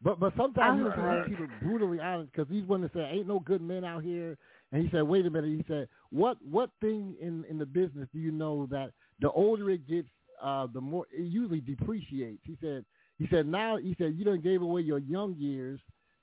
But 0.00 0.20
but 0.20 0.32
sometimes 0.36 0.84
was 0.84 0.92
you 0.96 1.02
can 1.02 1.24
keep 1.28 1.40
it 1.40 1.60
brutally 1.60 1.98
honest 1.98 2.30
because 2.30 2.48
these 2.48 2.64
women 2.66 2.88
say, 2.94 3.00
"Ain't 3.00 3.26
no 3.26 3.40
good 3.40 3.60
men 3.60 3.84
out 3.84 4.04
here." 4.04 4.38
And 4.70 4.84
he 4.84 4.88
said, 4.90 5.02
"Wait 5.02 5.26
a 5.26 5.30
minute." 5.30 5.50
He 5.50 5.64
said, 5.66 5.88
"What 6.10 6.38
what 6.48 6.70
thing 6.80 7.16
in 7.20 7.44
in 7.46 7.58
the 7.58 7.66
business 7.66 8.08
do 8.12 8.20
you 8.20 8.30
know 8.30 8.66
that 8.66 8.92
the 9.18 9.30
older 9.32 9.70
it 9.70 9.88
gets, 9.88 10.08
uh, 10.40 10.68
the 10.72 10.80
more 10.80 11.06
it 11.12 11.22
usually 11.22 11.60
depreciates?" 11.60 12.42
He 12.44 12.56
said. 12.60 12.84
He 13.18 13.26
said 13.32 13.48
now 13.48 13.78
he 13.78 13.96
said 13.98 14.14
you 14.14 14.24
done 14.24 14.40
gave 14.40 14.62
away 14.62 14.80
your 14.82 15.00
young 15.00 15.34
years 15.34 15.80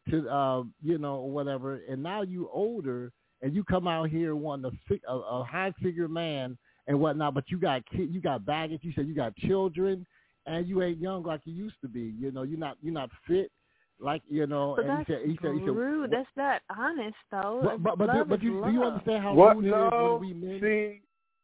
to 0.09 0.29
uh, 0.29 0.63
you 0.83 0.97
know 0.97 1.21
whatever, 1.21 1.81
and 1.89 2.01
now 2.01 2.21
you 2.21 2.49
older 2.53 3.11
and 3.41 3.53
you 3.53 3.63
come 3.63 3.87
out 3.87 4.09
here 4.09 4.35
wanting 4.35 4.71
a, 4.89 5.11
a, 5.11 5.17
a 5.17 5.43
high 5.43 5.71
figure 5.81 6.07
man 6.07 6.57
and 6.87 6.99
whatnot, 6.99 7.33
but 7.33 7.45
you 7.47 7.59
got 7.59 7.85
kid, 7.85 8.13
you 8.13 8.21
got 8.21 8.45
baggage. 8.45 8.79
You 8.83 8.91
said 8.95 9.07
you 9.07 9.15
got 9.15 9.35
children, 9.37 10.05
and 10.45 10.67
you 10.67 10.81
ain't 10.83 10.99
young 10.99 11.23
like 11.23 11.41
you 11.45 11.53
used 11.53 11.75
to 11.81 11.87
be. 11.87 12.13
You 12.17 12.31
know, 12.31 12.43
you're 12.43 12.59
not 12.59 12.77
you're 12.81 12.93
not 12.93 13.09
fit 13.27 13.51
like 13.99 14.21
you 14.29 14.47
know. 14.47 14.73
But 14.75 14.85
and 14.85 14.99
that's 14.99 15.07
he 15.07 15.13
said 15.13 15.21
he 15.25 15.39
said 15.41 15.53
he 15.53 15.59
said 15.59 15.75
rude. 15.75 16.11
That's 16.11 16.29
not 16.35 16.61
honest, 16.75 17.15
though. 17.31 17.61
but 17.63 17.83
but, 17.83 17.97
but, 17.97 18.13
do, 18.13 18.25
but 18.25 18.35
is 18.39 18.43
you, 18.43 18.63
do 18.65 18.71
you 18.71 18.83
understand 18.83 19.23
how 19.23 19.33
What? 19.33 19.57
rude 19.57 19.65
it 19.65 19.69
is 19.69 19.91
when 19.91 20.19
we 20.19 20.33
men 20.33 20.59
See, 20.61 21.01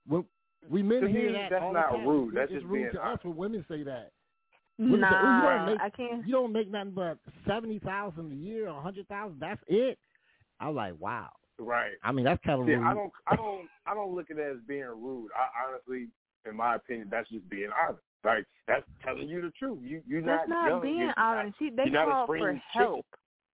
when 0.08 0.26
we 0.70 0.84
men 0.84 1.02
to 1.02 1.08
hear 1.08 1.32
me, 1.32 1.34
that 1.34 1.50
that's 1.52 1.64
all 1.64 1.74
not 1.74 1.92
the 1.92 1.98
time. 1.98 2.08
rude. 2.08 2.36
That's 2.36 2.52
it's 2.52 2.62
just 2.62 2.66
rude 2.66 2.74
being 2.74 2.92
to 2.94 3.08
us 3.08 3.20
when 3.24 3.36
women 3.36 3.66
say 3.68 3.84
that. 3.84 4.12
Nah, 4.78 4.92
Women 4.92 5.04
"Oh, 5.04 5.18
you 5.20 5.42
don't 5.58 5.66
make 5.68 5.82
I 5.82 5.90
can't. 5.90 6.26
you 6.28 6.32
don't 6.34 6.52
make 6.54 6.72
nothing 6.72 6.92
but 6.96 7.18
seventy 7.48 7.80
thousand 7.80 8.32
a 8.32 8.36
year 8.36 8.68
or 8.70 8.78
a 8.78 8.82
hundred 8.82 9.08
thousand. 9.08 9.38
That's 9.40 9.62
it. 9.68 9.98
I'm 10.60 10.76
like, 10.76 10.94
wow. 11.00 11.30
right. 11.60 11.92
I 12.04 12.12
mean, 12.12 12.26
that's 12.26 12.42
kind 12.46 12.62
of 12.62 12.68
See, 12.68 12.74
rude. 12.74 12.86
I 12.88 12.94
don't, 12.94 13.12
I 13.28 13.36
don't, 13.36 13.68
I 13.88 13.94
don't 13.96 14.16
look 14.16 14.30
at 14.32 14.38
it 14.38 14.52
as 14.52 14.58
being 14.68 14.84
rude. 14.84 15.30
I 15.36 15.68
honestly, 15.70 16.08
in 16.50 16.56
my 16.56 16.76
opinion, 16.76 17.08
that's 17.12 17.30
just 17.30 17.48
being 17.50 17.70
honest. 17.88 18.02
Like 18.24 18.46
that's 18.68 18.86
telling 19.04 19.28
you 19.28 19.42
the 19.42 19.52
truth. 19.58 19.80
You, 19.84 20.02
you're 20.08 20.22
That's 20.22 20.48
not, 20.48 20.70
not 20.70 20.82
being 20.84 20.98
you're 20.98 21.08
not- 21.08 21.18
honest. 21.18 21.58
See, 21.60 21.70
they 21.76 21.84
you're 21.86 21.92
not 21.94 22.08
a 22.08 22.12
call 22.12 22.28
for 22.28 22.38
chicken. 22.40 22.62
help. 22.74 23.06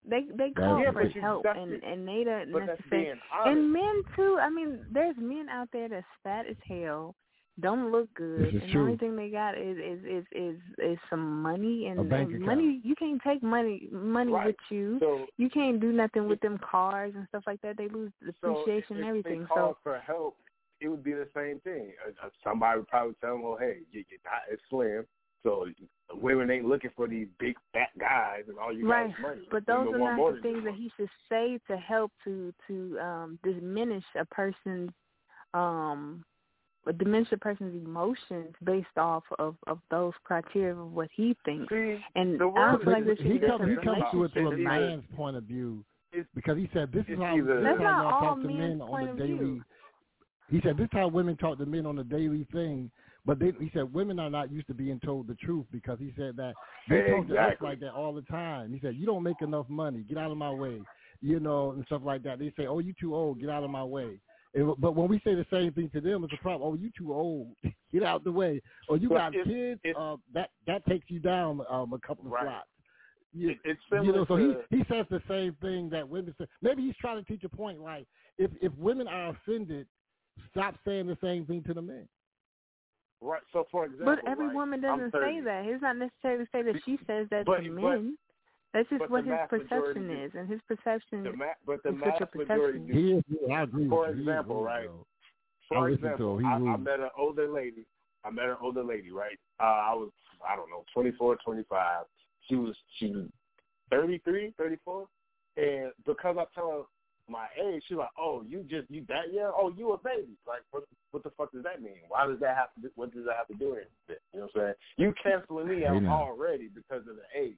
They 0.09 0.25
they 0.37 0.51
call 0.51 0.81
Yeah, 0.81 0.91
for 0.93 1.09
help, 1.21 1.45
and 1.47 1.73
it. 1.73 1.83
and 1.85 2.07
they 2.07 2.23
don't 2.25 2.51
necessarily. 2.51 3.13
And 3.45 3.73
men 3.73 4.03
too. 4.17 4.39
I 4.41 4.51
mean, 4.51 4.81
there's 4.93 5.17
men 5.19 5.49
out 5.49 5.69
there 5.73 5.89
that's 5.89 6.07
fat 6.25 6.47
as 6.49 6.57
hell, 6.69 7.15
don't 7.61 7.91
look 7.91 8.13
good, 8.15 8.47
This 8.47 8.55
is 8.55 8.63
and 8.63 8.73
true. 8.73 8.73
the 8.73 8.79
only 8.87 8.97
thing 8.99 9.17
they 9.17 9.31
got 9.31 9.57
is 9.57 9.79
is 9.79 10.05
is 10.05 10.25
is, 10.33 10.57
is 10.79 10.99
some 11.09 11.43
money 11.43 11.87
and, 11.87 12.01
A 12.01 12.05
bank 12.05 12.33
and 12.33 12.43
money. 12.43 12.81
You 12.85 12.95
can't 12.95 13.21
take 13.23 13.43
money 13.43 13.89
money 13.91 14.33
Right. 14.33 14.47
with 14.47 14.57
you. 14.71 14.99
so, 15.01 15.27
You 15.39 15.49
can't 15.49 15.81
do 15.81 15.93
nothing 15.93 16.29
with 16.29 16.41
them 16.41 16.59
cars 16.59 17.15
and 17.17 17.27
stuff 17.29 17.45
like 17.47 17.61
that. 17.63 17.77
They 17.79 17.89
lose 17.89 18.13
so 18.21 18.27
depreciation 18.27 18.83
if 18.83 18.97
and 18.99 19.05
everything. 19.07 19.41
They 19.41 19.47
call 19.47 19.73
So 19.73 19.79
for 19.83 19.99
help. 20.01 20.37
It 20.79 20.89
would 20.89 21.03
be 21.03 21.15
the 21.15 21.29
same 21.35 21.59
thing. 21.61 21.93
Uh, 22.07 22.27
uh, 22.27 22.31
Somebody 22.45 22.81
would 22.81 22.89
probably 22.89 23.15
tell 23.23 23.33
them, 23.33 23.43
"Well, 23.43 23.57
hey, 23.57 23.79
you, 23.91 24.05
you're 24.11 24.21
not 24.27 24.43
as 24.53 24.59
slim, 24.69 25.07
so 25.43 25.67
women 26.13 26.51
ain't 26.51 26.67
looking 26.67 26.91
for 26.95 27.09
these 27.09 27.29
big 27.39 27.57
fat 27.73 27.89
guys, 27.99 28.43
and 28.49 28.59
all 28.59 28.71
you 28.71 28.87
right, 28.87 29.09
got 29.09 29.21
money." 29.21 29.49
but 29.51 29.65
those 29.67 29.95
are 29.95 29.99
not 29.99 30.35
the 30.35 30.41
things 30.43 30.65
that 30.65 30.75
he 30.75 30.91
should 30.99 31.09
say 31.31 31.59
to 31.67 31.79
help 31.79 32.13
to 32.25 32.53
to 32.67 32.99
um 33.01 33.39
diminish 33.43 34.05
a 34.21 34.27
person's 34.27 34.91
um 35.55 36.23
diminish 36.93 37.31
a 37.33 37.37
person's 37.37 37.75
emotions 37.85 38.55
based 38.65 38.97
off 38.97 39.25
of 39.39 39.57
of 39.67 39.79
those 39.91 40.13
criteria 40.25 40.75
of 40.75 40.93
what 40.93 41.09
he 41.15 41.37
thinks. 41.45 41.69
See, 41.73 41.99
And 42.15 42.39
the 42.39 42.45
I 42.45 42.47
world 42.47 42.73
don't 42.73 42.85
feel 42.85 42.93
like 42.93 43.01
is 43.03 43.07
there 43.07 43.17
should 43.17 43.27
he 43.27 43.39
be 43.39 43.47
comes 43.47 43.69
he 43.69 43.77
comes 43.85 44.03
to 44.13 44.25
it 44.25 44.33
through 44.33 44.49
a 44.49 44.51
It's 44.53 44.61
either- 44.61 44.87
man's 44.89 45.05
point 45.17 45.37
of 45.37 45.45
view 45.45 45.85
because 46.35 46.57
he 46.57 46.69
said 46.73 46.93
this 46.93 47.05
is 47.09 47.19
how 47.19 47.37
either- 47.37 47.61
this 47.61 47.79
how 47.79 48.03
y'all 48.03 48.21
talk 48.21 48.43
to 48.43 48.49
men 48.49 48.81
on 48.81 48.89
point 48.89 49.19
the 49.19 49.27
daily. 49.27 49.61
He 50.49 50.61
said 50.61 50.77
this 50.77 50.85
is 50.85 50.91
how 50.93 51.09
women 51.09 51.37
talk 51.37 51.59
to 51.59 51.67
men 51.67 51.87
on 51.87 51.97
the 51.97 52.05
daily 52.05 52.45
thing. 52.53 52.91
But 53.25 53.41
they, 53.41 53.51
he 53.59 53.69
said 53.75 53.93
women 53.93 54.21
are 54.21 54.31
not 54.31 54.53
used 54.53 54.69
to 54.69 54.75
being 54.75 55.01
told 55.01 55.27
the 55.27 55.35
truth 55.35 55.67
because 55.73 55.99
he 55.99 56.13
said 56.17 56.37
that 56.37 56.55
they 56.89 57.11
talk 57.11 57.27
to 57.27 57.37
us 57.37 57.57
like 57.61 57.81
that 57.81 57.91
all 57.93 58.13
the 58.15 58.23
time. 58.23 58.73
He 58.73 58.79
said 58.79 58.95
you 58.95 59.05
don't 59.05 59.25
make 59.25 59.43
enough 59.43 59.69
money, 59.69 60.05
get 60.09 60.17
out 60.17 60.31
of 60.31 60.37
my 60.37 60.53
way, 60.53 60.81
you 61.21 61.41
know, 61.41 61.73
and 61.73 61.85
stuff 61.87 62.03
like 62.05 62.23
that. 62.23 62.39
They 62.39 62.53
say 62.57 62.67
oh 62.69 62.79
you 62.79 62.95
too 63.01 63.17
old, 63.17 63.41
get 63.41 63.51
out 63.51 63.65
of 63.65 63.71
my 63.71 63.83
way. 63.83 64.21
And, 64.55 64.75
but 64.79 64.95
when 64.95 65.09
we 65.09 65.19
say 65.25 65.35
the 65.35 65.47
same 65.51 65.73
thing 65.73 65.91
to 65.91 66.01
them, 66.01 66.25
it's 66.25 66.33
a 66.33 66.43
problem. 66.43 66.71
Oh, 66.71 66.75
you 66.75 66.91
too 66.97 67.13
old, 67.13 67.55
get 67.93 68.03
out 68.03 68.25
the 68.25 68.33
way. 68.33 68.61
Or 68.89 68.97
you 68.97 69.09
But 69.09 69.15
got 69.17 69.35
it's- 69.35 69.47
kids, 69.47 69.81
it's- 69.85 69.97
uh, 70.01 70.17
that 70.33 70.51
that 70.67 70.85
takes 70.87 71.11
you 71.11 71.19
down 71.21 71.61
um, 71.69 71.93
a 71.93 71.99
couple 71.99 72.27
of 72.27 72.33
Right. 72.33 72.45
slots. 72.45 72.69
You, 73.33 73.51
It- 73.51 73.59
it's 73.65 73.81
you 73.91 73.99
similar 73.99 74.19
know, 74.21 74.25
so 74.27 74.37
to, 74.37 74.63
he 74.71 74.79
he 74.79 74.85
says 74.89 75.05
the 75.11 75.21
same 75.29 75.55
thing 75.61 75.91
that 75.91 76.09
women 76.09 76.35
say. 76.39 76.47
Maybe 76.63 76.83
he's 76.83 76.97
trying 76.97 77.23
to 77.23 77.31
teach 77.31 77.45
a 77.45 77.49
point. 77.51 77.81
Like 77.81 78.07
if 78.39 78.51
if 78.63 78.73
women 78.79 79.07
are 79.09 79.31
offended, 79.31 79.87
stop 80.51 80.75
saying 80.87 81.07
the 81.07 81.19
same 81.23 81.45
thing 81.45 81.63
to 81.65 81.75
the 81.75 81.83
men. 81.83 82.09
right. 83.21 83.43
So, 83.53 83.67
for 83.71 83.85
example, 83.87 84.15
But 84.17 84.29
every 84.31 84.47
right, 84.47 84.55
woman 84.55 84.81
doesn't 84.81 85.13
say 85.13 85.41
that. 85.41 85.65
He's 85.65 85.81
not 85.83 85.97
necessarily 85.97 86.47
say 86.53 86.63
that 86.63 86.77
she 86.85 86.99
says 87.07 87.27
that 87.31 87.45
But- 87.47 87.61
to 87.63 87.75
but- 87.75 87.83
men. 87.83 88.19
That's 88.77 88.91
just 88.91 88.99
but 88.99 89.11
what 89.11 89.25
his 89.25 89.31
mass 89.31 89.49
majority 89.51 90.01
perception 90.01 90.11
is, 90.11 90.33
and 90.35 90.49
his 90.49 90.61
perception. 90.69 91.23
The 91.25 91.33
ma- 91.33 91.59
but 91.67 91.83
the 91.83 91.91
It's 91.91 92.01
such 92.05 92.21
a 92.21 92.37
majority 92.37 92.79
perception. 92.79 92.87
do. 92.87 92.93
He 92.93 93.13
is. 93.13 93.25
Yeah, 93.49 93.55
I 93.55 93.63
agree. 93.63 93.89
For 93.89 94.09
with 94.09 94.19
you. 94.19 94.23
He 94.25 94.29
example, 94.29 94.63
right? 94.63 94.87
though. 94.87 95.07
For 95.69 95.89
I 95.89 95.93
example. 95.93 96.39
He 96.39 96.45
I, 96.45 96.57
I 96.57 96.77
met 96.77 97.01
an 97.01 97.09
older 97.17 97.49
lady. 97.49 97.87
I 98.23 98.31
met 98.31 98.45
an 98.45 98.57
older 98.61 98.85
lady, 98.85 99.13
right? 99.13 99.39
Uh, 99.59 99.63
I 99.63 99.95
was, 99.95 100.11
I 100.47 100.57
don't 100.57 100.69
know, 100.69 100.85
24, 100.93 101.39
25. 101.43 102.05
She 102.49 102.57
was, 102.57 102.77
she 102.99 103.07
was 103.07 103.29
33, 103.91 104.53
34. 104.59 105.07
And 105.57 105.93
because 106.05 106.37
I 106.39 106.45
tell 106.55 106.71
her 106.71 106.83
my 107.29 107.47
age, 107.61 107.83
she's 107.89 107.97
like, 107.97 108.11
oh, 108.19 108.45
you 108.49 108.63
just, 108.69 108.91
you 108.91 109.05
that 109.09 109.33
young? 109.33 109.53
Oh, 109.57 109.73
you 109.77 109.93
a 109.93 109.99
baby. 109.99 110.37
Like, 110.47 110.61
what, 110.71 110.85
what 111.11 111.23
the 111.23 111.31
fuck 111.37 111.53
does 111.53 111.65
that 111.65 111.83
mean? 111.83 112.01
Why 112.09 112.27
does 112.27 112.41
that 112.41 112.57
have 112.57 112.75
to, 112.77 112.83
do, 112.83 112.91
what 112.95 113.13
does 113.15 113.25
that 113.27 113.37
have 113.37 113.49
to 113.49 113.55
do 113.55 113.71
with 113.71 113.79
it? 114.09 114.21
You 114.33 114.41
know 114.41 114.49
what 114.53 114.63
I'm 114.63 114.67
saying? 114.69 114.75
You 114.97 115.15
canceling 115.23 115.69
me 115.69 115.81
Hey, 115.81 115.87
out 115.87 116.05
already 116.05 116.69
because 116.75 117.03
of 117.09 117.17
the 117.17 117.39
age. 117.41 117.57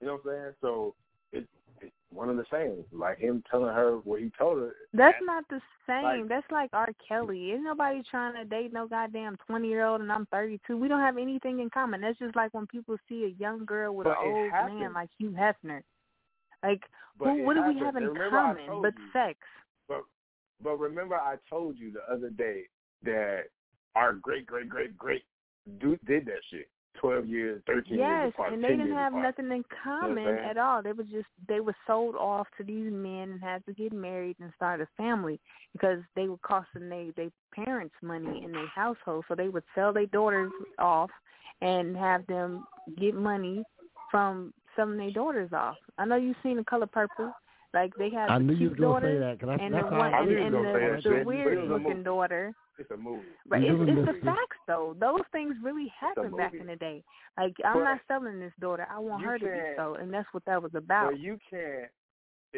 You 0.00 0.06
know 0.06 0.20
what 0.22 0.32
I'm 0.32 0.38
saying? 0.42 0.54
So, 0.60 0.94
it's, 1.32 1.46
it's 1.80 1.92
one 2.10 2.28
of 2.28 2.36
the 2.36 2.44
same. 2.50 2.84
Like 2.92 3.18
him 3.18 3.42
telling 3.50 3.72
her 3.74 3.98
what 4.04 4.20
he 4.20 4.32
told 4.38 4.58
her. 4.58 4.72
That's 4.94 5.16
that- 5.20 5.26
not 5.26 5.44
the 5.48 5.60
same. 5.86 6.02
like- 6.02 6.28
That's 6.28 6.50
like 6.50 6.70
R. 6.72 6.88
Kelly. 7.06 7.52
Ain't 7.52 7.64
nobody 7.64 8.02
trying 8.10 8.34
to 8.34 8.44
date 8.44 8.72
no 8.72 8.88
goddamn 8.88 9.36
twenty 9.46 9.68
year 9.68 9.84
old 9.84 10.00
and 10.00 10.10
I'm 10.10 10.26
thirty 10.26 10.60
two. 10.66 10.76
We 10.76 10.88
don't 10.88 11.00
have 11.00 11.18
anything 11.18 11.60
in 11.60 11.70
common. 11.70 12.00
That's 12.00 12.18
just 12.18 12.34
like 12.34 12.52
when 12.54 12.66
people 12.66 12.96
see 13.08 13.24
a 13.24 13.40
young 13.40 13.64
girl 13.64 13.94
with 13.94 14.06
an 14.06 14.14
old 14.24 14.50
happens. 14.50 14.80
man 14.80 14.92
like 14.92 15.10
Hugh 15.18 15.30
Hefner. 15.38 15.82
Like 16.62 16.82
But 17.18 17.30
who, 17.30 17.42
what 17.44 17.54
do 17.54 17.62
we 17.66 17.78
have 17.78 17.96
in 17.96 18.04
And 18.04 18.12
remember 18.12 18.38
I 18.38 18.54
common 18.54 18.82
but 18.82 18.94
you, 18.96 19.04
sex? 19.12 19.38
But 19.88 20.02
but 20.62 20.78
remember, 20.78 21.14
I 21.14 21.36
told 21.48 21.78
you 21.78 21.92
the 21.92 22.12
other 22.12 22.30
day 22.30 22.62
that 23.04 23.44
our 23.94 24.12
great 24.14 24.46
great 24.46 24.68
great 24.68 24.96
great 24.96 25.22
dude 25.80 26.00
did 26.06 26.26
that 26.26 26.40
shit. 26.50 26.68
Twelve 27.00 27.26
years, 27.26 27.62
thirteen 27.64 27.98
years 27.98 28.32
Yes, 28.36 28.46
and 28.52 28.64
they 28.64 28.70
didn't 28.70 28.92
have 28.92 29.12
apart. 29.12 29.36
nothing 29.38 29.52
in 29.52 29.64
common 29.84 30.24
saying? 30.24 30.50
at 30.50 30.58
all. 30.58 30.82
They 30.82 30.92
were 30.92 31.04
just 31.04 31.28
they 31.46 31.60
were 31.60 31.76
sold 31.86 32.16
off 32.16 32.48
to 32.56 32.64
these 32.64 32.90
men 32.90 33.30
and 33.30 33.40
had 33.40 33.64
to 33.66 33.72
get 33.72 33.92
married 33.92 34.36
and 34.40 34.52
start 34.56 34.80
a 34.80 34.88
family 34.96 35.38
because 35.72 36.00
they 36.16 36.26
were 36.26 36.38
costing 36.38 36.88
they 36.88 37.12
they 37.16 37.30
parents 37.54 37.94
money 38.02 38.42
in 38.44 38.50
their 38.50 38.66
household. 38.66 39.26
So 39.28 39.36
they 39.36 39.48
would 39.48 39.62
sell 39.76 39.92
their 39.92 40.06
daughters 40.06 40.50
off 40.80 41.10
and 41.60 41.96
have 41.96 42.26
them 42.26 42.64
get 42.98 43.14
money 43.14 43.62
from 44.10 44.52
selling 44.78 44.96
their 44.98 45.10
daughters 45.10 45.50
off. 45.52 45.76
I 45.98 46.04
know 46.04 46.16
you've 46.16 46.36
seen 46.42 46.56
the 46.56 46.64
color 46.64 46.86
purple. 46.86 47.32
Like 47.74 47.92
they 47.98 48.08
have 48.10 48.30
I 48.30 48.38
knew 48.38 48.54
you 48.54 48.70
was 48.70 48.78
gonna 48.78 49.06
say 49.06 49.18
that 49.18 49.38
because 49.38 49.58
and 49.60 49.74
that's 49.74 49.90
the 49.90 49.96
one 49.96 50.14
I 50.14 50.20
and, 50.20 50.28
knew 50.30 50.38
and 50.38 50.54
the, 50.54 50.60
the 50.60 51.00
shit, 51.02 51.04
but 51.04 51.12
it 51.20 51.26
weird 51.26 51.68
looking 51.68 52.02
daughter. 52.02 52.54
It's 52.78 52.90
a 52.92 52.96
movie. 52.96 53.26
But 53.46 53.58
it's, 53.62 53.76
it's 53.76 54.06
the 54.06 54.24
facts 54.24 54.56
though. 54.66 54.96
Those 54.98 55.20
things 55.32 55.54
really 55.62 55.92
happened 56.00 56.36
back 56.36 56.54
in 56.54 56.66
the 56.66 56.76
day. 56.76 57.02
Like 57.36 57.52
I'm 57.64 57.74
But 57.78 57.84
not 57.84 58.00
selling 58.08 58.40
this 58.40 58.52
daughter. 58.60 58.86
I 58.90 58.98
want 59.00 59.24
her 59.24 59.38
to 59.38 59.44
be 59.44 59.50
can't- 59.76 60.00
and 60.00 60.14
that's 60.14 60.28
what 60.32 60.44
that 60.46 60.62
was 60.62 60.72
about. 60.74 61.10
But 61.12 61.20
you 61.20 61.38
can't. 61.50 61.90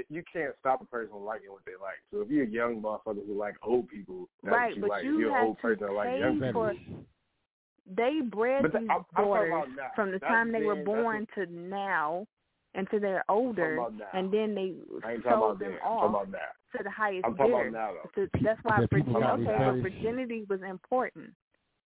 You 0.08 0.22
can't 0.32 0.54
stop 0.60 0.80
a 0.80 0.84
person 0.84 1.10
from 1.10 1.24
liking 1.24 1.50
what 1.50 1.64
they 1.66 1.72
like. 1.72 1.98
So 2.12 2.20
if 2.20 2.30
you're 2.30 2.44
a 2.44 2.48
young 2.48 2.80
motherfucker 2.80 3.26
who 3.26 3.36
like 3.36 3.56
old 3.64 3.88
people, 3.88 4.28
that's 4.44 4.54
Right, 4.54 4.68
what 4.68 4.76
you 4.76 4.80
but 4.82 4.90
like. 4.90 5.04
you 5.04 5.18
you're 5.18 5.36
an 5.36 5.46
old 5.46 5.58
person 5.58 5.86
that 5.86 5.92
like 5.92 6.20
young 6.20 6.40
people. 6.40 6.70
For- 7.84 7.94
They 7.94 8.20
bred 8.20 8.64
the- 8.64 8.78
these 8.78 8.88
I'm- 8.90 9.04
I'm 9.16 9.24
daughters 9.24 9.78
from 9.94 10.10
the 10.12 10.18
That's 10.18 10.30
time 10.30 10.52
they 10.52 10.62
were 10.64 10.74
then, 10.74 10.84
that's 10.84 10.96
born 11.02 11.26
to 11.34 11.46
now, 11.46 12.26
until 12.74 13.00
they're 13.00 13.24
older, 13.28 13.76
talking 13.76 13.96
about 13.96 14.12
now. 14.14 14.18
and 14.18 14.32
then 14.32 14.54
they 14.54 14.62
I 14.62 15.12
ain't 15.12 15.22
talking 15.24 15.38
sold 15.40 15.44
about 15.56 15.58
them 15.58 15.72
then. 15.72 15.80
I'm 15.82 15.88
off 15.88 16.00
talking 16.12 16.14
about 16.14 16.28
now. 16.30 16.78
to 16.78 16.82
the 16.84 16.90
highest 16.90 17.26
I'm 17.26 17.36
talking 17.36 17.52
bidder. 17.52 17.68
about 17.68 17.94
now. 17.94 18.10
So 18.14 18.26
that's 18.42 18.64
why 18.64 18.80
That 18.80 18.90
virginity. 18.90 19.24
Okay, 19.26 19.36
these 19.42 19.46
so 19.46 19.80
virginity 19.82 20.44
was 20.48 20.62
important. 20.62 21.34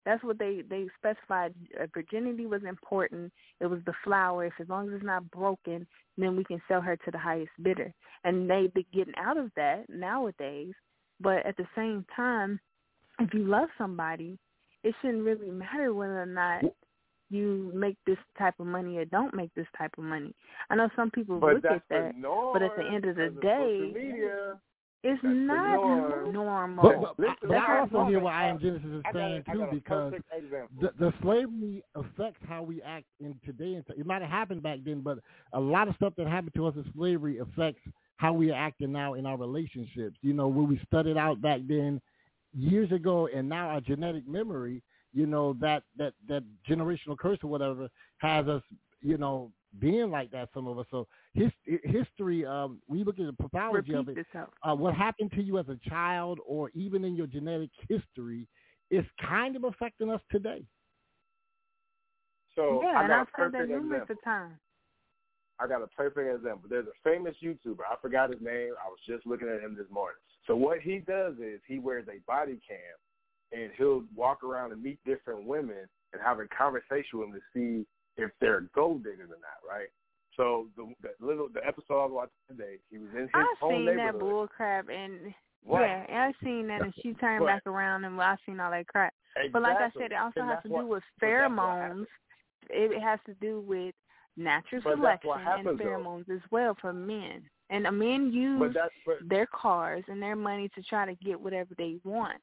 That's 0.04 0.24
what 0.24 0.38
they 0.38 0.62
they 0.62 0.88
specified. 0.98 1.54
Uh, 1.80 1.86
virginity 1.94 2.46
was 2.46 2.64
important. 2.64 3.32
It 3.60 3.66
was 3.66 3.84
the 3.84 3.92
flower. 4.02 4.46
If 4.46 4.58
as 4.60 4.68
long 4.68 4.88
as 4.88 4.94
it's 4.94 5.04
not 5.04 5.30
broken, 5.30 5.86
then 6.18 6.34
we 6.34 6.42
can 6.42 6.60
sell 6.66 6.80
her 6.80 6.96
to 6.96 7.10
the 7.12 7.18
highest 7.18 7.52
bidder. 7.62 7.92
And 8.24 8.50
they 8.50 8.66
be 8.66 8.82
getting 8.92 9.14
out 9.16 9.36
of 9.36 9.54
that 9.54 9.88
nowadays. 9.88 10.74
But 11.20 11.46
at 11.46 11.56
the 11.56 11.68
same 11.76 12.04
time, 12.16 12.58
if 13.20 13.32
you 13.32 13.44
love 13.44 13.68
somebody, 13.78 14.36
it 14.84 14.94
shouldn't 15.00 15.24
really 15.24 15.50
matter 15.50 15.94
whether 15.94 16.22
or 16.22 16.26
not 16.26 16.64
you 17.30 17.72
make 17.74 17.96
this 18.06 18.18
type 18.38 18.54
of 18.60 18.66
money 18.66 18.98
or 18.98 19.04
don't 19.06 19.34
make 19.34 19.52
this 19.54 19.66
type 19.76 19.92
of 19.96 20.04
money. 20.04 20.34
I 20.70 20.76
know 20.76 20.88
some 20.94 21.10
people 21.10 21.40
but 21.40 21.54
look 21.54 21.64
at 21.64 21.82
that, 21.88 22.12
but 22.52 22.62
at 22.62 22.76
the 22.76 22.84
end 22.84 23.06
of 23.06 23.16
the 23.16 23.34
day, 23.40 23.90
media, 23.94 24.60
it's 25.02 25.20
not 25.24 25.74
norm. 25.74 26.32
normal. 26.32 26.84
But, 26.84 27.00
but, 27.00 27.18
Listen, 27.18 27.48
but 27.48 27.56
I 27.56 27.80
also 27.80 28.04
hear 28.06 28.20
what 28.20 28.34
I 28.34 28.48
am 28.48 28.60
Genesis 28.60 28.86
is 28.86 29.02
I 29.06 29.12
got, 29.12 29.18
saying 29.18 29.44
too, 29.52 29.66
because 29.72 30.12
the, 30.80 30.90
the 30.98 31.12
slavery 31.22 31.82
affects 31.96 32.40
how 32.46 32.62
we 32.62 32.80
act 32.82 33.06
in 33.18 33.34
today. 33.44 33.74
And 33.74 33.84
it 33.98 34.06
might 34.06 34.22
have 34.22 34.30
happened 34.30 34.62
back 34.62 34.78
then, 34.84 35.00
but 35.00 35.18
a 35.54 35.60
lot 35.60 35.88
of 35.88 35.96
stuff 35.96 36.12
that 36.18 36.28
happened 36.28 36.54
to 36.54 36.66
us 36.66 36.74
in 36.76 36.84
slavery 36.94 37.38
affects 37.38 37.80
how 38.16 38.32
we 38.32 38.52
are 38.52 38.56
acting 38.56 38.92
now 38.92 39.14
in 39.14 39.26
our 39.26 39.36
relationships. 39.36 40.16
You 40.22 40.34
know, 40.34 40.46
when 40.46 40.68
we 40.68 40.80
studied 40.86 41.16
out 41.16 41.42
back 41.42 41.60
then 41.66 42.00
years 42.54 42.90
ago, 42.92 43.28
and 43.34 43.48
now 43.48 43.68
our 43.68 43.80
genetic 43.80 44.26
memory, 44.28 44.82
you 45.12 45.26
know, 45.26 45.54
that 45.60 45.82
that 45.98 46.14
that 46.28 46.42
generational 46.68 47.16
curse 47.18 47.38
or 47.42 47.50
whatever 47.50 47.88
has 48.18 48.46
us, 48.48 48.62
you 49.00 49.18
know, 49.18 49.50
being 49.80 50.10
like 50.10 50.30
that. 50.32 50.48
Some 50.54 50.66
of 50.66 50.78
us. 50.78 50.86
So 50.90 51.06
his, 51.34 51.50
history, 51.84 52.44
um, 52.44 52.80
we 52.88 53.04
look 53.04 53.18
at 53.18 53.26
the 53.26 53.32
pathology 53.32 53.94
of 53.94 54.06
Repeat 54.06 54.20
it 54.20 54.26
itself. 54.28 54.50
uh, 54.62 54.74
what 54.74 54.94
happened 54.94 55.32
to 55.32 55.42
you 55.42 55.58
as 55.58 55.66
a 55.68 55.78
child 55.88 56.38
or 56.46 56.70
even 56.74 57.04
in 57.04 57.14
your 57.16 57.26
genetic 57.26 57.70
history 57.88 58.46
is 58.90 59.04
kind 59.20 59.56
of 59.56 59.64
affecting 59.64 60.10
us 60.10 60.20
today. 60.30 60.62
So 62.54 62.80
yeah, 62.82 62.98
I 62.98 63.04
and 63.04 63.12
I've 63.12 63.26
a 63.28 63.30
said 63.38 63.52
that 63.52 63.68
numerous 63.68 64.02
example. 64.02 64.16
of 64.16 64.24
times. 64.24 64.54
I 65.58 65.66
got 65.66 65.82
a 65.82 65.86
perfect 65.86 66.34
example. 66.34 66.68
There's 66.68 66.86
a 66.86 67.08
famous 67.08 67.34
YouTuber. 67.42 67.80
I 67.90 67.94
forgot 68.02 68.30
his 68.30 68.40
name. 68.42 68.72
I 68.84 68.88
was 68.88 68.98
just 69.06 69.26
looking 69.26 69.48
at 69.48 69.62
him 69.62 69.76
this 69.76 69.86
morning. 69.90 70.16
So 70.46 70.56
what 70.56 70.80
he 70.80 70.98
does 70.98 71.34
is 71.38 71.60
he 71.66 71.78
wears 71.78 72.06
a 72.08 72.18
body 72.26 72.60
cam, 72.66 73.58
and 73.58 73.70
he'll 73.78 74.04
walk 74.14 74.42
around 74.42 74.72
and 74.72 74.82
meet 74.82 74.98
different 75.04 75.44
women 75.46 75.88
and 76.12 76.22
have 76.22 76.38
a 76.40 76.46
conversation 76.48 77.18
with 77.18 77.30
them 77.30 77.40
to 77.40 77.40
see 77.54 77.86
if 78.16 78.30
they're 78.40 78.62
gold 78.74 79.04
diggers 79.04 79.30
or 79.30 79.38
not, 79.40 79.60
right? 79.68 79.88
So 80.36 80.66
the, 80.76 80.92
the 81.02 81.24
little 81.24 81.48
the 81.52 81.64
episode 81.66 82.00
I 82.02 82.06
was 82.06 82.12
watching 82.12 82.32
today, 82.58 82.76
he 82.90 82.98
was 82.98 83.08
in 83.14 83.20
his 83.22 83.30
I've 83.34 83.58
home 83.60 83.86
seen 83.86 83.96
that 83.96 84.18
bull 84.18 84.48
crap, 84.48 84.88
and 84.88 85.32
What? 85.62 85.82
yeah, 85.82 86.04
and 86.08 86.18
I've 86.18 86.34
seen 86.42 86.66
that, 86.68 86.82
and 86.82 86.92
she 87.02 87.12
turned 87.20 87.44
back 87.44 87.66
around, 87.66 88.04
and 88.04 88.20
I've 88.20 88.38
seen 88.46 88.58
all 88.58 88.70
that 88.70 88.86
crap. 88.88 89.12
But 89.52 89.62
like 89.62 89.76
I 89.76 89.90
said, 89.98 90.12
it 90.12 90.18
also 90.18 90.40
And 90.40 90.50
has 90.50 90.62
to 90.64 90.68
what- 90.68 90.80
do 90.82 90.86
with 90.88 91.02
but 91.20 91.26
that's 91.26 91.50
what 91.50 91.58
pheromones. 91.58 92.06
It 92.70 93.00
has 93.02 93.18
to 93.26 93.34
do 93.34 93.60
with 93.60 93.94
natural 94.36 94.80
But 94.82 94.96
selection 94.96 95.30
and 95.34 95.40
happens, 95.42 95.78
though. 95.78 95.84
pheromones 95.84 96.30
as 96.30 96.40
well 96.50 96.74
for 96.80 96.92
men. 96.92 97.42
And 97.72 97.84
men 97.98 98.30
use 98.32 98.74
But 98.74 99.28
their 99.28 99.46
cars 99.46 100.04
and 100.06 100.22
their 100.22 100.36
money 100.36 100.68
to 100.74 100.82
try 100.82 101.06
to 101.06 101.14
get 101.24 101.40
whatever 101.40 101.74
they 101.78 101.96
want. 102.04 102.38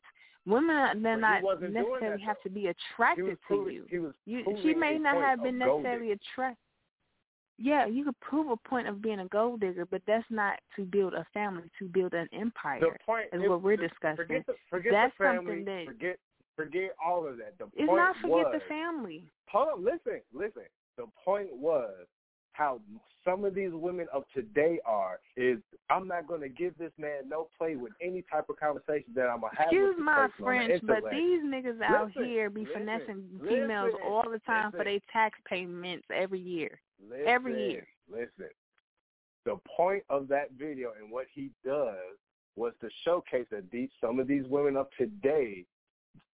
Women, 0.47 1.03
they're 1.03 1.17
not 1.17 1.43
necessarily 1.43 1.99
that, 1.99 2.21
have 2.21 2.41
to 2.41 2.49
be 2.49 2.67
attracted 2.67 3.23
was 3.23 3.37
to 3.49 3.69
you. 3.69 3.85
he 3.89 3.99
was 3.99 4.13
You, 4.25 4.43
she 4.63 4.73
may 4.73 4.97
not 4.97 5.17
have 5.17 5.43
been 5.43 5.59
necessarily 5.59 6.13
attracted. 6.13 6.57
Yeah, 7.61 7.85
you 7.85 8.05
could 8.05 8.19
prove 8.21 8.49
a 8.49 8.55
point 8.55 8.87
of 8.87 9.01
being 9.01 9.19
a 9.19 9.27
gold 9.27 9.59
digger, 9.59 9.85
but 9.85 10.01
that's 10.07 10.25
not 10.29 10.59
to 10.77 10.85
build 10.85 11.13
a 11.13 11.25
family, 11.33 11.63
to 11.77 11.89
build 11.89 12.13
an 12.13 12.27
empire. 12.31 12.79
The 12.79 12.97
point 13.05 13.27
is 13.33 13.43
if- 13.43 13.49
what 13.49 13.61
we're 13.61 13.75
discussing. 13.75 14.15
Forget 14.15 14.45
the, 14.47 14.55
forget 14.69 14.91
That's 14.93 15.17
the 15.17 15.23
family. 15.23 15.57
something 15.57 15.65
that- 15.65 15.85
forget 15.85 16.19
forget 16.55 16.95
all 17.05 17.27
of 17.27 17.37
that. 17.37 17.57
The 17.57 17.65
It's 17.75 17.85
point 17.87 17.97
not 17.97 18.15
forget 18.17 18.45
was, 18.45 18.53
the 18.53 18.67
family. 18.67 19.29
Hold 19.49 19.67
on, 19.69 19.83
listen, 19.83 20.21
listen. 20.33 20.63
The 20.97 21.05
point 21.23 21.53
was 21.53 22.07
how 22.59 22.81
some 23.23 23.45
of 23.45 23.55
these 23.55 23.71
women 23.71 24.07
of 24.13 24.23
today 24.35 24.79
are 24.85 25.19
is 25.37 25.59
I'm 25.89 26.07
not 26.07 26.27
going 26.27 26.41
to 26.41 26.49
give 26.49 26.77
this 26.77 26.91
man 26.97 27.29
no 27.29 27.47
play 27.57 27.77
with 27.77 27.93
any 28.01 28.23
type 28.29 28.49
of 28.49 28.59
conversation 28.59 29.13
that 29.15 29.27
I'm 29.29 29.41
gonna 29.41 29.55
have. 29.57 29.67
Excuse 29.67 29.95
my 29.97 30.27
person 30.27 30.45
on 30.45 30.67
the 30.67 30.67
French, 30.67 30.83
but 30.85 31.11
these 31.11 31.41
niggas 31.41 31.81
out 31.81 32.11
here 32.11 32.49
be 32.49 32.61
listen, 32.61 32.73
finessing 32.73 33.23
females 33.47 33.91
listen, 33.93 34.07
all 34.07 34.23
the 34.29 34.39
time 34.39 34.71
for 34.71 34.83
their 34.83 34.99
tax 35.11 35.39
payments 35.47 36.05
every 36.13 36.39
year. 36.39 36.79
Listen, 37.01 37.27
every 37.27 37.71
year. 37.71 37.87
Listen, 38.11 38.49
the 39.45 39.57
point 39.75 40.03
of 40.09 40.27
that 40.27 40.51
video 40.59 40.91
and 41.01 41.09
what 41.09 41.27
he 41.33 41.49
does 41.65 41.95
was 42.55 42.73
to 42.81 42.89
showcase 43.05 43.45
that 43.51 43.71
these 43.71 43.89
some 44.01 44.19
of 44.19 44.27
these 44.27 44.43
women 44.49 44.75
of 44.75 44.87
today 44.97 45.65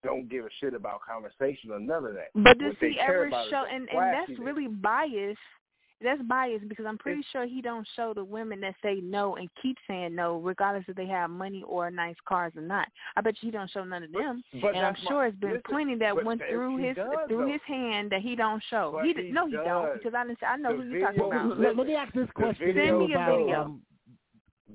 don't 0.03 0.29
give 0.29 0.45
a 0.45 0.49
shit 0.59 0.73
about 0.73 0.99
conversation 1.01 1.71
or 1.71 1.79
none 1.79 2.05
of 2.05 2.13
that. 2.13 2.29
But 2.35 2.57
does 2.57 2.73
What 2.79 2.91
he 2.91 2.99
ever 2.99 3.29
show? 3.49 3.65
And 3.71 3.89
and 3.89 4.13
that's 4.13 4.39
really 4.39 4.67
biased. 4.67 5.39
That's 6.03 6.21
biased 6.23 6.67
because 6.67 6.85
I'm 6.87 6.97
pretty 6.97 7.23
sure 7.31 7.45
he 7.45 7.61
don't 7.61 7.87
show 7.95 8.13
the 8.13 8.23
women 8.23 8.59
that 8.61 8.75
say 8.81 8.99
no 9.03 9.35
and 9.35 9.49
keep 9.61 9.77
saying 9.87 10.15
no, 10.15 10.37
regardless 10.39 10.85
if 10.87 10.95
they 10.95 11.05
have 11.07 11.29
money 11.29 11.63
or 11.67 11.91
nice 11.91 12.15
cars 12.27 12.53
or 12.55 12.61
not. 12.61 12.87
I 13.15 13.21
bet 13.21 13.35
you 13.41 13.47
he 13.47 13.51
don't 13.51 13.69
show 13.69 13.83
none 13.83 14.03
of 14.03 14.11
them. 14.11 14.43
But 14.61 14.69
and 14.75 14.77
I'm 14.85 14.93
that's 14.93 15.03
my- 15.03 15.09
sure 15.09 15.25
it's 15.27 15.37
been 15.37 15.49
listen, 15.51 15.63
plenty 15.69 15.95
that 15.95 16.15
but 16.15 16.25
went 16.25 16.41
through 16.49 16.77
his 16.77 16.95
does, 16.95 17.07
through 17.27 17.45
though. 17.45 17.51
his 17.51 17.61
hand 17.67 18.11
that 18.11 18.21
he 18.21 18.35
don't 18.35 18.61
show. 18.69 18.91
But 18.95 19.05
he, 19.05 19.13
he 19.27 19.31
no, 19.31 19.45
he 19.47 19.53
don't 19.53 19.93
because 19.93 20.13
I 20.15 20.23
didn't. 20.25 20.39
I 20.47 20.57
know 20.57 20.75
The 20.77 20.83
who 20.83 20.89
you're 20.89 21.01
talking 21.13 21.21
about. 21.25 21.59
Let, 21.59 21.77
let 21.77 21.87
me 21.87 21.95
ask 21.95 22.13
this 22.13 22.29
question. 22.33 22.73
Send 22.75 22.99
me 22.99 23.13
a 23.13 23.15
about, 23.17 23.37
video. 23.39 23.61
um, 23.61 23.81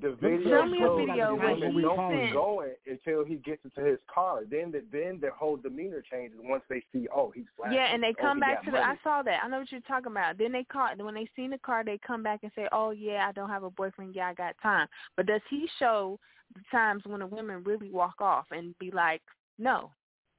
The 0.01 0.11
video 0.21 0.61
Show 0.61 0.65
me 0.67 0.77
a 0.77 0.81
shows 0.81 0.99
video 0.99 1.35
where 1.35 1.55
the 1.55 1.61
women 1.61 1.73
he 1.73 1.81
don't 1.81 2.11
sent- 2.11 2.33
going 2.33 2.73
until 2.85 3.25
he 3.25 3.35
gets 3.35 3.63
into 3.63 3.81
his 3.81 3.99
car. 4.13 4.41
Then 4.49 4.71
the, 4.71 4.83
then 4.91 5.19
their 5.19 5.31
whole 5.31 5.57
demeanor 5.57 6.03
changes 6.09 6.39
once 6.43 6.63
they 6.69 6.83
see, 6.93 7.07
oh, 7.13 7.31
he's 7.33 7.45
flashing. 7.55 7.77
Yeah, 7.77 7.93
and 7.93 8.03
they 8.03 8.13
oh, 8.19 8.21
come 8.21 8.37
he 8.37 8.41
back 8.41 8.55
got 8.57 8.65
to 8.65 8.71
the. 8.71 8.77
money. 8.77 8.97
I 8.99 9.03
saw 9.03 9.23
that. 9.23 9.39
I 9.43 9.47
know 9.47 9.59
what 9.59 9.71
you're 9.71 9.81
talking 9.81 10.11
about. 10.11 10.37
Then 10.37 10.51
they 10.51 10.63
call 10.63 10.89
when 10.97 11.15
they 11.15 11.27
seen 11.35 11.51
the 11.51 11.57
car. 11.59 11.83
They 11.83 11.99
come 12.05 12.21
back 12.21 12.41
and 12.43 12.51
say, 12.55 12.67
"Oh 12.71 12.91
yeah, 12.91 13.25
I 13.27 13.31
don't 13.31 13.49
have 13.49 13.63
a 13.63 13.69
boyfriend. 13.69 14.15
Yeah, 14.15 14.27
I 14.27 14.33
got 14.33 14.55
time." 14.61 14.87
But 15.15 15.25
does 15.25 15.41
he 15.49 15.67
show 15.79 16.19
the 16.53 16.61
times 16.71 17.03
when 17.05 17.19
the 17.19 17.27
women 17.27 17.63
really 17.63 17.89
walk 17.91 18.21
off 18.21 18.45
and 18.51 18.77
be 18.79 18.91
like, 18.91 19.21
"No"? 19.57 19.91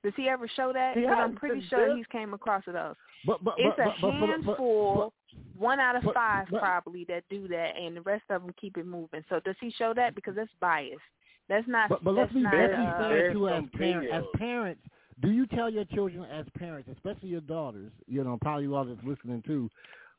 Does 0.05 0.12
he 0.16 0.29
ever 0.29 0.49
show 0.55 0.73
that? 0.73 0.95
He 0.95 1.01
Because 1.03 1.16
I'm 1.19 1.35
pretty 1.35 1.61
sure 1.69 1.89
this- 1.89 1.97
he's 1.97 2.07
came 2.07 2.33
across 2.35 2.62
of 2.66 2.75
those. 2.75 2.95
but, 3.27 3.43
but, 3.43 3.55
It's 3.59 3.77
but, 3.77 3.83
a 3.83 3.91
but, 3.91 4.01
but, 4.01 4.11
but, 4.11 4.20
but, 4.20 4.29
handful, 4.29 5.12
one 5.57 5.81
out 5.81 5.97
of 5.97 6.03
but- 6.05 6.15
five 6.15 6.47
but- 6.51 6.61
probably 6.61 7.05
that 7.07 7.25
do 7.29 7.49
that, 7.49 7.77
and 7.77 7.97
the 7.97 8.03
rest 8.03 8.25
of 8.31 8.43
them 8.43 8.53
keep 8.61 8.77
it 8.79 8.87
moving. 8.87 9.25
So 9.29 9.41
does 9.41 9.57
he 9.61 9.70
show 9.70 9.93
that? 9.95 10.15
Because 10.15 10.37
that's 10.37 10.51
biased. 10.61 11.01
That's 11.49 11.66
not. 11.66 11.89
But, 11.89 12.05
but 12.05 12.12
let's 12.15 12.29
that's 12.33 12.35
be 12.35 12.43
not, 12.43 12.55
let's 12.55 12.73
uh, 12.75 12.99
fair 12.99 13.09
There's 13.09 13.33
too 13.35 13.49
as 13.49 13.55
some 13.57 13.69
parents. 13.70 14.11
As 14.12 14.25
parents, 14.39 14.83
do 15.20 15.31
you 15.31 15.47
tell 15.47 15.70
your 15.70 15.85
children 15.87 16.25
as 16.27 16.47
parents, 16.57 16.89
especially 16.95 17.31
your 17.31 17.41
daughters, 17.41 17.91
you 18.07 18.23
know, 18.23 18.39
probably 18.41 18.66
a 18.66 18.70
lot 18.70 18.87
that's 18.87 19.03
listening 19.05 19.43
too, 19.43 19.69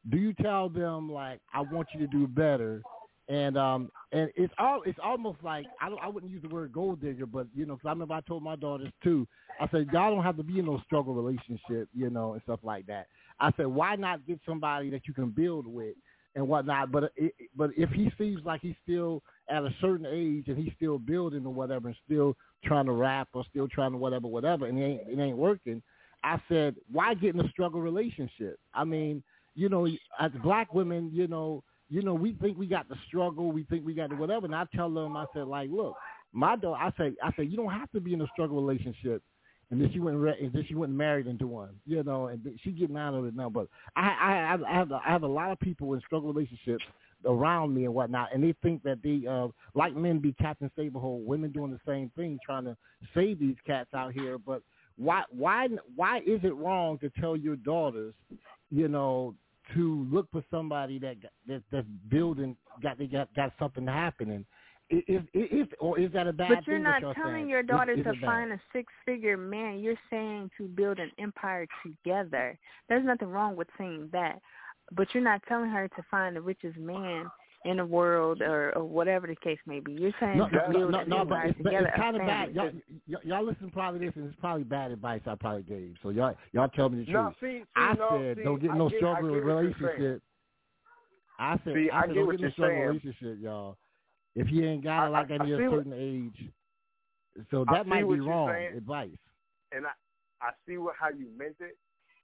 do 0.10 0.18
you 0.18 0.34
tell 0.34 0.68
them 0.70 1.10
like, 1.10 1.40
I 1.54 1.62
want 1.62 1.88
you 1.94 2.00
to 2.02 2.08
do 2.08 2.28
better? 2.28 2.82
And 3.30 3.58
um 3.58 3.92
and 4.12 4.32
it's 4.36 4.54
all 4.58 4.82
it's 4.86 4.98
almost 5.04 5.38
like 5.44 5.68
I 5.80 5.88
don't 5.90 6.02
I 6.02 6.08
wouldn't 6.08 6.32
use 6.32 6.42
the 6.42 6.50
word 6.50 6.74
gold 6.74 7.00
digger, 7.02 7.28
but 7.28 7.46
you 7.56 7.66
know, 7.68 7.76
'cause 7.76 7.86
I 7.86 7.90
remember 7.92 8.16
I 8.16 8.22
told 8.22 8.42
my 8.44 8.56
daughters 8.56 8.92
too. 9.04 9.28
I 9.62 9.68
said 9.70 9.88
y'all 9.94 10.14
don't 10.16 10.24
have 10.24 10.38
to 10.38 10.44
be 10.44 10.58
in 10.60 10.66
no 10.66 10.82
struggle 10.86 11.14
relationship, 11.14 11.90
you 11.94 12.10
know, 12.10 12.34
and 12.34 12.42
stuff 12.42 12.60
like 12.64 12.88
that. 12.88 13.06
I 13.40 13.52
said 13.56 13.68
why 13.68 13.96
not 13.96 14.26
get 14.26 14.40
somebody 14.48 14.90
that 14.90 15.08
you 15.08 15.14
can 15.14 15.30
build 15.30 15.68
with 15.68 15.96
and 16.36 16.48
whatnot. 16.48 16.92
But 16.92 17.12
it, 17.16 17.34
but 17.56 17.70
if 17.78 17.92
he 17.92 18.12
seems 18.18 18.44
like 18.46 18.62
he's 18.62 18.76
still 18.82 19.22
at 19.48 19.64
a 19.64 19.74
certain 19.80 20.08
age 20.10 20.48
and 20.48 20.58
he's 20.58 20.74
still 20.76 20.98
building 20.98 21.46
or 21.46 21.54
whatever 21.54 21.88
and 21.88 21.98
still 22.06 22.36
trying 22.64 22.86
to 22.88 22.94
rap 22.94 23.28
or 23.34 23.46
still 23.50 23.68
trying 23.68 23.92
to 23.92 23.98
whatever 23.98 24.28
whatever 24.28 24.66
and 24.66 24.80
it 24.80 24.84
ain't 24.84 25.02
it 25.08 25.22
ain't 25.22 25.38
working, 25.38 25.84
I 26.24 26.42
said 26.50 26.76
why 26.92 27.14
get 27.14 27.36
in 27.36 27.42
a 27.46 27.50
struggle 27.50 27.80
relationship? 27.82 28.60
I 28.74 28.86
mean, 28.86 29.22
you 29.54 29.70
know, 29.70 29.86
as 30.20 30.32
black 30.44 30.74
women, 30.74 31.12
you 31.14 31.28
know, 31.28 31.64
you 31.90 32.02
know, 32.04 32.14
we 32.14 32.34
think 32.34 32.58
we 32.58 32.68
got 32.68 32.88
the 32.88 32.96
struggle, 33.08 33.52
we 33.52 33.64
think 33.64 33.86
we 33.86 33.94
got 33.94 34.10
the 34.10 34.16
whatever, 34.16 34.46
and 34.46 34.56
I 34.56 34.66
tell 34.76 34.94
them, 34.94 35.18
I 35.18 35.26
said 35.34 35.48
like, 35.48 35.70
look, 35.72 35.96
my 36.32 36.56
daughter, 36.56 36.80
I 36.82 36.92
say, 36.98 37.16
I 37.24 37.32
say 37.36 37.44
you 37.44 37.58
don't 37.58 37.72
have 37.72 37.92
to 37.92 38.00
be 38.00 38.14
in 38.14 38.22
a 38.22 38.28
struggle 38.28 38.62
relationship. 38.62 39.24
And 39.72 39.80
then 39.80 39.92
she 39.94 40.00
went, 40.00 40.18
re- 40.18 40.38
and 40.42 40.52
then 40.52 40.66
she 40.68 40.74
went 40.74 40.92
married 40.92 41.28
into 41.28 41.46
one, 41.46 41.76
you 41.86 42.02
know, 42.04 42.28
and 42.28 42.42
she 42.64 42.72
getting 42.72 42.98
out 42.98 43.14
of 43.14 43.26
it 43.26 43.36
now. 43.36 43.50
But 43.50 43.68
I, 43.96 44.10
I, 44.10 44.58
I 44.68 44.74
have, 44.74 44.92
I 44.92 45.12
have 45.12 45.22
a 45.22 45.28
lot 45.28 45.52
of 45.52 45.60
people 45.60 45.94
in 45.94 46.02
struggle 46.02 46.34
relationships 46.34 46.84
around 47.24 47.76
me 47.76 47.86
and 47.86 47.94
whatnot, 47.94 48.30
and 48.34 48.44
they 48.44 48.56
think 48.64 48.82
that 48.84 49.04
they, 49.04 49.28
uh, 49.28 49.48
like 49.76 49.96
men 49.96 50.18
be 50.20 50.34
Captain 50.34 50.72
Save-a-hoe, 50.76 51.22
women 51.24 51.52
doing 51.52 51.70
the 51.72 51.80
same 51.86 52.12
thing, 52.16 52.40
trying 52.44 52.66
to 52.66 52.76
save 53.14 53.40
these 53.40 53.58
cats 53.66 53.94
out 53.94 54.12
here. 54.12 54.40
But 54.40 54.64
why, 54.98 55.24
why, 55.30 55.68
why 55.96 56.18
is 56.20 56.40
it 56.44 56.56
wrong 56.56 56.98
to 57.00 57.12
tell 57.22 57.38
your 57.38 57.56
daughters, 57.56 58.16
you 58.72 58.88
know, 58.88 59.36
to 59.76 60.08
look 60.12 60.28
for 60.32 60.44
somebody 60.52 61.00
that 61.00 61.22
got- 61.22 61.32
that 61.48 61.64
that's 61.72 61.88
building, 62.10 62.56
got 62.82 62.98
they 62.98 63.08
got 63.08 63.34
got 63.36 63.54
something 63.60 63.86
happening? 63.88 64.46
Is, 64.90 65.04
is, 65.08 65.22
is 65.52 65.68
or 65.80 66.00
is 66.00 66.12
that 66.14 66.28
a 66.28 66.34
bad 66.34 66.50
But 66.50 66.68
you're 66.68 66.80
not 66.80 67.02
telling 67.14 67.36
saying? 67.36 67.50
your 67.50 67.62
daughter 67.62 67.92
is 67.92 68.04
to 68.04 68.20
find 68.22 68.52
a 68.52 68.60
six 68.74 68.92
figure 69.06 69.38
man. 69.38 69.80
You're 69.80 70.00
saying 70.10 70.50
to 70.58 70.68
build 70.68 70.98
an 71.00 71.12
empire 71.20 71.68
together. 71.86 72.58
There's 72.88 73.06
nothing 73.06 73.28
wrong 73.28 73.56
with 73.56 73.68
saying 73.78 74.10
that. 74.14 74.42
But 74.92 75.14
you're 75.14 75.24
not 75.24 75.44
telling 75.48 75.70
her 75.70 75.88
to 75.88 76.04
find 76.10 76.36
the 76.36 76.42
richest 76.42 76.78
man 76.78 77.30
in 77.66 77.78
the 77.78 77.86
world 77.86 78.42
or, 78.42 78.72
or 78.76 78.84
whatever 78.86 79.28
the 79.28 79.36
case 79.36 79.60
may 79.66 79.80
be. 79.82 79.92
You're 79.94 80.14
saying 80.20 80.38
No, 80.38 80.48
to 80.48 80.56
no, 80.56 80.70
build 80.72 80.92
no, 80.92 81.00
an 81.00 81.10
no, 81.10 81.26
but 81.26 81.46
it's, 81.46 81.58
but 81.58 81.72
together. 81.72 81.88
it's 81.88 81.96
kind 81.98 82.16
of 82.16 82.22
bad. 82.26 82.56
Y'all, 82.56 82.72
y'all, 83.06 83.22
y'all 83.26 83.46
listen 83.46 83.70
probably 83.70 84.06
this, 84.06 84.16
and 84.16 84.28
it's 84.30 84.40
probably 84.40 84.64
bad 84.64 84.92
advice 84.92 85.22
I 85.26 85.36
probably 85.36 85.64
gave. 85.64 85.96
So 86.02 86.10
y'all, 86.10 86.36
y'all 86.54 86.70
tell 86.70 86.88
me 86.90 87.04
the 87.04 87.12
No, 87.12 87.24
truth. 87.24 87.36
see, 87.42 87.60
see, 87.60 87.66
I 87.76 87.94
no, 87.96 88.08
said 88.12 88.38
see, 88.38 88.44
don't 88.44 88.62
get 88.62 88.72
I 88.72 88.78
no 88.78 88.90
get- 88.90 88.96
I 88.96 89.00
struggle 89.00 89.30
get 89.30 89.44
what 89.44 89.46
you're 89.46 89.56
relationship. 89.58 90.24
I 91.40 91.54
said, 91.64 91.74
See, 91.74 91.90
I 91.90 91.98
I 91.98 92.02
said 92.02 92.08
get 92.08 92.16
don't 92.16 92.26
what 92.28 92.32
get 92.32 92.40
no 92.42 92.46
you're 92.46 92.52
struggle 92.52 92.76
saying. 92.76 92.88
relationship, 92.88 93.38
y'all. 93.42 93.78
If 94.36 94.52
you 94.52 94.66
ain't 94.66 94.84
got 94.84 95.08
it 95.08 95.10
like 95.10 95.26
I- 95.26 95.38
that 95.38 95.42
I 95.42 95.44
at 95.44 95.48
see 95.58 95.64
a 95.64 95.70
what- 95.72 95.78
certain 95.80 95.94
age, 95.96 96.52
so 97.52 97.66
that 97.72 97.88
might 97.88 98.08
be 98.08 98.20
wrong 98.22 98.50
saying. 98.50 98.78
advice. 98.78 99.18
and 99.74 99.86
I 99.86 99.92
I 100.42 100.52
see 100.66 100.78
what 100.78 100.96
how 101.00 101.10
you 101.10 101.28
meant 101.38 101.58
it, 101.60 101.76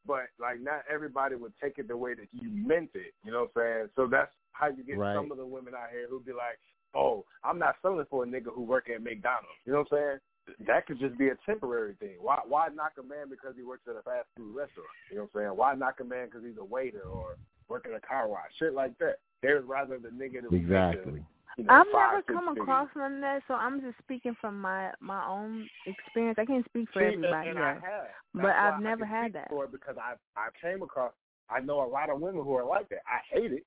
but 0.07 0.27
like 0.39 0.59
not 0.61 0.83
everybody 0.91 1.35
would 1.35 1.53
take 1.61 1.77
it 1.77 1.87
the 1.87 1.97
way 1.97 2.13
that 2.13 2.27
you 2.31 2.49
meant 2.49 2.91
it. 2.93 3.13
You 3.23 3.31
know 3.31 3.49
what 3.53 3.61
I'm 3.61 3.61
saying? 3.61 3.89
So 3.95 4.07
that's 4.07 4.31
how 4.51 4.67
you 4.67 4.83
get 4.83 4.97
Right. 4.97 5.15
some 5.15 5.31
of 5.31 5.37
the 5.37 5.45
women 5.45 5.73
out 5.75 5.89
here 5.91 6.07
who 6.09 6.19
be 6.19 6.31
like, 6.31 6.59
"Oh, 6.93 7.25
I'm 7.43 7.59
not 7.59 7.75
selling 7.81 8.05
for 8.09 8.23
a 8.23 8.27
nigga 8.27 8.53
who 8.53 8.63
work 8.63 8.89
at 8.89 9.01
McDonald's." 9.01 9.59
You 9.65 9.73
know 9.73 9.79
what 9.79 9.97
I'm 9.97 9.97
saying? 9.97 10.19
That 10.67 10.85
could 10.85 10.99
just 10.99 11.17
be 11.17 11.29
a 11.29 11.35
temporary 11.45 11.95
thing. 11.95 12.17
Why 12.19 12.39
why 12.45 12.67
knock 12.69 12.93
a 12.99 13.03
man 13.03 13.29
because 13.29 13.55
he 13.55 13.63
works 13.63 13.87
at 13.87 13.95
a 13.95 14.03
fast 14.03 14.27
food 14.37 14.55
restaurant? 14.55 14.89
You 15.09 15.17
know 15.17 15.29
what 15.31 15.41
I'm 15.41 15.47
saying? 15.47 15.57
Why 15.57 15.75
knock 15.75 15.99
a 15.99 16.03
man 16.03 16.27
because 16.27 16.43
he's 16.45 16.57
a 16.59 16.63
waiter 16.63 17.01
or 17.01 17.35
working 17.67 17.93
a 17.95 17.99
car 17.99 18.27
wash? 18.27 18.53
Shit 18.59 18.73
like 18.73 18.97
that. 18.99 19.19
There's 19.41 19.65
rather 19.65 19.97
the 19.97 20.09
nigga 20.09 20.41
that 20.41 20.55
Exactly. 20.55 21.23
You 21.57 21.63
know, 21.63 21.73
I've 21.73 21.87
five, 21.91 22.11
never 22.13 22.21
come 22.23 22.49
figures. 22.49 22.63
across 22.63 22.89
none 22.95 23.15
of 23.15 23.21
that, 23.21 23.41
so 23.47 23.53
I'm 23.53 23.79
just 23.81 23.97
speaking 23.99 24.35
from 24.41 24.59
my 24.59 24.91
my 24.99 25.25
own 25.25 25.67
experience. 25.85 26.37
I 26.39 26.45
can't 26.45 26.65
speak 26.65 26.89
for 26.91 27.01
and- 27.01 27.15
everybody 27.23 27.49
and 27.49 27.59
I 27.59 27.73
else. 27.75 27.83
have. 27.83 28.07
But 28.33 28.45
I've 28.55 28.81
never 28.81 29.05
had 29.05 29.33
that. 29.33 29.49
For 29.49 29.65
it 29.65 29.71
because 29.71 29.95
I 29.97 30.15
I 30.35 30.49
came 30.61 30.81
across. 30.81 31.13
I 31.49 31.59
know 31.61 31.81
a 31.85 31.87
lot 31.87 32.09
of 32.09 32.19
women 32.19 32.43
who 32.43 32.53
are 32.55 32.65
like 32.65 32.89
that. 32.89 33.03
I 33.07 33.19
hate 33.33 33.53
it. 33.53 33.63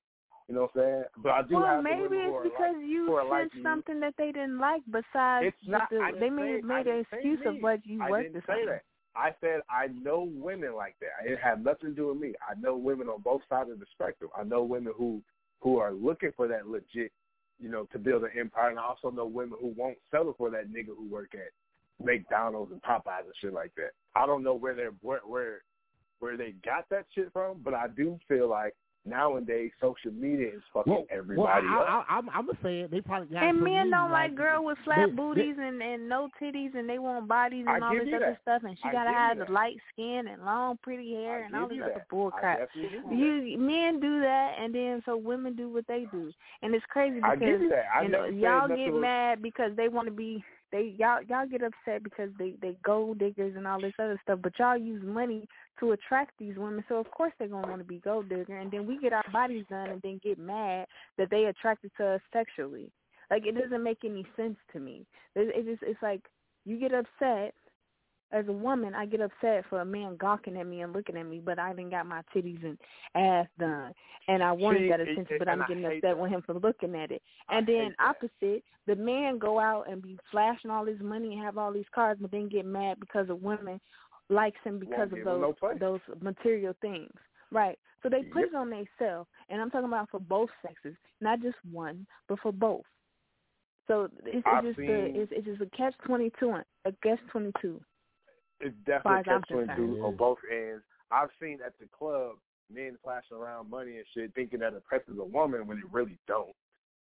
You 0.48 0.54
know 0.54 0.62
what 0.72 0.82
I'm 0.82 0.88
saying? 0.90 1.04
But 1.22 1.30
I 1.32 1.42
do 1.42 1.54
well, 1.54 1.66
have 1.66 1.84
maybe 1.84 2.02
women 2.02 2.18
who 2.24 2.28
it's 2.28 2.34
are 2.36 2.42
because 2.44 2.74
like, 2.76 2.86
you 2.86 3.06
said 3.22 3.28
like 3.28 3.54
you. 3.54 3.62
something 3.62 4.00
that 4.00 4.14
they 4.18 4.32
didn't 4.32 4.58
like. 4.58 4.82
Besides, 4.90 5.46
It's 5.46 5.56
not. 5.68 5.88
the, 5.90 6.00
they 6.14 6.28
say, 6.28 6.30
made 6.30 6.60
I 6.64 6.66
made 6.66 6.86
an 6.86 7.04
excuse 7.10 7.40
of 7.46 7.56
what 7.60 7.80
you 7.86 8.02
I 8.02 8.10
worked 8.10 8.32
didn't 8.32 8.44
say 8.46 8.64
that. 8.66 8.82
I 9.16 9.34
said 9.40 9.60
I 9.70 9.88
know 10.02 10.28
women 10.34 10.74
like 10.74 10.96
that. 11.00 11.30
It 11.30 11.38
had 11.38 11.64
nothing 11.64 11.90
to 11.90 11.94
do 11.96 12.08
with 12.08 12.18
me. 12.18 12.34
I 12.48 12.58
know 12.60 12.76
women 12.76 13.08
on 13.08 13.20
both 13.22 13.42
sides 13.48 13.70
of 13.70 13.78
the 13.78 13.86
spectrum. 13.92 14.30
I 14.36 14.42
know 14.44 14.62
women 14.62 14.92
who 14.96 15.22
who 15.60 15.78
are 15.78 15.92
looking 15.92 16.30
for 16.36 16.46
that 16.48 16.66
legit, 16.68 17.10
you 17.60 17.68
know, 17.68 17.84
to 17.92 17.98
build 17.98 18.22
an 18.24 18.30
empire, 18.38 18.70
and 18.70 18.78
I 18.78 18.84
also 18.84 19.10
know 19.10 19.26
women 19.26 19.58
who 19.60 19.74
won't 19.76 19.98
settle 20.10 20.34
for 20.36 20.50
that 20.50 20.70
nigga 20.70 20.96
who 20.96 21.08
work 21.10 21.34
at 21.34 21.50
McDonald's 22.04 22.72
and 22.72 22.82
Popeyes 22.82 23.24
and 23.24 23.34
shit 23.40 23.52
like 23.52 23.72
that. 23.76 23.90
I 24.14 24.26
don't 24.26 24.42
know 24.42 24.54
where 24.54 24.74
they're 24.74 24.92
where 25.00 25.20
where 25.26 25.62
where 26.20 26.36
they 26.36 26.54
got 26.64 26.84
that 26.90 27.06
shit 27.14 27.32
from, 27.32 27.60
but 27.64 27.74
I 27.74 27.86
do 27.88 28.18
feel 28.28 28.48
like 28.48 28.74
nowadays 29.08 29.70
social 29.80 30.12
media 30.12 30.48
is 30.48 30.62
fucking 30.72 30.92
Well, 30.92 31.06
everybody 31.10 31.66
well, 31.66 31.80
up. 31.82 31.88
I, 31.88 32.14
I, 32.14 32.16
I'm, 32.18 32.28
I'm 32.30 32.46
gonna 32.46 32.58
say 32.62 32.80
it. 32.80 32.90
They 32.90 33.00
probably 33.00 33.28
got 33.28 33.42
And 33.42 33.60
men 33.62 33.90
don't 33.90 34.10
like 34.10 34.34
girls 34.36 34.64
with 34.66 34.78
flat 34.84 34.98
they- 35.06 35.10
they- 35.10 35.16
booties 35.16 35.56
and 35.58 35.82
and 35.82 36.08
no 36.08 36.28
titties, 36.40 36.74
and 36.76 36.88
they 36.88 36.98
want 36.98 37.26
bodies 37.28 37.64
and 37.68 37.82
I 37.84 37.86
all 37.88 37.94
this 37.94 38.08
other 38.14 38.18
that. 38.36 38.42
stuff, 38.42 38.62
and 38.64 38.76
she 38.78 38.88
I 38.88 38.92
gotta 38.92 39.10
have 39.10 39.38
the 39.38 39.52
light 39.52 39.76
skin 39.92 40.26
and 40.30 40.44
long 40.44 40.78
pretty 40.82 41.14
hair 41.14 41.42
I 41.42 41.46
and 41.46 41.56
all 41.56 41.68
give 41.68 41.78
this 41.78 41.84
other 41.84 41.94
that. 41.96 42.08
bull 42.08 42.30
crap. 42.30 42.68
you 42.74 42.88
that. 42.90 43.58
Men 43.58 44.00
do 44.00 44.20
that, 44.20 44.54
and 44.60 44.74
then 44.74 45.02
so 45.06 45.16
women 45.16 45.54
do 45.54 45.68
what 45.68 45.86
they 45.86 46.06
do, 46.12 46.32
and 46.62 46.74
it's 46.74 46.84
crazy 46.90 47.16
because 47.16 47.38
give 47.38 47.60
get 47.60 47.70
that. 47.70 47.84
I 47.96 48.02
you 48.02 48.08
know 48.08 48.24
y'all 48.26 48.68
get 48.68 48.92
mad 48.94 49.42
because 49.42 49.72
they 49.76 49.88
want 49.88 50.06
to 50.08 50.12
be 50.12 50.44
they 50.72 50.94
y'all 50.98 51.22
y'all 51.22 51.46
get 51.46 51.62
upset 51.62 52.02
because 52.02 52.30
they 52.38 52.54
they 52.60 52.76
gold 52.84 53.18
diggers 53.18 53.54
and 53.56 53.66
all 53.66 53.80
this 53.80 53.94
other 53.98 54.20
stuff, 54.22 54.40
but 54.42 54.52
y'all 54.58 54.76
use 54.76 55.02
money 55.04 55.48
to 55.80 55.92
attract 55.92 56.32
these 56.38 56.56
women, 56.56 56.84
so 56.88 56.96
of 56.96 57.10
course 57.10 57.32
they're 57.38 57.48
gonna 57.48 57.68
want 57.68 57.80
to 57.80 57.84
be 57.84 57.98
gold 57.98 58.28
digger, 58.28 58.58
and 58.58 58.70
then 58.70 58.86
we 58.86 58.98
get 58.98 59.12
our 59.12 59.24
bodies 59.32 59.64
done 59.70 59.90
and 59.90 60.02
then 60.02 60.20
get 60.22 60.38
mad 60.38 60.86
that 61.16 61.30
they 61.30 61.44
attracted 61.46 61.90
to 61.96 62.06
us 62.06 62.20
sexually. 62.32 62.90
Like 63.30 63.46
it 63.46 63.56
doesn't 63.58 63.82
make 63.82 64.04
any 64.04 64.26
sense 64.36 64.56
to 64.72 64.80
me. 64.80 65.06
It, 65.34 65.54
it 65.54 65.70
just 65.70 65.82
it's 65.82 66.02
like 66.02 66.22
you 66.64 66.78
get 66.78 66.92
upset 66.92 67.54
as 68.32 68.46
a 68.48 68.52
woman. 68.52 68.94
I 68.94 69.06
get 69.06 69.20
upset 69.20 69.64
for 69.70 69.80
a 69.80 69.84
man 69.84 70.16
gawking 70.16 70.56
at 70.56 70.66
me 70.66 70.82
and 70.82 70.92
looking 70.92 71.16
at 71.16 71.26
me, 71.26 71.40
but 71.44 71.58
I 71.58 71.72
didn't 71.72 71.90
got 71.90 72.06
my 72.06 72.22
titties 72.34 72.62
and 72.64 72.78
ass 73.14 73.46
done, 73.58 73.92
and 74.28 74.42
I 74.42 74.52
wanted 74.52 74.80
See, 74.80 74.88
that 74.88 75.00
attention, 75.00 75.26
it- 75.30 75.38
but 75.38 75.48
I'm 75.48 75.64
getting 75.68 75.84
upset 75.84 76.02
that. 76.02 76.18
with 76.18 76.30
him 76.30 76.42
for 76.42 76.54
looking 76.54 76.94
at 76.94 77.10
it. 77.10 77.22
And 77.48 77.68
I 77.68 77.72
then 77.72 77.94
opposite, 77.98 78.64
the 78.86 78.96
man 78.96 79.38
go 79.38 79.58
out 79.58 79.88
and 79.90 80.02
be 80.02 80.18
flashing 80.30 80.70
all 80.70 80.84
his 80.84 81.00
money 81.00 81.34
and 81.34 81.42
have 81.42 81.58
all 81.58 81.72
these 81.72 81.88
cars, 81.94 82.18
but 82.20 82.30
then 82.30 82.48
get 82.48 82.66
mad 82.66 83.00
because 83.00 83.28
of 83.30 83.42
woman 83.42 83.80
likes 84.28 84.60
him 84.62 84.78
because 84.78 85.08
give 85.10 85.20
of 85.20 85.24
those 85.24 85.54
no 85.62 85.74
those 85.78 86.00
material 86.20 86.74
things. 86.80 87.12
Right. 87.50 87.78
So 88.02 88.08
they 88.10 88.22
put 88.24 88.40
Yep. 88.42 88.48
it 88.48 88.54
on 88.54 88.70
themselves, 88.70 89.28
and 89.48 89.60
I'm 89.60 89.70
talking 89.70 89.88
about 89.88 90.10
for 90.10 90.20
both 90.20 90.50
sexes, 90.60 90.94
not 91.20 91.40
just 91.40 91.56
one, 91.72 92.06
but 92.28 92.38
for 92.40 92.52
both. 92.52 92.84
So 93.86 94.04
it's, 94.04 94.44
it's 94.44 94.44
just 94.44 94.78
uh, 94.78 94.82
seen- 94.82 94.86
the 94.86 95.20
it's, 95.22 95.32
it's 95.34 95.46
just 95.46 95.62
a 95.62 95.66
catch 95.76 95.94
twenty 96.04 96.30
two, 96.38 96.52
a 96.84 96.92
catch 97.02 97.18
twenty 97.30 97.52
two. 97.62 97.80
It's 98.60 98.74
far 98.84 98.96
definitely 99.00 99.18
as 99.20 99.24
I'm 99.28 99.42
catch 99.42 99.48
twenty 99.76 100.00
on 100.00 100.16
both 100.16 100.38
ends. 100.50 100.82
I've 101.10 101.30
seen 101.40 101.58
at 101.64 101.74
the 101.80 101.86
club 101.96 102.36
men 102.72 102.98
flashing 103.02 103.36
around 103.36 103.70
money 103.70 103.96
and 103.96 104.04
shit, 104.14 104.34
thinking 104.34 104.60
that 104.60 104.74
impresses 104.74 105.16
a 105.18 105.24
woman 105.24 105.66
when 105.66 105.78
they 105.78 105.88
really 105.90 106.18
don't. 106.26 106.54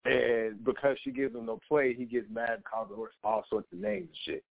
And 0.05 0.63
because 0.63 0.97
she 1.03 1.11
gives 1.11 1.35
him 1.35 1.45
no 1.47 1.59
play, 1.67 1.93
he 1.93 2.05
gets 2.05 2.27
mad 2.31 2.51
and 2.51 2.63
calls 2.63 2.89
her 2.89 3.27
all 3.27 3.43
sorts 3.49 3.67
of 3.73 3.79
names 3.79 4.07
and 4.07 4.17
shit. 4.25 4.43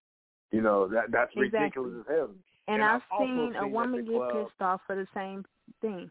You 0.52 0.60
know 0.60 0.86
that 0.88 1.10
that's 1.10 1.32
Exactly. 1.34 1.58
ridiculous 1.60 2.04
as 2.08 2.14
hell. 2.14 2.30
And, 2.68 2.80
And 2.80 2.82
I've, 2.84 3.00
I've 3.12 3.26
seen 3.26 3.36
seen 3.52 3.56
a 3.56 3.66
woman 3.66 4.04
get 4.04 4.14
club- 4.14 4.32
pissed 4.48 4.60
off 4.60 4.80
for 4.86 4.96
the 4.96 5.06
same 5.14 5.44
thing. 5.80 6.10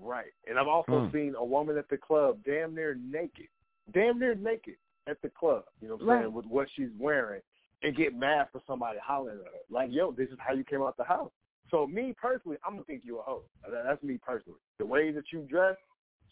Right. 0.00 0.32
And 0.48 0.58
I've 0.58 0.68
also 0.68 1.06
Hmm. 1.06 1.16
seen 1.16 1.34
a 1.36 1.44
woman 1.44 1.76
at 1.78 1.88
the 1.88 1.96
club 1.96 2.38
damn 2.44 2.74
near 2.74 2.94
naked, 2.94 3.48
damn 3.92 4.18
near 4.18 4.34
naked 4.34 4.76
at 5.06 5.20
the 5.22 5.30
club, 5.30 5.64
you 5.80 5.88
know 5.88 5.96
what 5.96 6.12
I'm 6.14 6.20
saying, 6.22 6.32
with 6.34 6.46
what 6.46 6.68
she's 6.76 6.90
wearing 6.98 7.40
and 7.82 7.96
get 7.96 8.14
mad 8.16 8.48
for 8.52 8.60
somebody 8.66 8.98
hollering 9.02 9.38
at 9.38 9.44
her. 9.46 9.50
Like, 9.70 9.90
yo, 9.92 10.12
this 10.12 10.28
is 10.30 10.38
how 10.38 10.52
you 10.54 10.64
came 10.64 10.82
out 10.82 10.96
the 10.96 11.04
house. 11.04 11.30
So 11.70 11.86
me 11.86 12.14
personally, 12.20 12.56
I'm 12.66 12.72
gonna 12.74 12.84
think 12.84 13.02
you 13.04 13.18
a 13.18 13.22
hoe. 13.22 13.42
That's 13.70 14.02
me 14.02 14.18
personally. 14.24 14.58
The 14.78 14.86
way 14.86 15.10
that 15.12 15.24
you 15.32 15.40
dress, 15.42 15.76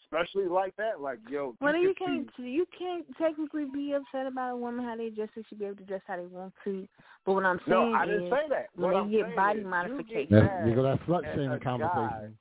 especially 0.03 0.45
like 0.47 0.75
that, 0.77 0.99
like 0.99 1.19
yo, 1.29 1.55
Well, 1.61 1.75
you 1.75 1.89
you 1.89 1.93
can 1.95 2.25
can't 2.35 2.47
you 2.47 2.65
can't 2.77 3.05
technically 3.17 3.65
be 3.71 3.93
upset 3.93 4.25
about 4.25 4.53
a 4.53 4.57
woman 4.57 4.83
how 4.83 4.97
they 4.97 5.09
dress. 5.09 5.29
They 5.35 5.43
should 5.47 5.59
be 5.59 5.65
able 5.65 5.75
to 5.77 5.83
dress 5.83 6.01
how 6.07 6.17
they 6.17 6.25
want 6.25 6.53
to. 6.63 6.87
But 7.25 7.33
what 7.33 7.45
I'm 7.45 7.59
see, 7.65 7.71
no, 7.71 7.83
saying 7.83 7.95
I 7.95 8.05
didn't 8.05 8.23
is, 8.23 8.29
say 8.31 8.49
that. 8.49 8.65
when 8.75 8.91
What 8.91 8.93
they 8.93 8.99
I'm 8.99 9.11
get 9.27 9.35
body 9.35 9.59
is 9.59 9.63
you 9.63 9.69
modifications- 9.69 10.29
get 10.29 10.41
That's, 10.41 10.67
you 10.67 10.75
know, 10.75 10.83
mad 10.83 10.99
that's 10.99 11.09
slut 11.09 11.27
at 11.27 11.35
shaming 11.35 11.51
a 11.51 11.59
conversation. 11.59 12.37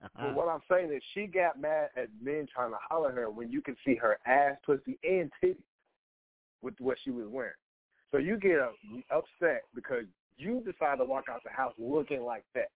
But 0.00 0.08
uh-huh. 0.20 0.32
what 0.34 0.48
I'm 0.48 0.60
saying 0.70 0.92
is 0.92 1.02
she 1.14 1.26
got 1.26 1.60
mad 1.60 1.90
at 1.96 2.08
men 2.20 2.46
trying 2.52 2.70
to 2.72 2.78
holler 2.88 3.10
at 3.10 3.16
her 3.16 3.30
when 3.30 3.50
you 3.50 3.60
can 3.62 3.76
see 3.84 3.94
her 3.96 4.18
ass, 4.26 4.56
pussy, 4.66 4.98
and 5.04 5.30
titties 5.42 5.56
with 6.60 6.74
what 6.80 6.98
she 7.04 7.10
was 7.10 7.26
wearing. 7.28 7.52
So 8.12 8.18
you 8.18 8.36
get 8.38 8.58
uh, 8.60 8.70
upset 9.10 9.62
because 9.74 10.04
you 10.36 10.60
decide 10.64 10.98
to 10.98 11.04
walk 11.04 11.24
out 11.30 11.42
the 11.44 11.50
house 11.50 11.72
looking 11.78 12.22
like 12.22 12.44
that. 12.54 12.68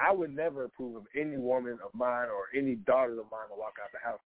I 0.00 0.12
would 0.12 0.34
never 0.34 0.64
approve 0.64 0.96
of 0.96 1.02
any 1.16 1.36
woman 1.36 1.78
of 1.84 1.92
mine 1.94 2.28
or 2.28 2.44
any 2.56 2.76
daughter 2.76 3.12
of 3.12 3.26
mine 3.30 3.48
to 3.52 3.56
walk 3.58 3.74
out 3.82 3.90
the 3.92 3.98
house 4.08 4.20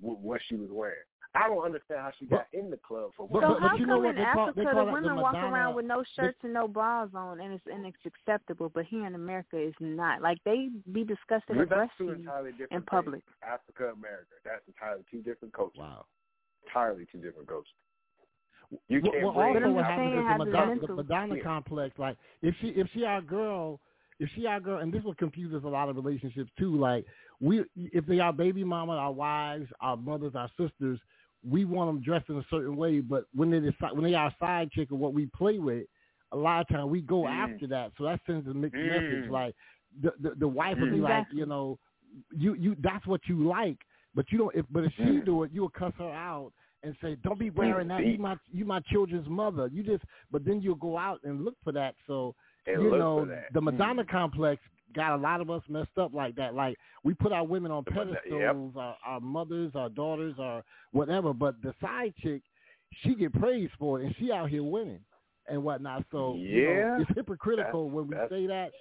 with 0.00 0.18
what 0.18 0.40
she 0.48 0.56
was 0.56 0.68
wearing. 0.70 0.96
I 1.34 1.48
don't 1.48 1.64
understand 1.64 2.00
how 2.00 2.10
she 2.18 2.26
got 2.26 2.46
in 2.52 2.68
the 2.68 2.76
club 2.76 3.12
for 3.16 3.26
but- 3.26 3.40
so 3.40 3.52
what. 3.52 3.62
how 3.62 3.76
you 3.76 3.86
know 3.86 4.02
come 4.02 4.06
in 4.10 4.16
They 4.16 4.24
call- 4.34 4.48
Africa 4.50 4.60
the 4.60 4.70
call 4.70 4.82
it 4.82 4.84
the 4.86 4.92
women 4.92 5.16
walk 5.16 5.34
around 5.34 5.74
with 5.76 5.86
no 5.86 6.02
they- 6.02 6.08
shirts 6.22 6.38
and 6.42 6.52
no 6.52 6.68
bras 6.68 7.08
on, 7.14 7.40
and 7.40 7.54
it's 7.54 7.64
and 7.72 7.86
it's 7.86 7.96
acceptable, 8.04 8.68
but 8.68 8.84
here 8.84 9.06
in 9.06 9.14
America 9.14 9.56
it's 9.56 9.76
not. 9.80 10.20
Like 10.20 10.38
they 10.44 10.68
be 10.92 11.04
disgusted 11.04 11.56
Well, 11.56 11.62
at 11.62 11.68
that's 11.70 11.90
breastfeeding 11.98 12.16
entirely 12.16 12.50
different 12.50 12.72
in 12.72 12.78
things. 12.80 12.88
public. 12.90 13.22
Africa, 13.42 13.92
America. 13.96 14.34
That's 14.44 14.66
entirely 14.68 15.04
two 15.10 15.22
different 15.22 15.54
cultures. 15.54 15.78
Wow. 15.78 16.04
Entirely 16.66 17.06
two 17.10 17.18
different 17.22 17.48
cultures. 17.48 17.72
You 18.88 19.00
well, 19.02 19.12
can't 19.12 19.24
well, 19.24 19.32
bring 19.34 19.64
also 19.64 19.72
what 19.72 19.84
happens 19.84 20.06
is 20.06 20.12
the 20.12 20.32
the 20.32 20.38
Madonna, 20.44 20.80
the 20.80 20.94
Madonna 20.96 21.36
Yeah. 21.36 21.42
complex. 21.42 21.98
Like 21.98 22.16
if 22.42 22.54
she 22.60 22.68
if 22.68 22.88
she 22.94 23.04
our 23.04 23.20
girl, 23.20 23.80
if 24.18 24.28
she 24.34 24.46
our 24.46 24.60
girl, 24.60 24.78
and 24.78 24.92
this 24.92 25.02
will 25.02 25.14
confuse 25.14 25.54
us 25.54 25.62
a 25.64 25.68
lot 25.68 25.88
of 25.88 25.96
relationships 25.96 26.50
too. 26.58 26.76
Like 26.78 27.04
we 27.40 27.64
if 27.76 28.06
they 28.06 28.20
our 28.20 28.32
baby 28.32 28.64
mama, 28.64 28.92
our 28.92 29.12
wives, 29.12 29.66
our 29.80 29.96
mothers, 29.96 30.34
our 30.34 30.50
sisters, 30.58 30.98
we 31.48 31.64
want 31.64 31.88
them 31.88 32.02
dressed 32.02 32.28
in 32.28 32.36
a 32.38 32.46
certain 32.50 32.76
way. 32.76 33.00
But 33.00 33.26
when 33.34 33.50
they 33.50 33.60
decide 33.60 33.92
when 33.92 34.04
they 34.04 34.14
our 34.14 34.34
side 34.40 34.70
chick 34.70 34.92
or 34.92 34.98
what 34.98 35.14
we 35.14 35.26
play 35.26 35.58
with, 35.58 35.86
a 36.32 36.36
lot 36.36 36.60
of 36.62 36.68
times 36.68 36.90
we 36.90 37.02
go 37.02 37.26
Mm. 37.26 37.54
after 37.54 37.66
that. 37.68 37.92
So 37.98 38.04
that 38.04 38.20
sends 38.26 38.46
a 38.48 38.54
mixed 38.54 38.82
Mm. 38.82 38.88
message. 38.88 39.30
Like 39.30 39.54
the 40.02 40.12
the, 40.20 40.34
the 40.36 40.48
wife 40.48 40.78
will 40.78 40.86
be 40.86 40.98
Mm. 40.98 41.02
like, 41.02 41.26
you 41.32 41.46
know, 41.46 41.78
you 42.30 42.54
you 42.54 42.76
that's 42.80 43.06
what 43.06 43.20
you 43.26 43.46
like. 43.46 43.78
But 44.14 44.30
you 44.30 44.38
don't. 44.38 44.54
If, 44.54 44.66
but 44.70 44.84
if 44.84 44.92
she 44.96 45.02
Mm. 45.02 45.24
do 45.24 45.42
it, 45.44 45.52
you 45.52 45.62
will 45.62 45.70
cuss 45.70 45.94
her 45.98 46.10
out 46.10 46.52
and 46.82 46.96
say, 47.02 47.16
"Don't 47.22 47.38
be 47.38 47.50
wearing 47.50 47.88
that. 47.88 48.04
You 48.04 48.18
my 48.18 48.36
you 48.52 48.64
my 48.64 48.80
children's 48.80 49.28
mother. 49.28 49.68
You 49.72 49.82
just." 49.82 50.04
But 50.30 50.44
then 50.44 50.60
you'll 50.60 50.74
go 50.76 50.98
out 50.98 51.20
and 51.24 51.44
look 51.44 51.54
for 51.62 51.72
that. 51.72 51.94
So 52.06 52.34
And 52.66 52.82
you 52.82 52.90
know 52.90 53.26
the 53.52 53.60
Madonna 53.60 54.04
Mm. 54.04 54.08
complex 54.08 54.60
got 54.94 55.14
a 55.14 55.16
lot 55.16 55.40
of 55.40 55.48
us 55.50 55.62
messed 55.68 55.96
up 55.96 56.12
like 56.12 56.34
that. 56.36 56.54
Like 56.54 56.76
we 57.04 57.14
put 57.14 57.32
our 57.32 57.44
women 57.46 57.70
on 57.72 57.84
The 57.84 57.90
Madonna- 57.92 58.16
pedestals, 58.24 58.76
our, 58.76 58.96
our 59.06 59.20
mothers, 59.20 59.72
our 59.74 59.88
daughters, 59.88 60.38
our 60.38 60.62
whatever. 60.92 61.32
But 61.32 61.60
the 61.62 61.74
side 61.80 62.14
chick, 62.16 62.42
she 63.02 63.14
get 63.14 63.32
praised 63.32 63.72
for 63.78 64.00
it, 64.00 64.06
and 64.06 64.16
she 64.16 64.30
out 64.32 64.50
here 64.50 64.62
winning 64.62 65.00
and 65.48 65.62
whatnot. 65.64 66.04
So 66.10 66.34
you 66.34 66.64
know, 66.66 66.72
Yeah. 66.72 67.00
it's 67.00 67.10
hypocritical 67.14 67.90
when 67.90 68.08
we 68.08 68.16
say 68.28 68.46
that. 68.48 68.72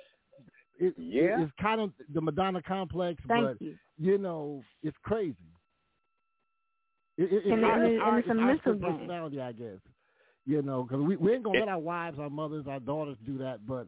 It, 0.80 0.96
Yeah. 0.98 1.42
it's 1.44 1.52
kind 1.62 1.80
of 1.80 1.94
the 2.10 2.22
Madonna 2.22 2.62
complex, 2.62 3.22
Thank 3.28 3.46
but 3.46 3.62
you. 3.62 3.78
you 3.98 4.18
know, 4.18 4.64
it's 4.82 4.98
crazy. 5.04 5.36
It, 7.18 7.24
it, 7.24 7.30
it's 7.34 7.46
And 7.52 7.66
our, 7.66 7.84
it- 7.84 7.92
it's 7.94 7.94
and 7.94 8.02
our, 8.02 8.20
it's 8.20 8.28
a 8.28 8.32
our 8.32 8.36
mental 8.36 8.60
split 8.60 8.82
game. 8.82 8.98
personality, 8.98 9.42
I 9.42 9.52
guess. 9.52 9.80
You 10.46 10.62
know, 10.64 10.84
because 10.84 11.04
we, 11.06 11.16
we 11.18 11.34
ain't 11.34 11.44
gonna 11.44 11.58
It- 11.58 11.62
let 11.62 11.70
our 11.70 11.80
wives, 11.80 12.18
our 12.20 12.30
mothers, 12.30 12.66
our 12.68 12.80
daughters 12.80 13.18
do 13.26 13.38
that, 13.40 13.66
but 13.68 13.88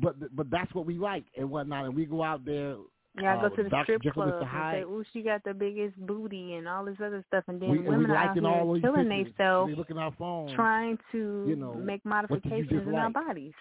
but 0.00 0.16
but 0.34 0.50
that's 0.50 0.74
what 0.74 0.86
we 0.86 0.94
like 0.98 1.24
and 1.36 1.50
whatnot, 1.50 1.84
and 1.86 1.94
we 1.94 2.06
go 2.06 2.22
out 2.22 2.44
there. 2.44 2.76
Yeah, 3.20 3.34
I 3.34 3.36
uh, 3.44 3.48
go 3.48 3.54
to 3.56 3.62
the 3.64 3.68
Dr. 3.68 3.84
strip 3.84 4.02
Jekyll, 4.02 4.22
club 4.24 4.34
and 4.36 4.42
say, 4.44 4.46
Hyde. 4.48 4.82
"Ooh, 4.84 5.04
she 5.12 5.20
got 5.22 5.44
the 5.44 5.52
biggest 5.52 5.94
booty 6.06 6.54
and 6.54 6.66
all 6.66 6.84
this 6.86 6.96
other 7.04 7.22
stuff," 7.28 7.44
and 7.46 7.60
then 7.60 7.70
we, 7.70 7.78
women 7.80 8.04
we 8.08 8.14
are 8.14 8.16
out 8.16 8.28
liking 8.28 8.42
here 8.44 8.52
all 8.52 8.80
killing 8.80 9.08
themselves 9.10 9.68
We 9.70 9.76
look 9.76 9.90
at 9.90 9.98
our 9.98 10.12
phone. 10.18 10.54
trying 10.54 10.96
to 11.12 11.44
you 11.46 11.54
know, 11.56 11.74
make 11.74 12.00
what 12.04 12.26
did 12.30 12.44
you 12.44 12.50
modifications 12.50 12.88
in 12.88 12.94
our 12.94 13.10
bodies. 13.10 13.52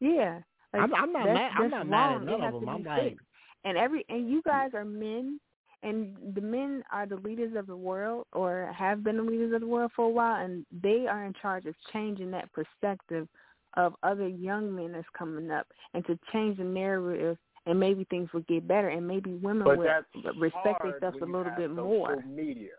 Yeah, 0.00 0.38
Like, 0.72 0.82
I'm, 0.82 0.94
I'm 0.94 1.12
not 1.12 1.24
that's, 1.26 1.34
mad. 1.34 1.50
I'm 1.56 1.62
that's 1.62 1.70
not 1.72 1.88
mad 1.88 2.14
at 2.14 2.24
none 2.24 2.42
of 2.54 2.60
them. 2.60 2.68
I'm 2.68 2.82
be 2.84 2.88
like. 2.88 3.16
And 3.64 3.76
every 3.76 4.04
and 4.08 4.30
you 4.30 4.40
guys 4.42 4.70
are 4.72 4.84
men, 4.84 5.40
and 5.82 6.16
the 6.34 6.40
men 6.40 6.82
are 6.92 7.06
the 7.06 7.16
leaders 7.16 7.54
of 7.56 7.66
the 7.66 7.76
world, 7.76 8.26
or 8.32 8.72
have 8.76 9.04
been 9.04 9.16
the 9.16 9.22
leaders 9.22 9.54
of 9.54 9.60
the 9.60 9.66
world 9.66 9.92
for 9.94 10.06
a 10.06 10.10
while, 10.10 10.44
and 10.44 10.66
they 10.82 11.06
are 11.06 11.24
in 11.24 11.32
charge 11.40 11.66
of 11.66 11.74
changing 11.92 12.30
that 12.32 12.52
perspective 12.52 13.28
of 13.76 13.94
other 14.02 14.26
young 14.26 14.74
men 14.74 14.92
that's 14.92 15.06
coming 15.16 15.50
up, 15.50 15.66
and 15.94 16.04
to 16.06 16.18
change 16.32 16.58
the 16.58 16.64
narrative. 16.64 17.36
And 17.66 17.78
maybe 17.78 18.04
things 18.04 18.32
will 18.32 18.40
get 18.48 18.66
better, 18.66 18.88
and 18.88 19.06
maybe 19.06 19.34
women 19.34 19.64
But 19.64 19.76
will 19.76 19.84
respect 20.38 20.82
themselves 20.82 21.18
a 21.20 21.26
little 21.26 21.52
bit 21.54 21.70
more. 21.70 22.24
Media. 22.26 22.70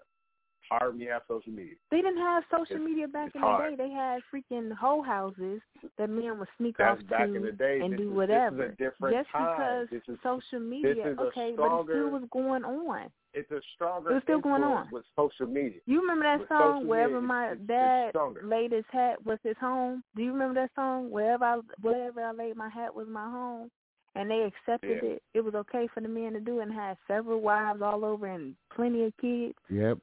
Hard 0.69 0.93
when 0.93 1.01
you 1.01 1.09
have 1.09 1.23
social 1.27 1.51
media. 1.51 1.73
They 1.89 1.97
didn't 1.97 2.17
have 2.19 2.43
social 2.51 2.75
It's- 2.75 2.87
media 2.87 3.07
back 3.07 3.27
it's 3.27 3.35
in 3.35 3.41
the 3.41 3.47
hard. 3.47 3.77
day. 3.77 3.87
They 3.87 3.91
had 3.91 4.21
freaking 4.31 4.71
hoe 4.71 5.01
houses 5.01 5.61
that 5.97 6.09
men 6.09 6.37
would 6.37 6.47
sneak 6.57 6.77
That's 6.77 7.01
off 7.01 7.07
back 7.09 7.27
to 7.27 7.35
in 7.35 7.41
the 7.41 7.51
day. 7.51 7.79
and 7.81 7.93
This 7.93 7.99
do 7.99 8.03
is- 8.03 8.09
this 8.09 8.09
is 8.09 8.11
a 8.11 8.15
whatever. 8.15 8.67
different 8.77 9.15
Just 9.17 9.29
time. 9.31 9.57
because 9.57 9.89
This 9.89 10.09
is- 10.09 10.21
social 10.21 10.59
media, 10.59 11.07
is 11.07 11.17
a 11.17 11.21
okay, 11.21 11.53
but 11.55 11.63
it 11.63 11.67
stronger- 11.67 11.93
still 11.93 12.09
was 12.09 12.23
going 12.29 12.63
on. 12.65 13.11
It's 13.33 13.51
a 13.51 13.61
stronger 13.73 14.11
It 14.11 14.13
was 14.15 14.23
still 14.23 14.39
going 14.39 14.63
on. 14.63 14.89
with 14.91 15.05
social 15.15 15.47
media. 15.47 15.79
You 15.85 16.01
remember 16.01 16.23
that 16.23 16.39
With 16.39 16.49
song, 16.49 16.87
Wherever 16.87 17.13
media, 17.21 17.27
My 17.27 17.43
it's- 17.51 17.61
it's- 17.69 18.05
it's 18.07 18.13
Dad. 18.39 18.43
Laid 18.45 18.71
His 18.71 18.85
Hat 18.87 19.23
Was 19.25 19.39
His 19.41 19.57
Home? 19.57 20.03
Do 20.15 20.23
you 20.23 20.31
remember 20.31 20.55
that 20.61 20.73
song? 20.75 21.09
Wherever 21.11 21.45
I 21.45 21.57
wherever 21.81 22.21
I 22.21 22.31
laid 22.31 22.55
my 22.57 22.69
hat 22.69 22.93
was 22.93 23.07
my 23.07 23.29
home. 23.29 23.71
And 24.15 24.29
they 24.29 24.41
accepted 24.43 25.03
Yeah. 25.03 25.09
it. 25.11 25.23
It 25.35 25.41
was 25.41 25.53
okay 25.53 25.85
for 25.87 26.01
the 26.01 26.07
men 26.07 26.33
to 26.33 26.39
do 26.39 26.59
it 26.59 26.63
and 26.63 26.73
had 26.73 26.97
several 27.07 27.41
wives 27.41 27.81
all 27.83 28.03
over 28.03 28.25
and 28.25 28.55
plenty 28.71 29.03
of 29.03 29.15
kids. 29.17 29.57
yep. 29.69 29.99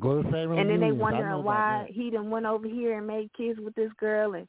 Go 0.00 0.22
to 0.22 0.22
the 0.22 0.32
same 0.32 0.52
and 0.52 0.70
then 0.70 0.80
they 0.80 0.90
reunions. 0.90 1.02
I 1.14 1.20
know 1.20 1.38
wondering 1.38 1.44
why 1.44 1.90
he 1.90 2.10
done 2.10 2.30
went 2.30 2.46
over 2.46 2.66
here 2.66 2.98
and 2.98 3.06
made 3.06 3.30
kids 3.36 3.58
with 3.60 3.74
this 3.74 3.90
girl 3.98 4.34
and 4.34 4.46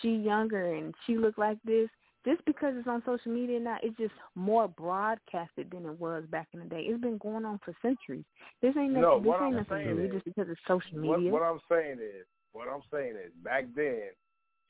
she 0.00 0.10
younger 0.10 0.74
and 0.74 0.94
she 1.06 1.16
looked 1.16 1.38
like 1.38 1.58
this. 1.64 1.88
Just 2.26 2.42
because 2.46 2.72
it's 2.76 2.88
on 2.88 3.02
social 3.04 3.32
media 3.32 3.60
now, 3.60 3.76
it's 3.82 3.96
just 3.98 4.14
more 4.34 4.66
broadcasted 4.66 5.70
than 5.70 5.84
it 5.84 6.00
was 6.00 6.24
back 6.30 6.48
in 6.54 6.60
the 6.60 6.66
day. 6.66 6.80
It's 6.88 7.00
been 7.00 7.18
going 7.18 7.44
on 7.44 7.60
for 7.62 7.74
centuries. 7.82 8.24
This 8.62 8.74
ain't 8.78 8.94
No, 8.94 9.18
nothing. 9.18 9.24
this 9.24 9.40
ain't 9.42 9.56
nothing 9.56 9.96
new 9.96 10.08
just 10.10 10.24
because 10.24 10.46
it's 10.48 10.60
social 10.66 10.98
media. 10.98 11.30
what 11.30 11.42
what 11.42 11.42
I'm 11.42 11.60
saying 11.70 11.98
is, 12.00 12.24
what 12.52 12.66
I'm 12.68 12.80
saying 12.90 13.16
is, 13.22 13.30
back 13.42 13.66
then, 13.76 14.08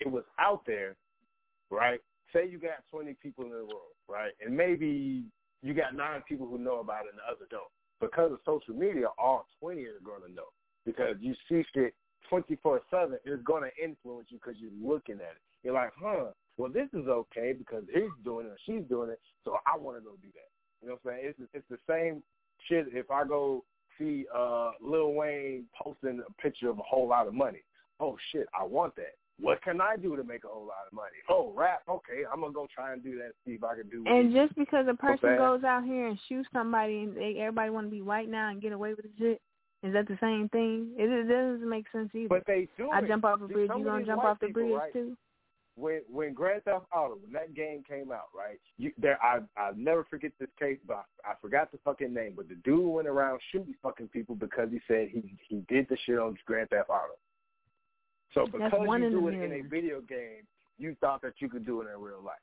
it 0.00 0.10
was 0.10 0.24
out 0.40 0.66
there, 0.66 0.96
right? 1.70 2.00
Say 2.32 2.48
you 2.48 2.58
got 2.58 2.82
20 2.90 3.14
people 3.22 3.44
in 3.44 3.50
the 3.50 3.64
world, 3.64 3.94
right? 4.08 4.32
And 4.44 4.56
maybe 4.56 5.22
you 5.62 5.74
got 5.74 5.94
nine 5.94 6.22
people 6.28 6.48
who 6.48 6.58
know 6.58 6.80
about 6.80 7.04
it 7.04 7.10
and 7.10 7.18
the 7.18 7.30
other 7.30 7.46
don't. 7.50 7.70
Because 8.10 8.32
of 8.32 8.38
social 8.44 8.74
media, 8.74 9.06
all 9.18 9.46
20 9.60 9.80
are 9.82 10.00
going 10.04 10.22
to 10.28 10.34
know. 10.34 10.48
Because 10.84 11.16
you 11.20 11.34
see 11.48 11.64
shit 11.74 11.94
24-7, 12.30 12.80
it's 13.24 13.42
going 13.42 13.62
to 13.62 13.84
influence 13.84 14.26
you 14.30 14.38
because 14.42 14.60
you're 14.60 14.70
looking 14.82 15.16
at 15.16 15.36
it. 15.36 15.42
You're 15.62 15.74
like, 15.74 15.92
huh, 16.00 16.26
well, 16.56 16.70
this 16.70 16.88
is 16.92 17.08
okay 17.08 17.54
because 17.56 17.84
he's 17.92 18.10
doing 18.24 18.46
it 18.46 18.50
or 18.50 18.58
she's 18.66 18.86
doing 18.88 19.10
it, 19.10 19.20
so 19.44 19.56
I 19.66 19.78
want 19.78 19.98
to 19.98 20.02
go 20.02 20.12
do 20.22 20.28
that. 20.34 20.50
You 20.82 20.88
know 20.88 20.98
what 21.02 21.12
I'm 21.12 21.18
saying? 21.18 21.34
It's, 21.38 21.50
it's 21.54 21.68
the 21.70 21.78
same 21.88 22.22
shit 22.68 22.86
if 22.92 23.10
I 23.10 23.24
go 23.24 23.64
see 23.98 24.26
uh, 24.34 24.72
Lil 24.80 25.14
Wayne 25.14 25.64
posting 25.80 26.20
a 26.26 26.42
picture 26.42 26.68
of 26.68 26.78
a 26.78 26.82
whole 26.82 27.08
lot 27.08 27.26
of 27.26 27.34
money. 27.34 27.62
Oh, 28.00 28.16
shit, 28.32 28.46
I 28.58 28.64
want 28.64 28.94
that. 28.96 29.14
What 29.40 29.62
can 29.62 29.80
I 29.80 29.96
do 29.96 30.16
to 30.16 30.22
make 30.22 30.44
a 30.44 30.48
whole 30.48 30.66
lot 30.66 30.86
of 30.86 30.92
money? 30.92 31.16
Oh, 31.28 31.52
rap. 31.56 31.82
Okay, 31.88 32.22
I'm 32.32 32.40
going 32.40 32.52
to 32.52 32.54
go 32.54 32.68
try 32.72 32.92
and 32.92 33.02
do 33.02 33.16
that, 33.18 33.32
see 33.44 33.52
if 33.52 33.64
I 33.64 33.74
can 33.74 33.88
do 33.88 34.04
and 34.06 34.32
just 34.32 34.54
because 34.56 34.86
a 34.88 34.94
person 34.94 35.18
saying? 35.22 35.38
goes 35.38 35.64
out 35.64 35.84
here 35.84 36.06
and 36.06 36.18
shoots 36.28 36.48
somebody 36.52 37.02
and 37.02 37.16
they, 37.16 37.36
everybody 37.40 37.70
want 37.70 37.86
to 37.86 37.90
be 37.90 38.02
white 38.02 38.28
now 38.28 38.50
and 38.50 38.62
get 38.62 38.72
away 38.72 38.94
with 38.94 39.04
the 39.04 39.10
shit, 39.18 39.40
is 39.82 39.92
that 39.92 40.06
the 40.06 40.18
same 40.20 40.48
thing? 40.50 40.92
It, 40.96 41.10
it 41.10 41.28
doesn't 41.28 41.68
make 41.68 41.86
sense 41.92 42.10
either. 42.14 42.28
But 42.28 42.46
they 42.46 42.68
do 42.76 42.90
I 42.90 43.00
it. 43.00 43.08
jump 43.08 43.24
off 43.24 43.40
a 43.42 43.48
bridge. 43.48 43.68
some 43.68 43.80
You 43.80 43.84
gonna 43.84 44.04
jump 44.04 44.24
off 44.24 44.38
the 44.40 44.46
people, 44.46 44.62
bridge 44.62 44.74
right? 44.74 44.92
too? 44.92 45.16
when 45.76 46.02
when 46.10 46.32
Grand 46.32 46.62
Theft 46.64 46.86
Auto 46.94 47.18
when 47.22 47.32
that 47.32 47.54
game 47.54 47.82
came 47.88 48.12
out, 48.12 48.28
right? 48.36 48.58
You 48.78 48.92
there 48.98 49.18
I 49.22 49.40
I 49.56 49.72
never 49.76 50.04
forget 50.04 50.32
this 50.38 50.48
case, 50.58 50.78
but 50.86 51.04
I, 51.24 51.32
I 51.32 51.34
forgot 51.40 51.72
the 51.72 51.78
fucking 51.84 52.14
name. 52.14 52.34
But 52.36 52.48
the 52.48 52.54
dude 52.56 52.86
went 52.86 53.08
around 53.08 53.40
shooting 53.50 53.74
fucking 53.82 54.08
people 54.08 54.36
because 54.36 54.68
he 54.70 54.80
said 54.86 55.08
he 55.10 55.36
he 55.48 55.64
did 55.68 55.86
the 55.88 55.96
shit 56.04 56.18
on 56.18 56.36
Grand 56.46 56.70
Theft 56.70 56.90
Auto. 56.90 57.14
So 58.34 58.46
because 58.46 58.72
one 58.72 59.00
you 59.00 59.06
in 59.06 59.12
do 59.12 59.28
it 59.28 59.34
in 59.34 59.52
a 59.52 59.62
video 59.62 60.00
game, 60.00 60.42
you 60.78 60.96
thought 61.00 61.22
that 61.22 61.34
you 61.38 61.48
could 61.48 61.64
do 61.64 61.80
it 61.80 61.86
in 61.94 62.00
real 62.00 62.22
life. 62.22 62.34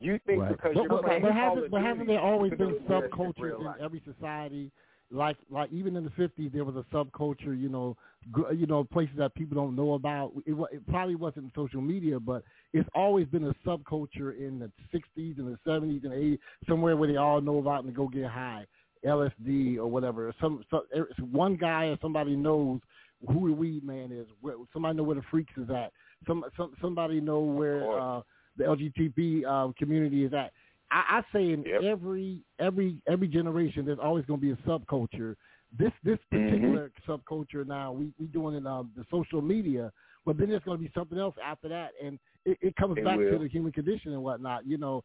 You 0.00 0.18
think 0.26 0.40
Right. 0.40 0.52
because 0.52 0.74
But, 0.74 0.80
you're 0.82 0.88
but, 0.88 1.04
playing 1.04 1.22
but, 1.22 1.32
Call 1.32 1.40
haven't, 1.40 1.64
of 1.64 1.70
but 1.70 1.76
Duty, 1.78 1.88
haven't 1.88 2.06
there 2.08 2.20
always 2.20 2.50
been 2.50 2.58
do 2.58 2.78
that 2.78 2.80
shit 2.80 3.04
in 3.04 3.10
subcultures 3.10 3.60
in 3.60 3.84
every 3.84 4.02
society? 4.04 4.70
Like, 5.10 5.36
like 5.50 5.70
even 5.70 5.94
in 5.96 6.04
the 6.04 6.10
fifties, 6.10 6.50
there 6.54 6.64
was 6.64 6.74
a 6.74 6.84
subculture. 6.94 7.58
You 7.58 7.68
know, 7.68 7.96
gr- 8.30 8.52
you 8.52 8.66
know, 8.66 8.82
places 8.82 9.16
that 9.18 9.34
people 9.34 9.54
don't 9.54 9.76
know 9.76 9.92
about. 9.92 10.32
It, 10.46 10.54
it 10.72 10.86
probably 10.88 11.16
wasn't 11.16 11.52
social 11.54 11.82
media, 11.82 12.18
but 12.18 12.42
it's 12.72 12.88
always 12.94 13.26
been 13.26 13.44
a 13.44 13.54
subculture 13.66 14.36
in 14.36 14.58
the 14.58 14.72
sixties 14.90 15.36
and 15.38 15.46
the 15.46 15.58
seventies 15.64 16.02
and 16.04 16.14
eighties, 16.14 16.38
somewhere 16.66 16.96
where 16.96 17.08
they 17.08 17.18
all 17.18 17.40
know 17.42 17.58
about 17.58 17.84
and 17.84 17.92
they 17.92 17.94
go 17.94 18.08
get 18.08 18.24
high, 18.24 18.64
LSD 19.04 19.76
or 19.76 19.86
whatever. 19.86 20.34
Some, 20.40 20.64
some 20.70 20.82
er, 20.96 21.08
one 21.30 21.56
guy 21.56 21.86
or 21.86 21.98
somebody 22.00 22.34
knows 22.34 22.80
who 23.28 23.48
the 23.48 23.54
weed 23.54 23.84
man 23.84 24.10
is. 24.12 24.26
Where, 24.40 24.54
somebody 24.72 24.96
know 24.96 25.02
where 25.04 25.16
the 25.16 25.22
freaks 25.30 25.52
is 25.56 25.70
at. 25.70 25.92
Some, 26.26 26.44
some 26.56 26.72
somebody 26.80 27.20
know 27.20 27.40
where 27.40 27.82
uh, 27.98 28.22
the 28.56 28.64
LGBT 28.64 29.44
uh, 29.46 29.72
community 29.78 30.24
is 30.24 30.32
at. 30.32 30.52
I, 30.90 31.18
I 31.18 31.22
say 31.32 31.52
in 31.52 31.64
Yep. 31.66 31.82
every 31.82 32.40
every 32.58 32.96
every 33.08 33.28
generation, 33.28 33.84
there's 33.86 33.98
always 34.02 34.24
going 34.26 34.40
to 34.40 34.46
be 34.46 34.52
a 34.52 34.68
subculture. 34.68 35.36
This 35.76 35.92
this 36.04 36.18
Mm-hmm. 36.34 36.46
particular 36.46 36.90
subculture 37.08 37.66
now, 37.66 37.92
we 37.92 38.12
we 38.18 38.26
doing 38.26 38.56
it 38.56 38.66
um, 38.66 38.90
the 38.96 39.04
social 39.10 39.40
media, 39.40 39.90
but 40.26 40.36
then 40.38 40.50
there's 40.50 40.62
going 40.64 40.78
to 40.78 40.84
be 40.84 40.90
something 40.94 41.18
else 41.18 41.34
after 41.44 41.68
that, 41.68 41.92
and 42.02 42.18
it, 42.44 42.58
it 42.60 42.76
comes 42.76 42.98
It 42.98 43.04
back 43.04 43.18
to 43.30 43.38
the 43.38 43.48
human 43.48 43.72
condition 43.72 44.12
and 44.12 44.22
whatnot. 44.22 44.66
You 44.66 44.76
know, 44.78 45.02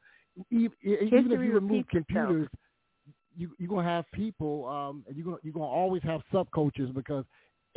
even, 0.52 0.72
even 0.84 1.32
if 1.32 1.42
you 1.42 1.54
remove 1.54 1.86
repeats 1.86 1.90
itself. 1.94 2.38
computers, 2.38 2.48
you 3.38 3.52
you're 3.60 3.70
gonna 3.70 3.88
have 3.88 4.06
people, 4.14 4.66
um, 4.68 5.04
and 5.08 5.16
you're 5.16 5.26
gonna 5.26 5.38
you're 5.44 5.54
gonna 5.54 5.66
always 5.66 6.04
have 6.04 6.22
subcultures 6.34 6.94
because 6.94 7.24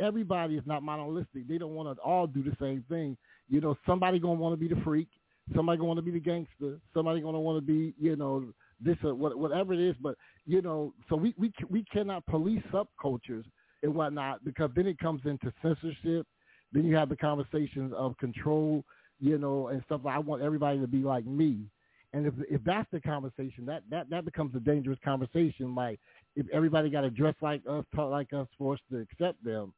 everybody 0.01 0.55
is 0.55 0.63
not 0.65 0.83
monolithic. 0.83 1.47
They 1.47 1.57
don't 1.57 1.75
want 1.75 1.95
to 1.95 2.01
all 2.01 2.27
do 2.27 2.43
the 2.43 2.55
same 2.59 2.83
thing. 2.89 3.17
You 3.49 3.61
know, 3.61 3.77
somebody 3.85 4.19
gonna 4.19 4.39
want 4.39 4.53
to 4.53 4.57
be 4.57 4.73
the 4.73 4.81
freak, 4.81 5.09
somebody 5.55 5.77
gonna 5.77 5.87
want 5.87 5.97
to 5.99 6.03
be 6.03 6.11
the 6.11 6.19
gangster, 6.19 6.79
somebody 6.93 7.21
gonna 7.21 7.39
want 7.39 7.57
to 7.57 7.61
be, 7.61 7.93
you 7.99 8.15
know, 8.15 8.51
this 8.79 8.97
or 9.03 9.13
whatever 9.13 9.73
it 9.73 9.79
is. 9.79 9.95
But 10.01 10.15
you 10.45 10.61
know, 10.61 10.93
so 11.09 11.15
we 11.15 11.33
we 11.37 11.53
we 11.69 11.85
cannot 11.91 12.25
police 12.25 12.63
subcultures 12.73 13.45
and 13.83 13.93
whatnot 13.93 14.43
because 14.43 14.71
then 14.75 14.87
it 14.87 14.97
comes 14.99 15.21
into 15.25 15.53
censorship. 15.61 16.25
Then 16.73 16.85
you 16.85 16.95
have 16.95 17.09
the 17.09 17.17
conversations 17.17 17.93
of 17.95 18.17
control, 18.17 18.83
you 19.19 19.37
know, 19.37 19.67
and 19.67 19.83
stuff. 19.85 20.01
I 20.05 20.19
want 20.19 20.41
everybody 20.41 20.79
to 20.79 20.87
be 20.87 20.99
like 20.99 21.25
me. 21.25 21.65
And 22.13 22.25
if 22.25 22.33
if 22.49 22.63
that's 22.63 22.89
the 22.91 23.01
conversation, 23.01 23.65
that 23.65 23.83
that 23.89 24.09
that 24.09 24.25
becomes 24.25 24.55
a 24.55 24.59
dangerous 24.59 24.99
conversation. 25.03 25.75
Like 25.75 25.99
if 26.35 26.45
everybody 26.53 26.89
got 26.89 27.01
to 27.01 27.09
dress 27.09 27.35
like 27.41 27.61
us, 27.69 27.85
talk 27.95 28.11
like 28.11 28.33
us, 28.33 28.47
for 28.57 28.73
us 28.73 28.79
to 28.91 28.99
accept 28.99 29.43
them. 29.43 29.73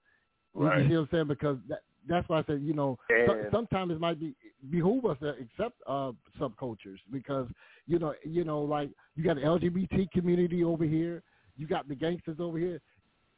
You- 0.56 0.62
Right. 0.66 0.82
You 0.84 0.88
see 0.90 0.96
what 0.96 1.02
I'm 1.02 1.08
saying? 1.12 1.28
Because 1.28 1.58
that, 1.70 1.80
that's 2.08 2.28
why 2.30 2.40
I 2.40 2.44
said, 2.44 2.62
you 2.62 2.74
know, 2.74 2.98
so, 3.26 3.48
sometimes 3.52 3.92
it 3.92 4.00
might 4.00 4.20
be 4.20 4.36
behoove 4.70 5.06
us 5.06 5.18
to 5.22 5.30
accept 5.30 5.82
uh, 5.88 6.12
subcultures 6.40 7.00
because 7.12 7.48
you 7.88 8.00
know, 8.00 8.14
you 8.24 8.44
know, 8.44 8.62
like 8.62 8.90
you 9.16 9.24
got 9.24 9.36
the 9.36 9.42
LGBT 9.42 10.12
community 10.12 10.64
over 10.64 10.84
here, 10.86 11.24
you 11.58 11.68
got 11.68 11.88
the 11.88 11.96
gangsters 11.96 12.38
over 12.40 12.58
here. 12.58 12.80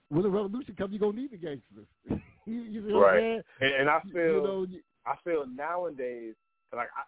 When 0.10 0.24
the 0.24 0.30
revolution 0.30 0.76
comes, 0.76 0.92
you're 0.92 1.00
gonna 1.00 1.20
need 1.22 1.32
the 1.32 1.38
gangsters. 1.38 1.88
you, 2.46 2.54
you 2.62 2.86
see 2.88 2.94
what 2.94 2.96
I'm 2.96 3.02
Right. 3.02 3.20
saying? 3.22 3.42
And, 3.62 3.74
and 3.82 3.90
I 3.90 4.00
feel 4.12 4.22
you 4.22 4.44
know, 4.44 4.66
you- 4.70 4.82
I 5.08 5.16
feel 5.24 5.46
nowadays 5.48 6.34
like 6.76 6.90
I 6.96 7.04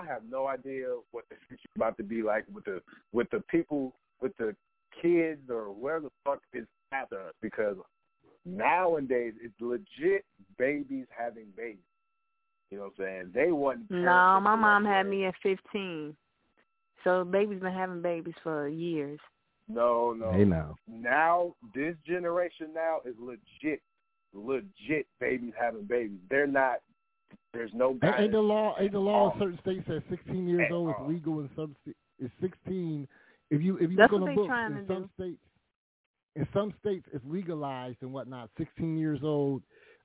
I 0.00 0.04
have 0.04 0.22
no 0.28 0.48
idea 0.48 0.88
what 1.12 1.24
the 1.30 1.36
future 1.48 1.68
about 1.76 1.96
to 1.98 2.02
be 2.02 2.20
like 2.22 2.44
with 2.52 2.64
the 2.64 2.82
with 3.12 3.30
the 3.30 3.40
people 3.48 3.94
with 4.20 4.36
the 4.36 4.54
kids 5.00 5.48
or 5.48 5.72
where 5.72 6.00
the 6.00 6.10
fuck 6.24 6.40
is 6.52 6.66
after 6.92 7.20
us 7.20 7.34
because 7.40 7.76
nowadays 8.46 9.34
it's 9.42 9.54
legit 9.60 10.24
babies 10.58 11.06
having 11.16 11.46
babies. 11.56 11.78
You 12.70 12.78
know 12.78 12.84
what 12.96 13.06
I'm 13.06 13.30
saying? 13.32 13.32
They 13.34 13.52
wasn't 13.52 13.90
No, 13.90 14.40
my 14.42 14.56
mom 14.56 14.84
had 14.84 15.06
way. 15.06 15.10
me 15.10 15.24
at 15.26 15.34
15. 15.42 16.16
So 17.04 17.24
baby's 17.24 17.60
been 17.60 17.72
having 17.72 18.02
babies 18.02 18.34
for 18.42 18.68
years. 18.68 19.20
No, 19.68 20.12
no. 20.12 20.32
Hey 20.32 20.44
now. 20.44 20.76
Now 20.88 21.54
this 21.74 21.94
generation 22.06 22.68
now 22.74 22.98
is 23.04 23.14
legit, 23.20 23.80
legit 24.32 25.06
babies 25.20 25.52
having 25.58 25.84
babies. 25.84 26.18
They're 26.30 26.46
not. 26.46 26.78
There's 27.52 27.70
no 27.74 27.90
Ain't, 27.90 28.00
guidance. 28.02 28.20
ain't 28.22 28.32
the 28.32 28.40
law? 28.40 28.74
Ain't 28.78 28.92
the 28.92 28.98
law 28.98 29.32
in 29.32 29.38
certain 29.40 29.58
states 29.62 29.84
that 29.88 30.02
16 30.10 30.48
years 30.48 30.66
At 30.66 30.72
old 30.72 30.90
is 30.90 30.96
legal 31.08 31.40
in 31.40 31.50
some 31.56 31.74
sta- 31.82 31.94
is 32.18 32.30
16. 32.40 33.08
If 33.50 33.62
you 33.62 33.76
if 33.78 33.90
you 33.90 33.96
That's 33.96 34.12
look 34.12 34.20
what 34.22 34.28
on 34.30 34.34
the 34.34 34.40
books 34.42 34.54
in 34.68 34.84
some 34.88 35.02
do. 35.02 35.08
states, 35.24 35.40
in 36.36 36.46
some 36.52 36.72
states 36.80 37.06
it's 37.12 37.24
legalized 37.26 37.98
and 38.02 38.12
whatnot. 38.12 38.50
16 38.58 38.96
years 38.96 39.20
old. 39.22 39.62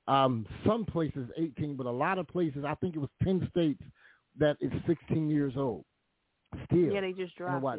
Um, 0.08 0.46
some 0.66 0.86
places 0.86 1.30
18, 1.38 1.76
but 1.76 1.86
a 1.86 1.92
lot 1.92 2.18
of 2.18 2.28
places 2.28 2.64
I 2.66 2.74
think 2.76 2.96
it 2.96 3.00
was 3.00 3.10
10 3.24 3.48
states 3.52 3.82
that 4.40 4.58
is 4.60 4.72
16 4.88 5.30
years 5.30 5.54
old. 5.56 5.86
Still 6.66 6.92
Yeah, 6.92 7.02
they 7.02 7.12
just 7.12 7.34
and 7.38 7.62
dropped 7.62 7.64
it. 7.64 7.70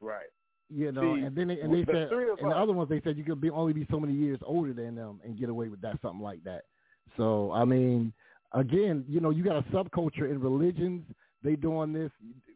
right. 0.00 0.26
You 0.68 0.90
know, 0.90 1.16
See, 1.16 1.22
and 1.22 1.36
then 1.36 1.48
they, 1.48 1.60
and 1.60 1.72
they 1.72 1.84
the 1.84 1.92
said, 1.92 2.08
three 2.08 2.30
of 2.30 2.38
and 2.38 2.50
the 2.50 2.56
other 2.56 2.72
ones 2.72 2.88
they 2.88 3.00
said 3.02 3.16
you 3.18 3.24
could 3.24 3.40
be 3.40 3.50
only 3.50 3.72
be 3.74 3.86
so 3.90 4.00
many 4.00 4.14
years 4.14 4.38
older 4.44 4.72
than 4.72 4.94
them 4.94 5.20
and 5.22 5.38
get 5.38 5.50
away 5.50 5.68
with 5.68 5.82
that, 5.82 6.00
something 6.00 6.20
like 6.20 6.42
that. 6.44 6.62
So 7.16 7.52
I 7.52 7.64
mean, 7.64 8.12
again, 8.54 9.04
you 9.06 9.20
know, 9.20 9.30
you 9.30 9.44
got 9.44 9.56
a 9.56 9.62
subculture 9.70 10.30
in 10.30 10.40
religions. 10.40 11.04
they 11.42 11.56
doing 11.56 11.92
this, 11.92 12.10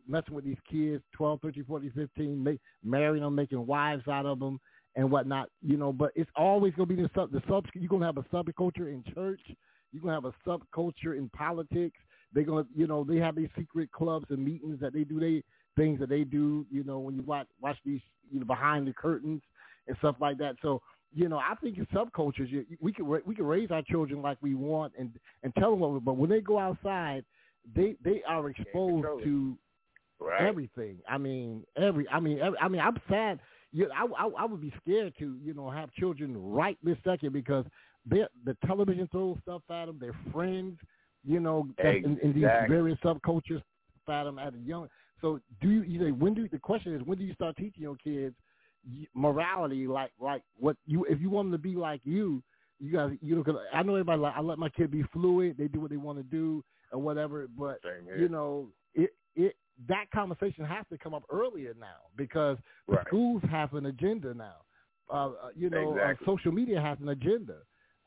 messing 0.09 0.35
with 0.35 0.45
these 0.45 0.57
kids, 0.71 1.03
12, 1.13 1.41
13, 1.43 1.65
14, 1.65 1.93
15, 1.95 2.43
make, 2.43 2.61
marrying 2.83 3.23
them, 3.23 3.35
making 3.35 3.67
wives 3.67 4.07
out 4.09 4.25
of 4.25 4.39
them 4.39 4.61
and 4.97 5.11
whatnot, 5.11 5.51
you 5.63 5.77
know, 5.77 5.93
but 5.93 6.11
it's 6.17 6.31
always 6.35 6.75
going 6.75 6.89
to 6.89 6.97
be 6.97 7.03
the 7.03 7.11
sub, 7.15 7.31
the 7.31 7.43
sub, 7.49 7.67
you're 7.75 7.89
going 7.89 8.01
to 8.01 8.07
have 8.07 8.17
a 8.17 8.23
subculture 8.35 8.93
in 8.93 9.05
church. 9.15 9.41
You're 9.93 10.03
going 10.03 10.21
to 10.21 10.29
have 10.29 10.35
a 10.35 10.49
subculture 10.49 11.17
in 11.17 11.29
politics. 11.31 11.99
They're 12.33 12.45
going 12.45 12.65
to, 12.65 12.71
you 12.75 12.87
know, 12.87 13.05
they 13.05 13.17
have 13.17 13.37
these 13.37 13.51
secret 13.57 13.93
clubs 13.93 14.27
and 14.31 14.45
meetings 14.45 14.81
that 14.81 14.93
they 14.93 15.05
do, 15.05 15.21
they 15.21 15.45
things 15.77 16.01
that 16.01 16.09
they 16.09 16.25
do, 16.25 16.67
you 16.71 16.83
know, 16.83 16.99
when 16.99 17.15
you 17.15 17.23
watch, 17.23 17.47
watch 17.61 17.77
these, 17.85 18.01
you 18.31 18.41
know, 18.41 18.47
behind 18.47 18.89
the 18.89 18.93
curtains 18.95 19.43
and 19.87 19.97
stuff 19.99 20.17
like 20.21 20.39
that. 20.39 20.57
So, 20.63 20.81
you 21.15 21.29
know, 21.29 21.39
I 21.39 21.55
think 21.63 21.79
in 21.79 21.87
subcultures, 21.87 22.51
you, 22.51 22.65
we 22.81 22.93
can 22.93 23.07
we 23.07 23.35
can 23.35 23.47
raise 23.47 23.71
our 23.71 23.83
children 23.83 24.23
like 24.23 24.39
we 24.43 24.55
want 24.55 24.93
and 24.99 25.11
and 25.43 25.55
tell 25.55 25.71
them 25.71 25.81
what. 25.81 26.05
But 26.05 26.17
when 26.17 26.29
they 26.29 26.41
go 26.41 26.59
outside, 26.59 27.25
they 27.75 27.97
they 28.05 28.23
are 28.27 28.49
exposed 28.51 29.07
to 29.25 29.57
right. 30.21 30.43
everything. 30.43 30.99
I 31.09 31.19
mean, 31.19 31.65
every. 31.77 32.09
I 32.09 32.21
mean, 32.21 32.41
every, 32.41 32.59
I 32.59 32.69
mean, 32.69 32.81
I'm 32.81 32.99
sad. 33.09 33.39
You, 33.73 33.91
I, 33.95 34.07
I 34.25 34.29
I 34.39 34.45
would 34.45 34.61
be 34.61 34.73
scared 34.83 35.13
to 35.19 35.39
you 35.43 35.55
know 35.55 35.71
have 35.71 35.93
children 35.93 36.37
right 36.37 36.79
this 36.83 36.97
second 37.05 37.33
because 37.33 37.65
the 38.09 38.29
television 38.67 39.09
throws 39.11 39.37
stuff 39.43 39.63
at 39.71 39.87
them. 39.87 39.99
Their 40.01 40.15
friends, 40.33 40.79
you 41.25 41.41
know, 41.41 41.67
exactly. 41.79 42.05
in, 42.05 42.19
in 42.21 42.33
these 42.33 42.49
various 42.69 42.99
subcultures 43.05 43.63
at 44.09 44.25
them 44.25 44.39
at 44.39 44.55
a 44.55 44.59
young. 44.59 44.89
So 45.21 45.41
do 45.61 45.71
you? 45.71 45.83
You 45.83 46.01
say 46.01 46.11
when 46.13 46.35
do 46.35 46.49
the 46.49 46.59
question 46.59 46.95
is 46.95 47.03
when 47.03 47.19
do 47.19 47.25
you 47.25 47.35
start 47.35 47.57
teaching 47.57 47.83
your 47.83 47.97
kids 47.97 48.35
morality 49.15 49.87
like 49.87 50.13
like 50.21 50.43
what 50.59 50.77
you 50.87 51.05
if 51.07 51.21
you 51.21 51.29
want 51.29 51.47
them 51.47 51.53
to 51.53 51.59
be 51.59 51.75
like 51.75 52.01
you 52.05 52.41
you 52.79 52.93
guys 52.93 53.11
you 53.21 53.35
know 53.35 53.43
cause 53.43 53.57
I 53.73 53.83
know 53.83 53.95
everybody 53.95 54.21
like 54.21 54.35
I 54.37 54.41
let 54.41 54.59
my 54.59 54.69
kid 54.69 54.93
be 54.93 55.03
fluid 55.13 55.57
they 55.59 55.67
do 55.67 55.81
what 55.81 55.91
they 55.91 55.97
want 55.97 56.19
to 56.19 56.23
do 56.23 56.63
or 56.93 57.01
whatever 57.01 57.49
but 57.59 57.81
you 58.17 58.29
know 58.29 58.69
it 58.95 59.11
it 59.35 59.57
that 59.89 60.11
conversation 60.13 60.65
has 60.65 60.85
to 60.91 60.99
come 60.99 61.15
up 61.15 61.25
earlier 61.31 61.75
now 61.79 62.09
because 62.17 62.57
right. 62.87 63.07
schools 63.07 63.43
have 63.51 63.75
an 63.75 63.87
agenda 63.87 64.35
now 64.35 64.57
uh, 65.13 65.31
you 65.55 65.71
know 65.71 65.93
exactly. 65.93 66.27
uh, 66.27 66.31
social 66.31 66.53
media 66.53 66.81
has 66.81 66.99
an 67.01 67.11
agenda 67.11 67.57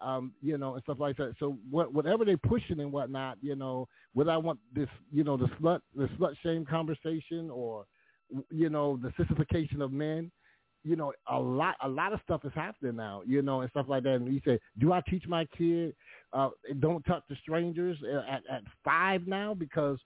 um, 0.02 0.32
you 0.42 0.58
know, 0.58 0.76
and 0.76 0.84
stuff 0.84 1.00
like 1.00 1.18
that. 1.18 1.34
So 1.40 1.58
what, 1.70 1.94
whatever 1.94 2.24
they're 2.24 2.38
pushing 2.38 2.80
and 2.80 2.92
whatnot, 2.92 3.38
you 3.42 3.56
know, 3.56 3.88
whether 4.14 4.32
I 4.32 4.38
want 4.38 4.60
this, 4.74 4.88
you 5.12 5.24
know, 5.24 5.38
the 5.38 5.48
slut, 5.62 5.82
the 5.96 6.08
slut 6.18 6.36
shame 6.42 6.66
conversation, 6.66 7.50
or 7.52 7.86
you 8.50 8.70
know, 8.70 8.98
the 9.02 9.12
sissification 9.18 9.82
of 9.82 9.92
men, 9.92 10.32
you 10.84 10.96
know, 10.96 11.12
a 11.30 11.38
lot 11.38 11.76
a 11.84 11.90
lot 11.90 12.14
of 12.14 12.20
stuff 12.24 12.42
is 12.46 12.52
happening 12.56 12.96
now, 12.96 13.22
you 13.26 13.42
know, 13.42 13.62
and 13.62 13.70
stuff 13.72 13.88
like 13.90 14.04
that. 14.04 14.16
And 14.16 14.34
you 14.34 14.42
say, 14.46 14.60
do 14.80 14.94
I 14.94 15.02
teach 15.10 15.24
my 15.28 15.46
kid 15.58 15.94
uh, 16.32 16.50
don't 16.80 17.04
talk 17.04 17.28
to 17.28 17.36
strangers 17.42 17.98
at, 18.30 18.44
at 18.50 18.64
five 18.84 19.28
now 19.28 19.54
because 19.54 19.98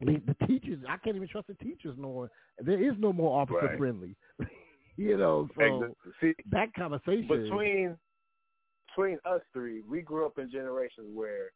the, 0.00 0.20
the 0.26 0.46
teachers 0.46 0.78
I 0.88 0.96
can't 0.98 1.16
even 1.16 1.28
trust 1.28 1.48
the 1.48 1.54
teachers 1.54 1.94
no 1.98 2.08
more. 2.08 2.30
There 2.58 2.82
is 2.82 2.96
no 2.98 3.12
more 3.12 3.40
officer 3.40 3.66
right. 3.66 3.78
friendly, 3.78 4.16
you 4.96 5.16
know. 5.16 5.48
So 5.58 5.94
See, 6.20 6.34
that 6.50 6.72
conversation 6.74 7.26
between 7.28 7.96
between 8.88 9.18
us 9.24 9.40
three, 9.52 9.82
we 9.88 10.02
grew 10.02 10.26
up 10.26 10.38
in 10.38 10.50
generations 10.50 11.08
where 11.14 11.52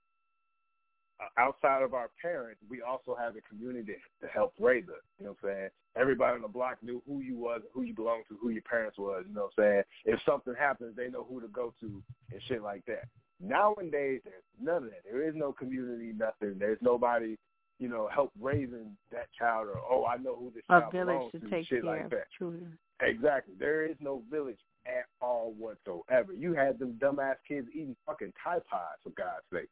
uh, 1.20 1.40
outside 1.40 1.82
of 1.82 1.94
our 1.94 2.10
parents, 2.20 2.60
we 2.68 2.82
also 2.82 3.16
have 3.18 3.34
a 3.36 3.40
community 3.42 3.94
to 4.20 4.26
help 4.26 4.52
raise 4.58 4.84
us. 4.84 5.02
You 5.18 5.26
know 5.26 5.36
what 5.40 5.50
I'm 5.50 5.56
saying? 5.56 5.68
Everybody 5.96 6.34
on 6.34 6.42
the 6.42 6.48
block 6.48 6.78
knew 6.82 7.02
who 7.06 7.20
you 7.20 7.36
was, 7.36 7.60
who 7.72 7.82
you 7.82 7.94
belonged 7.94 8.24
to, 8.28 8.38
who 8.40 8.50
your 8.50 8.62
parents 8.62 8.98
was. 8.98 9.24
You 9.28 9.34
know 9.34 9.48
what 9.54 9.64
I'm 9.64 9.72
saying? 9.72 9.82
If 10.04 10.20
something 10.26 10.54
happens, 10.58 10.96
they 10.96 11.08
know 11.08 11.24
who 11.28 11.40
to 11.40 11.48
go 11.48 11.72
to 11.80 12.02
and 12.32 12.40
shit 12.48 12.62
like 12.62 12.84
that. 12.86 13.04
Nowadays, 13.40 14.22
there's 14.24 14.42
none 14.60 14.84
of 14.84 14.90
that. 14.90 15.02
There 15.04 15.26
is 15.26 15.34
no 15.36 15.52
community, 15.52 16.12
nothing. 16.16 16.56
There's 16.58 16.78
nobody, 16.80 17.36
you 17.78 17.88
know, 17.88 18.08
help 18.12 18.32
raising 18.40 18.96
that 19.10 19.26
child 19.38 19.66
or 19.66 19.78
oh, 19.90 20.06
I 20.06 20.16
know 20.16 20.36
who 20.36 20.52
this 20.54 20.62
a 20.70 20.80
child 20.80 20.92
village 20.92 21.06
belongs 21.06 21.32
to 21.32 21.38
to, 21.40 21.50
take 21.50 21.66
shit 21.66 21.82
care 21.82 21.90
like 21.90 22.04
of 22.04 22.10
that. 22.10 22.26
children. 22.38 22.78
Exactly. 23.00 23.54
There 23.58 23.84
is 23.84 23.96
no 24.00 24.22
village 24.30 24.58
at 24.86 25.06
all 25.20 25.54
whatsoever. 25.58 26.32
You 26.32 26.54
had 26.54 26.78
them 26.78 26.98
dumbass 27.02 27.36
kids 27.46 27.66
eating 27.74 27.96
fucking 28.06 28.32
Tide 28.42 28.62
Pods 28.70 29.00
for 29.02 29.10
God's 29.10 29.44
sake. 29.52 29.68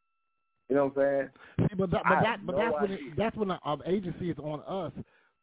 You 0.68 0.76
know 0.76 0.86
what 0.86 1.04
I'm 1.04 1.28
saying? 1.58 1.68
See, 1.68 1.74
but 1.76 1.90
that, 1.90 2.02
but 2.08 2.22
that, 2.22 2.46
but 2.46 2.56
no 2.56 2.58
that's 2.58 2.82
when 2.82 2.90
it, 2.92 3.00
that's 3.16 3.36
when 3.36 3.48
the 3.48 3.58
um, 3.64 3.82
agency 3.86 4.30
is 4.30 4.38
on 4.38 4.62
us 4.66 4.92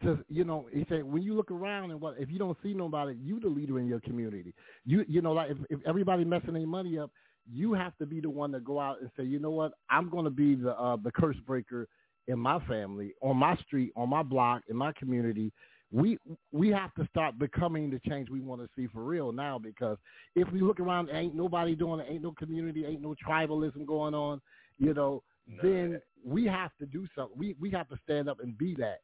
to, 0.04 0.18
you 0.30 0.44
know, 0.44 0.68
he 0.72 0.86
said 0.90 1.04
when 1.04 1.22
you 1.22 1.36
look 1.36 1.52
around 1.52 1.92
and 1.92 2.02
what 2.02 2.16
if 2.20 2.30
you 2.30 2.40
don't 2.40 2.58
see 2.64 2.74
nobody, 2.74 3.16
you 3.22 3.40
the 3.40 3.48
leader 3.48 3.80
in 3.80 3.88
your 3.88 4.00
community. 4.00 4.54
You, 4.86 5.06
you 5.08 5.22
know, 5.22 5.34
like 5.34 5.52
if, 5.52 5.58
if 5.70 5.80
everybody 5.86 6.26
messing 6.26 6.54
their 6.54 6.66
money 6.66 6.98
up, 6.98 7.12
you 7.52 7.74
have 7.74 7.98
to 7.98 8.06
be 8.06 8.20
the 8.22 8.30
one 8.30 8.52
to 8.52 8.60
go 8.60 8.80
out 8.80 9.02
and 9.02 9.10
say, 9.18 9.24
you 9.24 9.40
know 9.40 9.50
what, 9.50 9.74
I'm 9.90 10.10
going 10.10 10.26
to 10.26 10.32
be 10.32 10.56
the 10.56 10.72
uh, 10.72 10.98
the 11.04 11.12
curse 11.12 11.38
breaker 11.46 11.88
in 12.30 12.40
my 12.40 12.60
family, 12.66 13.14
on 13.22 13.38
my 13.38 13.56
street, 13.58 13.92
on 13.96 14.10
my 14.10 14.24
block, 14.24 14.62
in 14.70 14.76
my 14.76 14.94
community. 14.94 15.52
We 15.92 16.20
we 16.52 16.70
have 16.70 16.94
to 16.96 17.08
start 17.08 17.40
becoming 17.40 17.90
the 17.90 18.00
change 18.08 18.30
we 18.30 18.40
want 18.40 18.62
to 18.62 18.70
see 18.76 18.88
for 18.88 19.04
real 19.04 19.32
now 19.32 19.58
because 19.58 19.98
if 20.36 20.48
we 20.52 20.62
look 20.62 20.80
around, 20.80 21.10
ain't 21.12 21.34
nobody 21.34 21.76
doing 21.76 22.00
it, 22.00 22.08
ain't 22.08 22.22
no 22.22 22.32
community, 22.32 22.86
ain't 22.86 23.02
no 23.02 23.16
tribalism 23.28 23.88
going 23.88 24.14
on, 24.14 24.40
you 24.78 24.94
know, 24.94 25.24
then 25.64 26.00
we 26.24 26.46
have 26.46 26.72
to 26.80 26.86
do 26.86 27.08
something. 27.16 27.38
We 27.38 27.56
we 27.60 27.72
have 27.72 27.90
to 27.90 27.98
stand 28.04 28.30
up 28.30 28.40
and 28.40 28.58
be 28.58 28.76
that, 28.76 29.02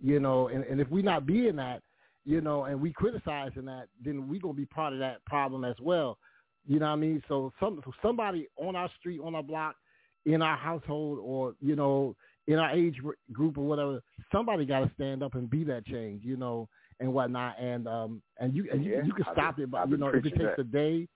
you 0.00 0.18
know. 0.18 0.48
And, 0.48 0.64
and 0.64 0.80
if 0.80 0.88
we're 0.90 1.04
not 1.04 1.26
being 1.26 1.56
that, 1.56 1.82
you 2.24 2.40
know, 2.40 2.64
and 2.64 2.80
we 2.80 2.92
criticizing 2.92 3.66
that, 3.66 3.86
then 4.04 4.26
we 4.28 4.40
gonna 4.40 4.54
be 4.54 4.66
part 4.66 4.92
of 4.92 4.98
that 4.98 5.24
problem 5.26 5.64
as 5.64 5.76
well. 5.80 6.18
You 6.66 6.80
know 6.80 6.86
what 6.86 6.92
I 6.92 6.96
mean? 6.96 7.22
So 7.28 7.52
some 7.60 7.80
somebody 8.02 8.48
on 8.56 8.74
our 8.74 8.90
street, 8.98 9.20
on 9.22 9.36
our 9.36 9.42
block, 9.44 9.76
in 10.24 10.42
our 10.42 10.56
household, 10.56 11.20
or 11.22 11.54
you 11.60 11.76
know, 11.76 12.16
in 12.46 12.58
our 12.58 12.70
age 12.70 12.96
group 13.32 13.58
or 13.58 13.64
whatever, 13.66 14.00
somebody 14.32 14.64
got 14.64 14.80
to 14.80 14.90
stand 14.94 15.22
up 15.22 15.34
and 15.34 15.50
be 15.50 15.64
that 15.64 15.84
change, 15.86 16.22
you 16.24 16.36
know, 16.36 16.68
and 17.00 17.12
whatnot. 17.12 17.58
And 17.60 17.86
um 17.88 18.22
and 18.38 18.54
you 18.54 18.68
and 18.72 18.84
Yeah, 18.84 18.98
you, 18.98 19.04
you 19.06 19.12
can 19.12 19.26
stop 19.32 19.56
been- 19.56 19.64
it, 19.64 19.70
but 19.70 19.90
you 19.90 19.96
know, 19.96 20.08
if 20.08 20.24
it 20.24 20.30
takes 20.30 20.42
that. 20.56 20.58
a 20.60 20.64
day, 20.64 21.08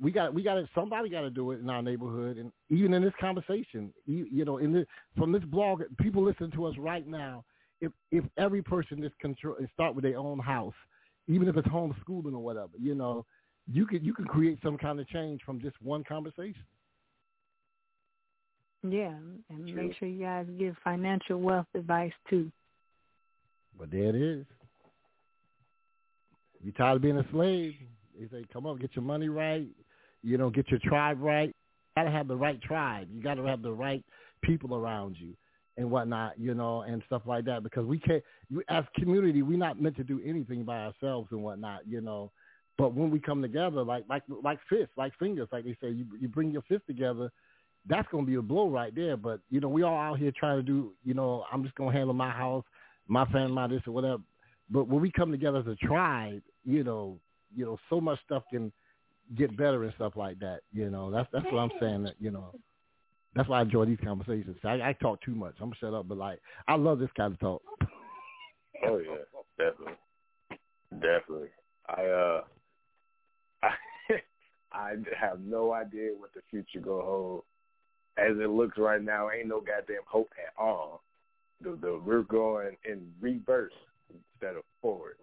we 0.00 0.10
got 0.10 0.34
we 0.34 0.42
got 0.42 0.54
to 0.54 0.68
somebody 0.74 1.08
got 1.08 1.20
to 1.20 1.30
do 1.30 1.52
it 1.52 1.60
in 1.60 1.70
our 1.70 1.82
neighborhood, 1.82 2.36
and 2.36 2.50
even 2.68 2.92
in 2.94 3.02
this 3.02 3.12
conversation, 3.20 3.92
you, 4.06 4.26
you 4.30 4.44
know, 4.44 4.58
in 4.58 4.72
this 4.72 4.86
from 5.16 5.30
this 5.30 5.44
blog, 5.44 5.82
people 6.00 6.22
listen 6.22 6.50
to 6.52 6.64
us 6.66 6.74
right 6.78 7.06
now. 7.06 7.44
If 7.80 7.92
if 8.10 8.24
every 8.36 8.62
person 8.62 9.02
is 9.04 9.12
control 9.20 9.54
and 9.58 9.68
start 9.72 9.94
with 9.94 10.02
their 10.04 10.18
own 10.18 10.40
house, 10.40 10.74
even 11.28 11.46
if 11.48 11.56
it's 11.56 11.68
homeschooling 11.68 12.32
or 12.34 12.38
whatever, 12.40 12.72
you 12.78 12.94
know, 12.96 13.24
you 13.70 13.86
could 13.86 14.04
you 14.04 14.12
can 14.14 14.24
create 14.24 14.58
some 14.64 14.76
kind 14.76 14.98
of 14.98 15.06
change 15.08 15.42
from 15.46 15.60
just 15.60 15.80
one 15.80 16.02
conversation. 16.02 16.64
Yeah, 18.86 19.14
and 19.48 19.66
True. 19.66 19.74
make 19.74 19.96
sure 19.96 20.08
you 20.08 20.20
guys 20.20 20.46
give 20.58 20.76
financial 20.84 21.40
wealth 21.40 21.66
advice 21.74 22.12
too. 22.28 22.52
But 23.78 23.90
there 23.90 24.10
it 24.10 24.14
is. 24.14 24.44
You 26.62 26.70
tired 26.72 26.96
of 26.96 27.02
being 27.02 27.18
a 27.18 27.26
slave? 27.32 27.74
They 28.18 28.28
say, 28.28 28.44
come 28.52 28.66
on, 28.66 28.78
get 28.78 28.94
your 28.94 29.04
money 29.04 29.28
right. 29.28 29.66
You 30.22 30.38
know, 30.38 30.50
get 30.50 30.68
your 30.70 30.80
tribe 30.84 31.18
right. 31.20 31.48
You 31.48 32.02
gotta 32.02 32.10
have 32.10 32.28
the 32.28 32.36
right 32.36 32.60
tribe. 32.62 33.08
You 33.10 33.22
gotta 33.22 33.42
have 33.44 33.62
the 33.62 33.72
right 33.72 34.04
people 34.42 34.74
around 34.74 35.16
you 35.18 35.34
and 35.76 35.90
whatnot, 35.90 36.38
you 36.38 36.54
know, 36.54 36.82
and 36.82 37.02
stuff 37.06 37.22
like 37.26 37.46
that. 37.46 37.62
Because 37.62 37.86
we 37.86 37.98
can't, 37.98 38.22
we, 38.54 38.62
as 38.68 38.84
community, 38.96 39.42
we're 39.42 39.58
not 39.58 39.80
meant 39.80 39.96
to 39.96 40.04
do 40.04 40.20
anything 40.24 40.62
by 40.62 40.78
ourselves 40.78 41.28
and 41.30 41.42
whatnot, 41.42 41.80
you 41.88 42.00
know. 42.00 42.30
But 42.76 42.94
when 42.94 43.10
we 43.10 43.18
come 43.18 43.40
together, 43.40 43.82
like 43.82 44.04
like 44.08 44.22
like 44.42 44.58
fists, 44.68 44.92
like 44.96 45.12
fingers, 45.18 45.48
like 45.52 45.64
they 45.64 45.76
say, 45.80 45.90
you 45.90 46.06
you 46.18 46.28
bring 46.28 46.50
your 46.50 46.62
fists 46.62 46.86
together. 46.86 47.30
That's 47.86 48.08
gonna 48.10 48.26
be 48.26 48.36
a 48.36 48.42
blow 48.42 48.68
right 48.68 48.94
there. 48.94 49.16
But 49.16 49.40
you 49.50 49.60
know, 49.60 49.68
we 49.68 49.82
all 49.82 49.96
out 49.96 50.18
here 50.18 50.32
trying 50.38 50.58
to 50.58 50.62
do. 50.62 50.92
You 51.04 51.14
know, 51.14 51.44
I'm 51.52 51.62
just 51.62 51.74
gonna 51.74 51.92
handle 51.92 52.14
my 52.14 52.30
house, 52.30 52.64
my 53.08 53.24
family, 53.26 53.52
my 53.52 53.66
this 53.66 53.82
or 53.86 53.92
whatever. 53.92 54.22
But 54.70 54.88
when 54.88 55.02
we 55.02 55.10
come 55.10 55.30
together 55.30 55.58
as 55.58 55.66
a 55.66 55.76
tribe, 55.76 56.42
you 56.64 56.84
know, 56.84 57.18
you 57.54 57.64
know, 57.64 57.78
so 57.90 58.00
much 58.00 58.18
stuff 58.24 58.42
can 58.50 58.72
get 59.36 59.56
better 59.56 59.84
and 59.84 59.92
stuff 59.94 60.14
like 60.16 60.38
that. 60.40 60.60
You 60.72 60.90
know, 60.90 61.10
that's 61.10 61.28
that's 61.32 61.44
what 61.46 61.58
I'm 61.58 61.70
saying. 61.80 62.04
That 62.04 62.14
you 62.18 62.30
know, 62.30 62.54
that's 63.34 63.48
why 63.48 63.58
I 63.58 63.62
enjoy 63.62 63.84
these 63.86 63.98
conversations. 64.02 64.56
I, 64.64 64.80
I 64.80 64.96
talk 65.00 65.20
too 65.22 65.34
much. 65.34 65.54
I'm 65.60 65.66
gonna 65.66 65.76
shut 65.80 65.94
up, 65.94 66.08
but 66.08 66.18
like 66.18 66.40
I 66.68 66.76
love 66.76 66.98
this 66.98 67.10
kind 67.16 67.32
of 67.32 67.40
talk. 67.40 67.62
Oh 68.86 68.98
yeah, 68.98 69.14
definitely, 69.56 69.94
definitely. 71.00 71.48
I 71.88 72.04
uh, 72.04 72.40
I 73.62 73.70
I 74.72 74.94
have 75.18 75.40
no 75.40 75.72
idea 75.72 76.10
what 76.14 76.34
the 76.34 76.42
future 76.50 76.84
gonna 76.84 77.02
hold. 77.02 77.44
As 78.16 78.36
it 78.38 78.48
looks 78.50 78.78
right 78.78 79.02
now, 79.02 79.30
ain't 79.30 79.48
no 79.48 79.60
goddamn 79.60 80.02
hope 80.06 80.30
at 80.38 80.52
all. 80.62 81.02
The, 81.60 81.76
the 81.80 82.00
we're 82.04 82.22
going 82.22 82.76
in 82.88 83.10
reverse 83.20 83.72
instead 84.08 84.56
of 84.56 84.62
forward. 84.80 85.16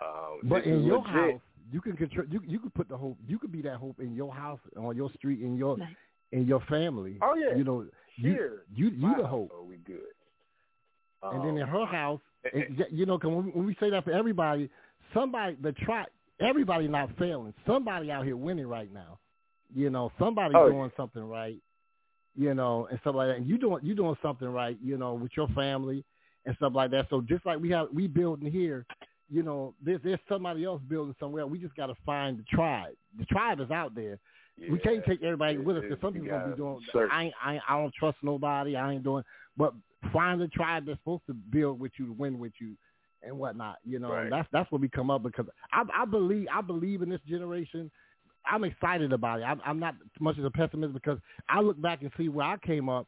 Um, 0.00 0.40
But 0.48 0.64
in 0.64 0.84
your 0.84 0.98
legit. 0.98 1.12
house, 1.12 1.40
you 1.72 1.80
can 1.80 1.96
control. 1.96 2.26
You 2.30 2.40
you 2.46 2.60
could 2.60 2.74
put 2.74 2.88
the 2.88 2.96
hope. 2.96 3.18
You 3.26 3.38
could 3.38 3.50
be 3.52 3.62
that 3.62 3.76
hope 3.76 3.98
in 4.00 4.14
your 4.14 4.32
house, 4.32 4.60
on 4.76 4.96
your 4.96 5.10
street, 5.16 5.40
in 5.40 5.56
your 5.56 5.76
Nice. 5.76 5.88
in 6.32 6.46
your 6.46 6.60
family. 6.68 7.18
Oh 7.20 7.34
yeah, 7.34 7.56
You 7.56 7.64
know, 7.64 7.86
you 8.16 8.32
here, 8.32 8.62
you 8.74 8.90
my 8.92 9.10
you 9.16 9.22
the 9.22 9.26
hope. 9.28 9.50
Oh, 9.54 9.64
we 9.64 9.76
good. 9.78 9.98
and 11.22 11.42
then 11.42 11.56
in 11.56 11.62
Um, 11.64 11.68
her 11.68 11.84
house, 11.86 12.20
eh, 12.44 12.50
and, 12.54 12.78
y- 12.78 12.86
you 12.90 13.06
know, 13.06 13.18
'cause 13.18 13.30
when 13.30 13.46
we, 13.46 13.50
when 13.50 13.66
we 13.66 13.74
say 13.80 13.90
that 13.90 14.04
for 14.04 14.12
everybody, 14.12 14.70
somebody 15.12 15.56
the 15.60 15.72
try 15.72 16.06
everybody 16.38 16.86
not 16.86 17.10
failing. 17.18 17.52
Somebody 17.66 18.12
out 18.12 18.24
here 18.24 18.36
winning 18.36 18.68
right 18.68 18.92
now. 18.92 19.18
You 19.74 19.90
know, 19.90 20.12
somebody 20.18 20.54
Oh, 20.54 20.66
yeah. 20.66 20.72
doing 20.72 20.92
something 20.96 21.24
right. 21.28 21.60
You 22.38 22.54
know, 22.54 22.86
and 22.90 22.98
stuff 23.00 23.16
like 23.16 23.28
that. 23.28 23.36
And 23.36 23.46
you 23.48 23.58
doing 23.58 23.84
you 23.84 23.94
doing 23.94 24.16
something 24.22 24.48
right, 24.48 24.78
you 24.82 24.96
know, 24.96 25.14
with 25.14 25.32
your 25.36 25.48
family 25.48 26.04
and 26.46 26.54
stuff 26.56 26.72
like 26.74 26.90
that. 26.92 27.06
So 27.10 27.20
just 27.20 27.44
like 27.44 27.58
we 27.58 27.70
have 27.70 27.88
we 27.92 28.06
building 28.06 28.50
here, 28.50 28.86
you 29.28 29.42
know, 29.42 29.74
there's 29.84 30.00
there's 30.04 30.20
somebody 30.28 30.64
else 30.64 30.80
building 30.88 31.14
somewhere. 31.18 31.46
We 31.46 31.58
just 31.58 31.74
got 31.76 31.86
to 31.86 31.94
find 32.06 32.38
the 32.38 32.44
tribe. 32.44 32.92
The 33.18 33.24
tribe 33.26 33.60
is 33.60 33.70
out 33.70 33.94
there. 33.94 34.18
Yeah. 34.56 34.70
We 34.72 34.78
can't 34.78 35.04
take 35.04 35.22
everybody 35.22 35.54
It- 35.54 35.64
with 35.64 35.76
us 35.78 35.82
because 35.82 36.00
some 36.00 36.12
people 36.12 36.28
gonna 36.28 36.50
be 36.50 36.56
doing. 36.56 36.80
search. 36.92 37.10
I 37.12 37.24
ain't, 37.24 37.34
I 37.44 37.54
ain't, 37.54 37.62
I 37.68 37.76
don't 37.80 37.94
trust 37.94 38.18
nobody. 38.22 38.76
I 38.76 38.92
ain't 38.92 39.02
doing. 39.04 39.24
But 39.56 39.74
find 40.12 40.40
the 40.40 40.48
tribe 40.48 40.86
that's 40.86 40.98
supposed 41.00 41.26
to 41.26 41.34
build 41.34 41.80
with 41.80 41.92
you, 41.98 42.06
to 42.06 42.12
win 42.12 42.38
with 42.38 42.52
you, 42.60 42.76
and 43.22 43.36
whatnot. 43.36 43.76
You 43.84 43.98
know, 43.98 44.12
Right. 44.12 44.30
that's 44.30 44.48
that's 44.52 44.70
what 44.70 44.80
we 44.80 44.88
come 44.88 45.10
up 45.10 45.22
because 45.24 45.46
I, 45.72 45.82
I 45.92 46.04
believe 46.04 46.46
I 46.52 46.60
believe 46.60 47.02
in 47.02 47.08
this 47.08 47.20
generation. 47.28 47.90
I'm 48.50 48.64
excited 48.64 49.12
about 49.12 49.40
it. 49.40 49.44
I'm, 49.44 49.60
I'm 49.64 49.78
not 49.78 49.94
much 50.20 50.38
as 50.38 50.44
a 50.44 50.50
pessimist 50.50 50.94
because 50.94 51.18
I 51.48 51.60
look 51.60 51.80
back 51.80 52.02
and 52.02 52.10
see 52.16 52.28
where 52.28 52.46
I 52.46 52.56
came 52.58 52.88
up, 52.88 53.06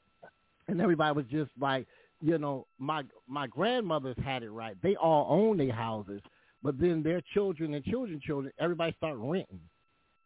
and 0.68 0.80
everybody 0.80 1.14
was 1.16 1.26
just 1.30 1.50
like, 1.60 1.86
you 2.20 2.38
know, 2.38 2.66
my 2.78 3.02
my 3.26 3.46
grandmothers 3.46 4.16
had 4.24 4.42
it 4.42 4.50
right. 4.50 4.76
They 4.82 4.96
all 4.96 5.26
own 5.30 5.56
their 5.56 5.72
houses, 5.72 6.20
but 6.62 6.78
then 6.78 7.02
their 7.02 7.22
children 7.32 7.74
and 7.74 7.84
children 7.84 8.20
children, 8.24 8.52
everybody 8.58 8.94
start 8.98 9.16
renting. 9.18 9.60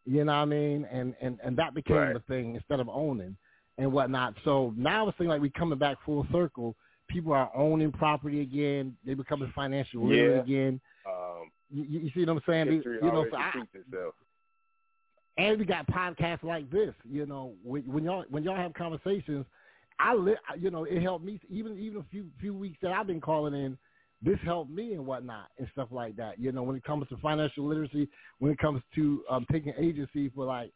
You 0.06 0.24
know 0.24 0.32
what 0.32 0.38
I 0.38 0.44
mean? 0.46 0.84
And 0.90 1.14
and 1.20 1.38
and 1.42 1.56
that 1.56 1.74
became 1.74 1.96
Right. 1.96 2.12
the 2.14 2.20
thing 2.20 2.56
instead 2.56 2.80
of 2.80 2.88
owning 2.88 3.36
and 3.78 3.92
whatnot. 3.92 4.34
So 4.44 4.74
now 4.76 5.08
it 5.08 5.14
seems 5.18 5.28
like 5.28 5.40
we 5.40 5.50
coming 5.50 5.78
back 5.78 5.96
full 6.04 6.26
circle. 6.32 6.76
People 7.08 7.32
are 7.32 7.50
owning 7.54 7.92
property 7.92 8.40
again. 8.40 8.96
They 9.04 9.14
becoming 9.14 9.52
financial 9.54 10.10
Yeah. 10.12 10.40
again. 10.40 10.80
Um, 11.06 11.50
You, 11.70 11.84
you 11.84 11.98
you 12.00 12.10
see 12.14 12.20
what 12.20 12.30
I'm 12.30 12.42
saying? 12.46 12.72
History 12.72 12.98
you 13.02 13.12
know, 13.12 13.24
so 13.30 13.36
I, 13.36 13.52
itself. 13.72 14.14
And 15.36 15.58
we 15.58 15.64
got 15.64 15.86
podcasts 15.88 16.42
like 16.42 16.70
this. 16.70 16.94
You 17.08 17.26
know, 17.26 17.54
when, 17.64 18.04
y'all 18.04 18.24
when 18.30 18.44
y'all 18.44 18.56
have 18.56 18.74
conversations, 18.74 19.44
I 19.98 20.14
li- 20.14 20.36
you 20.58 20.70
know 20.70 20.84
it 20.84 21.02
helped 21.02 21.24
me 21.24 21.40
even 21.50 21.78
even 21.78 22.00
a 22.00 22.04
few 22.10 22.26
few 22.40 22.54
weeks 22.54 22.78
that 22.82 22.92
I've 22.92 23.06
been 23.06 23.20
calling 23.20 23.54
in. 23.54 23.78
This 24.22 24.38
helped 24.44 24.70
me 24.70 24.94
and 24.94 25.04
whatnot 25.04 25.48
and 25.58 25.68
stuff 25.72 25.88
like 25.90 26.16
that. 26.16 26.38
You 26.38 26.50
know, 26.52 26.62
when 26.62 26.76
it 26.76 26.84
comes 26.84 27.06
to 27.08 27.16
financial 27.18 27.66
literacy, 27.66 28.08
when 28.38 28.52
it 28.52 28.58
comes 28.58 28.80
to 28.94 29.22
um, 29.28 29.44
taking 29.52 29.74
agency 29.78 30.30
for 30.34 30.46
like, 30.46 30.72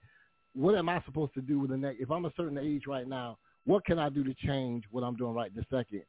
what 0.54 0.74
am 0.74 0.88
I 0.88 1.02
supposed 1.06 1.32
to 1.34 1.40
do 1.40 1.58
with 1.58 1.70
the 1.70 1.76
next? 1.76 2.00
If 2.00 2.10
I'm 2.10 2.26
a 2.26 2.32
certain 2.36 2.58
age 2.58 2.82
right 2.86 3.08
now, 3.08 3.38
what 3.64 3.86
can 3.86 3.98
I 3.98 4.10
do 4.10 4.22
to 4.22 4.34
change 4.46 4.84
what 4.90 5.02
I'm 5.02 5.16
doing 5.16 5.32
right 5.34 5.54
this 5.54 5.64
second? 5.70 6.02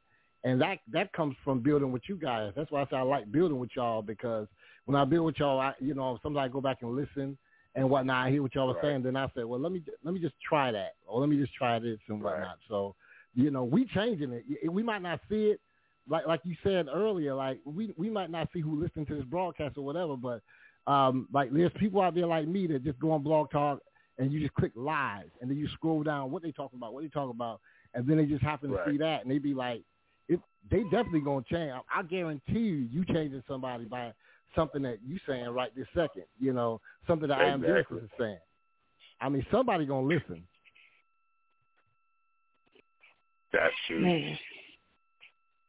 And 0.44 0.60
that 0.60 0.78
that 0.92 1.12
comes 1.12 1.36
from 1.44 1.60
building 1.60 1.92
with 1.92 2.02
you 2.08 2.16
guys. 2.16 2.52
That's 2.56 2.70
why 2.70 2.82
I 2.82 2.84
say 2.86 2.96
I 2.96 3.02
like 3.02 3.30
building 3.30 3.58
with 3.58 3.70
y'all 3.74 4.02
because 4.02 4.46
when 4.84 4.96
I 4.96 5.04
build 5.04 5.26
with 5.26 5.38
y'all, 5.38 5.60
I 5.60 5.72
you 5.80 5.94
know 5.94 6.18
sometimes 6.22 6.44
I 6.44 6.52
go 6.52 6.60
back 6.60 6.78
and 6.82 6.94
listen 6.94 7.38
and 7.74 7.88
whatnot. 7.88 8.26
I 8.26 8.30
hear 8.30 8.42
what 8.42 8.54
y'all 8.54 8.68
were 8.68 8.74
Right. 8.74 8.82
saying, 8.82 9.02
then 9.02 9.16
I 9.16 9.28
said, 9.34 9.44
well, 9.44 9.60
let 9.60 9.72
me 9.72 9.82
let 10.04 10.14
me 10.14 10.20
just 10.20 10.34
try 10.46 10.70
that, 10.72 10.94
or 11.06 11.20
let 11.20 11.28
me 11.28 11.36
just 11.36 11.54
try 11.54 11.78
this 11.78 11.98
and 12.08 12.22
Right. 12.22 12.32
whatnot. 12.32 12.58
So, 12.68 12.94
you 13.34 13.50
know, 13.50 13.64
we 13.64 13.86
changing 13.86 14.32
it. 14.32 14.72
We 14.72 14.82
might 14.82 15.02
not 15.02 15.20
see 15.28 15.50
it, 15.50 15.60
like 16.08 16.26
like 16.26 16.40
you 16.44 16.56
said 16.62 16.88
earlier. 16.92 17.34
Like 17.34 17.60
we 17.64 17.94
we 17.96 18.10
might 18.10 18.30
not 18.30 18.48
see 18.52 18.60
who 18.60 18.80
listening 18.80 19.06
to 19.06 19.14
this 19.14 19.24
broadcast 19.24 19.78
or 19.78 19.84
whatever, 19.84 20.16
but 20.16 20.42
um, 20.86 21.28
like 21.32 21.52
there's 21.52 21.72
people 21.78 22.00
out 22.00 22.14
there 22.14 22.26
like 22.26 22.48
me 22.48 22.66
that 22.68 22.84
just 22.84 22.98
go 22.98 23.12
on 23.12 23.22
Blog 23.22 23.50
Talk 23.50 23.80
and 24.18 24.32
you 24.32 24.40
just 24.40 24.54
click 24.54 24.72
live, 24.74 25.30
and 25.40 25.50
then 25.50 25.56
you 25.56 25.68
scroll 25.68 26.02
down 26.02 26.30
what 26.30 26.42
they 26.42 26.52
talking 26.52 26.78
about, 26.78 26.92
what 26.92 27.02
they 27.02 27.08
talking 27.08 27.30
about, 27.30 27.60
and 27.94 28.06
then 28.06 28.16
they 28.16 28.26
just 28.26 28.42
happen 28.42 28.70
to 28.70 28.76
Right. 28.76 28.90
see 28.92 28.98
that, 28.98 29.22
and 29.22 29.30
they 29.30 29.38
be 29.38 29.54
like, 29.54 29.82
it, 30.28 30.40
they 30.70 30.82
definitely 30.84 31.20
gonna 31.20 31.44
change. 31.50 31.72
I, 31.72 32.00
I 32.00 32.02
guarantee 32.02 32.58
you, 32.58 32.88
you 32.90 33.04
changing 33.06 33.42
somebody 33.48 33.84
by 33.84 34.12
something 34.54 34.82
that 34.82 34.98
you 35.06 35.18
saying 35.26 35.48
right 35.48 35.74
this 35.74 35.86
second. 35.94 36.24
You 36.38 36.52
know, 36.52 36.80
something 37.06 37.28
that 37.28 37.38
I 37.38 37.46
am 37.48 37.62
Exactly. 37.62 37.98
Genesis 37.98 38.10
is 38.12 38.18
saying. 38.18 38.38
I 39.20 39.28
mean, 39.28 39.44
somebody 39.50 39.86
gonna 39.86 40.06
listen. 40.06 40.44
That's 43.52 43.74
true. 43.86 44.00
Man, 44.00 44.38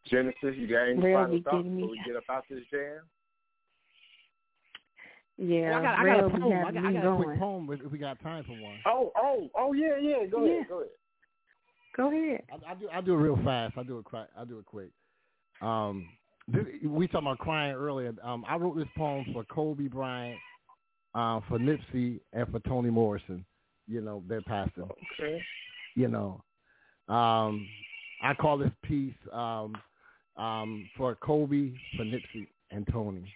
Genesis, 0.05 0.55
you 0.55 0.67
got 0.67 0.83
any 0.83 1.01
Real 1.01 1.17
final 1.17 1.35
be 1.35 1.41
thoughts 1.41 1.63
before 1.67 1.89
we 1.89 1.99
get 2.05 2.15
up 2.15 2.23
out 2.29 2.43
this 2.49 2.63
jam? 2.71 3.01
yeah, 5.37 5.71
Oh, 5.73 5.79
I 5.79 5.81
got, 5.81 5.99
I 5.99 6.03
Real 6.03 6.21
got 6.21 6.25
a 6.25 6.39
poem. 6.39 6.65
I 6.65 6.71
got, 6.71 6.83
I 6.85 6.91
me 6.91 6.93
got 6.99 7.13
a 7.13 7.23
quick 7.23 7.39
poem 7.39 7.69
if, 7.71 7.81
if 7.85 7.91
we 7.91 7.97
got 7.97 8.21
time 8.21 8.43
for 8.43 8.53
one. 8.53 8.79
Oh, 8.85 9.11
oh, 9.15 9.49
oh, 9.55 9.73
yeah, 9.73 9.97
yeah. 9.99 10.25
Go 10.25 10.45
Yeah. 10.45 10.53
ahead, 10.53 10.67
go 10.69 10.77
ahead. 10.79 10.89
Go 11.97 12.07
ahead. 12.07 12.43
I, 12.51 12.71
I 12.71 12.75
do. 12.75 12.89
I 12.91 13.01
do 13.01 13.13
it 13.13 13.17
real 13.17 13.39
fast. 13.43 13.77
I 13.77 13.83
do 13.83 13.97
it. 13.99 14.05
Quick. 14.05 14.27
I 14.37 14.45
do 14.45 14.59
it 14.59 14.65
quick. 14.65 14.89
Um, 15.61 16.07
this, 16.51 16.65
we 16.83 17.07
talking 17.07 17.27
about 17.27 17.39
crying 17.39 17.73
earlier. 17.73 18.13
Um, 18.23 18.45
I 18.47 18.55
wrote 18.55 18.77
this 18.77 18.87
poem 18.97 19.25
for 19.33 19.43
Kobe 19.45 19.87
Bryant, 19.87 20.37
uh, 21.15 21.41
for 21.47 21.57
Nipsey, 21.59 22.19
and 22.33 22.47
for 22.49 22.59
Toni 22.59 22.89
Morrison. 22.89 23.45
You 23.87 24.01
know, 24.01 24.23
their 24.27 24.41
passing. 24.41 24.89
Okay. 25.19 25.41
You 25.95 26.07
know, 26.07 26.43
um, 27.13 27.67
I 28.23 28.33
call 28.33 28.57
this 28.57 28.71
piece 28.83 29.13
um, 29.33 29.75
um, 30.37 30.89
for 30.95 31.15
Kobe, 31.15 31.73
for 31.97 32.03
Nipsey, 32.03 32.47
and 32.71 32.87
Toni. 32.91 33.31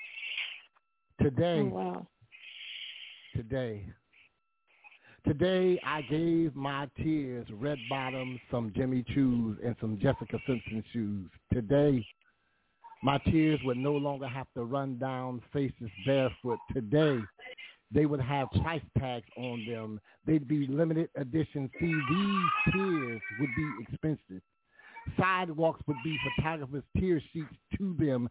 Today, 1.21 1.61
Oh, 1.61 1.75
wow. 1.75 2.07
today. 3.35 3.85
Today 5.25 5.79
I 5.83 6.03
gave 6.03 6.55
my 6.55 6.87
tears 6.97 7.47
red 7.51 7.79
bottoms, 7.89 8.39
some 8.51 8.71
Jimmy 8.75 9.03
Choos, 9.15 9.57
and 9.65 9.75
some 9.81 9.97
Jessica 9.99 10.39
Simpson 10.45 10.83
shoes. 10.93 11.31
Today 11.51 12.05
my 13.03 13.17
tears 13.19 13.59
would 13.63 13.77
no 13.77 13.93
longer 13.93 14.27
have 14.27 14.47
to 14.55 14.63
run 14.63 14.97
down 14.97 15.41
faces 15.53 15.89
barefoot. 16.05 16.59
Today 16.73 17.19
they 17.91 18.05
would 18.05 18.21
have 18.21 18.49
price 18.61 18.81
tags 18.97 19.27
on 19.37 19.65
them. 19.69 19.99
They'd 20.25 20.47
be 20.47 20.67
limited 20.67 21.09
edition. 21.15 21.69
See, 21.79 21.85
these 22.09 22.73
tears 22.73 23.21
would 23.39 23.49
be 23.55 23.69
expensive. 23.81 24.41
Sidewalks 25.19 25.81
would 25.87 25.97
be 26.03 26.17
photographers' 26.35 26.83
tear 26.99 27.21
sheets 27.31 27.53
to 27.77 27.95
them. 27.99 28.27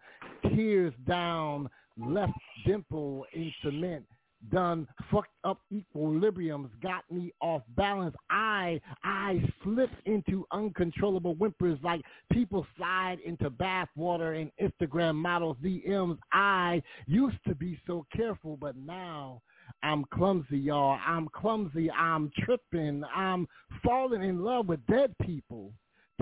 Tears 0.55 0.93
down, 1.07 1.71
left 1.97 2.33
dimple 2.67 3.25
in 3.33 3.53
cement. 3.63 4.05
Done 4.51 4.87
fucked 5.11 5.35
up 5.45 5.61
equilibriums, 5.73 6.69
got 6.83 7.11
me 7.11 7.33
off 7.41 7.63
balance. 7.77 8.15
I, 8.31 8.81
I 9.03 9.43
slipped 9.63 10.07
into 10.07 10.47
uncontrollable 10.53 11.35
whimpers 11.35 11.79
like 11.83 12.03
people 12.33 12.67
slide 12.77 13.19
into 13.25 13.51
bath 13.51 13.89
water 13.97 14.35
and 14.35 14.51
Instagram 14.61 15.15
models 15.15 15.57
DMs. 15.63 16.19
I 16.33 16.83
used 17.07 17.39
to 17.47 17.55
be 17.55 17.81
so 17.87 18.07
careful, 18.15 18.57
but 18.57 18.77
now 18.77 19.41
I'm 19.83 20.05
clumsy, 20.13 20.59
y'all. 20.59 20.99
I'm 21.07 21.29
clumsy. 21.29 21.91
I'm 21.91 22.31
tripping. 22.45 23.03
I'm 23.15 23.47
falling 23.83 24.23
in 24.23 24.43
love 24.43 24.67
with 24.67 24.85
dead 24.87 25.15
people 25.23 25.73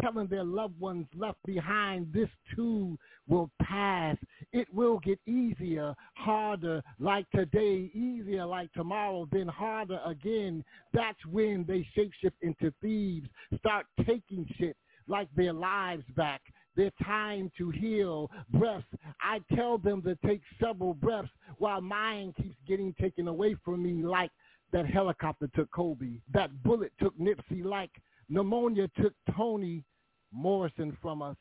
telling 0.01 0.27
their 0.27 0.45
loved 0.45 0.79
ones 0.81 1.07
left 1.15 1.39
behind 1.45 2.13
this 2.13 2.29
too 2.55 2.99
will 3.29 3.51
pass. 3.63 4.17
It 4.53 4.73
will 4.73 4.99
get 4.99 5.19
easier, 5.27 5.95
harder 6.15 6.83
like 6.99 7.27
today, 7.31 7.91
easier 7.95 8.47
like 8.47 8.73
tomorrow, 8.73 9.29
then 9.31 9.49
harder 9.49 10.01
again. 10.07 10.65
That's 10.93 11.25
when 11.31 11.65
they 11.67 11.87
shapeshift 11.97 12.33
into 12.41 12.73
thieves, 12.81 13.29
start 13.59 13.87
taking 14.07 14.47
shit 14.59 14.77
like 15.09 15.29
their 15.37 15.53
lives 15.53 16.05
back. 16.17 16.43
Their 16.75 16.93
time 17.05 17.53
to 17.59 17.69
heal. 17.71 18.31
Breaths. 18.51 18.87
I 19.21 19.41
tell 19.55 19.77
them 19.77 20.01
to 20.03 20.17
take 20.27 20.41
several 20.59 20.95
breaths 20.95 21.29
while 21.59 21.83
mine 21.83 22.33
keeps 22.37 22.57
getting 22.67 22.95
taken 22.99 23.29
away 23.29 23.57
from 23.63 23.83
me 23.83 24.03
like 24.03 24.31
that 24.73 24.87
helicopter 24.87 25.51
took 25.55 25.71
Kobe. 25.71 26.21
That 26.33 26.63
bullet 26.63 26.93
took 26.99 27.19
Nipsey 27.19 27.63
like 27.63 27.91
Pneumonia 28.29 28.89
took 29.01 29.15
Toni 29.37 29.85
Morrison 30.33 30.97
from 31.03 31.23
us. 31.23 31.37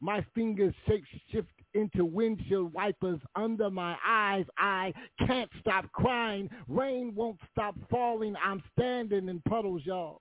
My 0.00 0.24
fingers 0.34 0.74
shape 0.88 1.04
shift 1.30 1.48
into 1.74 2.04
windshield 2.04 2.72
wipers 2.72 3.20
under 3.36 3.70
my 3.70 3.96
eyes. 4.04 4.44
I 4.58 4.92
can't 5.26 5.50
stop 5.60 5.90
crying. 5.92 6.50
Rain 6.68 7.14
won't 7.14 7.38
stop 7.52 7.76
falling. 7.88 8.34
I'm 8.44 8.62
standing 8.76 9.28
in 9.28 9.40
puddles, 9.48 9.82
y'all. 9.84 10.20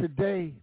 Today, 0.00 0.54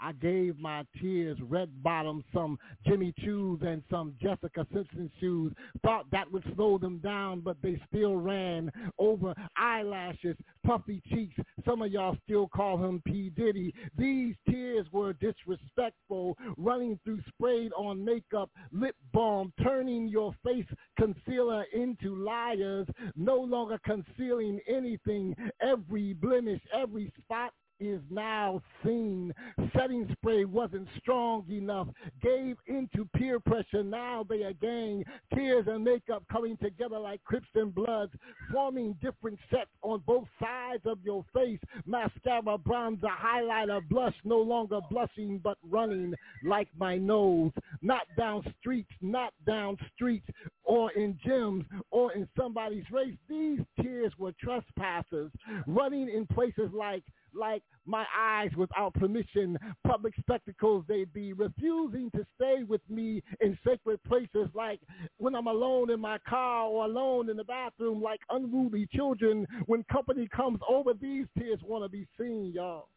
I 0.00 0.12
gave 0.12 0.58
my 0.58 0.84
tears 1.00 1.38
red 1.42 1.82
bottoms, 1.82 2.24
some 2.32 2.58
Jimmy 2.86 3.12
Choos 3.22 3.64
and 3.66 3.82
some 3.90 4.14
Jessica 4.20 4.66
Simpson 4.72 5.10
shoes. 5.20 5.52
Thought 5.82 6.10
that 6.12 6.30
would 6.30 6.44
slow 6.54 6.78
them 6.78 6.98
down, 6.98 7.40
but 7.40 7.56
they 7.62 7.80
still 7.88 8.16
ran 8.16 8.70
over 8.98 9.34
eyelashes, 9.56 10.36
puffy 10.64 11.02
cheeks. 11.08 11.36
Some 11.64 11.82
of 11.82 11.90
y'all 11.92 12.16
still 12.24 12.48
call 12.48 12.78
him 12.78 13.02
P. 13.06 13.30
Diddy. 13.30 13.74
These 13.96 14.34
tears 14.48 14.86
were 14.92 15.14
disrespectful, 15.14 16.36
running 16.56 16.98
through 17.04 17.20
sprayed 17.28 17.72
on 17.76 18.04
makeup, 18.04 18.50
lip 18.72 18.96
balm, 19.12 19.52
turning 19.62 20.08
your 20.08 20.34
face 20.44 20.66
concealer 20.98 21.64
into 21.72 22.16
liars, 22.16 22.86
no 23.14 23.36
longer 23.36 23.78
concealing 23.84 24.60
anything. 24.68 25.34
Every 25.60 26.12
blemish, 26.12 26.60
every 26.72 27.12
spot 27.18 27.52
is 27.80 28.00
now 28.10 28.62
seen. 28.84 29.32
Setting 29.76 30.08
spray 30.12 30.44
wasn't 30.44 30.88
strong 30.98 31.44
enough. 31.50 31.88
Gave 32.22 32.56
into 32.66 33.08
peer 33.16 33.40
pressure. 33.40 33.82
Now 33.82 34.24
they 34.28 34.42
are 34.42 34.52
gang. 34.54 35.04
Tears 35.34 35.66
and 35.68 35.84
makeup 35.84 36.24
coming 36.30 36.56
together 36.58 36.98
like 36.98 37.22
Crips 37.24 37.48
and 37.54 37.74
Bloods. 37.74 38.12
Forming 38.52 38.96
different 39.02 39.38
sets 39.50 39.70
on 39.82 40.02
both 40.06 40.26
sides 40.40 40.82
of 40.86 40.98
your 41.04 41.24
face. 41.34 41.60
Mascara, 41.84 42.58
bronzer, 42.58 43.10
highlighter, 43.10 43.86
blush. 43.88 44.14
No 44.24 44.38
longer 44.38 44.80
blushing 44.90 45.38
but 45.42 45.58
running 45.68 46.14
like 46.44 46.68
my 46.78 46.96
nose. 46.96 47.52
Not 47.82 48.06
down 48.16 48.42
streets, 48.60 48.90
not 49.00 49.32
down 49.46 49.76
streets 49.94 50.26
or 50.64 50.90
in 50.92 51.18
gyms 51.26 51.64
or 51.90 52.12
in 52.12 52.28
somebody's 52.36 52.84
race. 52.90 53.16
These 53.28 53.60
tears 53.80 54.12
were 54.18 54.32
trespassers 54.40 55.30
running 55.66 56.08
in 56.08 56.26
places 56.26 56.70
like 56.72 57.02
like 57.36 57.62
my 57.86 58.04
eyes 58.16 58.50
without 58.56 58.94
permission, 58.94 59.58
public 59.86 60.14
spectacles 60.20 60.84
they 60.88 61.04
be, 61.04 61.32
refusing 61.32 62.10
to 62.12 62.26
stay 62.36 62.62
with 62.64 62.82
me 62.88 63.22
in 63.40 63.58
sacred 63.66 64.02
places 64.04 64.48
like 64.54 64.80
when 65.18 65.34
I'm 65.34 65.46
alone 65.48 65.90
in 65.90 66.00
my 66.00 66.18
car 66.28 66.66
or 66.66 66.84
alone 66.86 67.30
in 67.30 67.36
the 67.36 67.44
bathroom 67.44 68.02
like 68.02 68.20
unruly 68.30 68.88
children. 68.94 69.46
When 69.66 69.84
company 69.84 70.28
comes 70.34 70.60
over, 70.68 70.94
these 70.94 71.26
tears 71.38 71.60
want 71.62 71.84
to 71.84 71.88
be 71.88 72.06
seen, 72.18 72.52
y'all 72.54 72.88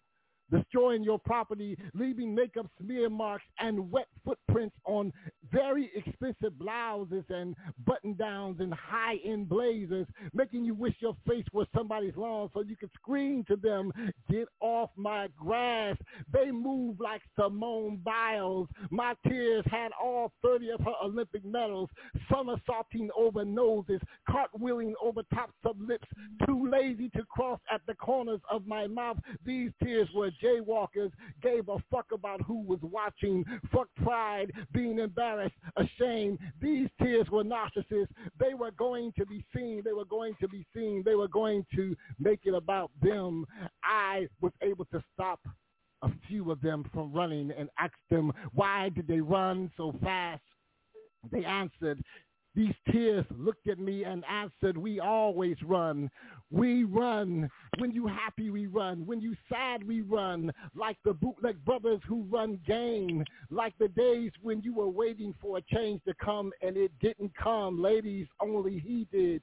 destroying 0.51 1.03
your 1.03 1.19
property, 1.19 1.77
leaving 1.93 2.33
makeup 2.35 2.67
smear 2.81 3.09
marks 3.09 3.45
and 3.59 3.91
wet 3.91 4.07
footprints 4.25 4.75
on 4.85 5.13
very 5.51 5.91
expensive 5.95 6.57
blouses 6.59 7.23
and 7.29 7.55
button 7.85 8.15
downs 8.15 8.57
and 8.59 8.73
high-end 8.73 9.49
blazers, 9.49 10.07
making 10.33 10.63
you 10.65 10.73
wish 10.73 10.93
your 10.99 11.15
face 11.27 11.45
was 11.53 11.67
somebody's 11.75 12.15
lawn 12.15 12.49
so 12.53 12.61
you 12.61 12.75
could 12.75 12.91
scream 12.95 13.43
to 13.47 13.55
them, 13.55 13.91
get 14.29 14.47
off 14.61 14.89
my 14.95 15.27
grass. 15.37 15.97
They 16.31 16.51
move 16.51 16.99
like 16.99 17.21
Simone 17.39 18.01
Biles. 18.03 18.67
My 18.91 19.13
tears 19.27 19.65
had 19.71 19.91
all 20.01 20.31
30 20.43 20.69
of 20.71 20.79
her 20.81 20.93
Olympic 21.03 21.43
medals, 21.45 21.89
somersaulting 22.31 23.09
over 23.17 23.45
noses, 23.45 24.01
cartwheeling 24.29 24.93
over 25.01 25.23
tops 25.33 25.53
of 25.65 25.79
lips, 25.79 26.07
too 26.45 26.69
lazy 26.69 27.09
to 27.09 27.23
cross 27.25 27.59
at 27.71 27.81
the 27.87 27.95
corners 27.95 28.41
of 28.51 28.67
my 28.67 28.87
mouth. 28.87 29.17
These 29.45 29.71
tears 29.83 30.09
were 30.13 30.31
jaywalkers 30.43 31.11
gave 31.41 31.69
a 31.69 31.77
fuck 31.91 32.07
about 32.13 32.41
who 32.41 32.61
was 32.61 32.79
watching. 32.81 33.43
Fuck 33.71 33.87
pride, 34.03 34.51
being 34.73 34.99
embarrassed, 34.99 35.55
ashamed. 35.77 36.39
These 36.61 36.89
tears 37.01 37.29
were 37.29 37.43
narcissists. 37.43 38.07
They 38.39 38.53
were 38.53 38.71
going 38.71 39.13
to 39.17 39.25
be 39.25 39.45
seen. 39.55 39.81
They 39.83 39.93
were 39.93 40.05
going 40.05 40.35
to 40.41 40.47
be 40.47 40.65
seen. 40.73 41.03
They 41.05 41.15
were 41.15 41.27
going 41.27 41.65
to 41.75 41.95
make 42.19 42.41
it 42.43 42.53
about 42.53 42.91
them. 43.01 43.45
I 43.83 44.27
was 44.41 44.53
able 44.61 44.85
to 44.85 45.03
stop 45.13 45.39
a 46.01 46.09
few 46.27 46.51
of 46.51 46.61
them 46.61 46.89
from 46.93 47.11
running 47.11 47.51
and 47.57 47.69
asked 47.77 47.93
them 48.09 48.31
why 48.53 48.89
did 48.89 49.07
they 49.07 49.19
run 49.19 49.71
so 49.75 49.93
fast. 50.01 50.41
They 51.31 51.43
answered, 51.43 52.01
these 52.55 52.73
tears 52.91 53.25
looked 53.29 53.67
at 53.67 53.79
me 53.79 54.03
and 54.03 54.23
answered, 54.25 54.77
we 54.77 54.99
always 54.99 55.55
run. 55.63 56.09
We 56.51 56.83
run. 56.83 57.49
When 57.77 57.91
you 57.91 58.07
happy, 58.07 58.49
we 58.49 58.65
run. 58.65 59.05
When 59.05 59.21
you 59.21 59.35
sad, 59.47 59.85
we 59.87 60.01
run. 60.01 60.51
Like 60.75 60.97
the 61.05 61.13
bootleg 61.13 61.63
brothers 61.63 62.01
who 62.07 62.23
run 62.23 62.59
game. 62.65 63.23
Like 63.51 63.73
the 63.77 63.87
days 63.89 64.31
when 64.41 64.61
you 64.61 64.73
were 64.73 64.89
waiting 64.89 65.33
for 65.41 65.57
a 65.59 65.61
change 65.73 66.01
to 66.07 66.13
come 66.15 66.51
and 66.61 66.75
it 66.75 66.91
didn't 66.99 67.31
come. 67.35 67.81
Ladies, 67.81 68.27
only 68.41 68.79
he 68.79 69.07
did. 69.11 69.41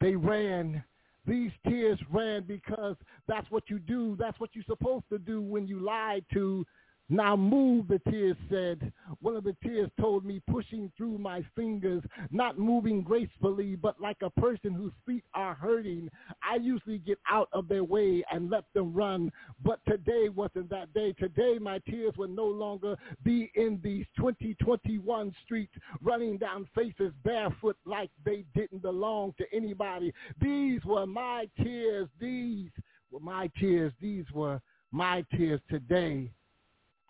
They 0.00 0.16
ran. 0.16 0.82
These 1.26 1.52
tears 1.68 1.98
ran 2.10 2.42
because 2.44 2.96
that's 3.28 3.50
what 3.50 3.64
you 3.68 3.78
do. 3.78 4.16
That's 4.18 4.38
what 4.40 4.50
you're 4.54 4.64
supposed 4.66 5.04
to 5.10 5.18
do 5.18 5.40
when 5.40 5.68
you 5.68 5.78
lied 5.80 6.24
to 6.32 6.66
now 7.08 7.36
move, 7.36 7.88
the 7.88 8.00
tears 8.10 8.36
said. 8.50 8.92
One 9.20 9.34
of 9.34 9.44
the 9.44 9.56
tears 9.62 9.90
told 9.98 10.26
me, 10.26 10.42
pushing 10.50 10.92
through 10.96 11.16
my 11.16 11.42
fingers, 11.56 12.02
not 12.30 12.58
moving 12.58 13.02
gracefully, 13.02 13.76
but 13.76 13.98
like 13.98 14.18
a 14.22 14.28
person 14.28 14.72
whose 14.74 14.92
feet 15.06 15.24
are 15.32 15.54
hurting. 15.54 16.10
I 16.42 16.56
usually 16.56 16.98
get 16.98 17.18
out 17.30 17.48
of 17.54 17.66
their 17.66 17.84
way 17.84 18.22
and 18.30 18.50
let 18.50 18.64
them 18.74 18.92
run, 18.92 19.32
but 19.64 19.80
today 19.88 20.28
wasn't 20.28 20.68
that 20.68 20.92
day. 20.92 21.14
Today 21.14 21.58
my 21.58 21.78
tears 21.88 22.12
would 22.18 22.30
no 22.30 22.46
longer 22.46 22.94
be 23.24 23.50
in 23.54 23.80
these 23.82 24.04
2021 24.18 25.34
streets, 25.44 25.72
running 26.02 26.36
down 26.36 26.68
faces 26.74 27.12
barefoot 27.24 27.76
like 27.86 28.10
they 28.24 28.44
didn't 28.54 28.82
belong 28.82 29.32
to 29.38 29.46
anybody. 29.50 30.12
These 30.42 30.84
were 30.84 31.06
my 31.06 31.48
tears. 31.62 32.08
These 32.20 32.70
were 33.10 33.20
my 33.20 33.50
tears. 33.58 33.94
These 33.98 34.26
were 34.34 34.60
my 34.92 35.24
tears 35.34 35.60
today 35.70 36.30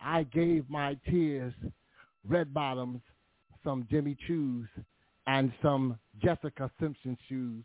I 0.01 0.23
gave 0.23 0.69
my 0.69 0.97
tears, 1.09 1.53
red 2.27 2.53
bottoms, 2.53 3.01
some 3.63 3.87
Jimmy 3.89 4.17
Choos, 4.27 4.67
and 5.27 5.51
some 5.61 5.99
Jessica 6.21 6.71
Simpson 6.79 7.17
shoes. 7.27 7.63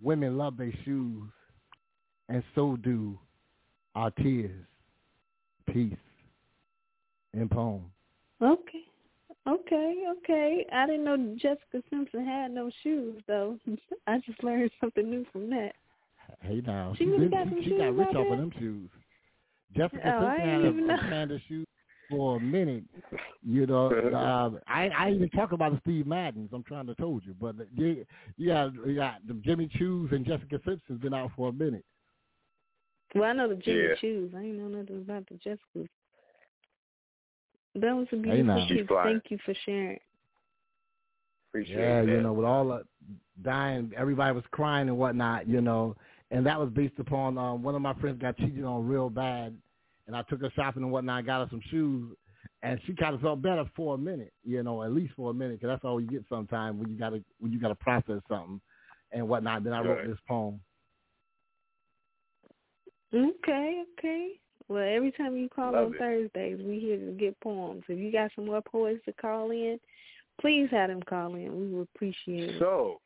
Women 0.00 0.36
love 0.36 0.56
their 0.56 0.72
shoes, 0.84 1.30
and 2.28 2.42
so 2.54 2.76
do 2.76 3.18
our 3.94 4.10
tears. 4.10 4.66
Peace. 5.72 5.94
In 7.34 7.48
poem. 7.48 7.84
Okay. 8.42 8.84
Okay, 9.48 10.04
okay. 10.18 10.66
I 10.72 10.86
didn't 10.86 11.04
know 11.04 11.36
Jessica 11.36 11.82
Simpson 11.90 12.24
had 12.24 12.52
no 12.52 12.70
shoes 12.82 13.20
though. 13.26 13.58
I 14.06 14.18
just 14.18 14.42
learned 14.44 14.70
something 14.80 15.08
new 15.08 15.24
from 15.32 15.50
that. 15.50 15.72
Hey 16.40 16.62
now, 16.64 16.94
she, 16.96 17.04
she, 17.04 17.28
got, 17.28 17.46
she 17.64 17.76
got 17.76 17.96
rich 17.96 18.08
off 18.14 18.32
of 18.32 18.38
them 18.38 18.52
shoes. 18.58 18.90
Jessica 19.76 20.00
oh, 20.04 20.36
Simpson 20.36 20.88
had 20.88 20.90
a, 20.90 20.94
a 20.94 20.98
panda 21.08 21.38
shoe 21.48 21.64
for 22.10 22.36
a 22.36 22.40
minute. 22.40 22.84
You 23.42 23.66
know, 23.66 23.90
uh, 24.14 24.58
I 24.70 24.88
I 24.88 25.10
even 25.10 25.28
talk 25.30 25.52
about 25.52 25.72
the 25.72 25.80
Steve 25.80 26.06
Maddens. 26.06 26.50
I'm 26.52 26.62
trying 26.62 26.86
to 26.86 26.94
told 26.94 27.22
you, 27.24 27.34
but 27.40 27.56
you, 27.74 28.04
you 28.36 28.48
got 28.48 28.74
you 28.86 28.94
got 28.94 29.26
the 29.26 29.34
Jimmy 29.34 29.68
Choos 29.78 30.12
and 30.12 30.24
Jessica 30.24 30.60
Simpson's 30.64 31.00
been 31.00 31.14
out 31.14 31.30
for 31.36 31.48
a 31.48 31.52
minute. 31.52 31.84
Well, 33.14 33.24
I 33.24 33.32
know 33.32 33.48
the 33.48 33.56
Jimmy 33.56 33.78
Yeah. 33.78 33.94
Choos. 34.02 34.34
I 34.34 34.40
ain't 34.40 34.58
know 34.58 34.68
nothing 34.68 34.98
about 34.98 35.26
the 35.28 35.34
Jessica. 35.36 35.88
That 37.74 37.96
was 37.96 38.06
a 38.12 38.16
beautiful 38.16 38.44
now. 38.44 38.66
She's 38.68 38.80
piece. 38.80 38.88
Thank 39.02 39.24
you 39.30 39.38
for 39.44 39.54
sharing. 39.64 39.98
Appreciate 41.50 41.76
it. 41.76 41.80
Yeah, 41.80 42.00
that. 42.02 42.08
you 42.08 42.20
know, 42.20 42.32
with 42.32 42.46
all 42.46 42.68
the 42.68 42.84
dying, 43.42 43.92
everybody 43.96 44.34
was 44.34 44.44
crying 44.50 44.88
and 44.88 44.98
whatnot, 44.98 45.48
you 45.48 45.60
know, 45.60 45.96
and 46.32 46.44
that 46.46 46.58
was 46.58 46.70
based 46.70 46.98
upon 46.98 47.38
um, 47.38 47.62
one 47.62 47.74
of 47.74 47.82
my 47.82 47.94
friends 47.94 48.20
got 48.20 48.36
cheated 48.38 48.64
on 48.64 48.88
real 48.88 49.10
bad, 49.10 49.56
and 50.06 50.16
I 50.16 50.22
took 50.22 50.40
her 50.40 50.50
shopping 50.56 50.82
and 50.82 50.90
whatnot. 50.90 51.18
I 51.18 51.22
got 51.22 51.42
her 51.42 51.50
some 51.50 51.62
shoes, 51.70 52.16
and 52.62 52.80
she 52.86 52.94
kind 52.94 53.14
of 53.14 53.20
felt 53.20 53.42
better 53.42 53.64
for 53.76 53.94
a 53.94 53.98
minute, 53.98 54.32
you 54.42 54.62
know, 54.62 54.82
at 54.82 54.92
least 54.92 55.12
for 55.14 55.30
a 55.30 55.34
minute, 55.34 55.60
because 55.60 55.74
that's 55.74 55.84
all 55.84 56.00
you 56.00 56.08
get 56.08 56.24
sometimes 56.28 56.80
when 56.80 56.90
you 56.90 56.98
gotta 56.98 57.22
when 57.38 57.52
you 57.52 57.60
gotta 57.60 57.74
process 57.76 58.20
something 58.28 58.60
and 59.12 59.28
whatnot. 59.28 59.62
Then 59.62 59.74
I 59.74 59.80
wrote 59.80 59.98
Right. 59.98 60.08
this 60.08 60.18
poem. 60.26 60.60
Okay, 63.14 63.84
okay. 63.98 64.40
Well, 64.68 64.82
every 64.82 65.12
time 65.12 65.36
you 65.36 65.50
call 65.50 65.72
Love 65.72 65.88
on 65.88 65.94
it. 65.94 65.98
Thursdays, 65.98 66.64
we 66.64 66.78
here 66.80 66.96
to 66.96 67.12
get 67.12 67.38
poems. 67.40 67.84
If 67.88 67.98
you 67.98 68.10
got 68.10 68.30
some 68.34 68.46
more 68.46 68.62
poets 68.62 69.04
to 69.04 69.12
call 69.12 69.50
in, 69.50 69.78
please 70.40 70.70
have 70.70 70.88
them 70.88 71.02
call 71.02 71.34
in. 71.34 71.54
We 71.54 71.66
would 71.66 71.88
appreciate 71.94 72.54
it. 72.54 72.58
So, 72.58 73.01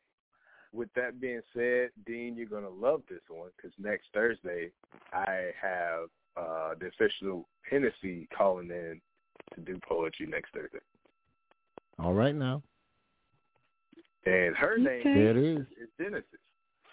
with 0.77 0.93
that 0.95 1.19
being 1.19 1.41
said, 1.53 1.89
Dean, 2.05 2.35
you're 2.37 2.45
gonna 2.45 2.69
love 2.69 3.01
this 3.09 3.21
one 3.27 3.49
because 3.57 3.71
next 3.79 4.05
Thursday 4.13 4.69
I 5.11 5.49
have 5.59 6.09
uh, 6.37 6.75
the 6.79 6.87
official 6.87 7.47
Hennessy 7.69 8.27
calling 8.37 8.69
in 8.69 9.01
to 9.55 9.61
do 9.61 9.79
poetry 9.87 10.27
next 10.27 10.53
Thursday, 10.53 10.77
All 11.99 12.13
right 12.13 12.35
now, 12.35 12.61
and 14.25 14.55
her 14.55 14.77
name 14.77 15.01
Okay. 15.01 15.13
there 15.15 15.31
it 15.31 15.37
is. 15.37 15.59
is 15.81 15.89
Genesis, 15.99 16.39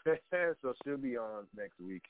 so 0.62 0.72
she'll 0.82 0.96
be 0.96 1.16
on 1.16 1.46
next 1.56 1.78
week. 1.78 2.02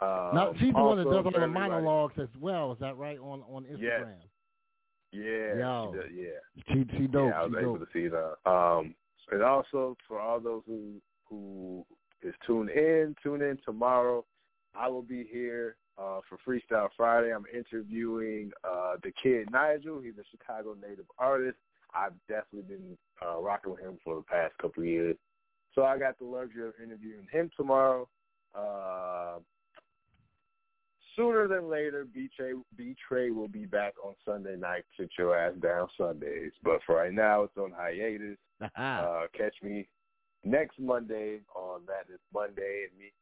Um, 0.00 0.30
now 0.32 0.52
she's 0.58 0.72
the 0.72 0.80
one 0.80 0.96
that 0.98 1.04
does 1.04 1.24
all 1.24 1.30
the 1.30 1.46
monologues 1.46 2.14
as 2.18 2.28
well. 2.40 2.72
Is 2.72 2.78
that 2.78 2.96
right 2.96 3.18
on 3.18 3.42
on 3.42 3.64
Instagram? 3.64 4.14
Yeah, 5.10 5.58
Yo. 5.58 5.90
she 5.92 5.98
does, 5.98 6.10
yeah. 6.14 6.74
She 6.74 6.96
she 6.96 7.06
dope. 7.06 7.30
Yeah, 7.30 7.40
I 7.40 7.42
was 7.44 7.52
she 7.54 7.60
able 7.60 7.78
dope. 7.78 7.88
to 7.88 7.92
see 7.92 8.08
that. 8.08 8.50
Um, 8.50 8.94
and 9.30 9.42
also 9.42 9.96
for 10.06 10.20
all 10.20 10.40
those 10.40 10.62
who 10.66 11.00
who 11.28 11.84
is 12.22 12.34
tuned 12.46 12.70
in, 12.70 13.14
tune 13.22 13.42
in 13.42 13.58
tomorrow. 13.64 14.24
I 14.74 14.88
will 14.88 15.02
be 15.02 15.26
here 15.30 15.76
uh, 15.98 16.20
for 16.28 16.38
Freestyle 16.46 16.88
Friday. 16.96 17.32
I'm 17.34 17.44
interviewing 17.52 18.50
uh, 18.64 18.94
the 19.02 19.12
kid 19.22 19.50
Nigel. 19.50 20.00
He's 20.00 20.18
a 20.18 20.24
Chicago 20.30 20.74
native 20.80 21.06
artist. 21.18 21.58
I've 21.94 22.12
definitely 22.28 22.76
been 22.76 22.98
uh, 23.24 23.40
rocking 23.40 23.72
with 23.72 23.80
him 23.80 23.98
for 24.04 24.16
the 24.16 24.22
past 24.22 24.54
couple 24.58 24.82
of 24.82 24.88
years. 24.88 25.16
So 25.74 25.84
I 25.84 25.98
got 25.98 26.18
the 26.18 26.24
luxury 26.24 26.68
of 26.68 26.74
interviewing 26.82 27.26
him 27.30 27.50
tomorrow. 27.56 28.08
Uh, 28.54 29.38
sooner 31.16 31.48
than 31.48 31.70
later, 31.70 32.04
B-Tray, 32.04 33.30
will 33.30 33.48
be 33.48 33.64
back 33.64 33.94
on 34.04 34.14
Sunday 34.24 34.56
night. 34.56 34.84
Sit 34.98 35.10
your 35.18 35.36
ass 35.36 35.54
down 35.62 35.88
Sundays. 35.96 36.52
But 36.62 36.80
for 36.86 36.96
right 36.96 37.12
now, 37.12 37.44
it's 37.44 37.56
on 37.56 37.72
hiatus. 37.76 38.38
Uh, 38.60 39.26
catch 39.36 39.54
me 39.62 39.88
next 40.44 40.78
Monday 40.78 41.40
on 41.54 41.82
That 41.86 42.12
Is 42.12 42.20
Monday 42.32 42.86
and 42.90 42.98
me 42.98 43.12